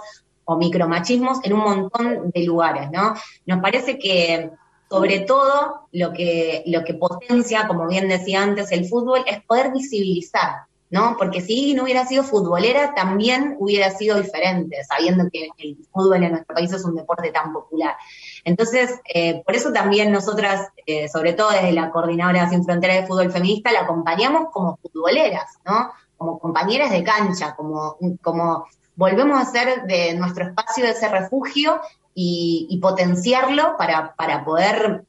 o 0.45 0.57
micromachismos 0.57 1.39
en 1.43 1.53
un 1.53 1.59
montón 1.59 2.31
de 2.31 2.43
lugares, 2.43 2.89
¿no? 2.91 3.15
Nos 3.45 3.59
parece 3.61 3.97
que 3.97 4.51
sobre 4.89 5.21
todo 5.21 5.87
lo 5.91 6.13
que, 6.13 6.63
lo 6.67 6.83
que 6.83 6.93
potencia, 6.93 7.67
como 7.67 7.87
bien 7.87 8.07
decía 8.07 8.43
antes, 8.43 8.71
el 8.71 8.85
fútbol 8.85 9.23
es 9.25 9.43
poder 9.43 9.71
visibilizar, 9.71 10.67
¿no? 10.91 11.15
Porque 11.17 11.41
si 11.41 11.73
no 11.73 11.83
hubiera 11.83 12.05
sido 12.05 12.23
futbolera, 12.23 12.93
también 12.93 13.55
hubiera 13.59 13.89
sido 13.89 14.21
diferente, 14.21 14.83
sabiendo 14.83 15.27
que 15.31 15.49
el 15.57 15.77
fútbol 15.91 16.23
en 16.23 16.31
nuestro 16.33 16.55
país 16.55 16.71
es 16.71 16.85
un 16.85 16.95
deporte 16.95 17.31
tan 17.31 17.51
popular. 17.51 17.95
Entonces, 18.43 18.99
eh, 19.11 19.41
por 19.43 19.55
eso 19.55 19.73
también 19.73 20.11
nosotras, 20.11 20.69
eh, 20.85 21.09
sobre 21.09 21.33
todo 21.33 21.49
desde 21.49 21.71
la 21.71 21.89
Coordinadora 21.89 22.49
Sin 22.49 22.63
Fronteras 22.63 23.01
de 23.01 23.07
Fútbol 23.07 23.31
Feminista, 23.31 23.71
la 23.71 23.81
acompañamos 23.81 24.51
como 24.51 24.77
futboleras, 24.77 25.57
¿no? 25.65 25.89
Como 26.15 26.39
compañeras 26.39 26.91
de 26.91 27.03
cancha, 27.03 27.55
como, 27.55 27.97
como 28.21 28.65
volvemos 28.95 29.39
a 29.39 29.51
ser 29.51 29.83
de 29.83 30.13
nuestro 30.15 30.47
espacio 30.47 30.85
ese 30.85 31.09
refugio 31.09 31.81
y, 32.13 32.79
potenciarlo 32.81 33.75
para, 33.77 34.15
para 34.15 34.45
poder 34.45 35.03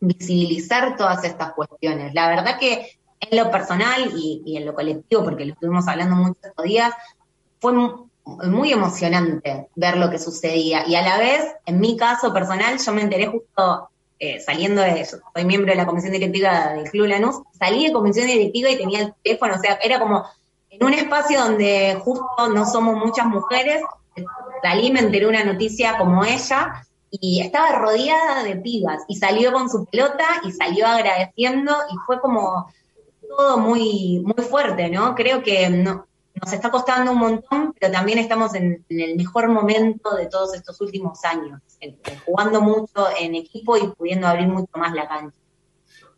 visibilizar 0.00 0.96
todas 0.96 1.24
estas 1.24 1.52
cuestiones. 1.52 2.14
La 2.14 2.28
verdad 2.28 2.58
que 2.58 2.98
en 3.20 3.36
lo 3.36 3.50
personal 3.50 4.12
y, 4.16 4.56
en 4.56 4.66
lo 4.66 4.74
colectivo, 4.74 5.24
porque 5.24 5.44
lo 5.44 5.52
estuvimos 5.54 5.86
hablando 5.88 6.16
muchos 6.16 6.52
días, 6.64 6.92
fue 7.60 7.72
muy 7.74 8.72
emocionante 8.72 9.68
ver 9.74 9.96
lo 9.96 10.10
que 10.10 10.18
sucedía. 10.18 10.86
Y 10.86 10.94
a 10.94 11.02
la 11.02 11.18
vez, 11.18 11.44
en 11.66 11.80
mi 11.80 11.96
caso 11.96 12.32
personal, 12.32 12.78
yo 12.78 12.92
me 12.92 13.02
enteré 13.02 13.26
justo 13.26 13.88
eh, 14.18 14.40
saliendo 14.40 14.82
de 14.82 15.00
eso. 15.00 15.18
Soy 15.34 15.44
miembro 15.44 15.70
de 15.70 15.76
la 15.76 15.86
comisión 15.86 16.12
directiva 16.12 16.74
del 16.74 16.90
Club 16.90 17.06
Lanús. 17.06 17.36
Salí 17.58 17.86
de 17.86 17.92
comisión 17.92 18.26
directiva 18.26 18.70
y 18.70 18.76
tenía 18.76 19.00
el 19.00 19.14
teléfono, 19.22 19.54
o 19.54 19.58
sea, 19.58 19.74
era 19.82 19.98
como 19.98 20.24
en 20.78 20.86
un 20.86 20.94
espacio 20.94 21.40
donde 21.40 22.00
justo 22.02 22.48
no 22.54 22.64
somos 22.66 22.96
muchas 22.96 23.26
mujeres, 23.26 23.82
salí, 24.62 24.92
me 24.92 25.00
enteré 25.00 25.26
una 25.26 25.44
noticia 25.44 25.98
como 25.98 26.24
ella 26.24 26.84
y 27.10 27.40
estaba 27.40 27.78
rodeada 27.78 28.44
de 28.44 28.56
pibas 28.56 29.02
y 29.08 29.16
salió 29.16 29.52
con 29.52 29.70
su 29.70 29.86
pelota 29.86 30.24
y 30.44 30.52
salió 30.52 30.86
agradeciendo 30.86 31.74
y 31.92 31.96
fue 32.06 32.20
como 32.20 32.70
todo 33.28 33.58
muy, 33.58 34.22
muy 34.24 34.44
fuerte, 34.44 34.88
¿no? 34.88 35.14
Creo 35.14 35.42
que 35.42 35.68
no, 35.68 36.06
nos 36.40 36.52
está 36.52 36.70
costando 36.70 37.12
un 37.12 37.18
montón, 37.18 37.74
pero 37.78 37.92
también 37.92 38.18
estamos 38.18 38.54
en, 38.54 38.84
el 38.88 39.16
mejor 39.16 39.48
momento 39.48 40.14
de 40.14 40.26
todos 40.26 40.54
estos 40.54 40.80
últimos 40.80 41.24
años, 41.24 41.60
jugando 42.24 42.60
mucho 42.60 43.08
en 43.18 43.34
equipo 43.34 43.76
y 43.76 43.88
pudiendo 43.88 44.26
abrir 44.26 44.48
mucho 44.48 44.70
más 44.76 44.92
la 44.94 45.08
cancha. 45.08 45.37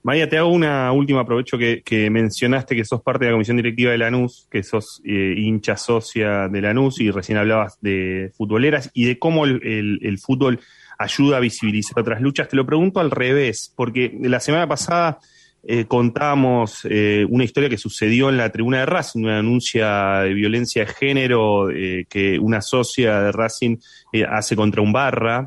María, 0.03 0.29
te 0.29 0.39
hago 0.39 0.49
una 0.49 0.91
última 0.93 1.21
aprovecho 1.21 1.59
que, 1.59 2.09
mencionaste 2.11 2.75
que 2.75 2.87
sos 2.87 3.03
parte 3.03 3.27
de 3.27 3.31
la 3.31 3.35
comisión 3.35 3.59
directiva 3.59 3.93
de 3.93 3.99
Lanús, 3.99 4.49
que 4.51 4.63
sos 4.63 5.03
eh, 5.05 5.35
hincha 5.37 5.77
socia 5.77 6.49
de 6.49 6.63
Lanús 6.63 7.01
y 7.01 7.11
recién 7.11 7.37
hablabas 7.37 7.79
de 7.83 8.33
futboleras 8.35 8.91
y 8.95 9.05
de 9.05 9.19
cómo 9.19 9.45
el, 9.45 10.19
fútbol 10.19 10.61
ayuda 10.99 11.37
a 11.37 11.41
visibilizar 11.41 12.01
otras 12.01 12.23
luchas. 12.23 12.49
Te 12.49 12.57
lo 12.57 12.65
pregunto 12.65 13.01
al 13.01 13.11
revés, 13.11 13.75
porque 13.77 14.17
la 14.23 14.41
semana 14.41 14.67
pasada 14.67 15.19
eh, 15.65 15.85
contamos 15.85 16.87
eh, 16.89 17.27
una 17.29 17.45
historia 17.45 17.69
que 17.69 17.77
sucedió 17.77 18.31
en 18.31 18.39
la 18.39 18.51
tribuna 18.51 18.79
de 18.79 18.87
Racing, 18.87 19.25
una 19.25 19.37
denuncia 19.37 20.21
de 20.21 20.33
violencia 20.33 20.87
de 20.87 20.93
género 20.95 21.69
que 22.09 22.39
una 22.41 22.63
socia 22.63 23.21
de 23.21 23.33
Racing 23.33 23.77
hace 24.31 24.57
contra 24.57 24.81
un 24.81 24.93
barra 24.93 25.47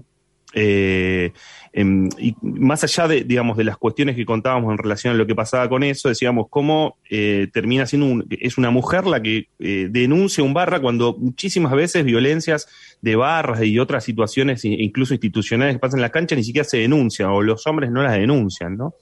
eh, 0.53 1.31
y 1.75 2.35
más 2.41 2.83
allá 2.83 3.07
de, 3.07 3.23
digamos, 3.23 3.57
de 3.57 3.63
las 3.63 3.77
cuestiones 3.77 4.15
que 4.15 4.25
contábamos 4.25 4.71
en 4.71 4.77
relación 4.77 5.13
a 5.13 5.17
lo 5.17 5.25
que 5.25 5.33
pasaba 5.33 5.67
con 5.67 5.81
eso, 5.83 6.07
decíamos 6.07 6.45
cómo 6.49 6.97
eh, 7.09 7.47
termina 7.51 7.87
siendo 7.87 8.05
un, 8.05 8.27
es 8.29 8.59
una 8.59 8.69
mujer 8.69 9.07
la 9.07 9.21
que 9.21 9.47
eh, 9.59 9.87
denuncia 9.89 10.43
un 10.43 10.53
barra 10.53 10.79
cuando 10.79 11.15
muchísimas 11.17 11.73
veces 11.73 12.05
violencias 12.05 12.67
de 13.01 13.15
barras 13.15 13.63
y 13.63 13.79
otras 13.79 14.03
situaciones, 14.03 14.63
incluso 14.65 15.15
institucionales 15.15 15.79
pasan 15.79 15.99
en 15.99 16.03
la 16.03 16.11
cancha, 16.11 16.35
ni 16.35 16.43
siquiera 16.43 16.63
se 16.63 16.77
denuncian 16.77 17.29
o 17.29 17.41
los 17.41 17.65
hombres 17.65 17.89
no 17.89 18.03
las 18.03 18.13
denuncian, 18.13 18.77
¿no? 18.77 18.93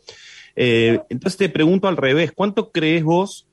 entonces 0.53 1.37
te 1.37 1.47
pregunto 1.47 1.87
al 1.87 1.95
revés, 1.95 2.33
¿cuánto 2.33 2.71
crees 2.71 3.05
vos 3.05 3.47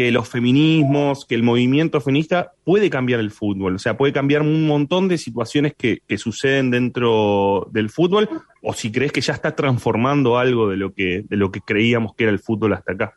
que 0.00 0.10
los 0.10 0.30
feminismos, 0.30 1.26
que 1.26 1.34
el 1.34 1.42
movimiento 1.42 2.00
feminista 2.00 2.52
puede 2.64 2.88
cambiar 2.88 3.20
el 3.20 3.30
fútbol, 3.30 3.74
o 3.74 3.78
sea, 3.78 3.98
puede 3.98 4.14
cambiar 4.14 4.40
un 4.40 4.66
montón 4.66 5.08
de 5.08 5.18
situaciones 5.18 5.74
que, 5.76 6.00
suceden 6.16 6.70
dentro 6.70 7.68
del 7.70 7.90
fútbol, 7.90 8.26
o 8.62 8.72
si 8.72 8.90
crees 8.90 9.12
que 9.12 9.20
ya 9.20 9.34
está 9.34 9.54
transformando 9.54 10.38
algo 10.38 10.70
de 10.70 10.78
lo 10.78 10.94
que, 10.94 11.24
de 11.28 11.36
lo 11.36 11.52
que 11.52 11.60
creíamos 11.60 12.14
que 12.14 12.24
era 12.24 12.32
el 12.32 12.38
fútbol 12.38 12.72
hasta 12.72 12.92
acá. 12.92 13.14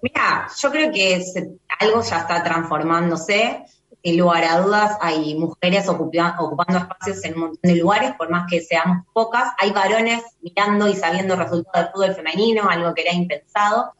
Mira, 0.00 0.48
yo 0.58 0.70
creo 0.70 0.90
que 0.90 1.22
algo 1.78 2.02
ya 2.02 2.20
está 2.20 2.42
transformándose. 2.42 3.62
En 4.02 4.16
lugar 4.16 4.44
a 4.44 4.60
dudas, 4.62 4.96
hay 5.02 5.34
mujeres 5.34 5.90
ocupando 5.90 6.78
espacios 6.78 7.22
en 7.22 7.34
un 7.34 7.40
montón 7.40 7.70
de 7.70 7.76
lugares, 7.76 8.12
por 8.16 8.30
más 8.30 8.46
que 8.48 8.62
seamos 8.62 9.04
pocas. 9.12 9.52
Hay 9.58 9.72
varones 9.72 10.22
mirando 10.40 10.88
y 10.88 10.94
sabiendo 10.94 11.36
resultados 11.36 11.84
del 11.84 11.92
fútbol 11.92 12.14
femenino, 12.14 12.66
algo 12.66 12.94
que 12.94 13.02
era 13.02 13.12
impensado. 13.12 13.92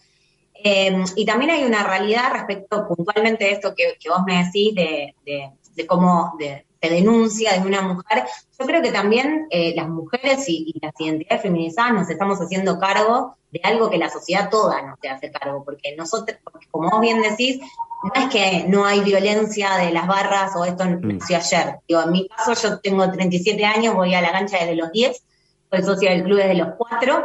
Eh, 0.68 1.05
y 1.14 1.24
también 1.24 1.52
hay 1.52 1.62
una 1.62 1.84
realidad 1.84 2.32
respecto 2.32 2.88
puntualmente 2.88 3.44
de 3.44 3.52
esto 3.52 3.72
que, 3.72 3.97
vos 4.09 4.22
me 4.26 4.44
decís, 4.44 4.74
de, 4.74 5.86
cómo 5.86 6.34
se 6.40 6.88
denuncia 6.88 7.52
de 7.52 7.64
una 7.64 7.82
mujer. 7.82 8.24
Yo 8.59 8.66
creo 8.66 8.82
que 8.82 8.90
también 8.90 9.47
eh, 9.51 9.74
las 9.76 9.88
mujeres 9.88 10.44
y, 10.48 10.74
las 10.82 10.93
identidades 10.98 11.43
feminizadas 11.43 11.93
nos 11.93 12.10
estamos 12.10 12.40
haciendo 12.40 12.80
cargo 12.80 13.36
de 13.52 13.60
algo 13.62 13.88
que 13.88 13.98
la 13.98 14.10
sociedad 14.10 14.51
toda 14.51 14.82
nos 14.82 14.98
se 15.01 15.09
hace 15.09 15.30
cargo, 15.30 15.62
porque 15.64 15.94
nosotros, 15.97 16.36
como 16.72 16.90
vos 16.90 17.01
bien 17.01 17.22
decís, 17.22 17.60
no 18.02 18.20
es 18.20 18.28
que 18.28 18.64
no 18.66 18.84
hay 18.84 19.02
violencia 19.02 19.76
de 19.76 19.93
las 19.93 20.09
barras 20.09 20.51
o 20.56 20.64
esto 20.64 20.84
nació 20.84 21.38
mm. 21.38 21.40
ayer. 21.40 21.76
Digo, 21.86 22.02
en 22.02 22.10
mi 22.10 22.26
caso 22.26 22.55
yo 22.55 22.80
tengo 22.80 23.09
37 23.09 23.64
años, 23.64 23.94
voy 23.94 24.14
a 24.16 24.20
la 24.20 24.32
cancha 24.32 24.59
desde 24.59 24.74
los 24.74 24.90
10, 24.90 25.22
soy 25.70 25.82
socia 25.84 26.10
del 26.10 26.24
club 26.24 26.38
desde 26.38 26.55
los 26.55 26.74
4. 26.76 27.24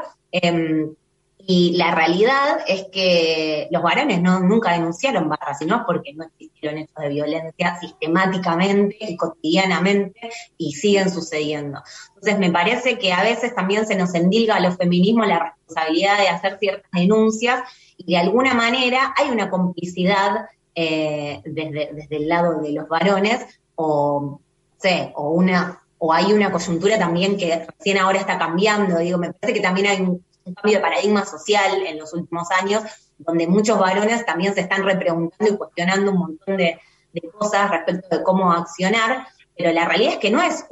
Y 1.48 1.76
la 1.78 1.94
realidad 1.94 2.60
es 2.68 2.86
que 2.92 3.68
los 3.72 3.82
varones 3.82 4.22
no, 4.22 4.40
nunca 4.40 4.74
denunciaron 4.74 5.30
barras, 5.30 5.60
sino 5.60 5.84
porque 5.86 6.14
no 6.14 6.26
existieron 6.26 6.78
hechos 6.78 6.96
de 6.98 7.10
violencia 7.10 7.80
sistemáticamente 7.80 8.98
y 9.00 9.18
cotidianamente 9.18 10.30
y 10.58 10.74
siguen 10.74 11.10
sucediendo. 11.10 11.82
Entonces 12.10 12.40
me 12.40 12.52
parece 12.52 12.98
que 13.00 13.14
a 13.14 13.24
veces 13.24 13.56
también 13.56 13.86
se 13.86 13.96
nos 13.96 14.14
endilga 14.14 14.56
a 14.56 14.60
los 14.60 14.78
feminismos 14.78 15.28
la 15.28 15.40
responsabilidad 15.40 16.20
de 16.20 16.28
hacer 16.28 16.58
ciertas 16.60 16.92
denuncias 16.92 17.64
y 17.98 18.12
de 18.12 18.18
alguna 18.18 18.54
manera 18.54 19.14
hay 19.18 19.30
una 19.30 19.50
complicidad 19.50 20.46
eh, 20.76 21.42
desde, 21.46 21.94
desde 21.94 22.16
el 22.18 22.28
lado 22.28 22.62
de 22.62 22.72
los 22.72 22.88
varones 22.88 23.46
o, 23.76 24.40
sé, 24.78 25.12
o 25.16 25.32
una 25.32 25.82
o 26.04 26.12
hay 26.12 26.34
una 26.34 26.52
coyuntura 26.52 26.98
también 26.98 27.38
que 27.38 27.68
recién 27.78 28.00
ahora 28.00 28.18
está 28.18 28.40
cambiando, 28.40 28.98
digo, 28.98 29.20
me 29.20 29.34
parece 29.34 29.54
que 29.54 29.64
también 29.64 29.86
hay 29.86 30.02
un 30.02 30.26
un 30.46 30.54
cambio 30.54 30.78
de 30.78 30.84
paradigma 30.84 31.26
social 31.26 31.86
en 31.86 32.00
los 32.00 32.14
últimos 32.14 32.50
años, 32.52 32.84
donde 33.18 33.48
muchos 33.48 33.80
varones 33.80 34.26
también 34.26 34.54
se 34.54 34.62
están 34.62 34.84
repreguntando 34.84 35.54
y 35.54 35.58
cuestionando 35.58 36.12
un 36.12 36.18
montón 36.18 36.58
de, 36.58 36.80
cosas 37.38 37.70
respecto 37.70 38.18
de 38.18 38.24
cómo 38.24 38.52
accionar, 38.52 39.28
pero 39.58 39.72
la 39.74 39.86
realidad 39.86 40.14
es 40.14 40.20
que 40.20 40.32
no 40.32 40.42
es 40.42 40.66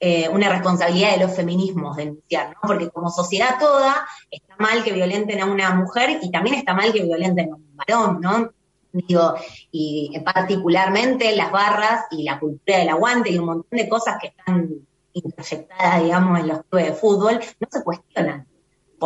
eh, 0.00 0.28
una 0.28 0.50
responsabilidad 0.50 1.12
de 1.12 1.24
los 1.24 1.34
feminismos 1.34 1.96
denunciar, 1.96 2.48
¿no? 2.48 2.60
Porque 2.62 2.90
como 2.90 3.08
sociedad 3.08 3.58
toda 3.58 4.06
está 4.30 4.54
mal 4.58 4.84
que 4.84 4.92
violenten 4.92 5.40
a 5.40 5.46
una 5.46 5.74
mujer 5.74 6.18
y 6.20 6.30
también 6.30 6.56
está 6.56 6.74
mal 6.74 6.92
que 6.92 7.02
violenten 7.02 7.52
a 7.52 7.56
un 7.56 7.76
varón, 7.76 8.20
¿no? 8.20 8.50
Digo, 8.92 9.34
y 9.70 10.18
particularmente 10.20 11.34
las 11.36 11.50
barras 11.50 12.04
y 12.10 12.22
la 12.22 12.38
cultura 12.38 12.78
del 12.78 12.88
aguante 12.90 13.30
y 13.30 13.38
un 13.38 13.46
montón 13.46 13.78
de 13.78 13.88
cosas 13.88 14.16
que 14.20 14.28
están 14.28 14.70
interjectadas, 15.12 16.02
digamos, 16.02 16.38
en 16.40 16.48
los 16.48 16.62
clubes 16.64 16.86
de 16.86 16.92
fútbol, 16.92 17.40
no 17.60 17.68
se 17.70 17.82
cuestionan. 17.82 18.46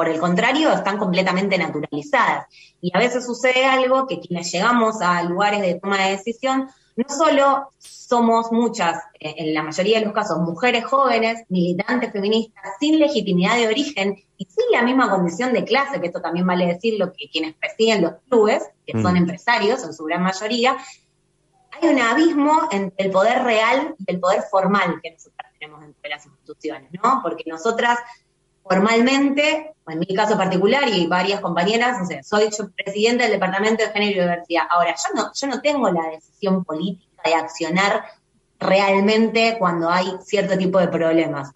Por 0.00 0.08
el 0.08 0.18
contrario, 0.18 0.72
están 0.72 0.96
completamente 0.96 1.58
naturalizadas. 1.58 2.46
Y 2.80 2.90
a 2.96 2.98
veces 2.98 3.26
sucede 3.26 3.66
algo 3.66 4.06
que 4.06 4.18
quienes 4.18 4.50
llegamos 4.50 5.02
a 5.02 5.22
lugares 5.24 5.60
de 5.60 5.74
toma 5.74 6.02
de 6.02 6.12
decisión, 6.12 6.70
no 6.96 7.04
solo 7.14 7.68
somos 7.76 8.50
muchas, 8.50 8.96
eh, 9.20 9.34
en 9.36 9.52
la 9.52 9.62
mayoría 9.62 9.98
de 9.98 10.06
los 10.06 10.14
casos, 10.14 10.38
mujeres 10.38 10.86
jóvenes, 10.86 11.44
militantes 11.50 12.12
feministas, 12.12 12.64
sin 12.80 12.98
legitimidad 12.98 13.56
de 13.58 13.68
origen 13.68 14.24
y 14.38 14.46
sin 14.46 14.72
la 14.72 14.80
misma 14.80 15.10
condición 15.10 15.52
de 15.52 15.64
clase, 15.64 16.00
que 16.00 16.06
esto 16.06 16.22
también 16.22 16.46
vale 16.46 16.64
decirlo, 16.64 17.12
que 17.12 17.28
quienes 17.28 17.54
presiden 17.56 18.00
los 18.00 18.12
clubes, 18.26 18.70
que 18.86 18.92
son 19.02 19.12
mm. 19.12 19.18
empresarios 19.18 19.84
en 19.84 19.92
su 19.92 20.04
gran 20.04 20.22
mayoría, 20.22 20.78
hay 21.72 21.90
un 21.90 22.00
abismo 22.00 22.68
entre 22.70 23.04
el 23.04 23.12
poder 23.12 23.42
real 23.42 23.96
y 23.98 24.10
el 24.10 24.18
poder 24.18 24.44
formal 24.50 24.98
que 25.02 25.10
nosotras 25.10 25.52
tenemos 25.58 25.84
entre 25.84 26.08
las 26.08 26.24
instituciones, 26.24 26.90
¿no? 26.90 27.20
Porque 27.22 27.44
nosotras 27.46 27.98
formalmente, 28.70 29.74
en 29.88 29.98
mi 29.98 30.14
caso 30.14 30.38
particular 30.38 30.88
y 30.88 31.08
varias 31.08 31.40
compañeras, 31.40 31.98
no 31.98 32.06
sé, 32.06 32.22
soy 32.22 32.50
yo 32.56 32.68
del 32.76 33.18
Departamento 33.32 33.82
de 33.82 33.90
Género 33.90 34.12
y 34.12 34.20
Diversidad. 34.20 34.62
Ahora, 34.70 34.94
yo 34.94 35.14
no, 35.16 35.32
yo 35.34 35.46
no 35.48 35.60
tengo 35.60 35.90
la 35.90 36.08
decisión 36.08 36.64
política 36.64 37.20
de 37.24 37.34
accionar 37.34 38.04
realmente 38.60 39.56
cuando 39.58 39.90
hay 39.90 40.06
cierto 40.24 40.56
tipo 40.56 40.78
de 40.78 40.86
problemas. 40.86 41.50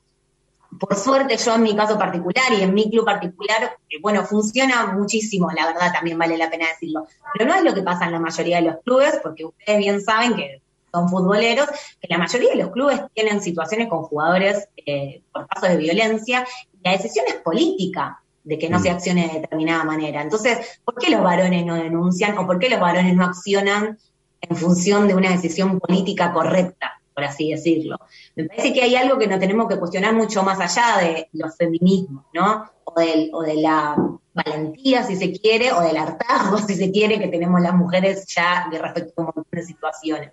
Por 0.81 0.97
suerte, 0.97 1.36
yo 1.36 1.55
en 1.55 1.62
mi 1.62 1.77
caso 1.77 1.97
particular 1.97 2.53
y 2.59 2.62
en 2.62 2.74
mi 2.74 2.91
club 2.91 3.05
particular, 3.05 3.77
eh, 3.89 3.99
bueno, 4.03 4.24
funciona 4.24 4.86
muchísimo, 4.86 5.53
la 5.53 5.66
verdad 5.66 5.93
también 5.93 6.19
vale 6.19 6.36
la 6.36 6.51
pena 6.51 6.66
decirlo. 6.66 7.07
Pero 7.32 7.49
no 7.49 7.55
es 7.55 7.62
lo 7.62 7.74
que 7.74 7.82
pasa 7.82 8.07
en 8.07 8.12
la 8.12 8.19
mayoría 8.19 8.57
de 8.57 8.62
los 8.62 8.77
clubes, 8.82 9.20
porque 9.23 9.45
ustedes 9.45 9.78
bien 9.78 10.03
saben 10.03 10.35
que 10.35 10.62
son 10.93 11.09
futboleros, 11.09 11.69
que 12.01 12.09
la 12.09 12.19
mayoría 12.19 12.51
de 12.51 12.57
los 12.57 12.73
clubes 12.73 13.01
tienen 13.15 13.41
situaciones 13.41 13.89
con 13.89 14.03
jugadores 14.03 14.69
eh, 14.85 15.23
por 15.32 15.47
casos 15.47 15.69
de 15.69 15.77
violencia 15.77 16.45
la 16.85 16.93
decisión 16.93 17.24
es 17.27 17.36
política 17.36 18.23
de 18.44 18.59
que 18.59 18.69
no 18.69 18.78
se 18.78 18.90
mm. 18.90 18.94
accione 18.94 19.27
de 19.27 19.40
determinada 19.40 19.85
manera. 19.85 20.23
Entonces, 20.23 20.81
¿por 20.85 20.97
qué 20.97 21.11
los 21.11 21.23
varones 21.23 21.65
no 21.65 21.74
denuncian 21.74 22.36
o 22.39 22.47
por 22.47 22.59
qué 22.59 22.69
los 22.69 22.78
varones 22.78 23.16
no 23.16 23.24
accionan 23.24 23.98
en 24.40 24.56
función 24.56 25.09
de 25.09 25.15
una 25.15 25.31
decisión 25.31 25.81
política 25.81 26.32
correcta, 26.32 27.01
por 27.15 27.24
así 27.24 27.51
decirlo? 27.51 27.98
Me 28.36 28.44
parece 28.44 28.74
que 28.74 28.82
hay 28.82 28.97
algo 28.97 29.19
que 29.19 29.27
no 29.27 29.39
tenemos 29.39 29.66
que 29.66 29.78
cuestionar 29.78 30.15
mucho 30.15 30.43
más 30.43 30.61
allá 30.61 30.98
de 31.02 31.28
los 31.32 31.56
feminismos, 31.56 32.27
¿no? 32.35 32.70
O, 32.85 32.93
o 32.93 33.43
de 33.43 33.55
la 33.55 33.97
valentía, 34.35 35.05
si 35.05 35.16
se 35.16 35.32
quiere, 35.32 35.73
o 35.73 35.81
del 35.81 35.97
hartazgo, 35.97 36.59
si 36.66 36.74
se 36.74 36.93
quiere, 36.93 37.19
que 37.19 37.28
tenemos 37.28 37.62
las 37.62 37.74
mujeres 37.74 38.27
ya 38.27 38.69
de 38.70 38.78
respecto 38.78 39.15
a 39.16 39.20
un 39.20 39.27
montón 39.27 39.47
de 39.51 39.62
situaciones. 39.62 40.32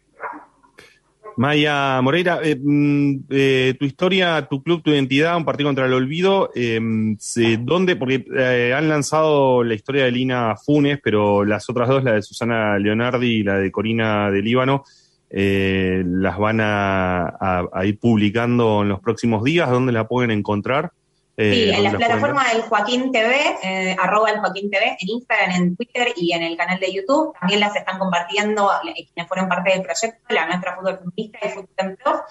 Maya 1.37 2.01
Moreira, 2.01 2.39
eh, 2.43 2.59
mm, 2.61 3.15
eh, 3.29 3.75
tu 3.79 3.85
historia, 3.85 4.47
tu 4.49 4.61
club, 4.61 4.81
tu 4.83 4.91
identidad, 4.91 5.37
un 5.37 5.45
partido 5.45 5.69
contra 5.69 5.85
el 5.85 5.93
olvido, 5.93 6.51
eh, 6.55 6.79
¿dónde? 7.59 7.95
Porque 7.95 8.25
eh, 8.37 8.73
han 8.75 8.89
lanzado 8.89 9.63
la 9.63 9.73
historia 9.73 10.05
de 10.05 10.11
Lina 10.11 10.55
Funes, 10.55 10.99
pero 11.03 11.45
las 11.45 11.69
otras 11.69 11.87
dos, 11.87 12.03
la 12.03 12.13
de 12.13 12.21
Susana 12.21 12.77
Leonardi 12.77 13.27
y 13.27 13.43
la 13.43 13.57
de 13.57 13.71
Corina 13.71 14.29
de 14.31 14.41
Líbano, 14.41 14.83
las 15.33 16.37
van 16.37 16.59
a, 16.61 17.69
ir 17.85 17.97
publicando 17.99 18.81
en 18.81 18.89
los 18.89 18.99
próximos 18.99 19.43
días. 19.43 19.69
¿Dónde 19.69 19.93
la 19.93 20.07
pueden 20.07 20.31
encontrar? 20.31 20.91
Eh, 21.37 21.53
sí, 21.53 21.69
en 21.71 21.83
la 21.83 21.91
plataforma 21.91 22.47
del 22.49 22.63
Joaquín 22.63 23.11
TV, 23.11 23.57
eh, 23.63 23.95
arroba 23.99 24.29
el 24.29 24.39
Joaquín 24.39 24.69
TV, 24.69 24.97
en 24.99 25.09
Instagram, 25.09 25.51
en 25.51 25.75
Twitter 25.75 26.13
y 26.15 26.33
en 26.33 26.43
el 26.43 26.57
canal 26.57 26.79
de 26.79 26.93
YouTube. 26.93 27.33
También 27.39 27.61
las 27.61 27.75
están 27.75 27.97
compartiendo 27.99 28.69
eh, 28.71 29.07
quienes 29.13 29.27
fueron 29.27 29.47
parte 29.47 29.71
del 29.71 29.81
proyecto, 29.81 30.21
la 30.29 30.47
nuestra 30.47 30.75
fútbol 30.75 30.99
feminista 30.99 31.39
y 31.43 31.49
fútbol 31.49 32.23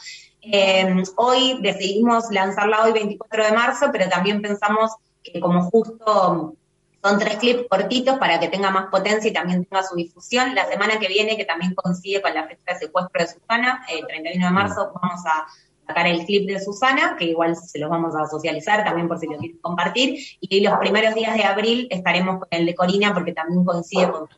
eh, 0.42 1.02
hoy 1.16 1.58
decidimos 1.60 2.30
lanzarla 2.30 2.82
hoy 2.82 2.92
24 2.92 3.44
de 3.44 3.52
marzo, 3.52 3.86
pero 3.92 4.08
también 4.08 4.40
pensamos 4.40 4.92
que 5.22 5.38
como 5.38 5.62
justo 5.70 6.54
son 7.02 7.18
tres 7.18 7.36
clips 7.36 7.66
cortitos 7.68 8.18
para 8.18 8.40
que 8.40 8.48
tenga 8.48 8.70
más 8.70 8.86
potencia 8.86 9.30
y 9.30 9.32
también 9.32 9.64
tenga 9.64 9.82
su 9.82 9.96
difusión. 9.96 10.54
La 10.54 10.66
semana 10.68 10.98
que 10.98 11.08
viene, 11.08 11.36
que 11.36 11.44
también 11.44 11.74
coincide 11.74 12.22
con 12.22 12.34
la 12.34 12.46
fecha 12.46 12.74
de 12.74 12.78
secuestro 12.78 13.22
de 13.22 13.28
Susana, 13.28 13.84
el 13.88 14.06
31 14.06 14.46
de 14.46 14.52
marzo, 14.52 14.92
vamos 15.00 15.20
a 15.26 15.46
sacar 15.90 16.06
el 16.06 16.24
clip 16.24 16.48
de 16.48 16.60
Susana, 16.60 17.16
que 17.18 17.26
igual 17.26 17.56
se 17.56 17.78
los 17.78 17.90
vamos 17.90 18.14
a 18.16 18.26
socializar 18.26 18.84
también 18.84 19.08
por 19.08 19.18
si 19.18 19.26
lo 19.26 19.36
quieren 19.36 19.58
compartir. 19.58 20.18
Y 20.40 20.60
los 20.60 20.78
primeros 20.78 21.14
días 21.14 21.34
de 21.34 21.44
abril 21.44 21.88
estaremos 21.90 22.38
con 22.38 22.48
el 22.50 22.66
de 22.66 22.74
Corina, 22.74 23.12
porque 23.12 23.32
también 23.32 23.64
coincide 23.64 24.10
con 24.10 24.28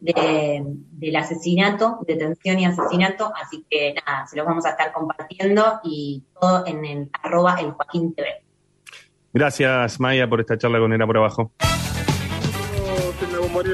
de, 0.00 0.62
del 0.64 1.16
asesinato, 1.16 1.98
detención 2.06 2.58
y 2.58 2.66
asesinato, 2.66 3.32
así 3.42 3.64
que 3.68 3.94
nada, 3.94 4.26
se 4.26 4.36
los 4.36 4.46
vamos 4.46 4.64
a 4.66 4.70
estar 4.70 4.92
compartiendo 4.92 5.80
y 5.82 6.22
todo 6.40 6.66
en 6.66 6.84
el 6.84 7.10
arroba 7.22 7.56
el 7.60 7.72
Joaquín 7.72 8.14
TV. 8.14 8.28
Gracias 9.32 10.00
Maya 10.00 10.28
por 10.28 10.40
esta 10.40 10.56
charla 10.56 10.78
con 10.78 10.92
Era 10.92 11.06
por 11.06 11.16
abajo. 11.16 11.52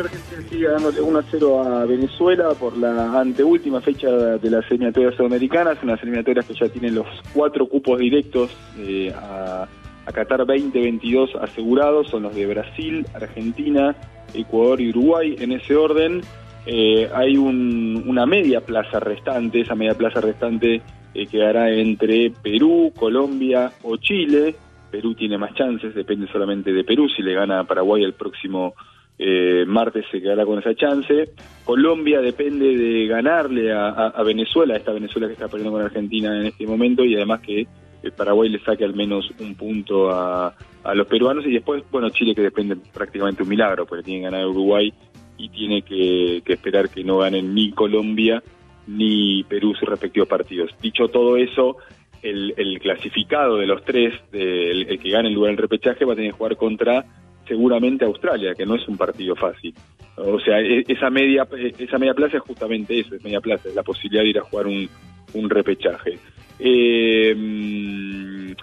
Argentina 0.00 0.42
sigue 0.50 0.66
ganándole 0.66 1.00
1 1.00 1.18
a 1.18 1.22
0 1.30 1.62
a 1.62 1.84
Venezuela 1.86 2.48
por 2.58 2.76
la 2.76 3.20
anteúltima 3.20 3.80
fecha 3.80 4.08
de 4.10 4.50
las 4.50 4.68
eliminatorias 4.70 5.14
sudamericanas, 5.14 5.78
unas 5.82 6.00
eliminatorias 6.02 6.46
que 6.46 6.54
ya 6.54 6.68
tienen 6.68 6.94
los 6.94 7.06
cuatro 7.32 7.66
cupos 7.66 7.98
directos 7.98 8.50
eh, 8.78 9.12
a, 9.14 9.66
a 10.06 10.12
Qatar 10.12 10.46
2022 10.46 11.36
asegurados, 11.40 12.08
son 12.08 12.24
los 12.24 12.34
de 12.34 12.46
Brasil, 12.46 13.06
Argentina, 13.14 13.94
Ecuador 14.34 14.80
y 14.80 14.90
Uruguay. 14.90 15.36
En 15.38 15.52
ese 15.52 15.76
orden 15.76 16.20
eh, 16.66 17.08
hay 17.14 17.36
un- 17.36 18.04
una 18.06 18.24
media 18.26 18.60
plaza 18.60 19.00
restante, 19.00 19.60
esa 19.60 19.74
media 19.74 19.94
plaza 19.94 20.20
restante 20.20 20.80
eh, 21.14 21.26
quedará 21.26 21.70
entre 21.70 22.30
Perú, 22.42 22.92
Colombia 22.96 23.72
o 23.82 23.96
Chile. 23.96 24.54
Perú 24.90 25.14
tiene 25.14 25.38
más 25.38 25.54
chances, 25.54 25.94
depende 25.94 26.26
solamente 26.30 26.72
de 26.72 26.84
Perú. 26.84 27.08
Si 27.08 27.22
le 27.22 27.32
gana 27.34 27.64
Paraguay 27.64 28.02
el 28.04 28.12
próximo 28.12 28.74
eh, 29.18 29.64
martes 29.66 30.04
se 30.10 30.20
quedará 30.20 30.44
con 30.44 30.58
esa 30.58 30.74
chance. 30.74 31.30
Colombia 31.64 32.20
depende 32.20 32.76
de 32.76 33.06
ganarle 33.06 33.72
a, 33.72 33.88
a- 33.88 34.08
a 34.08 34.22
Venezuela, 34.22 34.76
esta 34.76 34.92
Venezuela 34.92 35.26
que 35.28 35.34
está 35.34 35.48
perdiendo 35.48 35.72
con 35.72 35.82
Argentina 35.82 36.36
en 36.40 36.46
este 36.46 36.66
momento, 36.66 37.04
y 37.04 37.14
además 37.14 37.40
que 37.40 37.60
eh, 37.60 38.10
Paraguay 38.16 38.48
le 38.48 38.58
saque 38.60 38.84
al 38.84 38.94
menos 38.94 39.30
un 39.38 39.54
punto 39.54 40.10
a, 40.10 40.54
los 40.94 41.06
peruanos. 41.06 41.46
Y 41.46 41.52
después, 41.52 41.84
bueno, 41.92 42.10
Chile 42.10 42.34
que 42.34 42.42
depende 42.42 42.76
prácticamente 42.92 43.42
un 43.44 43.48
milagro, 43.48 43.86
porque 43.86 44.02
tiene 44.02 44.20
que 44.20 44.30
ganar 44.30 44.46
Uruguay 44.48 44.92
y 45.38 45.48
tiene 45.50 45.82
que, 45.82 46.42
que 46.44 46.52
esperar 46.54 46.88
que 46.88 47.04
no 47.04 47.18
ganen 47.18 47.54
ni 47.54 47.70
Colombia 47.72 48.42
ni 48.86 49.44
Perú 49.44 49.74
sus 49.74 49.88
respectivos 49.88 50.28
partidos. 50.28 50.70
Dicho 50.82 51.06
todo 51.08 51.36
eso, 51.36 51.76
el, 52.22 52.52
el 52.56 52.80
clasificado 52.80 53.56
de 53.58 53.66
los 53.66 53.84
tres, 53.84 54.12
el, 54.32 54.86
el 54.88 54.98
que 54.98 55.10
gane 55.10 55.28
el 55.28 55.34
lugar 55.34 55.50
en 55.50 55.56
el 55.56 55.62
repechaje, 55.62 56.04
va 56.04 56.14
a 56.14 56.16
tener 56.16 56.32
que 56.32 56.36
jugar 56.38 56.56
contra 56.56 57.04
seguramente 57.52 58.06
Australia, 58.06 58.54
que 58.54 58.64
no 58.64 58.76
es 58.76 58.88
un 58.88 58.96
partido 58.96 59.36
fácil. 59.36 59.74
O 60.16 60.40
sea, 60.40 60.58
e- 60.58 60.84
esa 60.88 61.10
media 61.10 61.46
esa 61.78 61.98
media 61.98 62.14
plaza 62.14 62.38
es 62.38 62.42
justamente 62.42 62.98
eso, 62.98 63.14
es 63.14 63.22
media 63.22 63.42
plaza, 63.42 63.68
es 63.68 63.74
la 63.74 63.82
posibilidad 63.82 64.22
de 64.22 64.30
ir 64.30 64.38
a 64.38 64.42
jugar 64.42 64.66
un, 64.68 64.88
un 65.34 65.50
repechaje. 65.50 66.18
Eh, 66.58 68.54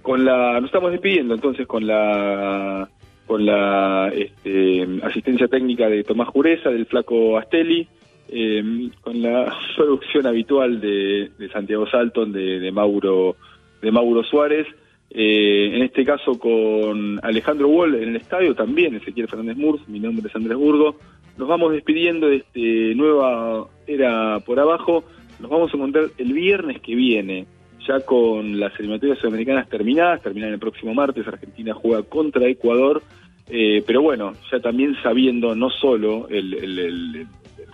con 0.00 0.24
la, 0.24 0.60
nos 0.60 0.66
estamos 0.66 0.92
despidiendo 0.92 1.34
entonces 1.34 1.66
con 1.66 1.84
la 1.88 2.88
con 3.26 3.44
la 3.44 4.12
este, 4.14 4.86
asistencia 5.02 5.48
técnica 5.48 5.88
de 5.88 6.04
Tomás 6.04 6.28
Jureza, 6.28 6.70
del 6.70 6.86
flaco 6.86 7.36
Astelli, 7.38 7.88
eh, 8.28 8.88
con 9.00 9.20
la 9.20 9.52
producción 9.76 10.28
habitual 10.28 10.80
de, 10.80 11.32
Santiago 11.52 11.88
Salton, 11.88 12.30
de 12.30 12.70
Mauro 12.70 13.34
de 13.82 13.90
Mauro 13.90 14.22
Suárez, 14.22 14.68
eh, 15.10 15.70
en 15.74 15.82
este 15.82 16.04
caso 16.04 16.38
con 16.38 17.18
Alejandro 17.22 17.68
Wall 17.68 17.94
en 17.94 18.10
el 18.10 18.16
estadio 18.16 18.54
también, 18.54 18.94
Ezequiel 18.96 19.28
Fernández 19.28 19.56
Murs, 19.56 19.88
mi 19.88 20.00
nombre 20.00 20.26
es 20.28 20.36
Andrés 20.36 20.58
Burgo. 20.58 20.96
Nos 21.38 21.48
vamos 21.48 21.72
despidiendo 21.72 22.28
de 22.28 22.36
este 22.36 22.94
nueva 22.94 23.66
era 23.86 24.40
por 24.40 24.58
abajo. 24.58 25.04
Nos 25.38 25.50
vamos 25.50 25.72
a 25.72 25.76
encontrar 25.76 26.06
el 26.16 26.32
viernes 26.32 26.80
que 26.80 26.94
viene, 26.94 27.46
ya 27.86 28.00
con 28.00 28.58
las 28.58 28.72
eliminatorias 28.80 29.18
sudamericanas 29.18 29.68
terminadas, 29.68 30.22
terminan 30.22 30.52
el 30.52 30.58
próximo 30.58 30.94
martes, 30.94 31.26
Argentina 31.28 31.74
juega 31.74 32.02
contra 32.02 32.48
Ecuador, 32.48 33.02
eh, 33.48 33.84
pero 33.86 34.00
bueno, 34.02 34.32
ya 34.50 34.60
también 34.60 34.96
sabiendo 35.02 35.54
no 35.54 35.70
solo 35.70 36.26
el, 36.28 36.54
el- 36.54 37.26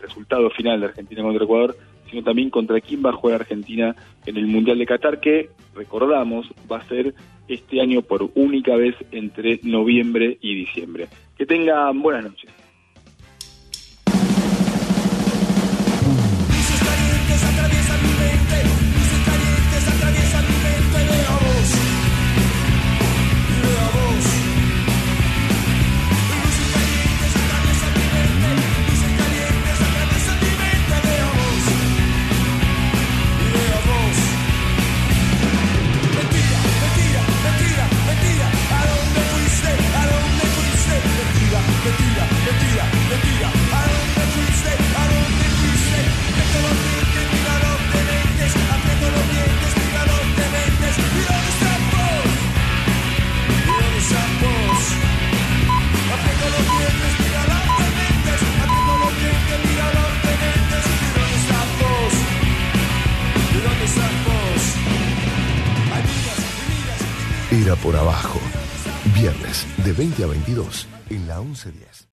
resultado 0.02 0.50
final 0.50 0.80
de 0.80 0.86
Argentina 0.86 1.22
contra 1.22 1.44
Ecuador, 1.44 1.76
sino 2.12 2.22
también 2.22 2.50
contra 2.50 2.80
quién 2.80 3.02
va 3.04 3.10
a 3.10 3.14
jugar 3.14 3.40
Argentina 3.40 3.96
en 4.26 4.36
el 4.36 4.46
Mundial 4.46 4.78
de 4.78 4.86
Qatar, 4.86 5.18
que 5.18 5.48
recordamos 5.74 6.46
va 6.70 6.76
a 6.76 6.86
ser 6.86 7.14
este 7.48 7.80
año 7.80 8.02
por 8.02 8.30
única 8.34 8.76
vez 8.76 8.94
entre 9.10 9.58
noviembre 9.62 10.36
y 10.42 10.54
diciembre. 10.54 11.08
Que 11.36 11.46
tengan 11.46 12.00
buenas 12.02 12.24
noches. 12.24 12.50
20 70.02 70.24
a 70.24 70.26
22 70.26 70.88
en 71.10 71.28
la 71.28 71.40
1110. 71.40 71.92